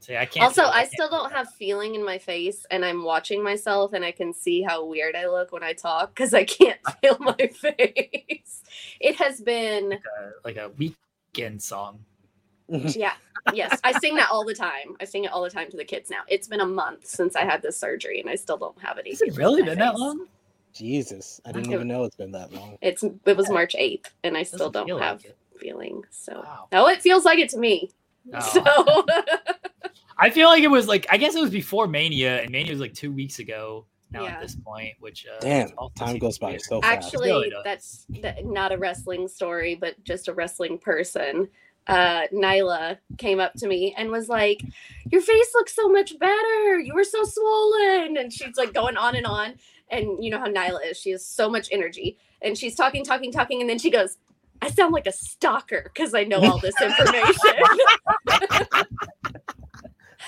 See, 0.00 0.16
I 0.16 0.26
can't. 0.26 0.44
Also, 0.44 0.62
do- 0.64 0.68
I 0.68 0.84
still 0.84 1.08
do 1.08 1.16
don't 1.16 1.32
have 1.32 1.48
feeling 1.54 1.94
in 1.94 2.04
my 2.04 2.18
face, 2.18 2.66
and 2.70 2.84
I'm 2.84 3.04
watching 3.04 3.42
myself, 3.42 3.94
and 3.94 4.04
I 4.04 4.12
can 4.12 4.34
see 4.34 4.60
how 4.60 4.84
weird 4.84 5.16
I 5.16 5.26
look 5.28 5.50
when 5.50 5.62
I 5.62 5.72
talk 5.72 6.14
because 6.14 6.34
I 6.34 6.44
can't 6.44 6.78
feel 7.00 7.16
my 7.20 7.36
face. 7.36 8.62
It 9.00 9.16
has 9.16 9.40
been, 9.40 9.88
like 9.90 10.02
a, 10.20 10.32
like 10.44 10.56
a 10.56 10.68
weekend 10.76 11.62
song. 11.62 12.04
yeah, 12.68 13.12
yes. 13.54 13.78
I 13.82 13.92
sing 13.98 14.14
that 14.16 14.28
all 14.30 14.44
the 14.44 14.54
time. 14.54 14.96
I 15.00 15.04
sing 15.04 15.24
it 15.24 15.32
all 15.32 15.42
the 15.42 15.50
time 15.50 15.70
to 15.70 15.76
the 15.76 15.84
kids 15.84 16.10
now. 16.10 16.20
It's 16.28 16.48
been 16.48 16.60
a 16.60 16.66
month 16.66 17.06
since 17.06 17.34
I 17.34 17.44
had 17.44 17.62
this 17.62 17.78
surgery, 17.78 18.20
and 18.20 18.28
I 18.28 18.34
still 18.34 18.58
don't 18.58 18.78
have 18.82 18.98
any. 18.98 19.10
Has 19.10 19.22
it 19.22 19.36
really 19.36 19.60
in 19.60 19.66
my 19.66 19.70
been 19.72 19.78
that 19.78 19.98
long? 19.98 20.26
Jesus, 20.74 21.40
I 21.46 21.52
didn't 21.52 21.70
It- 21.72 21.76
even 21.76 21.88
know 21.88 22.04
it's 22.04 22.16
been 22.16 22.32
that 22.32 22.52
long. 22.52 22.76
It's 22.82 23.02
it 23.02 23.36
was 23.38 23.48
March 23.48 23.74
eighth, 23.78 24.12
and 24.22 24.36
I 24.36 24.42
still 24.42 24.70
don't 24.70 24.88
have 25.00 25.18
like 25.18 25.24
it. 25.26 25.36
Feeling. 25.58 26.02
So, 26.10 26.40
Wow. 26.44 26.68
oh, 26.72 26.88
it 26.88 27.02
feels 27.02 27.24
like 27.24 27.38
it 27.38 27.48
to 27.50 27.58
me. 27.58 27.90
Oh. 28.32 28.40
So, 28.40 29.06
I 30.18 30.30
feel 30.30 30.48
like 30.48 30.62
it 30.62 30.68
was 30.70 30.86
like 30.88 31.06
I 31.10 31.16
guess 31.16 31.34
it 31.34 31.40
was 31.40 31.50
before 31.50 31.86
Mania, 31.86 32.40
and 32.42 32.50
Mania 32.50 32.72
was 32.72 32.80
like 32.80 32.94
two 32.94 33.12
weeks 33.12 33.38
ago 33.38 33.84
now 34.12 34.22
Yeah. 34.24 34.30
at 34.34 34.40
this 34.40 34.54
point. 34.56 34.94
Which 35.00 35.26
uh, 35.26 35.40
Damn, 35.40 35.70
time 35.96 36.18
goes 36.18 36.38
by 36.38 36.56
so 36.58 36.80
fast. 36.80 37.06
actually 37.06 37.28
really 37.30 37.52
that's 37.64 38.06
that, 38.22 38.44
not 38.44 38.72
a 38.72 38.78
wrestling 38.78 39.26
story 39.28 39.74
but 39.74 40.02
just 40.04 40.28
a 40.28 40.32
wrestling 40.32 40.78
person 40.78 41.48
uh 41.86 42.22
nyla 42.32 42.96
came 43.18 43.40
up 43.40 43.52
to 43.54 43.66
me 43.66 43.94
and 43.98 44.10
was 44.10 44.26
like 44.28 44.62
your 45.10 45.20
face 45.20 45.50
looks 45.54 45.74
so 45.74 45.86
much 45.88 46.18
better 46.18 46.78
you 46.80 46.94
were 46.94 47.04
so 47.04 47.22
swollen 47.24 48.16
and 48.16 48.32
she's 48.32 48.56
like 48.56 48.72
going 48.72 48.96
on 48.96 49.14
and 49.16 49.26
on 49.26 49.52
and 49.90 50.24
you 50.24 50.30
know 50.30 50.38
how 50.38 50.46
nyla 50.46 50.78
is 50.86 50.96
she 50.98 51.10
has 51.10 51.22
so 51.26 51.50
much 51.50 51.68
energy 51.70 52.16
and 52.40 52.56
she's 52.56 52.74
talking 52.74 53.04
talking 53.04 53.30
talking 53.30 53.60
and 53.60 53.68
then 53.68 53.78
she 53.78 53.90
goes 53.90 54.16
i 54.62 54.70
sound 54.70 54.92
like 54.92 55.06
a 55.06 55.12
stalker 55.12 55.90
because 55.92 56.14
i 56.14 56.24
know 56.24 56.38
all 56.42 56.58
this 56.58 56.74
information 56.80 57.54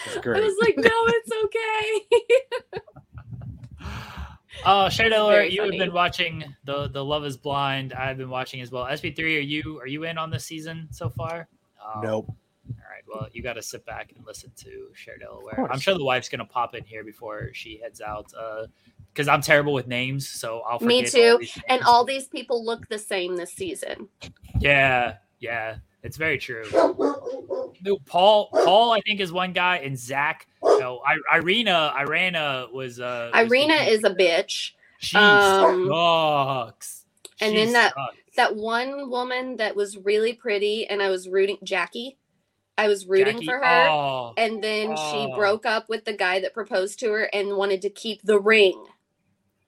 It's 0.06 0.26
i 0.26 0.40
was 0.40 0.56
like 0.60 0.76
no 0.76 0.90
it's 1.08 1.32
okay 1.44 2.80
Uh, 4.64 4.88
Shade 4.88 5.08
It's 5.08 5.16
Alert, 5.16 5.32
very 5.32 5.52
you 5.52 5.62
have 5.62 5.70
been 5.72 5.92
watching 5.92 6.42
the 6.64 6.88
the 6.88 7.04
Love 7.04 7.24
Is 7.24 7.36
Blind. 7.36 7.92
I've 7.92 8.16
been 8.16 8.30
watching 8.30 8.60
as 8.62 8.72
well. 8.72 8.84
SP3, 8.86 9.18
are 9.18 9.40
you 9.40 9.78
are 9.80 9.86
you 9.86 10.04
in 10.04 10.16
on 10.18 10.30
this 10.30 10.44
season 10.44 10.88
so 10.90 11.08
far? 11.08 11.46
Um, 11.84 12.02
Nope. 12.02 12.26
All 12.28 12.74
right. 12.90 13.02
Well, 13.06 13.28
you 13.32 13.42
got 13.42 13.52
to 13.52 13.62
sit 13.62 13.84
back 13.86 14.12
and 14.16 14.26
listen 14.26 14.50
to 14.56 14.88
Cher 14.94 15.18
Delaware. 15.18 15.68
I'm 15.70 15.78
sure 15.78 15.96
the 15.96 16.04
wife's 16.04 16.28
gonna 16.28 16.46
pop 16.46 16.74
in 16.74 16.82
here 16.84 17.04
before 17.04 17.50
she 17.52 17.78
heads 17.80 18.00
out. 18.00 18.32
Uh, 18.36 18.66
because 19.16 19.28
I'm 19.28 19.40
terrible 19.40 19.72
with 19.72 19.86
names, 19.86 20.28
so 20.28 20.60
I'll. 20.68 20.78
Me 20.80 21.02
forget 21.04 21.14
all 21.32 21.38
too. 21.38 21.38
these 21.40 21.58
and 21.68 21.82
all 21.84 22.04
these 22.04 22.28
people 22.28 22.62
look 22.64 22.86
the 22.88 22.98
same 22.98 23.34
this 23.36 23.52
season 23.52 24.08
Yeah, 24.60 25.16
yeah, 25.40 25.76
it's 26.02 26.18
very 26.18 26.36
true. 26.38 26.64
No, 27.82 27.98
Paul, 28.06 28.48
Paul, 28.52 28.92
I 28.92 29.00
think 29.00 29.20
is 29.20 29.32
one 29.32 29.52
guy, 29.52 29.78
and 29.78 29.98
Zach. 29.98 30.46
No, 30.62 31.00
I, 31.06 31.38
Irina, 31.38 31.94
Irina 31.98 32.66
was. 32.72 33.00
Uh, 33.00 33.30
was 33.32 33.46
irina 33.46 33.74
is 33.74 34.04
a 34.04 34.10
bitch 34.10 34.72
She 34.98 35.16
um, 35.16 35.86
sucks. 35.88 37.04
and 37.40 37.52
She 37.52 37.56
then 37.64 37.72
that- 37.72 37.94
sucks. 37.94 38.16
that 38.36 38.56
one 38.56 39.08
woman 39.10 39.56
that 39.56 39.74
was 39.76 39.96
really 39.96 40.32
pretty 40.34 40.86
and 40.86 41.02
I 41.02 41.08
was 41.10 41.28
rooting 41.28 41.58
Jackie. 41.64 42.18
I 42.78 42.88
was 42.88 43.06
rooting 43.06 43.34
Jackie- 43.36 43.46
for 43.46 43.58
her. 43.58 43.88
Oh, 43.88 44.34
And 44.36 44.62
then 44.62 44.88
she 44.96 45.28
Oh. 45.30 45.34
broke 45.34 45.64
up 45.64 45.88
with 45.88 46.04
the 46.04 46.12
guy 46.12 46.40
that 46.40 46.52
proposed 46.52 46.98
to 47.00 47.10
her 47.12 47.24
and 47.32 47.56
wanted 47.56 47.80
to 47.82 47.90
keep 47.90 48.20
the 48.22 48.38
ring. 48.38 48.84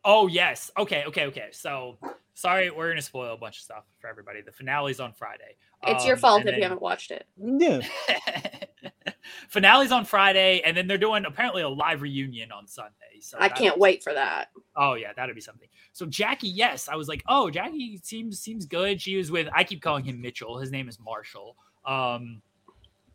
Oh, 0.09 0.27
yes. 0.27 0.71
Okay, 0.77 1.05
okay, 1.07 1.27
okay. 1.27 1.49
So 1.53 1.99
sorry, 2.35 2.71
we're 2.71 2.89
gonna 2.89 3.03
spoil 3.03 3.35
a 3.35 3.37
bunch 3.37 3.59
of 3.59 3.63
stuff 3.63 3.85
for 4.01 4.09
everybody. 4.09 4.41
The 4.41 4.53
finale's 4.53 4.99
on 5.01 5.13
Friday. 5.13 5.57
It's 5.87 6.05
your 6.05 6.17
Um, 6.17 6.21
fault 6.21 6.41
and 6.41 6.51
if 6.51 6.57
you 6.57 6.63
haven't 6.63 6.83
watched 6.83 7.11
it. 7.13 7.27
Yeah. 7.37 7.81
finale's 9.49 9.93
on 9.93 10.05
Friday, 10.05 10.61
and 10.65 10.77
then 10.77 10.87
they're 10.87 10.99
doing 10.99 11.25
apparently 11.25 11.63
a 11.63 11.69
live 11.69 12.03
reunion 12.03 12.51
on 12.53 12.67
Sunday. 12.67 13.21
So 13.21 13.37
I 13.41 13.49
can't 13.49 13.79
wait 13.79 14.03
for 14.03 14.13
that. 14.15 14.49
Oh 14.77 14.95
yeah, 14.95 15.13
that'd 15.15 15.35
be 15.35 15.41
something. 15.41 15.69
So 15.93 16.07
Jackie, 16.07 16.49
yes, 16.49 16.89
I 16.89 16.97
was 16.97 17.09
like, 17.09 17.23
oh, 17.29 17.51
Jackie 17.51 18.01
seems 18.03 18.41
seems 18.41 18.67
good. 18.67 19.01
She 19.01 19.17
was 19.17 19.31
with 19.31 19.49
I 19.53 19.65
keep 19.65 19.83
calling 19.83 20.05
him 20.05 20.21
Mitchell. 20.21 20.59
His 20.59 20.71
name 20.71 20.89
is 20.89 20.99
Marshall. 21.01 21.57
Um, 21.85 22.43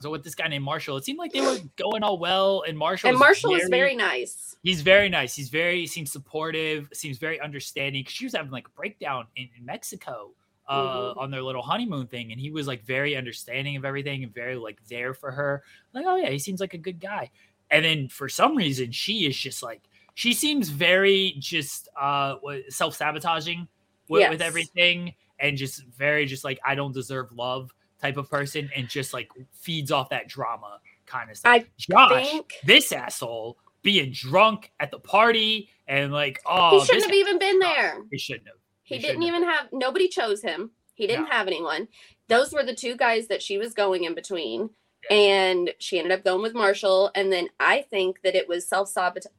so 0.03 0.11
with 0.11 0.23
this 0.23 0.35
guy 0.35 0.47
named 0.47 0.63
Marshall, 0.63 0.97
it 0.97 1.05
seemed 1.05 1.17
like 1.17 1.31
they 1.33 1.41
were 1.41 1.57
going 1.77 2.03
all 2.03 2.19
well, 2.19 2.63
and 2.67 2.77
Marshall 2.77 3.09
And 3.09 3.17
Marshall 3.17 3.55
is 3.55 3.69
very 3.69 3.95
nice. 3.95 4.55
He's 4.61 4.81
very 4.81 5.09
nice. 5.09 5.35
He's 5.35 5.49
very 5.49 5.87
seems 5.87 6.11
supportive. 6.11 6.89
Seems 6.93 7.17
very 7.17 7.39
understanding. 7.41 8.05
She 8.07 8.25
was 8.25 8.35
having 8.35 8.51
like 8.51 8.67
a 8.67 8.71
breakdown 8.71 9.25
in, 9.35 9.49
in 9.57 9.65
Mexico 9.65 10.31
uh, 10.67 11.13
Mhm. 11.13 11.17
on 11.17 11.31
their 11.31 11.41
little 11.41 11.61
honeymoon 11.61 12.07
thing, 12.07 12.31
and 12.31 12.39
he 12.39 12.51
was 12.51 12.67
like 12.67 12.85
very 12.85 13.15
understanding 13.17 13.75
of 13.75 13.83
everything 13.83 14.23
and 14.23 14.33
very 14.33 14.55
like 14.55 14.79
there 14.87 15.13
for 15.13 15.31
her. 15.31 15.63
Like, 15.93 16.05
oh 16.07 16.15
yeah, 16.15 16.29
he 16.29 16.39
seems 16.39 16.59
like 16.61 16.73
a 16.73 16.77
good 16.77 16.99
guy. 17.01 17.31
And 17.71 17.83
then 17.83 18.07
for 18.07 18.29
some 18.29 18.55
reason, 18.55 18.91
she 18.91 19.25
is 19.25 19.35
just 19.35 19.63
like 19.63 19.81
she 20.13 20.33
seems 20.33 20.69
very 20.69 21.35
just 21.39 21.89
uh 21.99 22.35
self 22.69 22.95
sabotaging 22.95 23.67
with, 24.07 24.21
with 24.29 24.41
everything, 24.41 25.13
and 25.39 25.57
just 25.57 25.83
very 25.85 26.25
just 26.25 26.43
like 26.43 26.59
I 26.65 26.75
don't 26.75 26.93
deserve 26.93 27.31
love 27.33 27.73
type 28.03 28.17
of 28.17 28.29
person, 28.29 28.69
and 28.75 28.89
just 28.89 29.13
like 29.13 29.29
feeds 29.53 29.91
off 29.91 30.09
that 30.09 30.27
drama 30.27 30.79
kind 31.07 31.31
of 31.31 31.37
stuff. 31.37 31.53
I 31.53 31.65
Josh, 31.79 32.23
think 32.23 32.53
this 32.63 32.91
asshole 32.91 33.57
being 33.83 34.11
drunk 34.13 34.71
at 34.79 34.91
the 34.91 34.99
party 34.99 35.69
and 35.87 36.13
like 36.13 36.39
oh 36.45 36.79
he 36.79 36.85
shouldn't 36.85 37.05
have 37.05 37.15
even 37.15 37.39
been 37.39 37.59
there. 37.59 38.03
he 38.11 38.17
shouldn't 38.19 38.47
have 38.47 38.57
He 38.83 38.95
He 38.95 39.01
didn't 39.01 39.23
shouldn't 39.23 39.27
even 39.27 39.43
have 39.43 39.67
nobody 39.73 40.07
chose 40.09 40.41
him. 40.41 40.71
He 40.95 41.07
didn't 41.07 41.25
No. 41.25 41.31
have 41.31 41.47
anyone. 41.47 41.87
Those 42.29 42.53
were 42.53 42.63
the 42.63 42.75
two 42.75 42.95
guys 42.97 43.27
that 43.27 43.41
she 43.43 43.57
was 43.57 43.73
going 43.73 44.05
in 44.05 44.15
between. 44.15 44.71
And 45.11 45.71
she 45.79 45.99
ended 45.99 46.13
up 46.13 46.23
going 46.23 46.41
with 46.43 46.55
Marshall. 46.55 47.11
And 47.15 47.31
then 47.31 47.49
I 47.59 47.83
think 47.89 48.21
that 48.23 48.35
it 48.35 48.47
was 48.49 48.67
self 48.67 48.89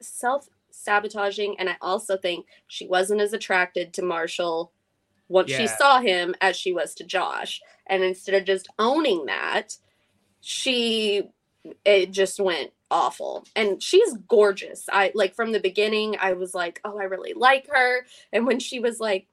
self 0.03 0.49
sabotaging. 0.71 1.57
And 1.59 1.71
I 1.71 1.77
also 1.83 2.19
think 2.19 2.47
she 2.69 2.87
wasn't 2.87 3.23
as 3.23 3.33
attracted 3.35 3.95
to 3.95 4.03
Marshall 4.03 4.73
once 5.35 5.51
she 5.51 5.67
saw 5.67 6.01
him 6.01 6.33
as 6.41 6.57
she 6.57 6.73
was 6.73 6.95
to 6.95 7.05
Josh. 7.05 7.61
And 7.89 8.05
instead 8.05 8.37
of 8.37 8.45
just 8.45 8.69
owning 8.79 9.27
that, 9.27 9.77
she 10.41 11.25
it 11.85 12.13
just 12.13 12.39
went 12.39 12.71
awful. 12.91 13.45
And 13.57 13.83
she's 13.83 14.15
gorgeous. 14.29 14.85
I 14.93 15.11
like 15.15 15.35
from 15.35 15.51
the 15.51 15.59
beginning, 15.59 16.17
I 16.21 16.35
was 16.35 16.55
like, 16.55 16.81
oh, 16.85 16.99
I 16.99 17.05
really 17.05 17.33
like 17.35 17.67
her. 17.69 18.07
And 18.33 18.47
when 18.47 18.61
she 18.61 18.79
was 18.79 19.01
like, 19.01 19.27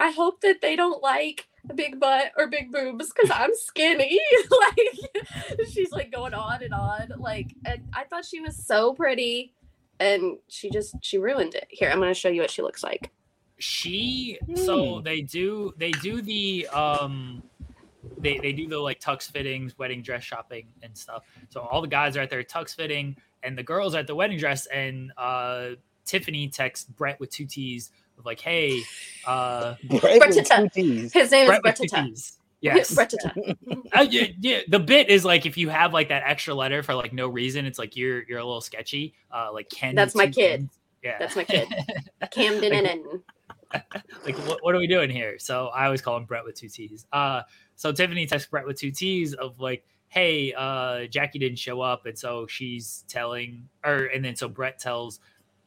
I 0.00 0.12
hope 0.12 0.40
that 0.40 0.62
they 0.62 0.76
don't 0.76 1.02
like 1.02 1.46
a 1.68 1.74
big 1.74 2.00
butt 2.00 2.32
or 2.38 2.46
big 2.46 2.72
boobs 2.72 3.12
because 3.12 3.30
I'm 3.30 3.50
skinny. 3.52 4.18
like 4.50 5.68
she's 5.70 5.92
like 5.92 6.10
going 6.10 6.32
on 6.32 6.62
and 6.62 6.72
on. 6.72 7.12
Like 7.18 7.54
and 7.66 7.82
I 7.92 8.04
thought 8.04 8.24
she 8.24 8.40
was 8.40 8.56
so 8.56 8.94
pretty 8.94 9.52
and 10.00 10.38
she 10.48 10.70
just 10.70 10.94
she 11.02 11.18
ruined 11.18 11.54
it. 11.54 11.66
Here, 11.68 11.90
I'm 11.90 11.98
gonna 11.98 12.14
show 12.14 12.30
you 12.30 12.40
what 12.40 12.50
she 12.50 12.62
looks 12.62 12.82
like. 12.82 13.10
She 13.58 14.38
so 14.54 14.96
Hmm. 14.98 15.02
they 15.04 15.20
do 15.20 15.74
they 15.76 15.90
do 15.90 16.22
the 16.22 16.66
um 16.68 17.42
they 18.20 18.38
they 18.38 18.52
do 18.52 18.68
the 18.68 18.78
like 18.78 19.00
tux 19.00 19.30
fittings, 19.30 19.76
wedding 19.78 20.02
dress 20.02 20.22
shopping 20.24 20.66
and 20.82 20.96
stuff. 20.96 21.24
So 21.50 21.60
all 21.60 21.80
the 21.80 21.88
guys 21.88 22.16
are 22.16 22.20
at 22.20 22.30
their 22.30 22.44
tux 22.44 22.74
fitting, 22.74 23.16
and 23.42 23.56
the 23.58 23.62
girls 23.62 23.94
are 23.94 23.98
at 23.98 24.06
the 24.06 24.14
wedding 24.14 24.38
dress. 24.38 24.66
And 24.66 25.12
uh, 25.16 25.70
Tiffany 26.04 26.48
texts 26.48 26.86
Brett 26.88 27.20
with 27.20 27.30
two 27.30 27.46
T's 27.46 27.90
of 28.18 28.24
like, 28.24 28.40
"Hey, 28.40 28.80
uh, 29.26 29.74
Brett 30.00 30.20
with 30.34 30.48
two 30.48 30.68
T's. 30.72 31.12
His 31.12 31.30
name 31.30 31.46
Brett 31.48 31.62
with 31.64 31.80
is 31.80 31.90
two 31.90 32.02
T's." 32.04 32.34
Yes. 32.60 32.92
Bretata. 32.92 33.56
Uh, 33.92 34.06
yeah, 34.10 34.26
yeah, 34.40 34.58
the 34.66 34.80
bit 34.80 35.08
is 35.10 35.24
like 35.24 35.46
if 35.46 35.56
you 35.56 35.68
have 35.68 35.92
like 35.92 36.08
that 36.08 36.24
extra 36.26 36.52
letter 36.54 36.82
for 36.82 36.92
like 36.94 37.12
no 37.12 37.28
reason, 37.28 37.66
it's 37.66 37.78
like 37.78 37.94
you're 37.96 38.24
you're 38.24 38.40
a 38.40 38.44
little 38.44 38.60
sketchy. 38.60 39.14
Uh, 39.30 39.50
like 39.52 39.68
Ken. 39.70 39.94
That's 39.94 40.14
my 40.16 40.26
kid. 40.26 40.64
Ns. 40.64 40.70
Yeah, 41.02 41.16
That's 41.18 41.36
my 41.36 41.44
kid. 41.44 41.68
Camden 42.30 42.72
and 42.72 42.86
Enton. 42.86 43.22
like 44.24 44.36
what, 44.48 44.62
what 44.62 44.74
are 44.74 44.78
we 44.78 44.86
doing 44.86 45.10
here? 45.10 45.38
So 45.38 45.68
I 45.68 45.84
always 45.84 46.00
call 46.00 46.16
him 46.16 46.24
Brett 46.24 46.44
with 46.44 46.54
two 46.54 46.68
T's. 46.68 47.06
Uh, 47.12 47.42
so 47.76 47.92
Tiffany 47.92 48.26
texts 48.26 48.48
Brett 48.50 48.66
with 48.66 48.78
two 48.78 48.90
T's 48.90 49.34
of 49.34 49.60
like, 49.60 49.84
hey, 50.08 50.52
uh, 50.56 51.04
Jackie 51.06 51.38
didn't 51.38 51.58
show 51.58 51.80
up, 51.80 52.06
and 52.06 52.18
so 52.18 52.46
she's 52.46 53.04
telling, 53.08 53.68
or 53.84 54.06
and 54.06 54.24
then 54.24 54.34
so 54.36 54.48
Brett 54.48 54.78
tells 54.78 55.20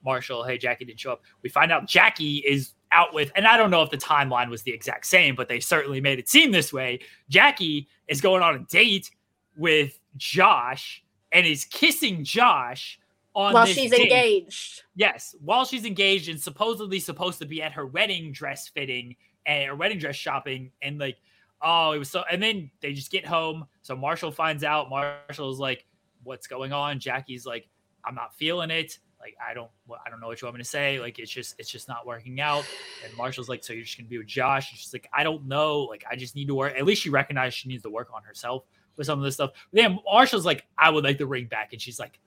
Marshall, 0.03 0.44
hey, 0.44 0.58
Jackie 0.58 0.86
didn't 0.86 0.99
show 0.99 1.14
up. 1.14 1.22
We 1.44 1.49
find 1.49 1.72
out 1.72 1.88
Jackie 1.88 2.38
is 2.38 2.74
out 2.91 3.14
with, 3.14 3.32
and 3.36 3.48
I 3.48 3.56
don't 3.56 3.72
know 3.72 3.84
if 3.84 3.90
the 3.90 3.98
timeline 3.98 4.49
was 4.49 4.64
the 4.64 4.72
exact 4.72 5.06
same, 5.06 5.36
but 5.36 5.48
they 5.48 5.60
certainly 5.60 6.02
made 6.02 6.20
it 6.20 6.28
seem 6.28 6.52
this 6.52 6.74
way. 6.74 6.99
Jackie 7.30 7.88
is 8.08 8.20
going 8.20 8.41
on 8.41 8.56
a 8.56 8.60
date 8.60 9.12
with 9.56 9.99
Josh 10.18 11.03
and 11.32 11.45
is 11.45 11.66
kissing 11.66 12.24
Josh 12.24 12.99
on 13.36 13.53
While 13.53 13.66
she's 13.66 13.91
date. 13.91 14.02
engaged. 14.02 14.84
Yes, 14.95 15.36
while 15.41 15.66
she's 15.66 15.86
engaged 15.86 16.30
and 16.30 16.40
supposedly 16.40 16.99
supposed 16.99 17.40
to 17.40 17.45
be 17.45 17.62
at 17.62 17.72
her 17.74 17.86
wedding 17.86 18.32
dress 18.32 18.68
fitting 18.68 19.16
and 19.45 19.68
her 19.68 19.76
wedding 19.76 19.99
dress 19.99 20.16
shopping, 20.16 20.72
and 20.82 20.99
like, 20.99 21.18
oh, 21.62 21.91
it 21.94 21.98
was 21.98 22.10
so. 22.10 22.24
And 22.30 22.41
then 22.41 22.72
they 22.82 22.94
just 22.94 23.12
get 23.12 23.26
home. 23.26 23.66
So 23.82 23.95
Marshall 23.95 24.32
finds 24.32 24.64
out. 24.64 24.90
Marshall's 24.90 25.60
like, 25.60 25.86
"What's 26.24 26.48
going 26.48 26.74
on?" 26.74 26.99
Jackie's 26.99 27.45
like, 27.45 27.68
"I'm 28.03 28.16
not 28.16 28.36
feeling 28.36 28.72
it. 28.72 28.99
Like, 29.20 29.36
I 29.40 29.53
don't, 29.53 29.70
I 30.03 30.10
don't 30.10 30.20
know 30.20 30.28
what 30.28 30.41
you 30.41 30.48
want 30.48 30.58
me 30.58 30.64
to 30.64 30.68
say. 30.68 30.99
Like, 30.99 31.20
it's 31.20 31.30
just, 31.30 31.53
it's 31.60 31.70
just 31.70 31.88
not 31.88 32.06
working 32.08 32.41
out." 32.41 32.66
And 33.06 33.16
Marshall's 33.16 33.49
like, 33.49 33.64
"So 33.64 33.74
you're 33.74 33.84
just 33.84 33.98
gonna 33.98 34.10
be 34.10 34.18
with 34.18 34.28
Josh?" 34.28 34.72
And 34.72 34.80
she's 34.80 34.91
like, 34.94 35.08
"I 35.14 35.24
don't 35.24 35.48
know. 35.48 35.82
Like, 35.82 36.03
I 36.10 36.16
just 36.16 36.36
need 36.36 36.48
to 36.48 36.56
work. 36.56 36.76
At 36.76 36.86
least 36.86 37.03
she 37.03 37.10
recognized 37.10 37.56
she 37.56 37.70
needs 37.70 37.84
to 37.84 37.90
work 37.90 38.10
on 38.14 38.24
herself 38.24 38.66
with 38.98 39.08
some 39.08 39.20
of 39.20 39.24
this 39.24 39.36
stuff." 39.36 39.52
But 39.72 39.82
then 39.82 39.99
Marshall's 40.06 40.45
like, 40.45 40.66
"I 40.78 40.90
would 40.90 41.03
like 41.03 41.18
the 41.18 41.28
ring 41.28 41.45
back," 41.45 41.74
and 41.74 41.82
she's 41.82 41.99
like, 41.99 42.20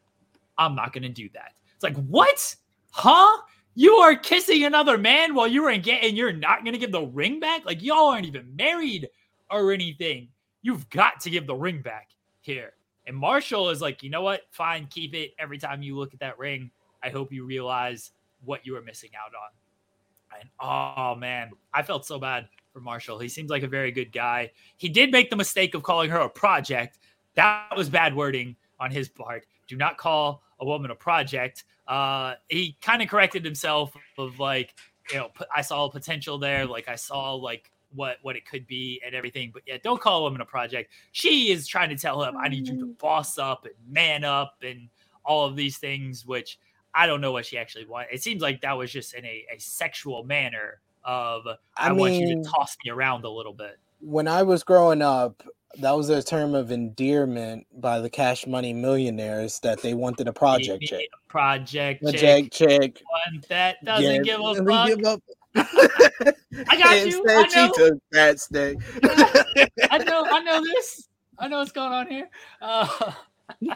"I'm 0.59 0.75
not 0.75 0.93
gonna 0.93 1.09
do 1.09 1.29
that." 1.35 1.53
It's 1.75 1.83
like, 1.83 1.97
what? 2.07 2.55
Huh? 2.91 3.43
You 3.75 3.95
are 3.95 4.15
kissing 4.15 4.65
another 4.65 4.97
man 4.97 5.35
while 5.35 5.49
you 5.49 5.63
were 5.63 5.71
engaged 5.71 6.05
and 6.05 6.17
you're 6.17 6.33
not 6.33 6.65
gonna 6.65 6.79
give 6.79 6.93
the 6.93 7.03
ring 7.03 7.41
back? 7.41 7.65
Like 7.65 7.83
y'all 7.83 8.11
aren't 8.11 8.27
even 8.27 8.55
married 8.55 9.09
or 9.51 9.73
anything. 9.73 10.29
You've 10.63 10.89
got 10.91 11.21
to 11.21 11.31
give 11.31 11.47
the 11.47 11.55
ring 11.55 11.83
back 11.83 12.11
here. 12.41 12.73
And 13.07 13.17
Marshall 13.17 13.71
is 13.71 13.83
like, 13.83 14.03
you 14.03 14.11
know 14.11 14.23
what? 14.23 14.43
Fine, 14.51 14.87
keep 14.87 15.15
it. 15.15 15.33
Every 15.39 15.59
time 15.59 15.83
you 15.83 15.97
look 15.97 16.15
at 16.15 16.21
that 16.21 16.39
ring, 16.39 16.71
I 17.03 17.11
hope 17.11 17.33
you 17.33 17.45
realize 17.45 18.13
what 18.45 18.65
you 18.65 18.73
were 18.73 18.83
missing 18.83 19.11
out 19.19 19.33
on. 19.35 20.41
And 20.41 20.49
oh 20.61 21.15
man, 21.19 21.51
I 21.73 21.83
felt 21.83 22.07
so 22.07 22.19
bad 22.19 22.49
for 22.73 22.81
Marshall. 22.81 23.19
He 23.19 23.29
seems 23.29 23.51
like 23.51 23.63
a 23.63 23.69
very 23.69 23.91
good 23.91 24.13
guy. 24.13 24.53
He 24.77 24.89
did 24.89 25.11
make 25.11 25.31
the 25.31 25.37
mistake 25.37 25.75
of 25.75 25.83
calling 25.83 26.11
her 26.11 26.21
a 26.21 26.29
project. 26.29 26.99
That 27.35 27.77
was 27.77 27.89
bad 27.89 28.15
wording 28.15 28.57
on 28.79 28.91
his 28.91 29.09
part. 29.09 29.47
Do 29.67 29.77
not 29.77 29.97
call 29.97 30.43
a 30.65 30.67
woman 30.67 30.91
a 30.91 30.95
project. 30.95 31.65
Uh, 31.87 32.35
he 32.49 32.77
kind 32.81 33.03
of 33.03 33.09
corrected 33.09 33.45
himself 33.45 33.95
of 34.19 34.39
like, 34.41 34.75
you 35.13 35.19
know, 35.19 35.31
I 35.55 35.61
saw 35.61 35.85
a 35.85 35.91
potential 35.91 36.39
there. 36.39 36.67
Like 36.67 36.89
I 36.89 36.97
saw 36.97 37.35
like 37.35 37.71
what 37.95 38.17
what 38.23 38.37
it 38.37 38.47
could 38.47 38.67
be 38.67 39.01
and 39.05 39.15
everything. 39.15 39.51
But 39.53 39.63
yeah, 39.67 39.77
don't 39.83 40.01
call 40.01 40.21
a 40.21 40.23
woman 40.23 40.41
a 40.41 40.47
project. 40.47 40.91
She 41.13 41.53
is 41.53 41.67
trying 41.67 41.91
to 41.91 41.97
tell 41.97 42.23
him, 42.23 42.37
I 42.37 42.49
need 42.49 42.67
you 42.67 42.79
to 42.79 42.87
boss 42.99 43.39
up 43.39 43.67
and 43.67 43.75
man 43.89 44.25
up 44.25 44.57
and 44.63 44.89
all 45.25 45.47
of 45.47 45.57
these 45.57 45.79
things, 45.79 46.25
which 46.25 46.59
I 46.95 47.07
don't 47.07 47.21
know 47.21 47.33
what 47.33 47.45
she 47.45 47.59
actually 47.59 47.87
wants. 47.87 48.11
It 48.13 48.23
seems 48.23 48.41
like 48.41 48.63
that 48.63 48.73
was 48.73 48.91
just 48.91 49.15
in 49.15 49.25
a, 49.25 49.45
a 49.55 49.59
sexual 49.59 50.25
manner 50.25 50.81
of 51.05 51.47
I, 51.47 51.89
I 51.89 51.93
want 51.93 52.15
you 52.15 52.43
to 52.43 52.49
toss 52.49 52.77
me 52.85 52.91
around 52.91 53.25
a 53.25 53.31
little 53.31 53.53
bit. 53.53 53.77
When 54.01 54.27
I 54.27 54.43
was 54.43 54.65
growing 54.65 55.03
up, 55.03 55.43
that 55.79 55.93
was 55.93 56.09
a 56.11 56.23
term 56.23 56.55
of 56.55 56.71
endearment 56.71 57.67
by 57.81 58.01
the 58.01 58.11
cash 58.11 58.47
money 58.47 58.73
millionaires 58.73 59.59
that 59.61 59.81
they 59.83 59.95
wanted 59.95 60.29
a 60.29 60.33
project 60.33 60.83
Yeah, 60.83 60.89
chick. 60.99 61.09
Project 61.29 62.03
Project 62.03 62.53
chick, 62.53 62.69
chick. 62.97 63.03
one 63.33 63.43
that 63.49 63.85
doesn't 63.85 64.05
yeah, 64.15 64.23
give 64.23 64.41
a 64.41 64.43
doesn't 64.43 64.67
fuck. 64.67 64.87
give 64.89 65.05
up. 65.05 65.23
I 65.57 66.77
got 66.79 66.97
you. 67.07 67.19
Instead, 67.25 67.37
I 67.37 67.49
she 67.49 67.57
know. 67.57 67.73
took 67.75 67.99
that 68.13 68.41
stick. 68.41 68.79
I 69.91 69.99
know, 69.99 70.25
I 70.31 70.41
know 70.43 70.63
this. 70.65 71.09
I 71.39 71.49
know 71.49 71.59
what's 71.59 71.73
going 71.73 71.93
on 71.93 72.07
here. 72.09 72.29
Uh, 72.63 73.13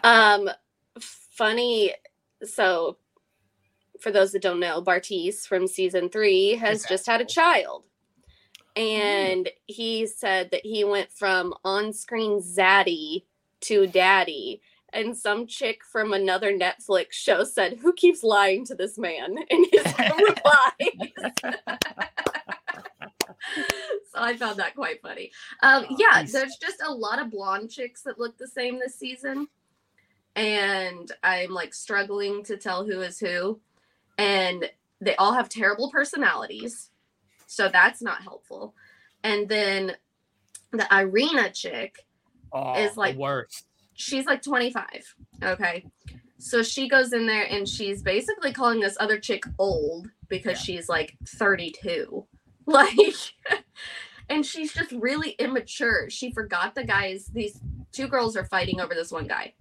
Um, 0.04 0.48
funny. 1.00 1.92
So, 2.44 2.98
for 4.00 4.12
those 4.12 4.30
that 4.32 4.42
don't 4.42 4.60
know, 4.60 4.80
Bartise 4.80 5.46
from 5.46 5.66
season 5.66 6.08
three 6.08 6.54
has 6.54 6.84
just 6.84 7.06
had 7.06 7.20
a 7.20 7.24
child. 7.24 7.84
And 8.78 9.48
he 9.66 10.06
said 10.06 10.52
that 10.52 10.64
he 10.64 10.84
went 10.84 11.10
from 11.10 11.52
on 11.64 11.92
screen 11.92 12.40
zaddy 12.40 13.24
to 13.62 13.86
daddy. 13.88 14.62
And 14.92 15.14
some 15.16 15.46
chick 15.46 15.82
from 15.84 16.12
another 16.14 16.50
Netflix 16.56 17.12
show 17.12 17.44
said, 17.44 17.78
Who 17.82 17.92
keeps 17.92 18.22
lying 18.22 18.64
to 18.66 18.74
this 18.74 18.96
man? 18.96 19.36
in 19.50 19.64
his 19.70 19.84
reply. 20.28 20.70
so 24.12 24.16
I 24.16 24.36
found 24.36 24.58
that 24.58 24.74
quite 24.74 25.02
funny. 25.02 25.30
Um, 25.62 25.86
Oh, 25.90 25.96
yeah, 25.98 26.20
he's- 26.20 26.32
there's 26.32 26.56
just 26.56 26.80
a 26.86 26.92
lot 26.92 27.18
of 27.20 27.30
blonde 27.30 27.70
chicks 27.70 28.02
that 28.02 28.18
look 28.18 28.38
the 28.38 28.46
same 28.48 28.78
this 28.78 28.94
season. 28.94 29.48
And 30.36 31.10
I'm 31.22 31.50
like 31.50 31.74
struggling 31.74 32.44
to 32.44 32.56
tell 32.56 32.84
who 32.86 33.00
is 33.00 33.18
who. 33.18 33.60
And 34.18 34.70
they 35.00 35.16
all 35.16 35.32
have 35.32 35.48
terrible 35.48 35.90
personalities. 35.90 36.90
So 37.50 37.68
that's 37.68 38.02
not 38.02 38.22
helpful. 38.22 38.74
And 39.24 39.48
then 39.48 39.96
the 40.70 40.86
Irina 40.94 41.50
chick, 41.50 42.04
oh, 42.52 42.74
Is 42.78 42.92
the 42.94 43.00
like- 43.00 43.16
worst. 43.16 43.64
she's 43.94 44.26
like 44.26 44.42
25. 44.42 44.84
Okay. 45.42 45.86
So 46.38 46.62
she 46.62 46.88
goes 46.88 47.12
in 47.12 47.26
there 47.26 47.44
and 47.50 47.66
she's 47.68 48.02
basically 48.02 48.52
calling 48.52 48.78
this 48.80 48.96
other 49.00 49.18
chick 49.18 49.42
old 49.58 50.08
because 50.28 50.60
she's 50.60 50.88
like 50.88 51.16
32. 51.26 52.26
Like, 52.66 52.94
and 54.28 54.44
she's 54.44 54.74
just 54.74 54.92
really 54.92 55.30
immature. 55.38 56.10
She 56.10 56.30
forgot 56.32 56.74
the 56.74 56.84
guys, 56.84 57.24
these 57.32 57.58
two 57.92 58.08
girls 58.08 58.36
are 58.36 58.44
fighting 58.44 58.78
over 58.78 58.92
this 58.92 59.10
one 59.10 59.26
guy 59.26 59.54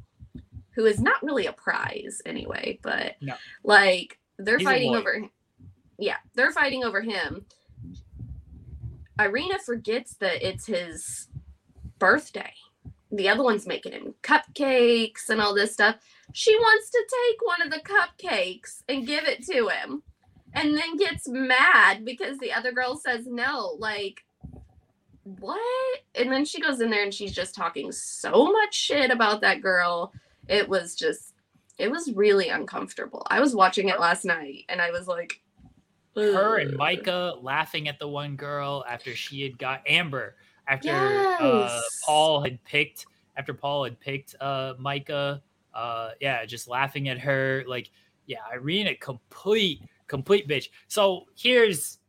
who 0.76 0.86
is 0.86 1.00
not 1.00 1.24
really 1.24 1.46
a 1.46 1.54
prize 1.54 2.22
anyway, 2.26 2.80
but 2.84 3.16
No. 3.22 3.36
like 3.64 4.20
they're 4.38 4.58
He's 4.58 4.68
fighting 4.68 4.94
over 4.94 5.22
yeah, 5.98 6.18
they're 6.36 6.52
fighting 6.52 6.84
over 6.84 7.02
him. 7.02 7.46
Irina 9.20 9.60
forgets 9.60 10.16
that 10.16 10.48
it's 10.48 10.66
his 10.66 11.28
birthday. 12.00 12.54
The 13.12 13.30
other 13.30 13.44
one's 13.44 13.66
making 13.66 13.94
him 13.94 14.14
cupcakes 14.22 15.30
and 15.30 15.42
all 15.42 15.56
this 15.56 15.74
stuff. 15.74 15.96
She 16.34 16.56
wants 16.56 16.90
to 16.92 17.06
take 17.30 17.48
one 17.48 17.62
of 17.62 17.72
the 17.72 17.80
cupcakes 17.80 18.84
and 18.90 19.08
give 19.08 19.24
it 19.24 19.44
to 19.46 19.70
him 19.70 20.04
and 20.54 20.76
then 20.76 20.98
gets 20.98 21.28
mad 21.28 22.04
because 22.04 22.38
the 22.38 22.52
other 22.52 22.72
girl 22.72 22.96
says 22.96 23.26
no. 23.26 23.76
Like, 23.80 24.26
what? 25.24 26.00
And 26.16 26.32
then 26.32 26.46
she 26.46 26.62
goes 26.62 26.82
in 26.82 26.90
there 26.90 27.04
and 27.04 27.14
she's 27.14 27.34
just 27.34 27.56
talking 27.56 27.92
so 27.92 28.52
much 28.52 28.76
shit 28.76 29.10
about 29.10 29.42
that 29.42 29.62
girl. 29.62 30.14
It 30.48 30.68
was 30.68 30.96
just, 30.96 31.34
it 31.78 31.90
was 31.90 32.12
really 32.14 32.50
uncomfortable. 32.50 33.26
I 33.30 33.40
was 33.40 33.56
watching 33.56 33.90
it 33.90 34.00
last 34.00 34.26
night 34.26 34.66
and 34.70 34.82
I 34.82 34.92
was 34.92 35.08
like, 35.08 35.42
Her 36.18 36.58
and 36.58 36.76
Micah 36.76 37.36
laughing 37.42 37.88
at 37.88 38.00
the 38.00 38.08
one 38.08 38.36
girl 38.36 38.84
after 38.90 39.16
she 39.16 39.42
had 39.44 39.58
got 39.58 39.82
Amber 39.88 40.36
after 40.68 40.90
uh, 40.92 41.80
Paul 42.04 42.42
had 42.42 42.64
picked 42.64 43.06
after 43.38 43.54
Paul 43.54 43.84
had 43.84 44.00
picked 44.00 44.36
uh, 44.42 44.74
Micah. 44.78 45.42
Uh, 45.74 46.12
yeah, 46.20 46.44
just 46.46 46.68
laughing 46.68 47.08
at 47.08 47.20
her. 47.20 47.64
Like, 47.68 47.92
yeah, 48.26 48.40
Irene, 48.52 48.88
a 48.88 48.96
complete 48.96 49.82
complete 50.08 50.48
bitch. 50.48 50.70
So 50.88 51.26
here's 51.36 52.00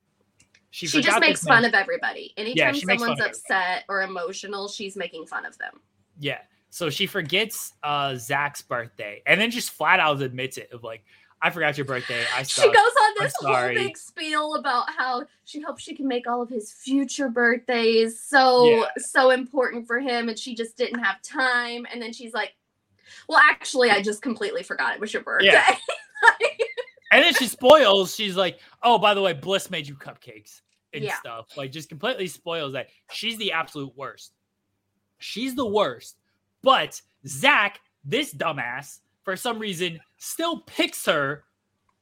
she, 0.71 0.87
she 0.87 1.03
just 1.03 1.21
makes 1.21 1.43
fun 1.43 1.65
of 1.65 1.75
everybody. 1.75 2.33
Anytime 2.37 2.75
fun 2.75 2.99
someone's 2.99 3.21
upset 3.21 3.85
or 3.89 4.03
emotional, 4.03 4.69
she's 4.69 4.97
making 4.97 5.27
fun 5.27 5.45
of 5.45 5.57
them. 5.59 5.81
Yeah. 6.19 6.39
So 6.71 6.91
she 6.91 7.07
forgets 7.07 7.75
uh 7.83 8.17
Zach's 8.17 8.63
birthday 8.63 9.23
and 9.27 9.41
then 9.41 9.51
just 9.51 9.71
flat 9.71 10.01
out 10.01 10.23
admits 10.23 10.57
it 10.57 10.71
of 10.73 10.83
like, 10.83 11.05
I 11.41 11.51
forgot 11.51 11.79
your 11.79 11.85
birthday. 11.85 12.25
I 12.35 12.43
She 12.43 12.63
goes 12.63 12.75
on 12.77 13.15
this 13.21 13.35
whole 13.39 13.69
big 13.69 13.97
spiel 13.97 14.57
about 14.57 14.91
how 14.91 15.25
she 15.45 15.61
hopes 15.61 15.83
she 15.83 15.95
can 15.95 16.09
make 16.09 16.27
all 16.29 16.43
of 16.43 16.49
his 16.49 16.73
future 16.73 17.29
birthdays 17.29 18.21
so 18.21 18.65
Yeah. 18.65 18.87
so 18.99 19.31
important 19.31 19.87
for 19.87 20.01
him, 20.01 20.29
and 20.29 20.39
she 20.39 20.55
just 20.55 20.77
didn't 20.77 20.99
have 20.99 21.23
time. 21.23 21.87
And 21.93 22.03
then 22.03 22.13
she's 22.13 22.33
like, 22.35 22.55
"Well, 23.29 23.39
actually, 23.39 23.91
I 23.91 24.03
just 24.03 24.21
completely 24.23 24.63
forgot 24.63 24.95
it 24.95 25.01
was 25.01 25.13
your 25.13 25.23
birthday." 25.23 25.47
Yeah. 25.53 25.77
And 27.11 27.25
then 27.25 27.33
she 27.33 27.47
spoils, 27.47 28.15
she's 28.15 28.37
like, 28.37 28.59
Oh, 28.83 28.99
by 28.99 29.15
the 29.15 29.23
way, 29.23 29.33
Bliss 29.33 29.71
made 29.71 29.87
you 29.89 29.95
cupcakes 29.95 30.61
and 30.93 31.03
Yeah. 31.03 31.15
stuff. 31.19 31.57
Like 31.57 31.73
just 31.73 31.89
completely 31.89 32.27
spoils 32.27 32.75
that. 32.75 32.89
She's 33.13 33.39
the 33.39 33.53
absolute 33.53 33.97
worst 33.97 34.35
She's 35.17 35.55
the 35.55 35.67
worst. 35.67 36.19
But 36.63 37.01
Zach, 37.27 37.81
this 38.05 38.35
dumbass, 38.35 38.99
for 39.29 39.37
some 39.37 39.59
reason, 39.59 40.01
still 40.17 40.61
picks 40.61 41.05
her 41.05 41.45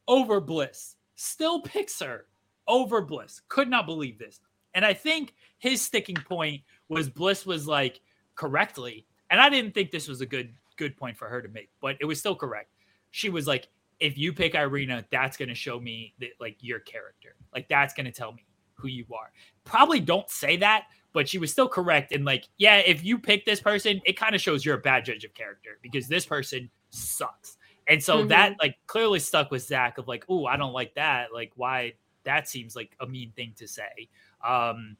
over 0.06 0.40
Bliss. 0.40 0.94
Still 1.16 1.60
picks 1.60 1.98
her 1.98 2.26
over 2.68 3.00
Bliss. 3.02 3.42
Could 3.48 3.68
not 3.68 3.84
believe 3.84 4.16
this. 4.16 4.38
And 4.74 4.84
I 4.84 4.94
think 4.94 5.34
his 5.58 5.82
sticking 5.82 6.14
point 6.14 6.62
was 6.88 7.08
Bliss 7.08 7.44
was 7.44 7.66
like 7.66 8.00
correctly, 8.36 9.06
and 9.28 9.40
I 9.40 9.48
didn't 9.48 9.74
think 9.74 9.90
this 9.90 10.06
was 10.06 10.20
a 10.20 10.26
good 10.26 10.54
good 10.76 10.96
point 10.96 11.18
for 11.18 11.26
her 11.26 11.42
to 11.42 11.48
make, 11.48 11.68
but 11.80 11.96
it 12.00 12.04
was 12.04 12.20
still 12.20 12.36
correct. 12.36 12.70
She 13.10 13.28
was 13.28 13.48
like, 13.48 13.66
if 13.98 14.16
you 14.16 14.32
pick 14.32 14.54
Irina, 14.54 15.04
that's 15.10 15.36
to 15.48 15.54
show 15.56 15.80
me 15.80 16.14
that 16.20 16.30
like 16.38 16.58
your 16.60 16.78
character. 16.78 17.34
Like 17.52 17.68
that's 17.68 17.92
to 18.04 18.12
tell 18.12 18.34
me 18.34 18.46
who 18.74 18.86
you 18.86 19.04
are. 19.12 19.32
Probably 19.64 19.98
don't 19.98 20.30
say 20.30 20.58
that, 20.58 20.84
but 21.12 21.28
she 21.28 21.38
was 21.38 21.50
still 21.50 21.68
correct. 21.68 22.12
And 22.12 22.24
like, 22.24 22.44
yeah, 22.56 22.76
if 22.76 23.04
you 23.04 23.18
pick 23.18 23.44
this 23.44 23.60
person, 23.60 24.00
it 24.04 24.16
kind 24.16 24.36
of 24.36 24.40
shows 24.40 24.64
you're 24.64 24.76
a 24.76 24.78
bad 24.78 25.04
judge 25.04 25.24
of 25.24 25.34
character 25.34 25.78
because 25.82 26.06
this 26.06 26.24
person 26.24 26.70
sucks. 26.96 27.58
And 27.88 28.02
so 28.02 28.24
Mhm. 28.24 28.28
that 28.28 28.56
like 28.60 28.76
clearly 28.86 29.20
stuck 29.20 29.50
with 29.50 29.62
Zach 29.62 29.98
of 29.98 30.08
like, 30.08 30.24
oh, 30.28 30.46
I 30.46 30.56
don't 30.56 30.72
like 30.72 30.94
that. 30.94 31.32
Like, 31.32 31.52
why? 31.54 31.94
That 32.24 32.48
seems 32.48 32.74
like 32.74 32.96
a 33.00 33.06
mean 33.06 33.32
thing 33.36 33.54
to 33.58 33.68
say. 33.68 34.08
Um, 34.44 34.96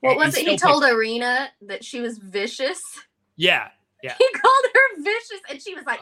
What 0.00 0.16
was 0.16 0.36
it? 0.36 0.46
He 0.46 0.56
told 0.56 0.84
Irina 0.84 1.50
that 1.62 1.84
she 1.84 2.00
was 2.00 2.18
vicious. 2.18 2.80
yeah, 3.36 3.70
Yeah. 4.02 4.14
He 4.16 4.28
called 4.32 4.64
her 4.72 5.02
vicious, 5.02 5.40
and 5.50 5.60
she 5.60 5.74
was 5.74 5.84
like, 5.84 6.00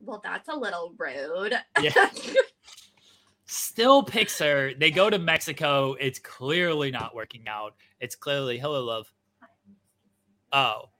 "Well, 0.00 0.20
that's 0.22 0.48
a 0.48 0.54
little 0.54 0.94
rude." 0.96 1.54
Yeah. 1.80 2.08
still 3.46 4.02
picks 4.02 4.38
her. 4.38 4.72
They 4.74 4.90
go 4.92 5.10
to 5.10 5.18
Mexico. 5.18 5.94
It's 5.94 6.18
clearly 6.20 6.90
not 6.92 7.14
working 7.14 7.48
out. 7.48 7.74
It's 8.00 8.14
clearly 8.14 8.58
hello, 8.58 8.84
love. 8.84 9.12
Oh, 10.54 10.90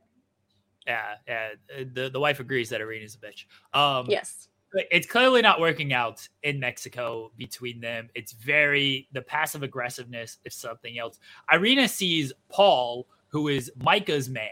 yeah, 0.87 1.15
yeah. 1.27 1.49
The 1.93 2.11
the 2.11 2.21
wife 2.21 2.41
agrees 2.41 2.69
that 2.71 2.81
Irina's 2.81 3.15
a 3.15 3.19
bitch. 3.19 3.45
Um, 3.79 4.07
yes. 4.09 4.49
it's 4.73 5.07
clearly 5.07 5.43
not 5.43 5.61
working 5.61 5.93
out 5.93 6.27
in 6.43 6.59
Mexico 6.59 7.31
between 7.37 7.81
them. 7.81 8.09
It's 8.15 8.33
very 8.33 9.09
the 9.13 9.23
passive 9.23 9.63
aggressiveness 9.63 10.39
is 10.45 10.55
something 10.55 10.99
else. 10.99 11.19
Irina 11.53 11.89
sees 11.89 12.33
Paul, 12.49 13.07
who 13.29 13.49
is 13.49 13.71
Micah's 13.77 14.29
man. 14.29 14.49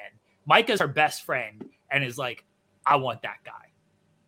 Micah's 0.47 0.81
her 0.81 0.89
best 0.89 1.24
friend, 1.24 1.65
and 1.90 2.05
is 2.05 2.19
like, 2.19 2.44
I 2.86 2.97
want 2.97 3.23
that 3.23 3.39
guy. 3.44 3.52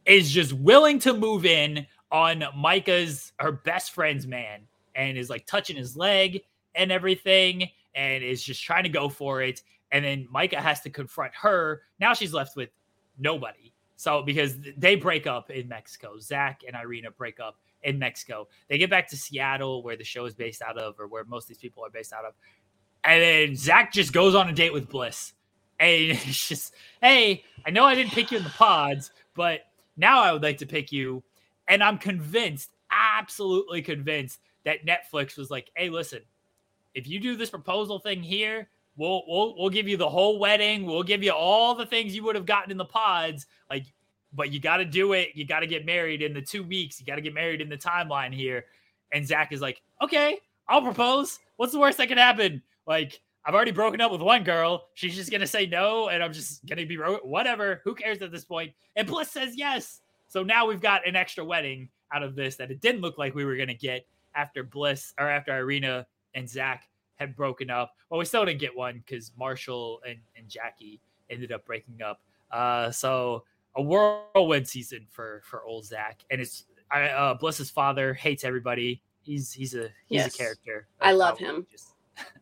Is 0.04 0.30
just 0.30 0.52
willing 0.52 0.98
to 1.00 1.14
move 1.14 1.46
in 1.46 1.86
on 2.10 2.44
Micah's 2.56 3.32
her 3.38 3.52
best 3.52 3.92
friend's 3.92 4.26
man, 4.26 4.62
and 4.94 5.16
is 5.16 5.30
like 5.30 5.46
touching 5.46 5.76
his 5.76 5.96
leg 5.96 6.42
and 6.74 6.90
everything, 6.90 7.68
and 7.94 8.24
is 8.24 8.42
just 8.42 8.62
trying 8.62 8.82
to 8.82 8.88
go 8.88 9.08
for 9.08 9.42
it. 9.42 9.62
And 9.92 10.04
then 10.04 10.26
Micah 10.30 10.60
has 10.60 10.80
to 10.80 10.90
confront 10.90 11.32
her. 11.34 11.82
Now 12.00 12.14
she's 12.14 12.32
left 12.32 12.56
with 12.56 12.70
nobody. 13.18 13.72
So 13.96 14.22
because 14.22 14.56
they 14.76 14.96
break 14.96 15.28
up 15.28 15.50
in 15.50 15.68
Mexico, 15.68 16.18
Zach 16.18 16.62
and 16.66 16.74
Irina 16.74 17.10
break 17.12 17.38
up 17.38 17.58
in 17.82 17.98
Mexico. 17.98 18.48
They 18.68 18.78
get 18.78 18.90
back 18.90 19.08
to 19.10 19.16
Seattle, 19.16 19.82
where 19.82 19.96
the 19.96 20.04
show 20.04 20.24
is 20.24 20.34
based 20.34 20.62
out 20.62 20.78
of, 20.78 20.98
or 20.98 21.06
where 21.06 21.24
most 21.24 21.44
of 21.44 21.48
these 21.48 21.58
people 21.58 21.84
are 21.84 21.90
based 21.90 22.12
out 22.12 22.24
of. 22.24 22.34
And 23.04 23.22
then 23.22 23.56
Zach 23.56 23.92
just 23.92 24.12
goes 24.12 24.34
on 24.34 24.48
a 24.48 24.52
date 24.52 24.72
with 24.72 24.88
Bliss. 24.88 25.32
And 25.78 25.90
it's 26.10 26.48
just, 26.48 26.74
hey, 27.00 27.44
I 27.66 27.70
know 27.70 27.84
I 27.84 27.94
didn't 27.94 28.12
pick 28.12 28.30
you 28.30 28.38
in 28.38 28.44
the 28.44 28.50
pods, 28.50 29.10
but 29.34 29.60
now 29.96 30.22
I 30.22 30.32
would 30.32 30.42
like 30.42 30.58
to 30.58 30.66
pick 30.66 30.92
you. 30.92 31.22
And 31.68 31.82
I'm 31.82 31.98
convinced, 31.98 32.70
absolutely 32.90 33.82
convinced, 33.82 34.40
that 34.64 34.86
Netflix 34.86 35.36
was 35.36 35.50
like, 35.50 35.70
hey, 35.76 35.90
listen, 35.90 36.20
if 36.94 37.08
you 37.08 37.18
do 37.18 37.36
this 37.36 37.50
proposal 37.50 37.98
thing 37.98 38.22
here, 38.22 38.68
we'll 38.96 39.22
we'll 39.26 39.54
we'll 39.58 39.70
give 39.70 39.88
you 39.88 39.96
the 39.96 40.08
whole 40.08 40.38
wedding. 40.38 40.86
We'll 40.86 41.02
give 41.02 41.22
you 41.22 41.32
all 41.32 41.74
the 41.74 41.86
things 41.86 42.14
you 42.14 42.24
would 42.24 42.34
have 42.34 42.46
gotten 42.46 42.70
in 42.70 42.76
the 42.76 42.84
pods. 42.84 43.46
Like, 43.70 43.86
but 44.32 44.52
you 44.52 44.60
got 44.60 44.78
to 44.78 44.84
do 44.84 45.12
it. 45.12 45.30
You 45.34 45.46
got 45.46 45.60
to 45.60 45.66
get 45.66 45.84
married 45.84 46.22
in 46.22 46.32
the 46.32 46.42
two 46.42 46.62
weeks. 46.62 47.00
You 47.00 47.06
got 47.06 47.16
to 47.16 47.22
get 47.22 47.34
married 47.34 47.60
in 47.60 47.68
the 47.68 47.76
timeline 47.76 48.32
here. 48.32 48.64
And 49.12 49.26
Zach 49.26 49.52
is 49.52 49.60
like, 49.60 49.82
okay, 50.00 50.38
I'll 50.68 50.82
propose. 50.82 51.38
What's 51.56 51.72
the 51.72 51.78
worst 51.78 51.98
that 51.98 52.08
could 52.08 52.18
happen? 52.18 52.62
Like, 52.86 53.20
I've 53.44 53.54
already 53.54 53.72
broken 53.72 54.00
up 54.00 54.12
with 54.12 54.22
one 54.22 54.44
girl. 54.44 54.88
She's 54.94 55.14
just 55.14 55.30
gonna 55.30 55.46
say 55.46 55.66
no, 55.66 56.08
and 56.08 56.22
I'm 56.22 56.32
just 56.32 56.64
gonna 56.66 56.86
be 56.86 56.96
whatever. 56.96 57.80
Who 57.84 57.94
cares 57.94 58.22
at 58.22 58.30
this 58.30 58.44
point? 58.44 58.72
And 58.96 59.06
Bliss 59.06 59.30
says 59.30 59.56
yes. 59.56 60.00
So 60.28 60.42
now 60.42 60.66
we've 60.66 60.80
got 60.80 61.06
an 61.06 61.16
extra 61.16 61.44
wedding 61.44 61.88
out 62.14 62.22
of 62.22 62.34
this 62.34 62.56
that 62.56 62.70
it 62.70 62.80
didn't 62.80 63.00
look 63.00 63.18
like 63.18 63.34
we 63.34 63.44
were 63.44 63.56
gonna 63.56 63.74
get 63.74 64.06
after 64.34 64.62
Bliss 64.62 65.12
or 65.18 65.28
after 65.28 65.56
Irina 65.56 66.06
and 66.34 66.48
Zach 66.48 66.88
had 67.22 67.34
broken 67.36 67.70
up. 67.70 67.94
Well, 68.10 68.18
we 68.18 68.24
still 68.26 68.44
didn't 68.44 68.60
get 68.60 68.76
one 68.76 69.02
because 69.06 69.32
Marshall 69.38 70.00
and, 70.06 70.18
and 70.36 70.48
Jackie 70.48 71.00
ended 71.30 71.52
up 71.52 71.64
breaking 71.64 72.02
up. 72.02 72.20
Uh, 72.50 72.90
so 72.90 73.44
a 73.76 73.82
whirlwind 73.82 74.68
season 74.68 75.06
for 75.10 75.40
for 75.44 75.64
old 75.64 75.86
Zach, 75.86 76.20
and 76.30 76.40
it's 76.40 76.66
I, 76.90 77.04
uh, 77.08 77.34
Bliss's 77.34 77.70
father 77.70 78.12
hates 78.12 78.44
everybody. 78.44 79.00
He's 79.22 79.52
he's 79.52 79.74
a 79.74 79.88
he's 80.08 80.18
Yes. 80.18 80.34
a 80.34 80.38
character. 80.38 80.88
I 81.00 81.12
love 81.12 81.38
him. 81.38 81.66
just- 81.70 81.94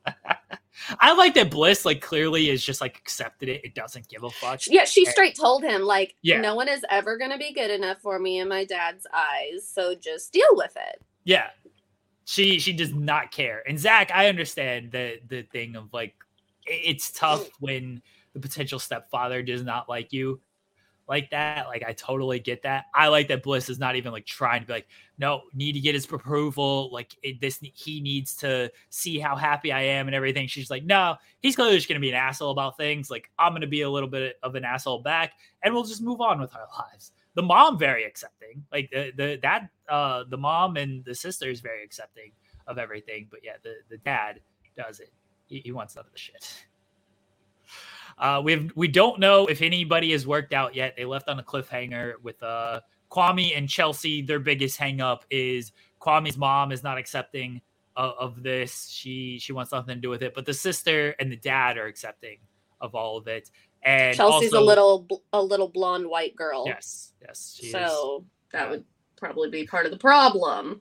I 0.98 1.12
like 1.12 1.35
that 1.35 1.51
Bliss 1.51 1.85
like 1.85 2.01
clearly 2.01 2.48
is 2.51 2.65
just 2.65 2.81
like 2.81 2.97
accepted 2.98 3.48
it. 3.48 3.65
It 3.65 3.74
doesn't 3.74 4.09
give 4.09 4.24
a 4.24 4.31
fuck. 4.31 4.61
Yeah, 4.66 4.85
she 4.85 5.05
straight 5.05 5.36
told 5.36 5.62
him 5.62 5.82
like, 5.82 6.15
Yeah. 6.23 6.40
"No 6.40 6.55
one 6.55 6.69
is 6.69 6.85
ever 6.90 7.19
gonna 7.19 7.39
be 7.39 7.52
good 7.52 7.70
enough 7.70 7.98
for 8.01 8.19
me 8.19 8.40
in 8.40 8.48
my 8.48 8.65
dad's 8.65 9.07
eyes, 9.15 9.69
so 9.69 9.94
just 9.94 10.32
deal 10.32 10.48
with 10.52 10.74
it." 10.77 11.01
Yeah. 11.24 11.51
She 12.31 12.61
she 12.61 12.73
does 12.73 12.94
not 12.94 13.32
care. 13.32 13.65
And 13.69 13.77
Zach, 13.77 14.12
I 14.15 14.28
understand 14.28 14.93
the 14.93 15.19
the 15.27 15.43
thing 15.43 15.74
of 15.74 15.93
like 15.93 16.15
it's 16.65 17.11
tough 17.11 17.48
when 17.59 18.01
the 18.35 18.39
potential 18.39 18.78
stepfather 18.78 19.43
does 19.43 19.65
not 19.65 19.89
like 19.89 20.12
you 20.12 20.40
like 21.09 21.28
that. 21.31 21.66
Like 21.66 21.82
I 21.82 21.93
totally 21.93 22.39
get 22.39 22.62
that. 22.62 22.85
I 22.94 23.09
like 23.09 23.27
that 23.28 23.43
Bliss 23.43 23.69
is 23.69 23.81
not 23.81 23.97
even 23.97 24.12
like 24.12 24.27
trying 24.27 24.61
to 24.61 24.66
be 24.69 24.74
like, 24.74 24.86
no, 25.19 25.43
need 25.55 25.73
to 25.73 25.81
get 25.81 25.97
his 25.97 26.05
approval. 26.05 26.89
Like 26.93 27.16
it, 27.24 27.40
this, 27.40 27.59
he 27.74 28.01
needs 28.01 28.36
to 28.36 28.70
see 28.90 29.19
how 29.19 29.35
happy 29.35 29.73
I 29.73 29.82
am 29.82 30.07
and 30.07 30.15
everything. 30.15 30.47
She's 30.47 30.70
like, 30.70 30.85
no, 30.85 31.16
he's 31.40 31.57
clearly 31.57 31.74
just 31.74 31.89
gonna 31.89 31.98
be 31.98 32.11
an 32.11 32.15
asshole 32.15 32.52
about 32.52 32.77
things. 32.77 33.11
Like 33.11 33.28
I'm 33.40 33.52
gonna 33.52 33.66
be 33.66 33.82
a 33.82 33.90
little 33.90 34.09
bit 34.09 34.36
of 34.44 34.55
an 34.55 34.65
asshole 34.65 35.02
back, 35.02 35.32
and 35.65 35.74
we'll 35.74 35.82
just 35.82 36.01
move 36.01 36.20
on 36.20 36.40
with 36.40 36.55
our 36.55 36.69
lives. 36.78 37.11
The 37.35 37.43
mom 37.43 37.78
very 37.78 38.05
accepting, 38.05 38.65
like 38.73 38.90
the 38.90 39.12
the 39.16 39.39
that 39.43 39.69
uh 39.89 40.24
the 40.28 40.36
mom 40.36 40.77
and 40.77 41.05
the 41.05 41.15
sister 41.15 41.48
is 41.48 41.61
very 41.61 41.85
accepting 41.85 42.32
of 42.66 42.78
everything. 42.78 43.28
But 43.31 43.40
yeah, 43.43 43.57
the 43.62 43.77
the 43.89 43.98
dad 43.98 44.40
does 44.77 45.01
it. 45.01 45.12
He, 45.47 45.61
he 45.61 45.73
wants 45.73 45.97
none 45.97 46.07
of 46.07 46.12
the 46.12 46.19
shit. 46.19 46.65
Uh, 48.19 48.40
we've 48.44 48.70
we 48.77 48.89
don't 48.89 49.19
know 49.19 49.47
if 49.47 49.62
anybody 49.62 50.12
has 50.12 50.27
worked 50.27 50.52
out 50.52 50.74
yet. 50.74 50.94
They 50.97 51.05
left 51.05 51.28
on 51.28 51.39
a 51.39 51.43
cliffhanger 51.43 52.15
with 52.23 52.43
uh 52.43 52.81
Kwame 53.11 53.57
and 53.57 53.69
Chelsea. 53.69 54.23
Their 54.23 54.40
biggest 54.40 54.77
hang 54.77 55.01
up 55.01 55.24
is 55.31 55.73
Kwame's 56.01 56.36
mom 56.36 56.73
is 56.73 56.82
not 56.82 56.98
accepting 56.98 57.61
of, 57.97 58.15
of 58.19 58.43
this. 58.43 58.89
She 58.89 59.39
she 59.39 59.52
wants 59.52 59.73
nothing 59.73 59.97
to 59.97 60.01
do 60.01 60.11
with 60.11 60.23
it. 60.23 60.35
But 60.35 60.47
the 60.47 60.55
sister 60.55 61.15
and 61.19 61.31
the 61.31 61.36
dad 61.36 61.78
are 61.78 61.86
accepting 61.86 62.39
of 62.81 62.94
all 62.94 63.16
of 63.16 63.27
it. 63.28 63.51
And 63.82 64.16
Chelsea's 64.16 64.52
also- 64.52 64.62
a 64.62 64.66
little 64.66 65.23
a 65.32 65.43
little 65.43 65.69
blonde 65.69 66.09
white 66.09 66.36
girl, 66.36 66.65
yes 66.66 67.12
yes 67.23 67.57
she 67.59 67.66
is. 67.66 67.73
so 67.73 68.24
that 68.52 68.69
would 68.69 68.85
probably 69.16 69.51
be 69.51 69.66
part 69.66 69.86
of 69.86 69.93
the 69.93 69.98
problem. 69.98 70.81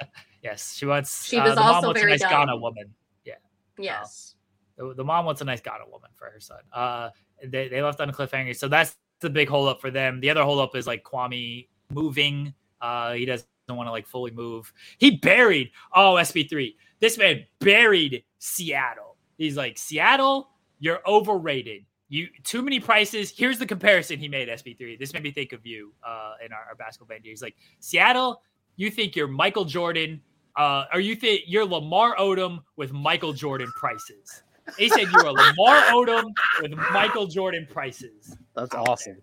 yes 0.42 0.74
she 0.76 0.86
wants. 0.86 1.26
She 1.26 1.36
uh, 1.38 1.44
was 1.44 1.56
mom 1.56 1.74
also 1.74 1.92
very 1.92 2.12
a 2.12 2.18
nice 2.18 2.22
Ghana 2.22 2.56
woman. 2.56 2.92
Yeah. 3.24 3.34
Yes. 3.78 4.34
the, 4.76 4.94
the 4.94 5.04
mom 5.04 5.24
wants 5.24 5.40
a 5.40 5.44
nice 5.44 5.60
Ghana 5.60 5.84
woman 5.90 6.10
for 6.14 6.30
her 6.30 6.40
son. 6.40 6.60
Uh, 6.72 7.10
they, 7.44 7.68
they 7.68 7.82
left 7.82 8.00
on 8.00 8.08
a 8.08 8.12
cliffhanger, 8.12 8.56
so 8.56 8.68
that's 8.68 8.96
the 9.20 9.30
big 9.30 9.48
holdup 9.48 9.80
for 9.80 9.90
them. 9.90 10.20
The 10.20 10.30
other 10.30 10.42
holdup 10.42 10.76
is 10.76 10.86
like 10.86 11.04
Kwame 11.04 11.68
moving. 11.90 12.54
Uh, 12.80 13.12
he 13.12 13.24
doesn't 13.24 13.46
want 13.68 13.86
to 13.86 13.92
like 13.92 14.06
fully 14.06 14.32
move. 14.32 14.72
He 14.98 15.12
buried 15.18 15.70
oh 15.94 16.14
SB3. 16.14 16.74
This 17.00 17.18
man 17.18 17.44
buried 17.60 18.24
Seattle. 18.38 19.16
He's 19.38 19.56
like 19.56 19.78
Seattle, 19.78 20.50
you're 20.78 21.00
overrated. 21.06 21.84
You 22.12 22.28
too 22.44 22.60
many 22.60 22.78
prices. 22.78 23.32
Here's 23.34 23.58
the 23.58 23.64
comparison 23.64 24.18
he 24.18 24.28
made 24.28 24.46
SP3. 24.50 24.98
This 24.98 25.14
made 25.14 25.22
me 25.22 25.30
think 25.30 25.54
of 25.54 25.64
you 25.64 25.94
uh, 26.06 26.34
in 26.44 26.52
our, 26.52 26.62
our 26.68 26.74
basketball 26.74 27.08
band. 27.08 27.22
He's 27.24 27.40
like 27.40 27.56
Seattle, 27.80 28.42
you 28.76 28.90
think 28.90 29.16
you're 29.16 29.26
Michael 29.26 29.64
Jordan, 29.64 30.20
uh, 30.58 30.84
or 30.92 31.00
you 31.00 31.14
think 31.16 31.44
you're 31.46 31.64
Lamar 31.64 32.14
Odom 32.16 32.58
with 32.76 32.92
Michael 32.92 33.32
Jordan 33.32 33.72
prices. 33.74 34.42
He 34.76 34.90
said 34.90 35.10
you 35.10 35.18
are 35.20 35.32
Lamar 35.32 35.84
Odom 35.86 36.24
with 36.60 36.72
Michael 36.92 37.26
Jordan 37.26 37.66
prices. 37.70 38.36
That's 38.54 38.74
awesome. 38.74 39.16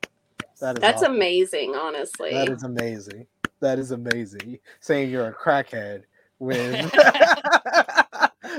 That 0.60 0.78
is 0.78 0.82
That's 0.82 1.04
awesome. 1.04 1.14
amazing, 1.14 1.76
honestly. 1.76 2.32
That 2.32 2.50
is 2.50 2.64
amazing. 2.64 3.28
That 3.60 3.78
is 3.78 3.92
amazing. 3.92 4.58
Saying 4.80 5.12
you're 5.12 5.28
a 5.28 5.34
crackhead 5.36 6.06
with 6.40 6.92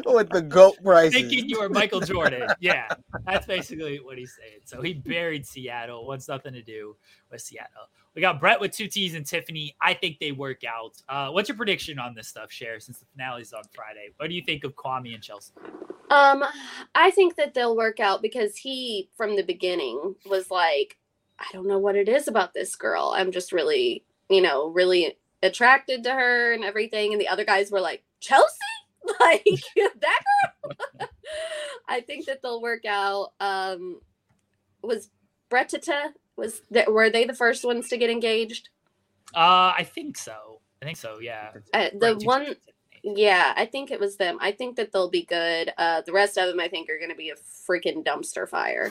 with 0.06 0.30
the 0.30 0.42
goat 0.42 0.76
prices. 0.82 1.14
thinking 1.14 1.48
you 1.48 1.60
were 1.60 1.68
Michael 1.68 2.00
Jordan. 2.00 2.48
Yeah, 2.60 2.88
that's 3.26 3.46
basically 3.46 3.98
what 3.98 4.18
he's 4.18 4.36
saying. 4.36 4.60
So 4.64 4.82
he 4.82 4.94
buried 4.94 5.46
Seattle. 5.46 6.06
Wants 6.06 6.28
nothing 6.28 6.52
to 6.54 6.62
do 6.62 6.96
with 7.30 7.40
Seattle. 7.40 7.88
We 8.14 8.20
got 8.20 8.40
Brett 8.40 8.60
with 8.60 8.72
two 8.72 8.88
T's 8.88 9.14
and 9.14 9.24
Tiffany. 9.24 9.76
I 9.80 9.94
think 9.94 10.18
they 10.18 10.32
work 10.32 10.62
out. 10.64 10.92
Uh, 11.08 11.30
what's 11.30 11.48
your 11.48 11.56
prediction 11.56 11.98
on 11.98 12.14
this 12.14 12.28
stuff, 12.28 12.50
Cher? 12.50 12.80
Since 12.80 12.98
the 12.98 13.06
finale's 13.16 13.52
on 13.52 13.62
Friday, 13.72 14.10
what 14.16 14.28
do 14.28 14.34
you 14.34 14.42
think 14.42 14.64
of 14.64 14.74
Kwame 14.74 15.14
and 15.14 15.22
Chelsea? 15.22 15.52
Um, 16.10 16.44
I 16.94 17.12
think 17.12 17.36
that 17.36 17.54
they'll 17.54 17.76
work 17.76 18.00
out 18.00 18.20
because 18.20 18.56
he, 18.56 19.08
from 19.16 19.36
the 19.36 19.44
beginning, 19.44 20.16
was 20.26 20.50
like, 20.50 20.98
I 21.38 21.46
don't 21.52 21.68
know 21.68 21.78
what 21.78 21.96
it 21.96 22.08
is 22.08 22.26
about 22.26 22.52
this 22.52 22.74
girl. 22.74 23.14
I'm 23.16 23.30
just 23.30 23.52
really, 23.52 24.04
you 24.28 24.42
know, 24.42 24.68
really 24.68 25.16
attracted 25.42 26.02
to 26.04 26.10
her 26.10 26.52
and 26.52 26.64
everything. 26.64 27.12
And 27.12 27.20
the 27.20 27.28
other 27.28 27.44
guys 27.44 27.70
were 27.70 27.80
like, 27.80 28.02
Chelsea? 28.18 28.56
Like 29.20 29.44
that 30.00 30.18
girl? 30.98 31.08
I 31.88 32.00
think 32.00 32.26
that 32.26 32.42
they'll 32.42 32.62
work 32.62 32.84
out. 32.84 33.32
Um, 33.40 34.00
was 34.82 35.10
Bretata, 35.50 36.10
was 36.36 36.62
that, 36.70 36.92
were 36.92 37.10
they 37.10 37.24
the 37.24 37.34
first 37.34 37.64
ones 37.64 37.88
to 37.88 37.96
get 37.96 38.10
engaged? 38.10 38.68
Uh, 39.34 39.72
I 39.76 39.84
think 39.84 40.16
so. 40.16 40.60
I 40.82 40.84
think 40.86 40.96
so. 40.96 41.18
Yeah. 41.20 41.50
Uh, 41.72 41.90
the 41.98 42.14
Right, 42.14 42.20
two 42.20 42.26
one, 42.26 42.40
T's 42.40 42.48
and 42.48 42.56
Tiffany. 43.02 43.22
yeah, 43.22 43.52
I 43.56 43.66
think 43.66 43.90
it 43.90 44.00
was 44.00 44.16
them. 44.16 44.38
I 44.40 44.52
think 44.52 44.76
that 44.76 44.92
they'll 44.92 45.10
be 45.10 45.24
good. 45.24 45.72
Uh, 45.76 46.02
the 46.02 46.12
rest 46.12 46.38
of 46.38 46.48
them, 46.48 46.60
I 46.60 46.68
think, 46.68 46.88
are 46.90 46.98
going 46.98 47.10
to 47.10 47.16
be 47.16 47.30
a 47.30 47.34
freaking 47.34 48.04
dumpster 48.04 48.48
fire. 48.48 48.90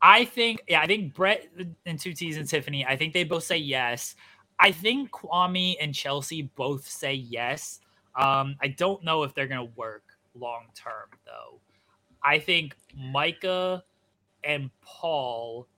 I 0.00 0.24
think, 0.26 0.62
yeah, 0.68 0.80
I 0.80 0.86
think 0.86 1.14
Brett 1.14 1.48
and 1.86 1.98
two 1.98 2.12
T's 2.12 2.36
and 2.36 2.48
Tiffany. 2.48 2.86
I 2.86 2.96
think 2.96 3.12
they 3.14 3.24
both 3.24 3.44
say 3.44 3.56
yes. 3.56 4.14
I 4.60 4.70
think 4.72 5.10
Kwame 5.10 5.76
and 5.80 5.94
Chelsea 5.94 6.42
both 6.42 6.88
say 6.88 7.14
yes. 7.14 7.80
Um, 8.18 8.56
I 8.60 8.68
don't 8.68 9.04
know 9.04 9.22
if 9.22 9.32
they're 9.34 9.46
gonna 9.46 9.64
work 9.76 10.02
long 10.34 10.66
term 10.74 11.08
though. 11.24 11.60
I 12.22 12.40
think 12.40 12.76
Micah 12.94 13.84
and 14.42 14.70
Paul. 14.82 15.68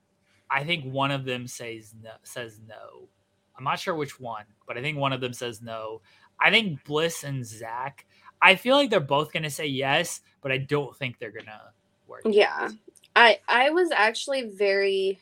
I 0.51 0.65
think 0.65 0.85
one 0.93 1.11
of 1.11 1.25
them 1.25 1.47
says 1.47 1.95
no. 2.03 2.13
Says 2.23 2.61
no. 2.67 3.09
I'm 3.57 3.65
not 3.65 3.79
sure 3.79 3.95
which 3.95 4.19
one, 4.19 4.45
but 4.67 4.79
I 4.79 4.81
think 4.81 4.97
one 4.97 5.13
of 5.13 5.21
them 5.21 5.35
says 5.35 5.61
no. 5.61 6.01
I 6.41 6.51
think 6.51 6.83
Bliss 6.85 7.25
and 7.25 7.45
Zach. 7.45 8.07
I 8.41 8.55
feel 8.55 8.75
like 8.75 8.89
they're 8.89 9.01
both 9.01 9.33
gonna 9.33 9.51
say 9.51 9.67
yes, 9.67 10.23
but 10.41 10.51
I 10.51 10.57
don't 10.57 10.97
think 10.97 11.19
they're 11.19 11.31
gonna 11.31 11.73
work. 12.09 12.23
Yeah. 12.25 12.71
I 13.15 13.41
I 13.49 13.69
was 13.69 13.91
actually 13.91 14.49
very 14.49 15.21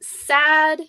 sad. 0.00 0.80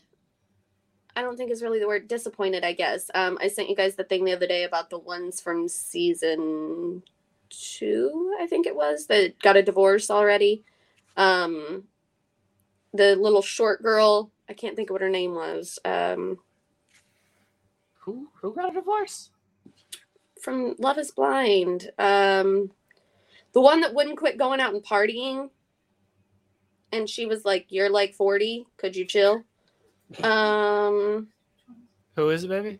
I 1.16 1.22
don't 1.22 1.38
think 1.38 1.52
is 1.52 1.62
really 1.62 1.80
the 1.80 1.88
word 1.88 2.08
disappointed, 2.08 2.64
I 2.64 2.74
guess. 2.74 3.10
Um 3.14 3.38
I 3.42 3.48
sent 3.48 3.70
you 3.70 3.76
guys 3.76 3.96
the 3.96 4.04
thing 4.04 4.26
the 4.26 4.34
other 4.34 4.48
day 4.48 4.64
about 4.64 4.90
the 4.90 5.00
ones 5.00 5.42
from 5.42 5.68
season 5.68 7.04
2, 7.50 8.38
I 8.42 8.48
think 8.48 8.66
it 8.66 8.76
was, 8.76 9.06
that 9.08 9.38
got 9.40 9.58
a 9.58 9.62
divorce 9.64 10.10
already. 10.10 10.64
Um 11.18 11.84
the 12.94 13.16
little 13.16 13.42
short 13.42 13.82
girl, 13.84 14.32
I 14.50 14.54
can't 14.54 14.76
think 14.76 14.90
of 14.90 14.94
what 14.94 15.02
her 15.02 15.10
name 15.10 15.34
was. 15.36 15.80
Um 15.86 16.40
Who 18.02 18.30
who 18.42 18.54
got 18.56 18.72
a 18.72 18.74
divorce? 18.74 19.30
from 20.42 20.76
Love 20.78 20.98
is 20.98 21.12
Blind. 21.12 21.90
Um 21.98 22.72
the 23.54 23.62
one 23.62 23.82
that 23.82 23.94
wouldn't 23.94 24.18
quit 24.18 24.38
going 24.38 24.60
out 24.60 24.74
and 24.74 24.84
partying. 24.84 25.50
And 26.92 27.10
she 27.10 27.26
was 27.28 27.46
like, 27.46 27.68
You're 27.70 27.90
like 27.90 28.14
40. 28.16 28.66
Could 28.78 28.96
you 28.96 29.06
chill? 29.06 29.44
Um 30.24 31.28
Who 32.16 32.30
is 32.30 32.44
it, 32.44 32.48
baby? 32.50 32.80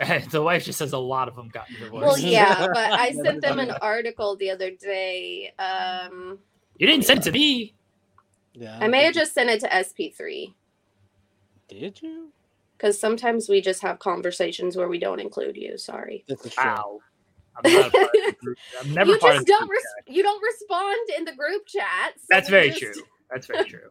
the 0.30 0.42
wife 0.42 0.64
just 0.64 0.78
says 0.78 0.92
a 0.92 0.98
lot 0.98 1.28
of 1.28 1.36
them 1.36 1.48
got 1.48 1.68
divorced. 1.68 1.92
well 2.06 2.18
yeah, 2.18 2.66
but 2.66 2.76
I 2.92 3.12
sent 3.24 3.40
them 3.42 3.58
an 3.58 3.70
article 3.82 4.36
the 4.36 4.50
other 4.50 4.70
day. 4.70 5.52
Um 5.58 6.38
you 6.78 6.86
didn't 6.86 7.04
send 7.04 7.20
it 7.20 7.22
to 7.24 7.32
me. 7.32 7.74
Yeah, 8.54 8.78
I 8.80 8.88
may 8.88 9.04
have 9.04 9.14
just 9.14 9.34
sent 9.34 9.50
it 9.50 9.60
to 9.60 9.68
SP3 9.68 10.52
Did 11.68 12.00
you? 12.02 12.30
because 12.76 12.98
sometimes 12.98 13.48
we 13.48 13.60
just 13.60 13.82
have 13.82 13.98
conversations 13.98 14.76
where 14.76 14.88
we 14.88 14.98
don't 14.98 15.20
include 15.20 15.56
you. 15.56 15.78
Sorry. 15.78 16.24
This. 16.28 16.54
Wow. 16.58 17.00
I'm, 17.64 17.72
not 17.72 17.86
a 17.86 17.90
part 17.90 18.04
of 18.04 18.10
the 18.12 18.36
group. 18.42 18.58
I'm 18.80 18.94
never 18.94 19.12
you 19.12 19.20
just 19.20 19.46
don't 19.46 19.68
group 19.68 19.70
res- 20.06 20.14
you 20.16 20.22
don't 20.24 20.42
respond 20.42 20.98
in 21.16 21.24
the 21.24 21.34
group 21.34 21.66
chat. 21.66 22.14
so 22.16 22.24
That's 22.28 22.48
very 22.48 22.70
just- 22.70 22.80
true. 22.80 22.92
That's 23.30 23.46
very 23.46 23.64
true. 23.64 23.88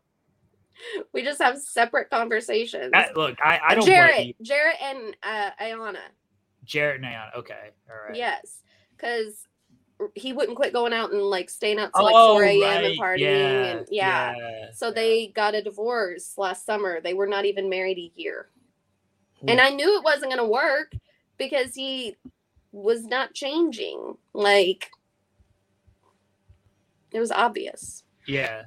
We 1.14 1.24
just 1.24 1.42
have 1.42 1.60
separate 1.60 2.10
conversations. 2.10 2.92
I- 2.94 3.12
look, 3.16 3.38
I, 3.44 3.60
I 3.70 3.76
don't 3.76 3.88
Jarrette. 3.88 4.36
Jarrette 4.44 4.82
and 4.82 5.16
uh, 5.24 5.52
Iyanna. 5.62 5.98
Jarrette 6.66 6.96
and 6.96 7.06
Ayan. 7.06 7.36
Okay. 7.38 7.70
All 7.90 8.08
right. 8.08 8.16
Yes, 8.16 8.62
because 8.96 9.48
he 10.16 10.34
wouldn't 10.34 10.58
quit 10.58 10.74
going 10.74 10.94
out 10.94 11.12
and 11.12 11.22
like 11.22 11.50
staying 11.50 11.80
out 11.80 11.92
till 11.96 12.06
like 12.06 12.16
Oh, 12.18 12.34
4 12.34 12.44
a.m. 12.44 12.62
right. 12.62 12.84
and 12.86 13.00
partying. 13.00 13.20
Yeah, 13.20 13.64
and 13.78 13.88
yeah. 13.90 14.36
So 14.74 14.88
yeah. 14.88 14.94
they 14.94 15.28
got 15.28 15.56
a 15.56 15.62
divorce 15.62 16.34
last 16.38 16.66
summer. 16.66 17.00
They 17.02 17.14
were 17.14 17.28
not 17.28 17.46
even 17.46 17.70
married 17.70 17.98
a 17.98 18.12
year. 18.20 18.50
Hmm. 19.42 19.50
And 19.50 19.62
I 19.62 19.70
knew 19.70 19.98
it 19.98 20.04
wasn't 20.04 20.32
going 20.34 20.38
to 20.38 20.52
work 20.52 20.94
because 21.38 21.76
he 21.76 22.16
was 22.72 23.04
not 23.06 23.34
changing. 23.34 24.18
Like, 24.34 24.90
it 27.12 27.20
was 27.20 27.32
obvious. 27.32 28.04
Yeah. 28.26 28.64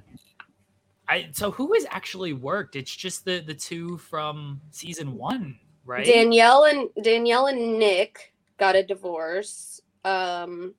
I 1.09 1.29
so 1.33 1.51
who 1.51 1.73
has 1.75 1.87
actually 1.91 2.33
worked? 2.33 2.77
It's 2.77 2.95
just 2.95 3.25
the 3.25 3.41
the 3.41 3.55
two 3.55 3.97
from 3.99 4.61
season 4.71 5.15
one, 5.17 5.59
right? 5.85 6.05
Danielle 6.05 6.65
and 6.65 6.89
Danielle 7.03 7.47
and 7.47 7.79
Nick 7.79 8.33
got 8.59 8.77
a 8.77 8.83
divorce. 8.83 9.81
Um, 10.05 10.75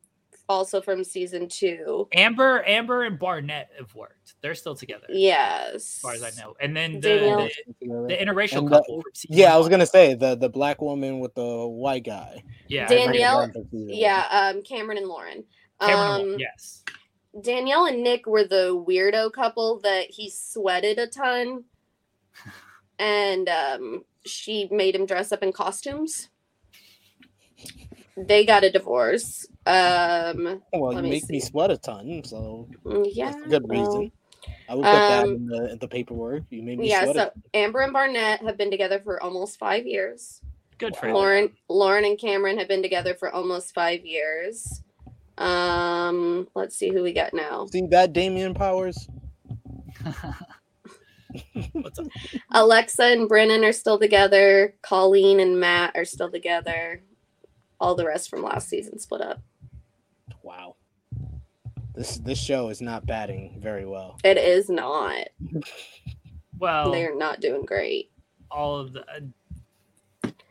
also 0.49 0.79
from 0.79 1.03
season 1.03 1.49
two. 1.49 2.07
Amber, 2.13 2.63
Amber, 2.65 3.03
and 3.03 3.19
Barnett 3.19 3.69
have 3.77 3.93
worked. 3.93 4.35
They're 4.41 4.55
still 4.55 4.75
together, 4.75 5.05
Yes. 5.09 5.73
as 5.75 5.99
far 5.99 6.13
as 6.13 6.23
I 6.23 6.29
know. 6.41 6.55
And 6.61 6.73
then 6.75 7.01
the 7.01 7.49
the, 7.81 7.87
the 8.07 8.15
interracial 8.17 8.59
And 8.59 8.67
the- 8.67 8.77
couple 8.77 9.01
from 9.01 9.11
season 9.13 9.35
Yeah, 9.37 9.53
I 9.53 9.57
was 9.57 9.67
gonna 9.67 9.85
say 9.85 10.13
the 10.13 10.35
the 10.35 10.47
black 10.47 10.81
woman 10.81 11.19
with 11.19 11.35
the 11.35 11.67
white 11.67 12.05
guy. 12.05 12.43
yeah 12.69 12.87
Danielle- 12.87 13.43
From 13.51 13.63
season 13.65 13.87
one. 13.87 13.97
Yeah, 13.97 14.25
um, 14.31 14.61
Cameron 14.63 14.97
and 14.99 15.07
Lauren. 15.07 15.43
Cameron 15.81 15.99
Wall, 15.99 16.33
Um, 16.33 16.39
yes. 16.39 16.83
Danielle 17.41 17.85
and 17.85 18.03
Nick 18.03 18.25
were 18.25 18.43
the 18.43 18.83
weirdo 18.87 19.31
couple 19.31 19.79
that 19.81 20.09
he 20.09 20.29
sweated 20.29 20.97
a 20.97 21.07
ton, 21.07 21.65
and 22.99 23.47
um, 23.49 24.05
she 24.25 24.67
made 24.71 24.95
him 24.95 25.05
dress 25.05 25.31
up 25.31 25.43
in 25.43 25.51
costumes. 25.51 26.29
They 28.17 28.45
got 28.45 28.63
a 28.63 28.71
divorce. 28.71 29.47
Um, 29.65 30.63
Well, 30.73 30.93
you 30.93 31.03
me 31.03 31.09
make 31.09 31.29
me 31.29 31.39
sweat 31.39 31.69
a 31.69 31.77
ton, 31.77 32.23
so 32.23 32.67
yeah, 33.05 33.31
that's 33.31 33.45
a 33.45 33.49
good 33.49 33.69
well, 33.69 33.79
reason. 33.79 34.11
I 34.69 34.75
would 34.75 34.83
put 34.83 34.91
that 34.91 35.23
Um, 35.23 35.35
in 35.35 35.47
the, 35.47 35.71
in 35.73 35.79
the 35.79 35.87
paperwork. 35.87 36.43
You 36.49 36.63
made 36.63 36.79
me 36.79 36.89
Yeah, 36.89 37.03
sweat. 37.03 37.15
so 37.15 37.31
Amber 37.53 37.81
and 37.81 37.93
Barnett 37.93 38.41
have 38.41 38.57
been 38.57 38.71
together 38.71 38.99
for 38.99 39.21
almost 39.21 39.59
five 39.59 39.85
years. 39.85 40.41
Good 40.77 40.95
for 40.95 41.11
Lauren, 41.13 41.51
Lauren 41.69 42.05
and 42.05 42.19
Cameron 42.19 42.57
have 42.57 42.67
been 42.67 42.81
together 42.81 43.15
for 43.15 43.31
almost 43.31 43.73
five 43.73 44.05
years. 44.05 44.83
Um, 45.37 46.47
let's 46.55 46.75
see 46.75 46.89
who 46.91 47.03
we 47.03 47.13
got 47.13 47.33
now. 47.33 47.65
See 47.67 47.85
that 47.91 48.13
Damian 48.13 48.53
Powers? 48.53 49.07
What's 51.73 51.99
up? 51.99 52.07
Alexa 52.51 53.03
and 53.03 53.27
Brennon 53.27 53.63
are 53.63 53.71
still 53.73 53.99
together. 53.99 54.75
Colleen 54.81 55.39
and 55.39 55.59
Matt 55.59 55.91
are 55.95 56.05
still 56.05 56.31
together. 56.31 57.01
All 57.79 57.95
the 57.95 58.05
rest 58.05 58.29
from 58.29 58.41
last 58.43 58.69
season 58.69 58.97
split 58.97 59.21
up. 59.21 59.41
Wow. 60.41 60.75
This 61.93 62.17
this 62.17 62.39
show 62.39 62.69
is 62.69 62.81
not 62.81 63.05
batting 63.05 63.59
very 63.61 63.85
well. 63.85 64.17
It 64.23 64.37
is 64.37 64.69
not. 64.69 65.27
Well, 66.57 66.91
They're 66.91 67.15
not 67.15 67.39
doing 67.41 67.65
great. 67.65 68.09
all 68.49 68.79
of 68.79 68.93
the 68.93 69.01
uh, 69.01 69.19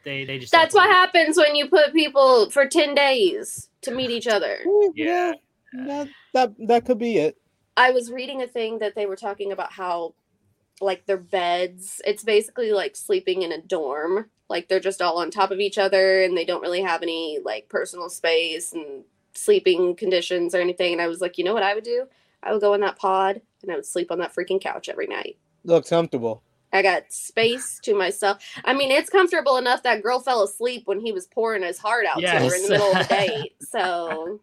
they 0.06 0.24
they 0.24 0.38
just 0.38 0.52
That's 0.52 0.74
what 0.74 0.88
happens 0.88 1.36
when 1.36 1.54
you 1.54 1.68
put 1.68 1.92
people 1.92 2.48
for 2.50 2.66
10 2.66 2.94
days 2.94 3.68
to 3.82 3.90
meet 3.90 4.10
each 4.10 4.26
other. 4.26 4.60
Yeah. 4.94 5.32
that 5.74 6.08
that 6.32 6.54
that 6.68 6.84
could 6.86 6.98
be 6.98 7.18
it. 7.18 7.36
I 7.76 7.90
was 7.90 8.10
reading 8.10 8.40
a 8.40 8.46
thing 8.46 8.78
that 8.78 8.94
they 8.94 9.04
were 9.04 9.16
talking 9.16 9.52
about 9.52 9.72
how 9.72 10.14
like 10.80 11.04
their 11.06 11.18
beds, 11.18 12.00
it's 12.06 12.22
basically 12.22 12.72
like 12.72 12.96
sleeping 12.96 13.42
in 13.42 13.52
a 13.52 13.60
dorm. 13.60 14.30
Like 14.48 14.68
they're 14.68 14.80
just 14.80 15.02
all 15.02 15.18
on 15.18 15.30
top 15.30 15.50
of 15.50 15.58
each 15.58 15.76
other 15.76 16.22
and 16.22 16.36
they 16.36 16.44
don't 16.44 16.62
really 16.62 16.82
have 16.82 17.02
any 17.02 17.40
like 17.44 17.68
personal 17.68 18.08
space 18.08 18.72
and 18.72 19.04
sleeping 19.34 19.96
conditions 19.96 20.54
or 20.54 20.60
anything. 20.60 20.92
And 20.92 21.02
I 21.02 21.08
was 21.08 21.20
like, 21.20 21.36
you 21.36 21.44
know 21.44 21.52
what 21.52 21.64
I 21.64 21.74
would 21.74 21.84
do? 21.84 22.06
I 22.42 22.52
would 22.52 22.60
go 22.60 22.74
in 22.74 22.80
that 22.82 22.98
pod 22.98 23.42
and 23.62 23.72
I 23.72 23.74
would 23.74 23.86
sleep 23.86 24.10
on 24.12 24.18
that 24.20 24.34
freaking 24.34 24.60
couch 24.60 24.88
every 24.88 25.08
night. 25.08 25.36
Looks 25.64 25.90
comfortable. 25.90 26.42
I 26.76 26.82
got 26.82 27.10
space 27.12 27.80
to 27.84 27.94
myself. 27.94 28.38
I 28.64 28.74
mean, 28.74 28.90
it's 28.90 29.10
comfortable 29.10 29.56
enough 29.56 29.82
that 29.84 30.02
girl 30.02 30.20
fell 30.20 30.42
asleep 30.42 30.82
when 30.84 31.00
he 31.00 31.12
was 31.12 31.26
pouring 31.26 31.62
his 31.62 31.78
heart 31.78 32.06
out 32.06 32.20
to 32.20 32.28
her 32.28 32.54
in 32.54 32.62
the 32.62 32.68
middle 32.68 32.92
of 32.92 33.08
the 33.08 33.14
date. 33.14 33.56
So 33.60 34.40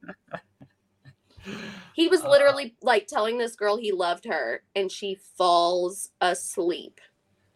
he 1.93 2.07
was 2.07 2.21
Uh, 2.23 2.29
literally 2.29 2.75
like 2.81 3.07
telling 3.07 3.37
this 3.37 3.55
girl 3.55 3.77
he 3.77 3.91
loved 3.91 4.25
her, 4.25 4.63
and 4.75 4.91
she 4.91 5.19
falls 5.37 6.09
asleep. 6.21 6.99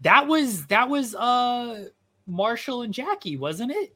That 0.01 0.27
was 0.27 0.67
that 0.67 0.89
was 0.89 1.15
uh 1.15 1.87
Marshall 2.27 2.83
and 2.83 2.93
Jackie, 2.93 3.37
wasn't 3.37 3.71
it? 3.71 3.95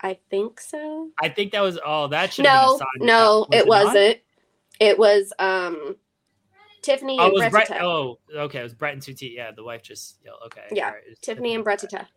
I 0.00 0.18
think 0.28 0.60
so. 0.60 1.10
I 1.22 1.28
think 1.28 1.52
that 1.52 1.62
was 1.62 1.78
oh 1.84 2.08
that 2.08 2.32
should 2.34 2.44
No, 2.44 2.80
no, 3.00 3.46
it 3.52 3.66
Was 3.66 3.84
wasn't. 3.86 4.18
It 4.80 4.98
was 4.98 5.32
um 5.38 5.96
Tiffany 6.84 7.16
Oh, 7.18 7.24
and 7.24 7.32
was 7.32 7.48
Brett. 7.50 7.82
Oh, 7.82 8.18
okay. 8.34 8.60
It 8.60 8.62
was 8.64 8.74
Brett 8.74 8.92
and 8.92 9.02
Tuti. 9.02 9.32
Yeah, 9.34 9.50
the 9.50 9.64
wife 9.64 9.82
just 9.82 10.18
yelled. 10.24 10.38
Okay. 10.46 10.62
Yeah, 10.70 10.86
all 10.86 10.92
right, 10.92 11.02
it 11.06 11.10
was 11.10 11.18
Tiffany 11.20 11.54
and 11.54 11.64
Bretita. 11.64 11.92
Right. 11.94 12.08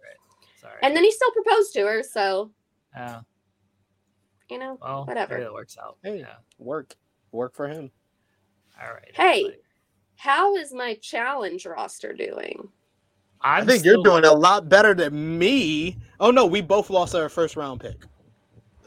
Sorry. 0.62 0.76
And 0.84 0.96
then 0.96 1.04
he 1.04 1.12
still 1.12 1.32
proposed 1.32 1.74
to 1.74 1.82
her, 1.82 2.04
so 2.04 2.52
Oh, 2.98 3.22
you 4.50 4.60
know. 4.60 4.78
well, 4.82 5.06
Whatever. 5.06 5.36
Maybe 5.36 5.44
that 5.46 5.54
works 5.54 5.78
out. 5.82 5.98
Hey. 6.04 6.20
Yeah. 6.20 6.36
Work, 6.58 6.96
work 7.32 7.56
for 7.56 7.68
him. 7.68 7.92
All 8.82 8.94
right. 8.94 9.12
Hey. 9.14 9.40
everybody. 9.40 9.62
How 10.16 10.56
is 10.56 10.74
my 10.74 10.96
challenge 10.96 11.66
roster 11.66 12.12
doing? 12.14 12.68
i 13.42 13.60
I'm 13.60 13.68
think 13.68 13.86
you're 13.86 14.02
doing 14.04 14.26
a 14.26 14.34
lot 14.34 14.68
better 14.68 14.96
than 14.96 15.38
me. 15.38 15.98
Oh 16.20 16.32
no, 16.32 16.46
we 16.46 16.62
both 16.62 16.90
lost 16.90 17.14
our 17.14 17.30
first 17.30 17.56
round 17.56 17.80
pick. 17.80 18.04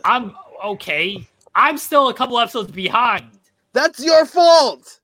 I'm 0.05 0.35
okay. 0.65 1.25
I'm 1.55 1.79
still 1.79 2.09
a 2.09 2.15
couple 2.15 2.39
episodes 2.39 2.73
behind. 2.73 3.27
That's 3.73 4.05
your 4.05 4.27
fault. 4.27 5.00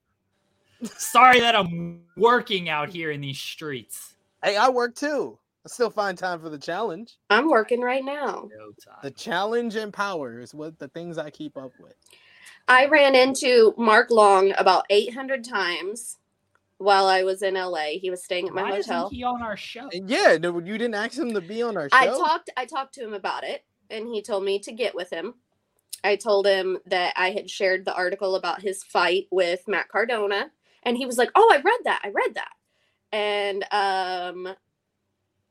Sorry 0.96 1.40
that 1.40 1.54
I'm 1.54 2.02
working 2.16 2.68
out 2.68 2.88
here 2.88 3.10
in 3.10 3.20
these 3.20 3.38
streets. 3.38 4.14
Hey, 4.42 4.56
I 4.56 4.68
work 4.68 4.94
too. 4.94 5.38
I 5.64 5.68
still 5.68 5.90
find 5.90 6.16
time 6.16 6.40
for 6.40 6.48
the 6.48 6.58
challenge. 6.58 7.18
I'm 7.30 7.48
working 7.48 7.80
right 7.80 8.04
now. 8.04 8.48
No 8.56 8.72
time. 8.84 9.00
The 9.02 9.10
challenge 9.10 9.74
and 9.76 9.92
power 9.92 10.40
is 10.40 10.54
what 10.54 10.78
the 10.78 10.88
things 10.88 11.18
I 11.18 11.30
keep 11.30 11.56
up 11.56 11.72
with. 11.80 11.94
I 12.68 12.86
ran 12.86 13.14
into 13.14 13.74
Mark 13.76 14.10
Long 14.10 14.52
about 14.58 14.84
800 14.90 15.44
times 15.44 16.18
while 16.78 17.06
I 17.06 17.22
was 17.22 17.42
in 17.42 17.54
LA. 17.54 17.98
He 18.00 18.10
was 18.10 18.22
staying 18.22 18.48
at 18.48 18.54
my 18.54 18.62
Why 18.62 18.76
hotel. 18.76 19.06
isn't 19.06 19.16
he 19.16 19.24
on 19.24 19.42
our 19.42 19.56
show? 19.56 19.88
And 19.92 20.08
yeah, 20.08 20.36
no, 20.40 20.58
you 20.58 20.78
didn't 20.78 20.94
ask 20.94 21.18
him 21.18 21.32
to 21.34 21.40
be 21.40 21.62
on 21.62 21.76
our 21.76 21.88
show. 21.88 21.96
I 21.96 22.06
talked 22.06 22.50
I 22.56 22.64
talked 22.64 22.94
to 22.94 23.04
him 23.04 23.14
about 23.14 23.44
it 23.44 23.64
and 23.90 24.08
he 24.08 24.22
told 24.22 24.44
me 24.44 24.58
to 24.60 24.72
get 24.72 24.94
with 24.94 25.10
him. 25.10 25.34
I 26.04 26.16
told 26.16 26.46
him 26.46 26.78
that 26.86 27.14
I 27.16 27.30
had 27.30 27.50
shared 27.50 27.84
the 27.84 27.94
article 27.94 28.36
about 28.36 28.60
his 28.60 28.84
fight 28.84 29.26
with 29.30 29.66
Matt 29.66 29.88
Cardona 29.88 30.50
and 30.86 30.96
he 30.96 31.04
was 31.04 31.18
like, 31.18 31.30
"Oh, 31.34 31.50
I 31.52 31.56
read 31.56 31.80
that. 31.84 32.00
I 32.02 32.08
read 32.08 32.34
that." 32.34 32.52
And 33.12 33.64
um 33.70 34.54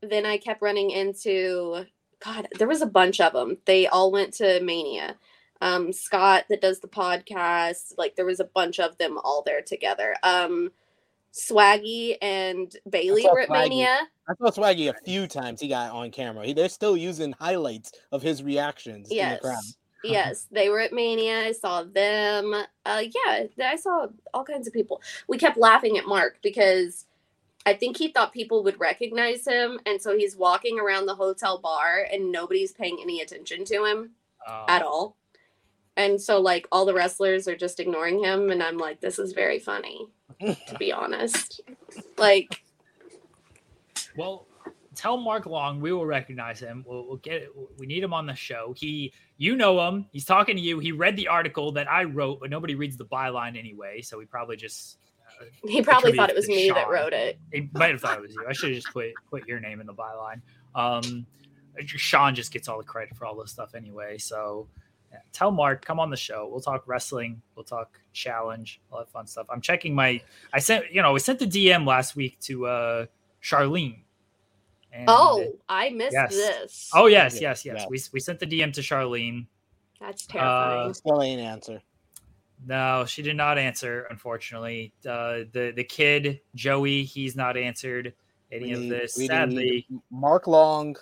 then 0.02 0.26
I 0.26 0.38
kept 0.38 0.62
running 0.62 0.90
into 0.90 1.86
god, 2.24 2.48
there 2.58 2.68
was 2.68 2.82
a 2.82 2.88
bunch 2.88 3.20
of 3.22 3.34
them. 3.34 3.58
They 3.66 3.86
all 3.88 4.12
went 4.12 4.34
to 4.36 4.60
Mania. 4.62 5.18
Um 5.62 5.94
Scott 5.94 6.46
that 6.50 6.62
does 6.62 6.80
the 6.80 6.88
podcast, 6.88 7.94
like 7.98 8.16
there 8.16 8.26
was 8.26 8.40
a 8.40 8.46
bunch 8.46 8.80
of 8.80 8.98
them 8.98 9.20
all 9.24 9.44
there 9.46 9.62
together. 9.62 10.16
Um 10.24 10.72
Swaggy 11.34 12.16
and 12.22 12.74
Bailey 12.90 13.28
were 13.30 13.42
at. 13.42 13.50
Mania. 13.50 14.08
I 14.28 14.34
saw 14.36 14.52
Swaggy 14.52 14.90
a 14.90 14.96
few 15.04 15.28
times. 15.28 15.60
He 15.60 15.68
got 15.68 15.92
on 15.92 16.10
camera. 16.10 16.46
He, 16.46 16.54
they're 16.54 16.70
still 16.70 16.96
using 16.96 17.34
highlights 17.34 17.92
of 18.12 18.22
his 18.22 18.42
reactions 18.42 19.12
in 19.12 19.18
the 19.30 19.40
crowd. 19.40 19.64
Yes. 20.06 20.26
Yes, 20.28 20.48
they 20.52 20.70
were 20.70 20.80
at 20.80 20.94
Mania. 20.94 21.42
I 21.42 21.52
saw 21.52 21.84
them. 21.84 22.54
Uh 22.86 23.04
yeah, 23.26 23.46
I 23.64 23.76
saw 23.76 24.08
all 24.34 24.44
kinds 24.44 24.68
of 24.68 24.74
people. 24.74 25.02
We 25.28 25.38
kept 25.38 25.58
laughing 25.58 25.98
at 25.98 26.06
Mark 26.06 26.38
because 26.42 27.06
I 27.66 27.74
think 27.74 27.98
he 27.98 28.10
thought 28.10 28.32
people 28.34 28.64
would 28.64 28.80
recognize 28.80 29.46
him 29.48 29.80
and 29.86 30.00
so 30.02 30.16
he's 30.16 30.36
walking 30.36 30.80
around 30.80 31.08
the 31.08 31.16
hotel 31.16 31.58
bar 31.60 32.08
and 32.12 32.32
nobody's 32.32 32.72
paying 32.72 33.00
any 33.02 33.22
attention 33.22 33.66
to 33.66 33.86
him 33.86 34.12
Oh, 34.48 34.66
at 34.68 34.84
all. 34.84 35.18
And 35.98 36.22
so 36.22 36.40
like 36.40 36.68
all 36.72 36.86
the 36.86 36.94
wrestlers 36.94 37.48
are 37.48 37.56
just 37.56 37.80
ignoring 37.80 38.24
him 38.24 38.52
and 38.52 38.62
I'm 38.62 38.78
like 38.78 39.00
this 39.02 39.18
is 39.18 39.34
very 39.34 39.60
funny 39.60 40.08
to 40.42 40.78
be 40.78 40.92
honest. 41.02 41.62
Like 42.18 42.62
Well, 44.16 44.46
tell 44.96 45.18
Mark 45.18 45.46
Long 45.46 45.80
we 45.80 45.92
will 45.92 46.06
recognize 46.06 46.60
him. 46.60 46.84
We'll, 46.88 47.08
we'll 47.08 47.18
get 47.18 47.44
it. 47.44 47.50
We 47.78 47.86
need 47.86 48.04
him 48.04 48.14
on 48.14 48.26
the 48.26 48.36
show. 48.36 48.74
He, 48.78 49.14
you 49.38 49.56
know 49.56 49.88
him. 49.88 50.06
He's 50.12 50.26
talking 50.26 50.56
to 50.56 50.62
you. 50.62 50.80
He 50.80 50.92
read 50.92 51.16
the 51.16 51.28
article 51.28 51.72
that 51.74 51.90
I 51.90 52.04
wrote, 52.04 52.40
but 52.40 52.50
nobody 52.50 52.76
reads 52.76 52.98
the 52.98 53.06
byline 53.06 53.58
anyway. 53.58 54.02
So 54.02 54.20
he 54.20 54.26
probably 54.26 54.58
just 54.58 54.98
uh, 55.42 55.46
he 55.68 55.82
probably 55.82 56.14
thought 56.14 56.30
it 56.30 56.36
was 56.36 56.48
me 56.48 56.70
that 56.70 56.90
wrote 56.90 57.14
it. 57.14 57.40
he 57.52 57.70
might 57.74 57.92
have 57.92 58.02
thought 58.02 58.18
it 58.18 58.22
was 58.22 58.34
you. 58.34 58.46
I 58.48 58.54
should 58.54 58.70
have 58.70 58.82
just 58.82 58.94
put 58.94 59.12
put 59.30 59.48
your 59.48 59.60
name 59.60 59.82
in 59.82 59.88
the 59.88 59.94
byline. 59.94 60.42
Um, 60.74 61.26
Sean 61.86 62.36
just 62.36 62.52
gets 62.52 62.68
all 62.68 62.78
the 62.78 62.84
credit 62.84 63.16
for 63.18 63.26
all 63.26 63.36
this 63.36 63.52
stuff 63.52 63.76
anyway. 63.76 64.18
So 64.18 64.68
yeah, 65.12 65.20
tell 65.34 65.52
Mark 65.52 65.84
come 65.84 66.00
on 66.00 66.10
the 66.10 66.18
show. 66.18 66.48
We'll 66.50 66.62
talk 66.62 66.84
wrestling. 66.88 67.42
We'll 67.56 67.66
talk 67.66 68.00
challenge. 68.14 68.82
All 68.92 69.00
that 69.00 69.10
fun 69.10 69.28
stuff. 69.28 69.48
I'm 69.50 69.62
checking 69.62 69.94
my. 69.94 70.22
I 70.54 70.60
sent 70.60 70.92
you 70.92 71.02
know 71.02 71.16
I 71.16 71.18
sent 71.18 71.40
the 71.40 71.48
DM 71.48 71.86
last 71.86 72.16
week 72.16 72.40
to 72.42 72.68
uh 72.68 73.06
Charlene. 73.42 74.00
And- 74.96 75.06
Oh, 75.10 75.58
I 75.70 75.90
missed 75.90 76.14
Yes. 76.14 76.32
this. 76.36 76.90
Oh 76.94 77.08
yes, 77.08 77.40
yes, 77.42 77.66
yes. 77.66 77.76
yeah. 77.82 77.86
We 77.90 78.00
we 78.14 78.20
sent 78.20 78.40
the 78.40 78.48
DM 78.48 78.72
to 78.74 78.82
Charlene. 78.82 79.46
That's 80.00 80.26
terrifying. 80.26 80.90
Uh, 80.90 80.94
Still 80.94 81.22
ain't 81.22 81.42
answer. 81.42 81.82
No, 82.66 83.06
she 83.06 83.22
did 83.22 83.36
not 83.36 83.58
answer. 83.58 84.08
Unfortunately, 84.10 84.94
uh, 85.08 85.44
the 85.52 85.74
the 85.76 85.84
kid 85.84 86.40
Joey, 86.56 87.04
he's 87.04 87.36
not 87.36 87.58
answered 87.58 88.14
any 88.52 88.68
We 88.68 88.74
of 88.74 88.90
this. 88.90 89.18
need 89.18 89.28
Sadly, 89.28 89.88
Mark 90.10 90.48
Long. 90.48 90.96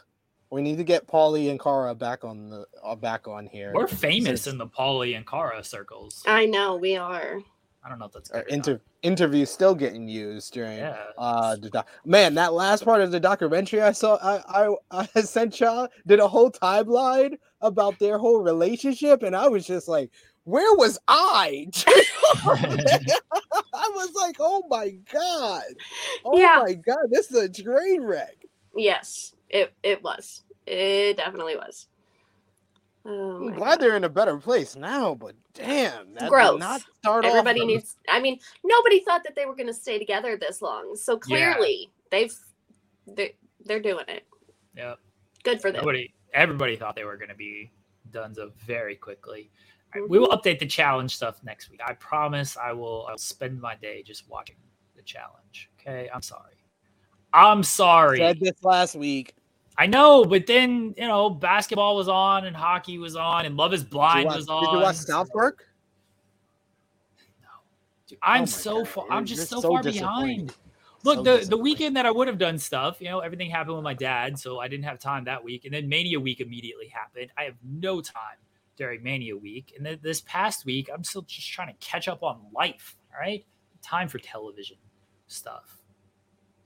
We 0.49 0.61
need 0.61 0.77
to 0.77 0.83
get 0.83 1.07
Paulie 1.07 1.49
and 1.49 1.59
Cara 1.59 1.95
back 1.95 2.23
on 2.23 2.49
the 2.49 2.65
uh, 2.83 2.95
back 2.95 3.27
on 3.27 3.45
here. 3.47 3.71
we're 3.73 3.87
famous 3.87 4.43
Since- 4.43 4.47
in 4.53 4.57
the 4.57 4.67
Paulie 4.67 5.15
and 5.15 5.25
Cara 5.27 5.63
circles. 5.63 6.23
I 6.27 6.45
know 6.45 6.75
we 6.75 6.95
are. 6.95 7.39
I 7.85 7.89
don't 7.89 7.99
know 7.99 8.05
if 8.05 8.11
that's 8.13 8.31
uh, 8.31 8.35
good 8.39 8.45
or 8.45 8.47
inter- 8.49 8.81
interviews 9.01 9.49
still 9.51 9.75
getting 9.75 10.07
used 10.07 10.53
during. 10.53 10.77
Yeah. 10.77 10.97
uh 11.17 11.55
the 11.57 11.69
doc- 11.69 11.89
man 12.05 12.33
that 12.35 12.53
last 12.53 12.85
part 12.85 13.01
of 13.01 13.11
the 13.11 13.19
documentary 13.19 13.81
i 13.81 13.91
saw 13.91 14.17
i 14.23 14.67
i, 14.91 15.07
I 15.15 15.21
sent 15.21 15.59
y'all 15.59 15.89
did 16.07 16.19
a 16.19 16.27
whole 16.27 16.49
timeline 16.51 17.37
about 17.61 17.99
their 17.99 18.17
whole 18.17 18.41
relationship 18.41 19.23
and 19.23 19.35
i 19.35 19.47
was 19.47 19.65
just 19.67 19.87
like 19.89 20.11
where 20.45 20.73
was 20.75 20.97
i 21.07 21.67
i 22.45 23.91
was 23.95 24.11
like 24.15 24.35
oh 24.39 24.63
my 24.69 24.89
god 25.11 25.63
oh 26.25 26.37
Yeah. 26.37 26.63
my 26.65 26.73
god 26.73 27.05
this 27.09 27.31
is 27.31 27.37
a 27.37 27.49
train 27.49 28.01
wreck 28.03 28.37
Yes, 28.75 29.35
it 29.49 29.71
it 29.83 30.01
was. 30.03 30.43
It 30.65 31.17
definitely 31.17 31.55
was. 31.55 31.87
Oh 33.05 33.47
i'm 33.47 33.53
glad 33.53 33.71
God. 33.71 33.79
they're 33.81 33.97
in 33.97 34.05
a 34.05 34.09
better 34.09 34.37
place 34.37 34.77
now 34.77 35.13
but 35.13 35.35
damn 35.53 36.13
that 36.15 36.29
Growth. 36.29 36.53
did 36.53 36.59
not 36.59 36.81
start 36.99 37.25
Everybody 37.25 37.61
off 37.61 37.67
needs. 37.67 37.95
I 38.09 38.19
mean, 38.19 38.39
nobody 38.63 39.01
thought 39.03 39.23
that 39.25 39.35
they 39.35 39.45
were 39.45 39.55
going 39.55 39.67
to 39.67 39.73
stay 39.73 39.99
together 39.99 40.37
this 40.37 40.61
long. 40.61 40.95
So 40.95 41.13
Yeah. 41.27 41.53
clearly, 41.53 41.91
they've 42.11 42.33
they 43.07 43.35
they're 43.65 43.81
doing 43.81 44.05
it. 44.07 44.25
Yep. 44.75 44.99
Good 45.43 45.61
for 45.61 45.71
them. 45.71 45.81
Nobody, 45.81 46.13
everybody 46.33 46.75
thought 46.75 46.95
they 46.95 47.03
were 47.03 47.17
going 47.17 47.29
to 47.29 47.35
be 47.35 47.71
done 48.11 48.33
so 48.33 48.51
very 48.65 48.95
quickly. 48.95 49.51
All 49.95 50.01
right, 50.01 50.09
We 50.09 50.19
will 50.19 50.29
mm-hmm. 50.29 50.39
update 50.47 50.59
the 50.59 50.65
challenge 50.65 51.15
stuff 51.15 51.43
next 51.43 51.69
week. 51.69 51.81
I 51.85 51.93
promise. 51.93 52.57
I 52.57 52.71
will. 52.71 53.07
I'll 53.09 53.17
spend 53.17 53.59
my 53.59 53.75
day 53.75 54.03
just 54.03 54.29
watching 54.29 54.55
the 54.95 55.03
challenge. 55.03 55.69
Okay. 55.79 56.09
I'm 56.13 56.21
sorry. 56.21 56.55
I'm 57.33 57.63
sorry. 57.63 58.19
said 58.19 58.39
this 58.39 58.63
last 58.63 58.95
week 58.95 59.35
I 59.77 59.87
know, 59.87 60.23
but 60.23 60.45
then 60.45 60.93
you 60.97 61.07
know, 61.07 61.29
basketball 61.29 61.95
was 61.95 62.07
on 62.07 62.45
and 62.45 62.55
hockey 62.55 62.97
was 62.99 63.15
on 63.15 63.45
and 63.45 63.57
Love 63.57 63.73
Is 63.73 63.83
Blind 63.83 64.25
watch, 64.25 64.35
was 64.37 64.45
did 64.45 64.71
you 64.71 64.79
watch 64.79 64.95
south 64.97 65.31
park 65.31 65.65
Dude, 68.07 68.19
I'm 68.21 68.43
Oh 68.43 68.45
so 68.45 68.77
God, 68.79 68.87
far. 68.89 69.05
you're- 69.05 69.17
I'm 69.17 69.25
just 69.25 69.49
so, 69.49 69.61
so 69.61 69.69
far 69.69 69.83
behind. 69.83 70.55
Look, 71.03 71.17
So 71.17 71.23
the 71.23 71.45
the 71.45 71.57
weekend 71.57 71.95
that 71.97 72.05
I 72.05 72.11
would 72.11 72.27
have 72.27 72.37
done 72.37 72.57
stuff, 72.57 73.01
you 73.01 73.09
know, 73.09 73.19
everything 73.19 73.49
happened 73.49 73.75
with 73.75 73.83
my 73.83 73.93
dad, 73.93 74.37
so 74.39 74.59
I 74.59 74.67
didn't 74.67 74.85
have 74.85 74.99
time 74.99 75.23
that 75.25 75.43
week. 75.43 75.65
And 75.65 75.73
then 75.73 75.87
Mania 75.89 76.19
week 76.19 76.39
immediately 76.39 76.87
happened. 76.87 77.31
I 77.37 77.43
have 77.43 77.55
no 77.63 78.01
time 78.01 78.37
during 78.77 79.03
Mania 79.03 79.35
week, 79.37 79.73
and 79.77 79.85
then 79.85 79.99
this 80.01 80.21
past 80.21 80.65
week, 80.65 80.89
I'm 80.93 81.03
still 81.03 81.21
just 81.23 81.49
trying 81.49 81.67
to 81.67 81.85
catch 81.85 82.07
up 82.07 82.23
on 82.23 82.41
life. 82.53 82.95
All 83.13 83.19
right, 83.19 83.45
time 83.81 84.07
for 84.07 84.19
television 84.19 84.77
stuff. 85.27 85.77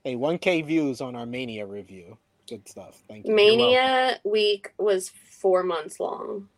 Hey, 0.04 0.14
1K 0.16 0.64
views 0.64 1.00
on 1.00 1.14
our 1.16 1.26
Mania 1.26 1.66
review. 1.66 2.16
Good 2.48 2.66
stuff. 2.68 3.02
Thank 3.08 3.26
you. 3.26 3.34
Mania 3.34 4.18
week 4.24 4.72
was 4.78 5.10
four 5.30 5.62
months 5.62 6.00
long. 6.00 6.48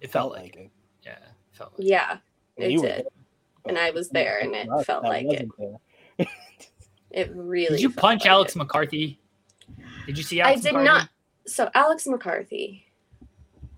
It 0.00 0.10
felt 0.10 0.32
like 0.32 0.56
it. 0.56 0.60
it. 0.62 0.70
Yeah, 1.04 1.12
it 1.12 1.56
felt 1.56 1.72
like. 1.78 1.88
Yeah, 1.88 2.16
And 2.58 2.72
it 2.72 2.76
did. 2.76 2.82
there, 2.82 3.02
And 3.66 3.78
I 3.78 3.90
was 3.90 4.08
there, 4.10 4.38
and 4.40 4.54
it 4.54 4.68
us 4.68 4.84
felt 4.84 5.02
that 5.04 5.08
like 5.08 5.26
it. 5.28 5.48
It 7.14 7.30
really. 7.34 7.76
Did 7.76 7.82
you 7.82 7.90
punch 7.90 8.22
like 8.22 8.30
Alex 8.30 8.56
it. 8.56 8.58
McCarthy? 8.58 9.20
Did 10.06 10.16
you 10.16 10.24
see 10.24 10.40
I 10.40 10.54
did 10.54 10.64
McCarthy? 10.64 10.84
not. 10.86 11.08
So 11.46 11.70
Alex 11.74 12.06
McCarthy 12.06 12.86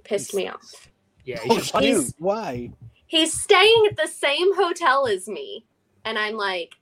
pissed 0.05 0.35
me 0.35 0.49
off. 0.49 0.89
Yeah, 1.25 1.41
Oh, 1.51 1.57
you 1.57 1.63
should 1.63 1.73
punch 1.73 1.85
shoot, 1.87 2.15
Why? 2.19 2.71
He's 3.07 3.33
staying 3.33 3.89
at 3.91 3.97
the 3.97 4.07
same 4.07 4.55
hotel 4.55 5.07
as 5.09 5.27
me, 5.27 5.67
and 6.05 6.17
I'm 6.19 6.37
like, 6.37 6.75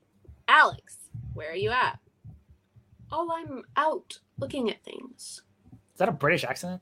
Alex, 0.46 0.96
where 1.34 1.50
are 1.50 1.56
you 1.56 1.70
at? 1.70 1.98
Oh, 3.12 3.30
I'm 3.32 3.62
out 3.76 4.18
looking 4.40 4.70
at 4.70 4.82
things. 4.82 5.42
Is 5.92 5.98
that 5.98 6.08
a 6.08 6.12
British 6.12 6.44
accent? 6.44 6.80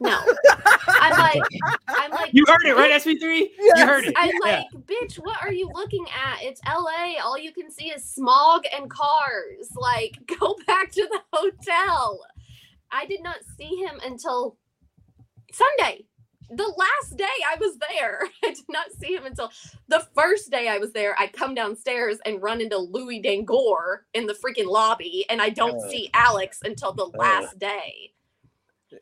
No, 0.00 0.20
I'm 1.00 1.18
like, 1.18 1.42
I'm 1.88 2.10
like, 2.10 2.30
You 2.32 2.44
heard 2.46 2.64
it, 2.66 2.76
right, 2.76 2.92
SP3? 2.92 3.48
You 3.74 3.86
heard 3.86 4.04
it. 4.04 4.14
I'm 4.16 4.30
Yeah. 4.44 4.56
like, 4.56 4.66
bitch, 4.86 5.16
what 5.16 5.36
are 5.42 5.52
you 5.52 5.70
looking 5.74 6.04
at? 6.14 6.42
It's 6.42 6.60
LA. 6.66 7.20
All 7.24 7.38
you 7.38 7.52
can 7.52 7.70
see 7.70 7.86
is 7.88 8.04
smog 8.04 8.64
and 8.76 8.90
cars. 8.90 9.70
Like, 9.74 10.18
go 10.40 10.54
back 10.66 10.92
to 10.92 11.08
the 11.10 11.20
hotel. 11.32 12.20
I 12.92 13.06
did 13.06 13.22
not 13.22 13.38
see 13.56 13.76
him 13.76 13.98
until 14.04 14.58
Sunday. 15.52 16.04
The 16.50 16.64
last 16.76 17.16
day 17.16 17.24
I 17.24 17.56
was 17.60 17.76
there, 17.78 18.22
I 18.44 18.48
did 18.48 18.64
not 18.68 18.86
see 18.98 19.14
him 19.14 19.24
until 19.24 19.52
the 19.88 20.06
first 20.14 20.50
day 20.50 20.68
I 20.68 20.78
was 20.78 20.92
there. 20.92 21.14
I 21.18 21.28
come 21.28 21.54
downstairs 21.54 22.18
and 22.26 22.42
run 22.42 22.60
into 22.60 22.76
Louis 22.76 23.20
Dangoor 23.20 24.06
in 24.14 24.26
the 24.26 24.34
freaking 24.34 24.66
lobby, 24.66 25.24
and 25.30 25.40
I 25.40 25.50
don't 25.50 25.76
Oh. 25.76 25.88
see 25.90 26.10
Alex 26.12 26.58
until 26.64 26.92
the 26.92 27.04
oh. 27.04 27.12
last 27.16 27.58
day. 27.58 28.12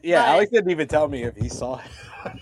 Yeah, 0.03 0.21
But- 0.23 0.29
Alex 0.29 0.51
didn't 0.53 0.71
even 0.71 0.89
tell 0.89 1.09
me 1.09 1.23
if 1.23 1.37
he 1.37 1.49
saw 1.49 1.79
it. 1.81 2.33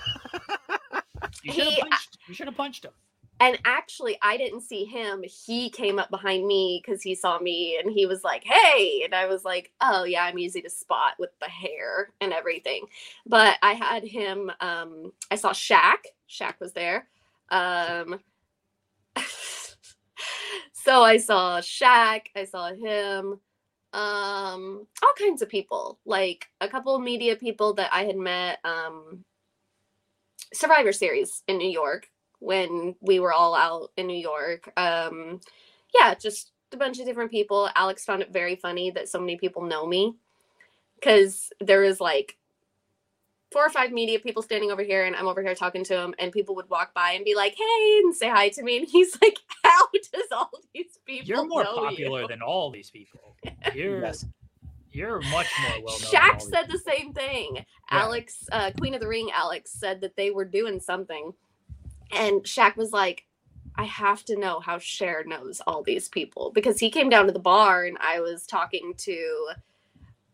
You 1.44 1.52
should 1.52 1.62
He- 1.64 1.70
have 1.76 1.80
punched. 1.88 2.18
You 2.28 2.34
should 2.34 2.46
have 2.48 2.56
punched 2.56 2.84
him. 2.84 2.92
And 3.38 3.58
actually, 3.66 4.18
I 4.22 4.38
didn't 4.38 4.62
see 4.62 4.84
him. 4.84 5.22
He 5.22 5.68
came 5.68 5.98
up 5.98 6.10
behind 6.10 6.46
me 6.46 6.82
because 6.82 7.02
he 7.02 7.14
saw 7.14 7.38
me 7.38 7.78
and 7.78 7.92
he 7.92 8.06
was 8.06 8.24
like, 8.24 8.42
Hey. 8.44 9.02
And 9.04 9.14
I 9.14 9.26
was 9.26 9.44
like, 9.44 9.72
Oh, 9.80 10.04
yeah, 10.04 10.24
I'm 10.24 10.38
easy 10.38 10.62
to 10.62 10.70
spot 10.70 11.14
with 11.18 11.30
the 11.40 11.48
hair 11.48 12.12
and 12.20 12.32
everything. 12.32 12.86
But 13.26 13.58
I 13.62 13.74
had 13.74 14.04
him, 14.04 14.50
um, 14.60 15.12
I 15.30 15.36
saw 15.36 15.50
Shaq. 15.50 16.06
Shaq 16.30 16.54
was 16.60 16.72
there. 16.72 17.08
Um, 17.50 18.20
so 20.72 21.02
I 21.02 21.18
saw 21.18 21.60
Shaq, 21.60 22.22
I 22.34 22.44
saw 22.44 22.72
him, 22.72 23.38
um, 23.92 24.86
all 25.02 25.12
kinds 25.18 25.42
of 25.42 25.48
people, 25.48 25.98
like 26.04 26.46
a 26.60 26.68
couple 26.68 26.94
of 26.94 27.02
media 27.02 27.36
people 27.36 27.74
that 27.74 27.90
I 27.92 28.04
had 28.04 28.16
met, 28.16 28.58
um, 28.64 29.24
Survivor 30.52 30.92
Series 30.92 31.42
in 31.48 31.58
New 31.58 31.68
York 31.68 32.08
when 32.40 32.94
we 33.00 33.20
were 33.20 33.32
all 33.32 33.54
out 33.54 33.90
in 33.96 34.06
New 34.06 34.18
York. 34.18 34.72
Um, 34.76 35.40
yeah, 35.98 36.14
just 36.14 36.52
a 36.72 36.76
bunch 36.76 36.98
of 36.98 37.06
different 37.06 37.30
people. 37.30 37.70
Alex 37.74 38.04
found 38.04 38.22
it 38.22 38.32
very 38.32 38.56
funny 38.56 38.90
that 38.90 39.08
so 39.08 39.20
many 39.20 39.36
people 39.36 39.62
know 39.62 39.86
me 39.86 40.14
because 40.96 41.50
there 41.60 41.80
was 41.80 42.00
like 42.00 42.36
four 43.52 43.64
or 43.64 43.70
five 43.70 43.92
media 43.92 44.18
people 44.18 44.42
standing 44.42 44.70
over 44.70 44.82
here, 44.82 45.04
and 45.04 45.14
I'm 45.16 45.28
over 45.28 45.42
here 45.42 45.54
talking 45.54 45.84
to 45.84 45.96
him, 45.98 46.14
and 46.18 46.32
people 46.32 46.54
would 46.56 46.68
walk 46.68 46.92
by 46.94 47.12
and 47.12 47.24
be 47.24 47.34
like, 47.34 47.54
"Hey," 47.54 48.00
and 48.02 48.14
say 48.14 48.28
hi 48.28 48.48
to 48.50 48.62
me, 48.62 48.78
and 48.78 48.88
he's 48.90 49.16
like, 49.22 49.38
"How 49.62 49.86
does 49.92 50.26
all 50.32 50.50
these 50.74 50.98
people 51.06 51.28
You're 51.28 51.46
more 51.46 51.64
know 51.64 51.76
popular 51.76 52.22
you?" 52.22 52.28
than 52.28 52.42
all 52.42 52.70
these 52.70 52.90
people. 52.90 53.36
You're 53.74 54.00
Yes. 54.02 54.26
you're 54.92 55.20
much 55.30 55.46
more 55.62 55.82
well 55.84 55.98
known. 56.00 56.10
Shaq 56.10 56.42
said 56.42 56.66
the 56.68 56.78
same 56.78 57.12
thing. 57.12 57.56
Yeah. 57.56 57.62
Alex, 57.90 58.44
uh, 58.50 58.72
Queen 58.78 58.94
of 58.94 59.00
the 59.00 59.08
Ring, 59.08 59.30
Alex 59.32 59.72
said 59.72 60.00
that 60.00 60.16
they 60.16 60.30
were 60.30 60.44
doing 60.44 60.80
something, 60.80 61.32
and 62.12 62.42
Shaq 62.42 62.76
was 62.76 62.92
like, 62.92 63.26
"I 63.76 63.84
have 63.84 64.24
to 64.26 64.36
know 64.36 64.60
how 64.60 64.78
Cher 64.78 65.24
knows 65.24 65.60
all 65.66 65.82
these 65.82 66.08
people 66.08 66.50
because 66.54 66.78
he 66.78 66.90
came 66.90 67.08
down 67.08 67.26
to 67.26 67.32
the 67.32 67.38
bar 67.38 67.84
and 67.84 67.98
I 68.00 68.20
was 68.20 68.46
talking 68.46 68.94
to 68.98 69.48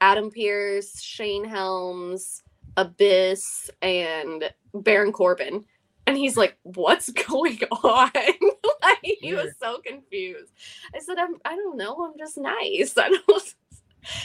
Adam 0.00 0.30
Pearce, 0.30 1.00
Shane 1.00 1.44
Helms, 1.44 2.42
Abyss, 2.76 3.70
and 3.80 4.52
Baron 4.74 5.12
Corbin." 5.12 5.64
And 6.06 6.16
he's 6.16 6.36
like, 6.36 6.56
"What's 6.62 7.10
going 7.28 7.60
on?" 7.82 8.10
like 8.82 8.98
he 9.02 9.34
was 9.34 9.54
so 9.60 9.80
confused. 9.84 10.52
I 10.94 10.98
said, 10.98 11.18
"I'm. 11.18 11.36
I 11.44 11.56
don't 11.56 11.76
know. 11.76 12.04
I'm 12.04 12.18
just 12.18 12.38
nice. 12.38 12.94
I 12.98 13.08
don't." 13.08 13.54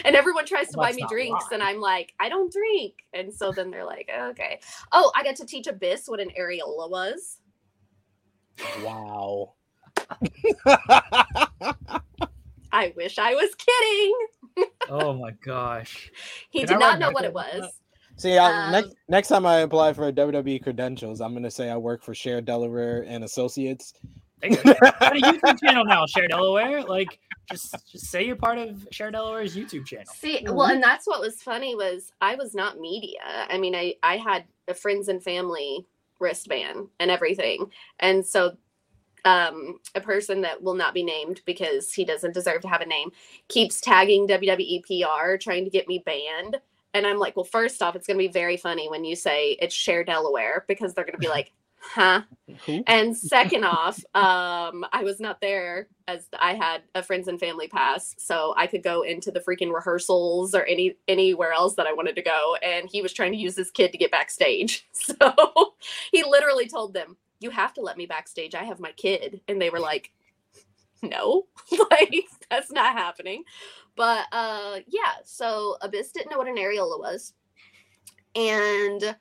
And 0.06 0.16
everyone 0.16 0.45
tries 0.45 0.70
to 0.70 0.78
buy 0.78 0.86
Let's 0.86 0.98
me 0.98 1.06
drinks, 1.10 1.45
lie. 1.45 1.56
and 1.56 1.64
I'm 1.64 1.80
like, 1.80 2.14
I 2.20 2.30
don't 2.30 2.52
drink. 2.52 2.95
And 3.14 3.34
so 3.34 3.52
then 3.52 3.70
they're 3.72 3.86
like, 3.86 4.10
okay. 4.30 4.60
Oh, 4.91 5.12
I 5.16 5.24
got 5.24 5.36
to 5.38 5.45
teach 5.45 5.68
Abyss 5.68 6.08
what 6.08 6.20
an 6.20 6.32
areola 6.40 6.90
was. 6.90 7.40
Wow. 8.84 9.54
I 12.72 12.94
wish 12.95 13.18
I 13.18 13.34
was 13.34 13.56
kidding. 13.56 14.14
Oh 14.90 15.14
my 15.14 15.32
gosh. 15.44 16.12
He 16.49 16.64
Can 16.64 16.68
did 16.70 16.78
I 16.78 16.80
not 16.80 16.99
know 16.99 17.12
what 17.12 17.26
it 17.26 17.34
Michael? 17.34 17.34
was. 17.34 17.82
See, 18.18 18.38
Um, 18.38 18.72
next 18.72 18.95
next 19.08 19.28
time 19.30 19.45
I 19.45 19.58
apply 19.60 19.94
for 19.94 20.12
WWE 20.12 20.62
credentials, 20.64 21.22
I'm 21.22 21.34
gonna 21.34 21.52
say 21.52 21.70
I 21.70 21.78
work 21.78 22.04
for 22.04 22.14
Cher 22.16 22.41
Delaware 22.41 23.04
and 23.08 23.24
Associates. 23.24 23.94
Got 24.41 25.15
a 25.15 25.22
YouTube 25.22 25.59
channel 25.59 25.85
now, 25.85 26.05
Cher 26.05 26.27
Delaware. 26.27 26.84
Like, 26.84 27.19
just 27.49 27.76
just 27.91 28.07
say 28.07 28.26
you're 28.26 28.35
part 28.35 28.57
of 28.57 28.88
Cher 28.91 29.11
Delaware's 29.11 29.55
YouTube 29.55 29.85
channel. 29.85 30.14
See, 30.15 30.45
well, 30.45 30.68
and 30.68 30.81
that's 30.81 31.07
what 31.07 31.22
was 31.22 31.41
funny 31.41 31.76
was 31.76 32.11
I 32.22 32.35
was 32.35 32.53
not 32.53 32.80
media. 32.80 33.19
I 33.49 33.57
mean, 33.57 33.76
I 33.76 33.95
I 34.03 34.18
had 34.18 34.45
a 34.68 34.73
friends 34.73 35.07
and 35.07 35.23
family 35.23 35.85
wristband 36.19 36.88
and 36.99 37.09
everything, 37.09 37.72
and 37.99 38.26
so 38.26 38.57
um, 39.26 39.80
a 39.95 40.01
person 40.01 40.41
that 40.41 40.61
will 40.61 40.73
not 40.73 40.93
be 40.93 41.03
named 41.03 41.41
because 41.45 41.91
he 41.91 42.05
doesn't 42.05 42.34
deserve 42.34 42.61
to 42.61 42.68
have 42.68 42.81
a 42.81 42.85
name 42.85 43.11
keeps 43.49 43.81
tagging 43.81 44.27
WWE 44.27 44.84
PR 44.84 45.35
trying 45.38 45.65
to 45.65 45.69
get 45.69 45.88
me 45.88 46.01
banned. 46.05 46.57
And 46.93 47.05
I'm 47.05 47.19
like, 47.19 47.35
well, 47.35 47.43
first 47.43 47.81
off, 47.81 47.95
it's 47.95 48.07
going 48.07 48.18
to 48.18 48.23
be 48.23 48.31
very 48.31 48.55
funny 48.55 48.89
when 48.89 49.03
you 49.03 49.15
say 49.15 49.57
it's 49.61 49.76
Cher 49.76 50.03
Delaware 50.03 50.64
because 50.68 50.93
they're 50.93 51.03
going 51.03 51.14
to 51.14 51.19
be 51.19 51.27
like, 51.27 51.51
huh? 51.93 52.22
Who? 52.65 52.84
And 52.88 53.15
second 53.15 53.64
off, 53.64 53.97
um, 54.15 54.85
I 54.91 55.03
was 55.03 55.19
not 55.19 55.41
there 55.41 55.88
as 56.07 56.27
I 56.39 56.53
had 56.53 56.84
a 56.95 57.03
friends 57.03 57.27
and 57.27 57.39
family 57.39 57.68
pass, 57.68 58.15
so 58.18 58.53
I 58.57 58.68
could 58.68 58.84
go 58.84 59.01
into 59.01 59.31
the 59.31 59.39
freaking 59.39 59.73
rehearsals 59.73 60.55
or 60.55 60.64
any 60.65 60.97
anywhere 61.07 61.53
else 61.53 61.76
that 61.76 61.88
I 61.88 61.93
wanted 61.93 62.15
to 62.15 62.22
go. 62.22 62.55
And 62.61 62.89
he 62.89 63.01
was 63.01 63.14
trying 63.14 63.31
to 63.34 63.38
use 63.38 63.55
his 63.55 63.72
kid 63.72 63.91
to 63.91 63.97
get 63.97 64.11
backstage, 64.11 64.88
so 64.91 65.18
he 66.11 66.23
literally 66.23 66.68
told 66.68 66.93
them, 66.93 67.18
"You 67.39 67.49
have 67.51 67.73
to 67.76 67.81
let 67.81 67.97
me 67.97 68.05
backstage. 68.05 68.55
I 68.55 68.64
have 68.64 68.80
my 68.80 68.91
kid," 68.91 69.41
and 69.47 69.61
they 69.61 69.69
were 69.69 69.80
like, 69.80 70.11
"No, 71.01 71.47
like 71.91 72.26
that's 72.49 72.72
not 72.72 72.93
happening." 72.93 73.43
But 73.95 74.26
uh, 74.31 74.80
yeah, 74.88 75.15
so 75.23 75.77
Abyss 75.81 76.11
didn't 76.11 76.31
know 76.31 76.38
what 76.38 76.47
an 76.47 76.57
areola 76.57 76.99
was, 76.99 77.34
and 78.35 79.15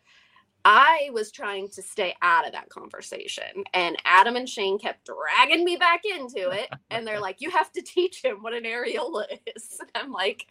I 0.68 1.10
was 1.12 1.30
trying 1.30 1.68
to 1.68 1.82
stay 1.82 2.16
out 2.22 2.44
of 2.44 2.51
that 2.51 2.70
conversation, 2.70 3.62
and 3.72 3.97
Adam 4.05 4.34
and 4.34 4.48
Shane 4.48 4.80
kept 4.80 5.06
dragging 5.06 5.64
me 5.64 5.76
back 5.76 6.02
into 6.05 6.51
it. 6.51 6.68
And 6.90 7.06
they're 7.06 7.20
like, 7.20 7.40
"You 7.40 7.51
have 7.51 7.70
to 7.72 7.82
teach 7.82 8.20
him 8.20 8.38
what 8.43 8.52
an 8.52 8.64
areola 8.64 9.26
is." 9.55 9.78
And 9.78 9.90
I'm 9.94 10.10
like, 10.10 10.48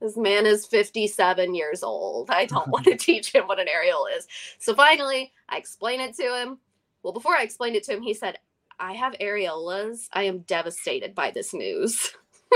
"This 0.00 0.16
man 0.16 0.46
is 0.46 0.64
57 0.64 1.54
years 1.54 1.82
old. 1.82 2.30
I 2.30 2.46
don't 2.46 2.68
want 2.68 2.86
to 2.86 2.96
teach 2.96 3.30
him 3.30 3.46
what 3.46 3.60
an 3.60 3.66
areola 3.66 4.16
is." 4.16 4.26
So 4.58 4.74
finally, 4.74 5.34
I 5.50 5.58
explain 5.58 6.00
it 6.00 6.16
to 6.16 6.34
him. 6.34 6.60
Well, 7.02 7.12
before 7.12 7.36
I 7.36 7.42
explained 7.42 7.76
it 7.76 7.84
to 7.84 7.92
him, 7.92 8.00
he 8.00 8.14
said, 8.14 8.38
"I 8.80 8.94
have 8.94 9.18
areolas. 9.20 10.08
I 10.14 10.22
am 10.22 10.38
devastated 10.40 11.14
by 11.14 11.30
this 11.30 11.52
news." 11.52 12.16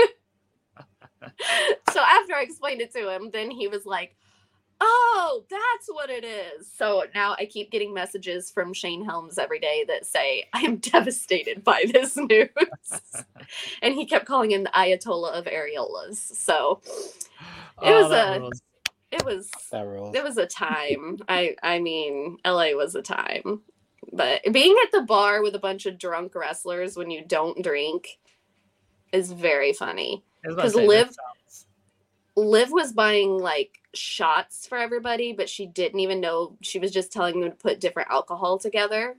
so 1.91 2.01
after 2.01 2.33
I 2.33 2.41
explained 2.41 2.81
it 2.81 2.91
to 2.93 3.07
him, 3.07 3.29
then 3.31 3.51
he 3.51 3.67
was 3.67 3.85
like, 3.85 4.15
Oh, 4.81 5.45
that's 5.49 5.87
what 5.87 6.09
it 6.09 6.23
is. 6.23 6.69
So 6.75 7.03
now 7.15 7.35
I 7.39 7.45
keep 7.45 7.71
getting 7.71 7.93
messages 7.93 8.51
from 8.51 8.73
Shane 8.73 9.05
Helms 9.05 9.37
every 9.37 9.59
day 9.59 9.85
that 9.87 10.05
say, 10.05 10.47
I 10.53 10.61
am 10.61 10.77
devastated 10.91 11.63
by 11.63 11.85
this 11.91 12.17
news. 12.17 12.49
and 13.81 13.93
he 13.93 14.05
kept 14.05 14.25
calling 14.25 14.51
him 14.51 14.63
the 14.63 14.69
Ayatollah 14.71 15.31
of 15.33 15.45
areolas. 15.45 16.15
So 16.17 16.81
It 17.81 17.91
oh, 17.91 18.03
was 18.03 18.11
a- 18.11 18.39
rules. 18.39 18.61
it 19.11 19.25
was 19.25 19.49
it 20.15 20.23
was 20.23 20.37
a 20.37 20.45
time. 20.47 21.19
I 21.29 21.55
I 21.63 21.79
mean, 21.79 22.37
LA 22.45 22.71
was 22.71 22.95
a 22.95 23.01
time. 23.01 23.61
But 24.11 24.41
being 24.51 24.75
at 24.83 24.91
the 24.91 25.01
bar 25.05 25.41
with 25.41 25.55
a 25.55 25.59
bunch 25.59 25.85
of 25.85 25.97
drunk 25.97 26.35
wrestlers 26.35 26.95
when 26.97 27.09
you 27.09 27.23
don't 27.25 27.63
drink 27.63 28.19
is 29.11 29.31
very 29.31 29.73
funny. 29.73 30.23
Because 30.43 30.55
was 30.55 30.55
about 30.55 30.61
to 30.63 30.67
'cause 30.67 30.73
say, 30.73 30.81
that 30.81 31.07
Liv- 32.35 32.49
Liv 32.61 32.71
was 32.71 32.91
buying 32.93 33.37
like 33.37 33.79
shots 33.93 34.67
for 34.67 34.77
everybody, 34.77 35.33
but 35.33 35.49
she 35.49 35.65
didn't 35.65 35.99
even 35.99 36.19
know. 36.19 36.57
She 36.61 36.79
was 36.79 36.91
just 36.91 37.11
telling 37.11 37.39
them 37.41 37.51
to 37.51 37.55
put 37.57 37.79
different 37.79 38.09
alcohol 38.09 38.57
together. 38.57 39.15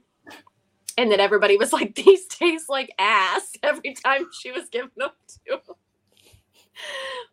And 0.96 1.10
then 1.10 1.20
everybody 1.20 1.56
was 1.56 1.72
like, 1.72 1.94
these 1.96 2.26
taste 2.26 2.68
like 2.68 2.92
ass 2.98 3.52
every 3.62 3.94
time 3.94 4.26
she 4.32 4.50
was 4.52 4.68
giving 4.70 4.90
them 4.96 5.10
to 5.46 5.52
'em. 5.54 5.60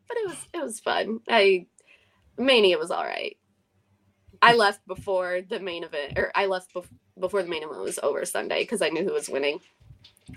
But 0.08 0.18
it 0.18 0.28
was 0.28 0.38
it 0.54 0.64
was 0.64 0.80
fun. 0.80 1.20
I 1.30 1.66
Mania 2.38 2.78
was 2.78 2.92
all 2.92 3.04
right. 3.04 3.38
I 4.42 4.56
left 4.56 4.86
before 4.88 5.42
the 5.48 5.60
main 5.60 5.84
event, 5.84 6.18
or 6.18 6.32
I 6.34 6.48
left 6.48 6.74
bef- 6.74 6.86
before 7.20 7.44
the 7.44 7.50
main 7.50 7.64
event 7.64 7.82
was 7.82 8.00
over 8.02 8.26
Sunday 8.26 8.64
because 8.64 8.82
I 8.82 8.90
knew 8.90 9.04
who 9.04 9.14
was 9.14 9.30
winning. 9.30 9.60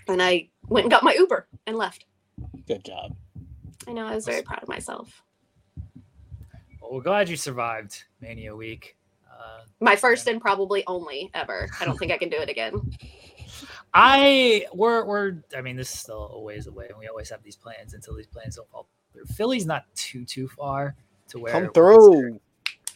And 0.08 0.22
I 0.22 0.50
went 0.68 0.84
and 0.84 0.90
got 0.90 1.02
my 1.02 1.14
Uber 1.14 1.48
and 1.66 1.76
left. 1.76 2.04
Good 2.66 2.84
job. 2.84 3.16
I 3.88 3.92
know 3.92 4.06
I 4.06 4.14
was 4.14 4.26
very 4.26 4.42
proud 4.42 4.62
of 4.62 4.68
myself. 4.68 5.23
Well, 6.94 7.00
we're 7.00 7.10
glad 7.10 7.28
you 7.28 7.36
survived 7.36 8.04
Mania 8.20 8.54
Week. 8.54 8.96
Uh, 9.28 9.64
My 9.80 9.96
first 9.96 10.28
and 10.28 10.40
probably 10.40 10.84
only 10.86 11.28
ever. 11.34 11.68
I 11.80 11.84
don't 11.84 11.98
think 11.98 12.12
I 12.12 12.18
can 12.18 12.28
do 12.28 12.36
it 12.36 12.48
again. 12.48 12.92
I 13.92 14.66
we're 14.72 15.04
we're 15.04 15.42
I 15.56 15.60
mean 15.60 15.74
this 15.74 15.92
is 15.92 15.98
still 15.98 16.30
a 16.34 16.40
ways 16.40 16.68
away, 16.68 16.86
and 16.88 16.96
we 16.96 17.08
always 17.08 17.30
have 17.30 17.42
these 17.42 17.56
plans 17.56 17.94
until 17.94 18.14
these 18.14 18.28
plans 18.28 18.54
don't 18.54 18.70
fall 18.70 18.86
through. 19.12 19.24
Philly's 19.24 19.66
not 19.66 19.86
too 19.96 20.24
too 20.24 20.46
far 20.46 20.94
to 21.30 21.40
where 21.40 21.50
Come 21.50 21.72
through. 21.72 22.38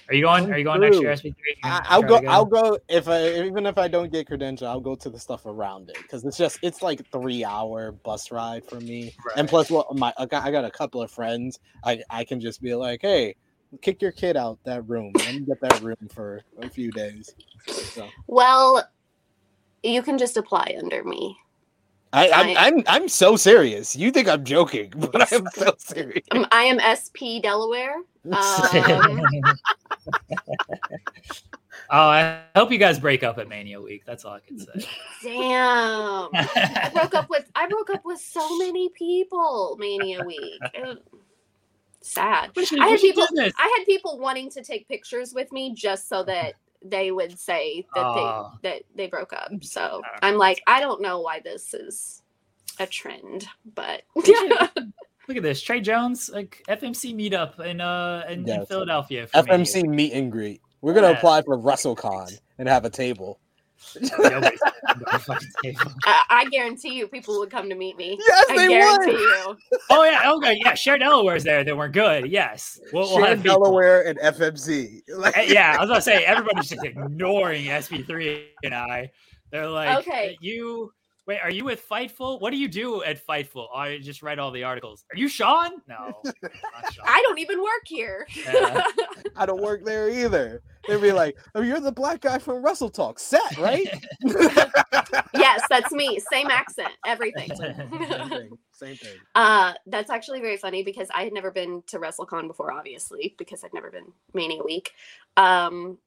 Are 0.08 0.14
you 0.14 0.22
going? 0.22 0.44
Come 0.44 0.52
Are 0.52 0.58
you 0.58 0.64
going 0.64 0.80
next 0.80 1.00
year? 1.00 1.12
SP3? 1.14 1.34
I, 1.64 1.86
I'll 1.88 2.02
go. 2.04 2.20
I'll 2.28 2.44
go 2.44 2.78
if 2.88 3.08
I 3.08 3.46
even 3.46 3.66
if 3.66 3.78
I 3.78 3.88
don't 3.88 4.12
get 4.12 4.28
credential, 4.28 4.68
I'll 4.68 4.78
go 4.78 4.94
to 4.94 5.10
the 5.10 5.18
stuff 5.18 5.44
around 5.44 5.90
it 5.90 5.96
because 6.00 6.24
it's 6.24 6.38
just 6.38 6.60
it's 6.62 6.82
like 6.82 7.04
three 7.10 7.44
hour 7.44 7.90
bus 7.90 8.30
ride 8.30 8.64
for 8.64 8.78
me. 8.78 9.12
And 9.34 9.48
plus, 9.48 9.72
what 9.72 9.92
my 9.96 10.14
I 10.16 10.26
got, 10.26 10.44
I 10.44 10.52
got 10.52 10.64
a 10.64 10.70
couple 10.70 11.02
of 11.02 11.10
friends. 11.10 11.58
I 11.82 12.00
I 12.08 12.22
can 12.22 12.40
just 12.40 12.62
be 12.62 12.76
like, 12.76 13.00
hey, 13.02 13.34
Kick 13.82 14.00
your 14.00 14.12
kid 14.12 14.36
out 14.36 14.58
that 14.64 14.88
room. 14.88 15.12
Let 15.14 15.34
me 15.34 15.40
get 15.40 15.60
that 15.60 15.82
room 15.82 15.96
for 16.14 16.42
a 16.60 16.68
few 16.68 16.90
days. 16.90 17.34
So, 17.94 18.08
Well, 18.26 18.88
you 19.82 20.02
can 20.02 20.16
just 20.18 20.36
apply 20.36 20.76
under 20.78 21.04
me. 21.04 21.36
I, 22.12 22.30
I'm, 22.30 22.46
I- 22.48 22.66
I'm 22.66 22.82
I'm 22.86 23.08
so 23.08 23.36
serious. 23.36 23.94
You 23.94 24.10
think 24.10 24.28
I'm 24.28 24.42
joking, 24.44 24.92
but 24.96 25.30
I'm 25.32 25.46
so 25.54 25.74
serious. 25.78 26.24
Um, 26.30 26.46
I 26.50 26.64
am 26.64 26.80
SP 26.80 27.42
Delaware. 27.42 27.96
Um, 28.32 28.32
Oh, 31.90 31.96
I 32.08 32.42
hope 32.54 32.70
you 32.70 32.76
guys 32.76 32.98
break 32.98 33.22
up 33.22 33.38
at 33.38 33.48
Mania 33.48 33.80
Week. 33.80 34.02
That's 34.06 34.26
all 34.26 34.34
I 34.34 34.40
can 34.40 34.58
say. 34.58 34.86
damn. 35.22 36.28
I 36.34 36.90
broke 36.92 37.14
up 37.14 37.30
with 37.30 37.50
I 37.54 37.66
broke 37.66 37.88
up 37.88 38.02
with 38.04 38.20
so 38.20 38.58
many 38.58 38.90
people 38.90 39.76
Mania 39.78 40.22
week. 40.22 40.60
It- 40.74 40.98
sad. 42.12 42.50
We 42.56 42.66
I 42.80 42.88
had 42.88 43.00
people 43.00 43.26
do. 43.34 43.50
I 43.58 43.74
had 43.78 43.84
people 43.86 44.18
wanting 44.18 44.50
to 44.50 44.62
take 44.62 44.88
pictures 44.88 45.32
with 45.34 45.50
me 45.52 45.74
just 45.74 46.08
so 46.08 46.22
that 46.24 46.54
they 46.84 47.10
would 47.10 47.38
say 47.38 47.86
that 47.94 48.04
Oh. 48.06 48.52
they 48.62 48.68
that 48.70 48.82
they 48.94 49.06
broke 49.08 49.32
up. 49.32 49.50
So 49.62 50.02
Ah, 50.04 50.18
I'm 50.22 50.36
like, 50.36 50.62
I 50.66 50.80
don't 50.80 51.00
know 51.02 51.20
why 51.20 51.40
this 51.40 51.74
is 51.74 52.22
a 52.78 52.86
trend, 52.86 53.48
but 53.74 54.02
Look 54.14 54.28
at 54.28 54.86
this, 55.42 55.60
Trey 55.60 55.80
Jones, 55.80 56.30
like 56.32 56.62
FMC 56.68 57.14
meetup 57.14 57.58
in 57.60 57.80
uh 57.80 58.24
in, 58.28 58.48
in 58.48 58.64
Philadelphia. 58.66 59.26
for 59.26 59.42
Mania 59.42 59.64
FMC 59.64 59.88
meet 59.88 60.12
and 60.12 60.30
greet. 60.30 60.60
We're 60.80 60.94
gonna 60.94 61.10
Yeah. 61.10 61.16
apply 61.18 61.42
for 61.42 61.58
WrestleCon 61.58 62.38
and 62.58 62.68
have 62.68 62.84
a 62.84 62.90
table. 62.90 63.40
Week. 64.00 64.10
Nobody's 64.18 64.60
on 64.88 64.98
the 64.98 65.18
fucking 65.18 65.48
table. 65.62 65.80
I, 66.04 66.22
I 66.30 66.44
guarantee 66.50 66.94
you 66.94 67.06
people 67.08 67.38
would 67.38 67.50
come 67.50 67.68
to 67.68 67.74
meet 67.74 67.96
me. 67.96 68.16
Yes, 68.26 68.46
I 68.50 68.56
they 68.56 68.68
guarantee 68.68 69.12
would. 69.12 69.20
you. 69.20 69.56
Oh 69.90 70.04
yeah, 70.04 70.32
okay, 70.34 70.58
yeah. 70.64 70.74
Cher 70.74 70.98
Delaware's 70.98 71.44
there. 71.44 71.64
Then 71.64 71.76
we're 71.76 71.88
good. 71.88 72.30
Yes, 72.30 72.80
we'll, 72.92 73.08
we'll 73.14 73.24
have 73.24 73.42
people. 73.42 73.62
Delaware 73.62 74.06
and 74.06 74.18
FMC. 74.18 75.02
Like, 75.16 75.36
Uh, 75.38 75.42
yeah, 75.42 75.76
I 75.78 75.80
was 75.80 75.88
gonna 75.88 76.02
say 76.02 76.24
everybody's 76.24 76.68
just 76.68 76.84
ignoring 76.84 77.64
SP3 77.66 78.44
and 78.64 78.74
I. 78.74 79.10
They're 79.50 79.68
like, 79.68 79.98
Okay. 79.98 80.36
you 80.40 80.92
wait, 81.26 81.40
are 81.42 81.50
you 81.50 81.64
with 81.64 81.86
Fightful? 81.88 82.40
What 82.40 82.50
do 82.50 82.56
you 82.56 82.68
do 82.68 83.02
at 83.04 83.24
Fightful? 83.26 83.68
Oh, 83.72 83.76
I 83.78 83.98
just 83.98 84.22
write 84.22 84.38
all 84.38 84.50
the 84.50 84.64
articles. 84.64 85.04
Are 85.12 85.16
you 85.18 85.28
Sean? 85.28 85.72
No, 85.88 86.20
not 86.24 86.34
Sean. 86.92 87.04
I 87.06 87.22
don't 87.26 87.38
even 87.38 87.60
work 87.62 87.82
here. 87.86 88.26
Yeah. 88.44 88.82
I 89.36 89.46
don't 89.46 89.62
work 89.62 89.84
there 89.84 90.08
either. 90.10 90.62
They'd 90.88 91.00
be 91.00 91.12
like, 91.12 91.36
"Oh, 91.54 91.62
you're 91.62 91.80
the 91.80 91.92
black 91.92 92.20
guy 92.20 92.38
from 92.38 92.64
Wrestle 92.64 92.88
Talk, 92.88 93.18
Set, 93.18 93.56
right?" 93.58 93.88
yes, 95.34 95.62
that's 95.68 95.92
me. 95.92 96.18
Same 96.32 96.48
accent, 96.48 96.92
everything. 97.06 97.54
Same 97.54 98.28
thing. 98.28 98.58
Same 98.72 98.96
thing. 98.96 99.16
Uh, 99.34 99.74
that's 99.86 100.10
actually 100.10 100.40
very 100.40 100.56
funny 100.56 100.82
because 100.82 101.08
I 101.14 101.24
had 101.24 101.32
never 101.32 101.50
been 101.50 101.82
to 101.88 101.98
WrestleCon 101.98 102.46
before, 102.46 102.72
obviously, 102.72 103.34
because 103.38 103.64
I'd 103.64 103.74
never 103.74 103.90
been 103.90 104.12
Mania 104.34 104.62
Week. 104.62 104.92
Um, 105.36 105.98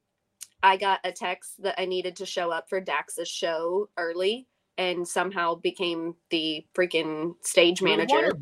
I 0.63 0.77
got 0.77 0.99
a 1.03 1.11
text 1.11 1.61
that 1.63 1.75
I 1.79 1.85
needed 1.85 2.15
to 2.17 2.25
show 2.25 2.51
up 2.51 2.69
for 2.69 2.79
Dax's 2.79 3.27
show 3.27 3.89
early 3.97 4.47
and 4.77 5.07
somehow 5.07 5.55
became 5.55 6.15
the 6.29 6.65
freaking 6.75 7.35
stage 7.41 7.81
You're 7.81 7.93
a 7.93 7.97
manager. 7.97 8.33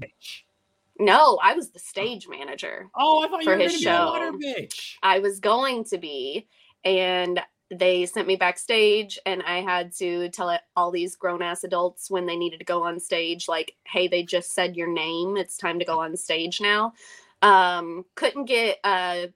No, 0.99 1.39
I 1.43 1.53
was 1.53 1.71
the 1.71 1.80
stage 1.80 2.27
manager. 2.30 2.89
Oh, 2.95 3.23
I 3.23 3.27
thought 3.30 3.43
you 3.43 3.49
For 3.49 3.55
were 3.55 3.59
his 3.59 3.71
gonna 3.73 3.80
be 3.80 3.88
a 3.88 4.05
water 4.05 4.31
show. 4.31 4.38
bitch. 4.38 4.95
I 5.03 5.19
was 5.19 5.39
going 5.39 5.85
to 5.85 5.97
be, 5.97 6.47
and 6.84 7.41
they 7.71 8.05
sent 8.05 8.27
me 8.27 8.35
backstage, 8.35 9.19
and 9.26 9.43
I 9.43 9.61
had 9.61 9.93
to 9.97 10.30
tell 10.30 10.49
it, 10.49 10.61
all 10.76 10.91
these 10.91 11.15
grown 11.15 11.41
ass 11.41 11.63
adults 11.63 12.11
when 12.11 12.26
they 12.26 12.35
needed 12.38 12.59
to 12.59 12.65
go 12.65 12.84
on 12.84 12.99
stage, 12.99 13.47
like, 13.47 13.76
"Hey, 13.85 14.07
they 14.07 14.23
just 14.23 14.53
said 14.53 14.76
your 14.76 14.88
name. 14.91 15.38
It's 15.38 15.57
time 15.57 15.80
to 15.80 15.85
go 15.85 15.99
on 16.01 16.17
stage 16.17 16.61
now." 16.61 16.93
Um, 17.41 18.05
couldn't 18.15 18.45
get 18.45 18.80
uh, 18.84 19.27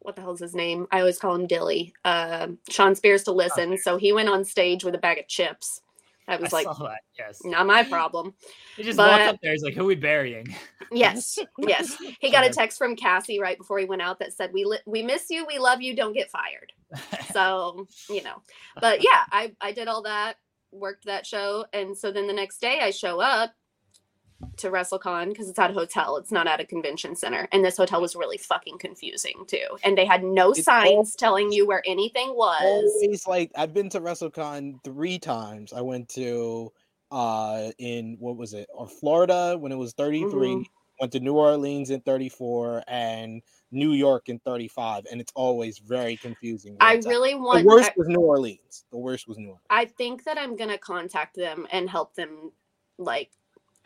what 0.00 0.16
the 0.16 0.22
hell's 0.22 0.40
his 0.40 0.54
name? 0.54 0.86
I 0.92 1.00
always 1.00 1.18
call 1.18 1.34
him 1.34 1.46
Dilly. 1.46 1.94
Uh, 2.04 2.48
Shawn 2.70 2.94
Spears 2.94 3.24
to 3.24 3.32
listen, 3.32 3.78
so 3.78 3.96
he 3.98 4.12
went 4.12 4.28
on 4.28 4.44
stage 4.44 4.84
with 4.84 4.94
a 4.94 4.98
bag 4.98 5.18
of 5.18 5.28
chips. 5.28 5.80
I 6.28 6.34
I 6.34 6.36
was 6.36 6.52
like, 6.52 6.64
saw 6.64 6.74
that. 6.74 7.00
Yes. 7.18 7.42
not 7.44 7.66
my 7.66 7.82
problem. 7.90 8.34
He 8.76 8.82
just 8.82 8.96
but- 8.96 9.10
walked 9.10 9.22
up 9.34 9.40
there. 9.42 9.52
He's 9.52 9.62
like, 9.62 9.74
"Who 9.74 9.84
we 9.84 9.94
burying?" 9.94 10.54
Yes, 10.92 11.36
yes. 11.58 11.96
He 12.20 12.30
got 12.30 12.46
a 12.46 12.50
text 12.50 12.78
from 12.78 12.94
Cassie 12.94 13.40
right 13.40 13.58
before 13.58 13.80
he 13.80 13.84
went 13.86 14.02
out 14.02 14.20
that 14.20 14.32
said, 14.32 14.52
"We 14.52 14.64
li- 14.64 14.78
we 14.86 15.02
miss 15.02 15.28
you, 15.30 15.44
we 15.44 15.58
love 15.58 15.82
you, 15.82 15.96
don't 15.96 16.12
get 16.12 16.30
fired." 16.30 16.72
So 17.32 17.88
you 18.08 18.22
know, 18.22 18.40
but 18.80 19.00
yeah, 19.02 19.24
I 19.32 19.52
I 19.60 19.72
did 19.72 19.88
all 19.88 20.02
that, 20.02 20.36
worked 20.70 21.06
that 21.06 21.26
show, 21.26 21.64
and 21.72 21.96
so 21.98 22.12
then 22.12 22.28
the 22.28 22.32
next 22.32 22.60
day 22.60 22.78
I 22.80 22.90
show 22.92 23.20
up 23.20 23.52
to 24.58 24.70
WrestleCon 24.70 25.28
because 25.30 25.48
it's 25.48 25.58
at 25.58 25.70
a 25.70 25.74
hotel, 25.74 26.16
it's 26.16 26.32
not 26.32 26.46
at 26.46 26.60
a 26.60 26.64
convention 26.64 27.14
center, 27.16 27.48
and 27.52 27.64
this 27.64 27.76
hotel 27.76 28.00
was 28.00 28.14
really 28.16 28.36
fucking 28.38 28.78
confusing 28.78 29.44
too, 29.46 29.66
and 29.84 29.96
they 29.96 30.04
had 30.04 30.22
no 30.24 30.50
It's 30.50 30.64
signs 30.64 31.14
telling 31.16 31.52
you 31.52 31.66
where 31.66 31.82
anything 31.86 32.28
was. 32.34 32.60
Always 32.62 33.26
like 33.26 33.50
I've 33.56 33.72
been 33.74 33.88
to 33.90 34.00
WrestleCon 34.00 34.82
three 34.84 35.18
times. 35.18 35.72
I 35.72 35.80
went 35.80 36.08
to 36.10 36.72
uh 37.12 37.70
in 37.78 38.16
what 38.18 38.36
was 38.36 38.52
it 38.52 38.68
or 38.74 38.88
Florida 38.88 39.56
when 39.58 39.70
it 39.72 39.76
was 39.76 39.92
33 39.92 40.48
Mhm. 40.48 40.64
went 41.00 41.12
to 41.12 41.20
New 41.20 41.34
Orleans 41.34 41.90
in 41.90 42.00
34 42.00 42.82
and 42.88 43.42
New 43.70 43.92
York 43.92 44.28
in 44.28 44.40
35 44.40 45.06
and 45.10 45.20
it's 45.20 45.30
always 45.36 45.78
very 45.78 46.16
confusing. 46.16 46.76
I 46.80 46.94
really 47.06 47.32
the 47.34 47.38
want. 47.38 47.64
worst 47.64 47.90
I- 47.90 47.94
was 47.96 48.08
New 48.08 48.20
Orleans. 48.20 48.84
The 48.90 48.98
worst 48.98 49.28
was 49.28 49.38
New 49.38 49.48
Orleans. 49.50 49.66
I 49.70 49.84
think 49.84 50.24
that 50.24 50.36
I'm 50.36 50.56
gonna 50.56 50.78
contact 50.78 51.36
them 51.36 51.66
and 51.70 51.88
help 51.88 52.14
them. 52.14 52.50
Like, 52.98 53.30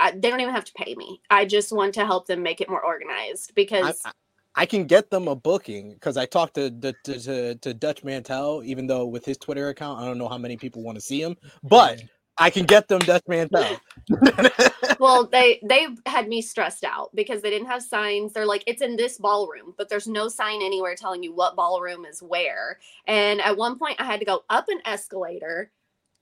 I, 0.01 0.12
they 0.12 0.31
don't 0.31 0.40
even 0.40 0.55
have 0.55 0.64
to 0.64 0.72
pay 0.72 0.94
me. 0.94 1.20
I 1.31 1.44
just 1.44 1.72
want 1.72 1.94
to 1.94 2.06
help 2.06 2.27
them 2.27 2.43
make 2.43 2.60
it 2.60 2.68
more 2.70 2.85
organized 2.85 3.55
because 3.55 4.02
I- 4.05 4.12
I 4.56 4.66
can 4.66 4.85
get 4.86 5.10
them 5.10 5.28
a 5.28 5.36
booking 5.36 5.94
because 5.94 6.16
I 6.16 6.27
talked 6.27 6.55
to, 6.55 6.70
to 6.70 6.93
to 7.05 7.20
to 7.20 7.55
to 7.55 7.74
Dutch 7.74 8.02
Mantell, 8.02 8.62
even 8.64 8.86
though 8.86 9.06
with 9.06 9.24
his 9.24 9.39
Twitter 9.39 9.68
account, 9.68 10.01
I 10.01 10.05
don't 10.05 10.18
know 10.18 10.28
how 10.28 10.39
many 10.39 10.56
people 10.56 10.82
want 10.82 10.97
to 10.97 11.01
see 11.01 11.22
him, 11.22 11.36
but 11.62 12.02
I 12.36 12.51
can 12.51 12.66
get 12.66 12.89
them 12.89 13.05
Dutch 13.05 13.22
Mantell. 13.28 13.81
well, 14.98 15.27
they 15.27 15.60
they 15.62 15.86
had 16.06 16.28
me 16.28 16.43
stressed 16.43 16.85
out 16.85 17.10
because 17.14 17.43
they 17.43 17.51
didn't 17.51 17.68
have 17.68 17.82
signs. 17.82 18.32
They're 18.32 18.47
like, 18.47 18.64
it's 18.66 18.82
in 18.82 18.97
this 18.97 19.18
ballroom, 19.18 19.74
but 19.78 19.89
there's 19.89 20.09
no 20.09 20.28
sign 20.28 20.62
anywhere 20.62 20.94
telling 20.97 21.22
you 21.22 21.32
what 21.35 21.56
ballroom 21.56 22.05
is 22.05 22.22
where. 22.22 22.78
And 23.06 23.40
at 23.40 23.56
one 23.56 23.78
point, 23.78 24.01
I 24.01 24.05
had 24.05 24.20
to 24.20 24.27
go 24.27 24.43
up 24.51 24.68
an 24.68 24.81
escalator, 24.85 25.70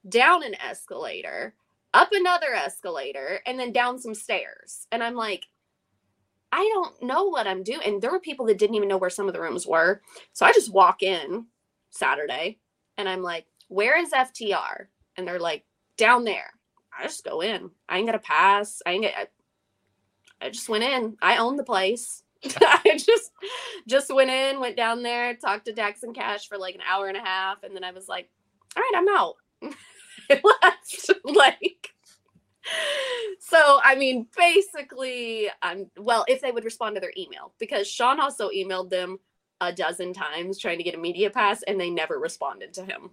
down 0.09 0.45
an 0.45 0.55
escalator, 0.57 1.55
up 1.95 2.11
another 2.13 2.55
escalator, 2.55 3.41
and 3.47 3.59
then 3.59 3.73
down 3.73 3.99
some 3.99 4.15
stairs. 4.15 4.87
And 4.93 5.03
I'm 5.03 5.15
like, 5.15 5.47
I 6.51 6.69
don't 6.73 7.03
know 7.03 7.25
what 7.25 7.47
I'm 7.47 7.63
doing. 7.63 7.81
And 7.85 8.01
there 8.01 8.11
were 8.11 8.21
people 8.21 8.47
that 8.47 8.59
didn't 8.59 8.77
even 8.77 8.89
know 8.89 8.97
where 8.97 9.11
some 9.11 9.27
of 9.27 9.35
the 9.35 9.41
rooms 9.41 9.67
were. 9.67 10.01
So 10.33 10.47
I 10.47 10.53
just 10.53 10.73
walk 10.73 11.03
in 11.03 11.47
Saturday 11.91 12.59
and 12.97 13.09
I'm 13.09 13.23
like, 13.23 13.47
where 13.69 13.99
is 13.99 14.13
FTR? 14.13 14.87
And 15.17 15.29
they're 15.29 15.39
like, 15.39 15.65
down 15.99 16.25
there. 16.25 16.51
I 16.99 17.05
just 17.05 17.25
go 17.25 17.43
in. 17.43 17.71
I 17.89 17.99
ain't 17.99 18.07
got 18.07 18.13
to 18.13 18.19
pass. 18.19 18.81
I 18.87 18.93
ain't 18.93 19.03
get. 19.03 19.15
I, 19.17 20.47
I 20.47 20.51
just 20.51 20.69
went 20.69 20.85
in. 20.85 21.17
I 21.21 21.37
own 21.37 21.57
the 21.57 21.65
place. 21.65 22.23
I 22.45 22.97
just 22.97 23.31
just 23.87 24.15
went 24.15 24.31
in, 24.31 24.61
went 24.61 24.77
down 24.77 25.03
there, 25.03 25.35
talked 25.35 25.67
to 25.67 25.73
Dax 25.73 26.03
and 26.03 26.15
Cash 26.15 26.49
for 26.49 26.57
like 26.57 26.77
an 26.77 26.81
hour 26.89 27.09
and 27.09 27.17
a 27.17 27.21
half, 27.21 27.63
and 27.63 27.75
then 27.75 27.85
I 27.85 27.91
was 27.91 28.09
like, 28.09 28.31
"All 28.77 28.83
right, 28.83 28.93
I'm 28.97 29.09
out." 29.09 29.35
Left. 30.31 31.11
like, 31.25 31.95
so 33.41 33.81
I 33.83 33.95
mean, 33.95 34.27
basically, 34.37 35.49
I'm 35.63 35.91
well. 35.97 36.25
If 36.29 36.41
they 36.41 36.53
would 36.53 36.65
respond 36.65 36.97
to 36.97 37.01
their 37.01 37.13
email, 37.17 37.53
because 37.59 37.89
Sean 37.89 38.21
also 38.21 38.51
emailed 38.51 38.91
them 38.91 39.19
a 39.61 39.73
dozen 39.73 40.13
times 40.13 40.59
trying 40.59 40.79
to 40.79 40.85
get 40.85 40.95
a 40.95 40.99
media 40.99 41.31
pass, 41.31 41.63
and 41.63 41.81
they 41.81 41.91
never 41.91 42.19
responded 42.19 42.75
to 42.75 42.85
him. 42.85 43.11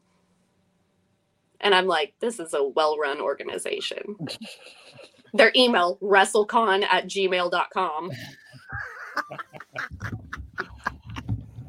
And 1.62 1.74
I'm 1.74 1.88
like, 1.88 2.14
this 2.20 2.40
is 2.40 2.54
a 2.54 2.64
well 2.64 2.98
run 2.98 3.22
organization. 3.22 4.18
Their 5.34 5.52
email, 5.56 5.98
wrestlecon 6.02 6.86
at 6.90 7.08
gmail.com. 7.08 8.12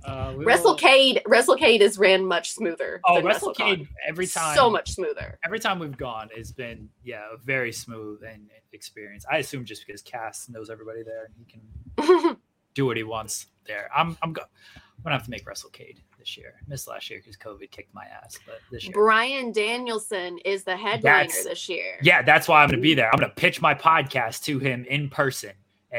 Uh, 0.07 0.35
we 0.37 0.45
will- 0.45 0.53
WrestleCade, 0.53 1.23
WrestleCade 1.25 1.81
is 1.81 1.99
ran 1.99 2.25
much 2.25 2.53
smoother. 2.53 3.01
Oh, 3.05 3.17
than 3.17 3.25
WrestleCade 3.25 3.57
WrestleCon. 3.81 3.89
every 4.09 4.27
time. 4.27 4.57
So 4.57 4.71
much 4.71 4.91
smoother. 4.93 5.39
Every 5.45 5.59
time 5.59 5.79
we've 5.79 5.97
gone, 5.97 6.29
it's 6.35 6.53
been 6.53 6.89
yeah, 7.03 7.25
a 7.35 7.37
very 7.37 7.73
smooth 7.73 8.23
and 8.23 8.49
experience. 8.73 9.25
I 9.31 9.39
assume 9.39 9.65
just 9.65 9.87
because 9.87 10.03
Cass 10.03 10.49
knows 10.49 10.71
everybody 10.71 11.03
there, 11.03 11.25
and 11.27 11.35
he 11.37 11.45
can 11.45 12.37
do 12.75 12.87
what 12.87 12.97
he 12.97 13.03
wants 13.03 13.47
there. 13.67 13.91
I'm 13.97 14.17
I'm 14.23 14.33
go- 14.33 14.43
I'm 14.77 15.03
gonna 15.03 15.17
have 15.17 15.25
to 15.25 15.31
make 15.31 15.45
WrestleCade 15.45 15.99
this 16.19 16.37
year. 16.37 16.55
Missed 16.69 16.89
last 16.89 17.11
year 17.11 17.19
because 17.21 17.37
COVID 17.37 17.71
kicked 17.71 17.93
my 17.95 18.05
ass, 18.07 18.39
but 18.47 18.61
this 18.71 18.85
year, 18.85 18.93
Bryan 18.93 19.53
Danielson 19.53 20.39
is 20.45 20.65
the 20.65 20.77
headliner 20.77 21.25
That's- 21.25 21.45
this 21.45 21.69
year. 21.69 21.99
yeah, 22.03 22.23
that's 22.23 22.49
why 22.49 22.63
I'm 22.63 22.71
gonna 22.71 22.81
be 22.81 22.95
there. 22.95 23.13
I'm 23.13 23.19
gonna 23.21 23.33
pitch 23.35 23.61
my 23.61 23.75
podcast 23.75 24.45
to 24.45 24.59
him 24.59 24.85
in 24.89 25.11
person, 25.11 25.53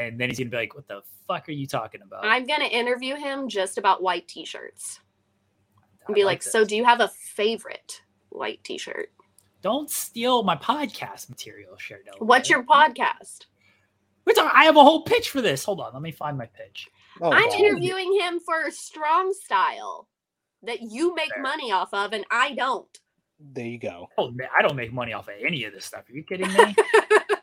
and 0.06 0.20
then 0.20 0.28
he's 0.28 0.38
gonna 0.38 0.50
be 0.50 0.56
like, 0.56 0.74
"What 0.74 0.88
the 0.88 1.02
fuck 1.26 1.48
are 1.48 1.52
you 1.52 1.66
talking 1.66 2.02
about?" 2.02 2.24
I'm 2.24 2.46
going 2.46 2.60
to 2.60 2.68
interview 2.68 3.16
him 3.16 3.48
just 3.48 3.78
about 3.78 4.02
white 4.02 4.28
t 4.28 4.44
shirts 4.44 5.00
and 6.06 6.14
be 6.14 6.24
like, 6.24 6.42
this. 6.42 6.52
so 6.52 6.64
do 6.64 6.76
you 6.76 6.84
have 6.84 7.00
a 7.00 7.08
favorite 7.08 8.02
white 8.30 8.62
t 8.64 8.78
shirt? 8.78 9.10
don't 9.62 9.90
steal 9.90 10.42
my 10.42 10.56
podcast 10.56 11.28
material, 11.28 11.76
Sherdell. 11.76 12.20
What's 12.20 12.48
your 12.48 12.62
podcast? 12.62 13.46
We're 14.24 14.34
talking, 14.34 14.50
I 14.54 14.64
have 14.64 14.76
a 14.76 14.82
whole 14.82 15.02
pitch 15.02 15.30
for 15.30 15.40
this. 15.40 15.64
Hold 15.64 15.80
on, 15.80 15.92
let 15.92 16.02
me 16.02 16.12
find 16.12 16.36
my 16.36 16.46
pitch. 16.46 16.88
Oh, 17.20 17.32
I'm 17.32 17.48
God. 17.48 17.60
interviewing 17.60 18.18
him 18.20 18.40
for 18.40 18.70
Strong 18.70 19.32
Style 19.32 20.08
that 20.62 20.82
you 20.82 21.14
make 21.14 21.32
Fair. 21.34 21.42
money 21.42 21.72
off 21.72 21.92
of, 21.92 22.12
and 22.12 22.24
I 22.30 22.54
don't. 22.54 22.86
There 23.40 23.66
you 23.66 23.78
go. 23.78 24.08
Oh, 24.18 24.30
man, 24.30 24.48
I 24.56 24.62
don't 24.62 24.76
make 24.76 24.92
money 24.92 25.12
off 25.12 25.28
of 25.28 25.34
any 25.44 25.64
of 25.64 25.72
this 25.72 25.84
stuff. 25.84 26.08
Are 26.08 26.12
you 26.12 26.22
kidding 26.24 26.52
me? 26.52 26.76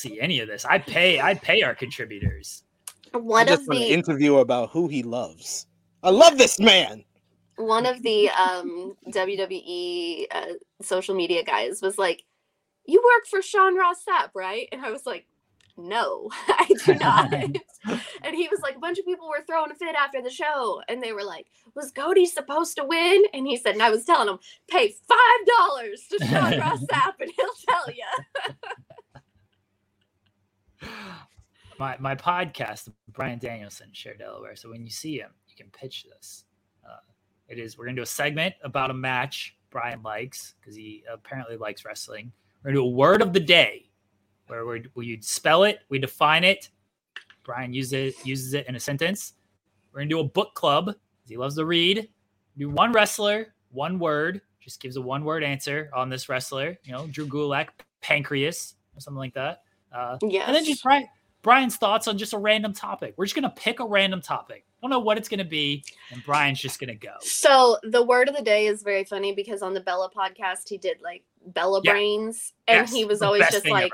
See 0.00 0.18
any 0.20 0.40
of 0.40 0.48
this? 0.48 0.64
I 0.64 0.78
pay. 0.78 1.20
I 1.20 1.34
pay 1.34 1.62
our 1.62 1.74
contributors. 1.74 2.64
One 3.12 3.48
I 3.48 3.52
of 3.52 3.58
just 3.58 3.68
want 3.68 3.80
an 3.80 3.88
the 3.88 3.92
interview 3.92 4.36
about 4.38 4.70
who 4.70 4.88
he 4.88 5.02
loves. 5.02 5.66
I 6.02 6.08
love 6.10 6.38
this 6.38 6.58
man. 6.58 7.04
one 7.56 7.84
of 7.84 8.02
the 8.02 8.30
um, 8.30 8.96
WWE 9.08 10.24
uh, 10.30 10.46
social 10.80 11.14
media 11.14 11.44
guys 11.44 11.82
was 11.82 11.98
like, 11.98 12.22
"You 12.86 13.02
work 13.04 13.26
for 13.28 13.42
Sean 13.42 13.76
Ross 13.76 14.02
Sapp, 14.08 14.30
right?" 14.34 14.68
And 14.72 14.80
I 14.84 14.90
was 14.90 15.04
like, 15.04 15.26
"No, 15.76 16.30
I 16.48 16.74
do 16.86 16.94
not." 16.94 17.32
and 18.22 18.34
he 18.34 18.48
was 18.48 18.60
like, 18.62 18.76
"A 18.76 18.80
bunch 18.80 18.98
of 18.98 19.04
people 19.04 19.28
were 19.28 19.44
throwing 19.46 19.70
a 19.70 19.74
fit 19.74 19.94
after 19.96 20.22
the 20.22 20.30
show, 20.30 20.80
and 20.88 21.02
they 21.02 21.12
were 21.12 21.24
like, 21.24 21.46
was 21.74 21.92
Cody 21.92 22.24
supposed 22.26 22.76
to 22.76 22.84
win?" 22.84 23.22
And 23.34 23.46
he 23.46 23.56
said, 23.58 23.74
and 23.74 23.82
I 23.82 23.90
was 23.90 24.04
telling 24.04 24.28
him, 24.28 24.38
"Pay 24.68 24.94
five 25.06 25.46
dollars 25.58 26.06
to 26.10 26.24
Sean 26.26 26.58
Ross 26.58 26.80
Sapp, 26.90 27.14
and 27.20 27.30
he'll 27.36 27.54
tell 27.68 27.90
you." 27.94 28.54
My 31.78 31.96
my 31.98 32.14
podcast, 32.14 32.90
Bryan 33.08 33.38
Danielson, 33.38 33.88
Cher 33.92 34.14
Delaware. 34.14 34.54
So 34.54 34.70
when 34.70 34.84
you 34.84 34.90
see 34.90 35.18
him, 35.18 35.30
you 35.48 35.56
can 35.56 35.70
pitch 35.70 36.04
this. 36.14 36.44
Uh, 36.84 36.98
it 37.48 37.58
is 37.58 37.78
we're 37.78 37.86
gonna 37.86 37.96
do 37.96 38.02
a 38.02 38.06
segment 38.06 38.54
about 38.62 38.90
a 38.90 38.94
match 38.94 39.56
Bryan 39.70 40.02
likes 40.02 40.54
because 40.60 40.76
he 40.76 41.04
apparently 41.10 41.56
likes 41.56 41.84
wrestling. 41.84 42.32
We're 42.62 42.70
gonna 42.70 42.82
do 42.82 42.84
a 42.84 42.90
word 42.90 43.22
of 43.22 43.32
the 43.32 43.40
day, 43.40 43.90
where 44.46 44.66
we 44.66 44.84
we 44.94 45.20
spell 45.22 45.64
it, 45.64 45.80
we 45.88 45.98
define 45.98 46.44
it. 46.44 46.68
Bryan 47.44 47.72
uses 47.72 47.92
it 47.92 48.26
uses 48.26 48.54
it 48.54 48.68
in 48.68 48.76
a 48.76 48.80
sentence. 48.80 49.34
We're 49.92 50.00
gonna 50.00 50.10
do 50.10 50.20
a 50.20 50.24
book 50.24 50.54
club. 50.54 50.94
He 51.26 51.36
loves 51.36 51.56
to 51.56 51.64
read. 51.64 52.08
Do 52.58 52.68
one 52.68 52.92
wrestler, 52.92 53.54
one 53.70 53.98
word. 53.98 54.42
Just 54.60 54.82
gives 54.82 54.96
a 54.96 55.00
one 55.00 55.24
word 55.24 55.42
answer 55.42 55.90
on 55.94 56.10
this 56.10 56.28
wrestler. 56.28 56.76
You 56.84 56.92
know, 56.92 57.06
Drew 57.06 57.26
Gulak, 57.26 57.68
pancreas, 58.02 58.74
or 58.94 59.00
something 59.00 59.18
like 59.18 59.34
that. 59.34 59.62
Uh, 59.92 60.18
Yes. 60.22 60.44
and 60.46 60.56
then 60.56 60.64
just 60.64 60.82
Bryan, 60.82 61.08
Bryan's 61.42 61.76
thoughts 61.76 62.06
on 62.08 62.18
just 62.18 62.32
a 62.32 62.38
random 62.38 62.72
topic. 62.72 63.14
We're 63.16 63.24
just 63.26 63.34
gonna 63.34 63.52
pick 63.56 63.80
a 63.80 63.84
random 63.86 64.20
topic. 64.20 64.64
I 64.66 64.76
Don't 64.82 64.90
know 64.90 64.98
what 65.00 65.18
it's 65.18 65.28
gonna 65.28 65.44
be, 65.44 65.84
and 66.10 66.22
Bryan's 66.24 66.60
just 66.60 66.78
gonna 66.80 66.94
go. 66.94 67.14
So 67.20 67.78
the 67.82 68.02
word 68.04 68.28
of 68.28 68.36
the 68.36 68.42
day 68.42 68.66
is 68.66 68.82
very 68.82 69.04
funny 69.04 69.32
because 69.32 69.62
on 69.62 69.74
the 69.74 69.80
Bella 69.80 70.10
podcast 70.10 70.68
he 70.68 70.78
did 70.78 71.00
like 71.02 71.22
Bella 71.46 71.80
Yeah. 71.84 71.92
brains, 71.92 72.52
and 72.68 72.78
Yes, 72.86 72.92
he 72.92 73.04
was 73.04 73.20
the 73.20 73.26
always 73.26 73.48
just 73.50 73.68
like 73.68 73.92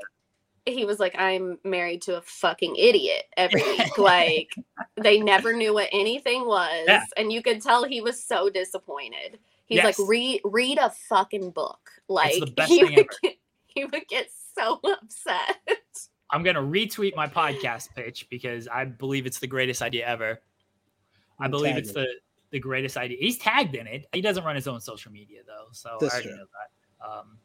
he 0.69 0.85
was 0.85 0.99
like 0.99 1.15
I'm 1.17 1.59
married 1.63 2.03
to 2.03 2.17
a 2.19 2.21
fucking 2.23 2.75
idiot 2.77 3.25
every 3.37 3.63
week. 3.79 3.97
like 3.99 4.53
they 4.97 5.21
never 5.21 5.53
knew 5.53 5.73
what 5.73 5.89
anything 5.93 6.45
was, 6.47 6.85
Yeah. 6.89 7.05
and 7.17 7.33
you 7.33 7.41
could 7.43 7.63
tell 7.63 7.85
he 7.85 8.01
was 8.01 8.23
so 8.23 8.51
disappointed. 8.51 9.39
He's 9.67 9.83
like 9.83 9.97
read 9.99 10.41
read 10.45 10.79
a 10.79 10.91
fucking 10.91 11.51
book. 11.53 11.91
Like 12.09 12.39
the 12.41 12.47
best 12.47 12.69
he 12.71 12.81
thing 12.81 12.91
would 12.91 12.99
ever. 12.99 13.09
get, 13.23 13.37
he 13.67 13.85
would 13.85 14.09
get 14.09 14.29
so 14.57 14.81
upset. 15.03 15.57
I'm 16.31 16.43
gonna 16.43 16.63
retweet 16.63 17.15
my 17.17 17.27
podcast 17.29 17.95
pitch 17.95 18.27
because 18.31 18.67
I 18.69 18.85
believe 18.85 19.27
it's 19.27 19.39
the 19.39 19.47
greatest 19.47 19.83
idea 19.83 20.07
ever. 20.07 20.41
I 21.39 21.45
I'm 21.45 21.51
believe 21.51 21.77
it's 21.77 21.93
tagging. 21.93 22.03
the 22.05 22.21
the 22.53 22.59
greatest 22.61 22.97
idea. 22.97 23.19
He's 23.21 23.39
tagged 23.39 23.75
in 23.75 23.87
it. 23.87 24.07
He 24.13 24.21
doesn't 24.21 24.45
run 24.45 24.55
his 24.57 24.67
own 24.69 24.81
social 24.81 25.13
media 25.13 25.41
though, 25.47 25.67
so 25.73 25.97
That's 26.01 26.13
I 26.15 26.17
already 26.17 26.29
true. 26.31 26.39
know 26.39 26.45
that. 26.45 27.09
Um, 27.09 27.39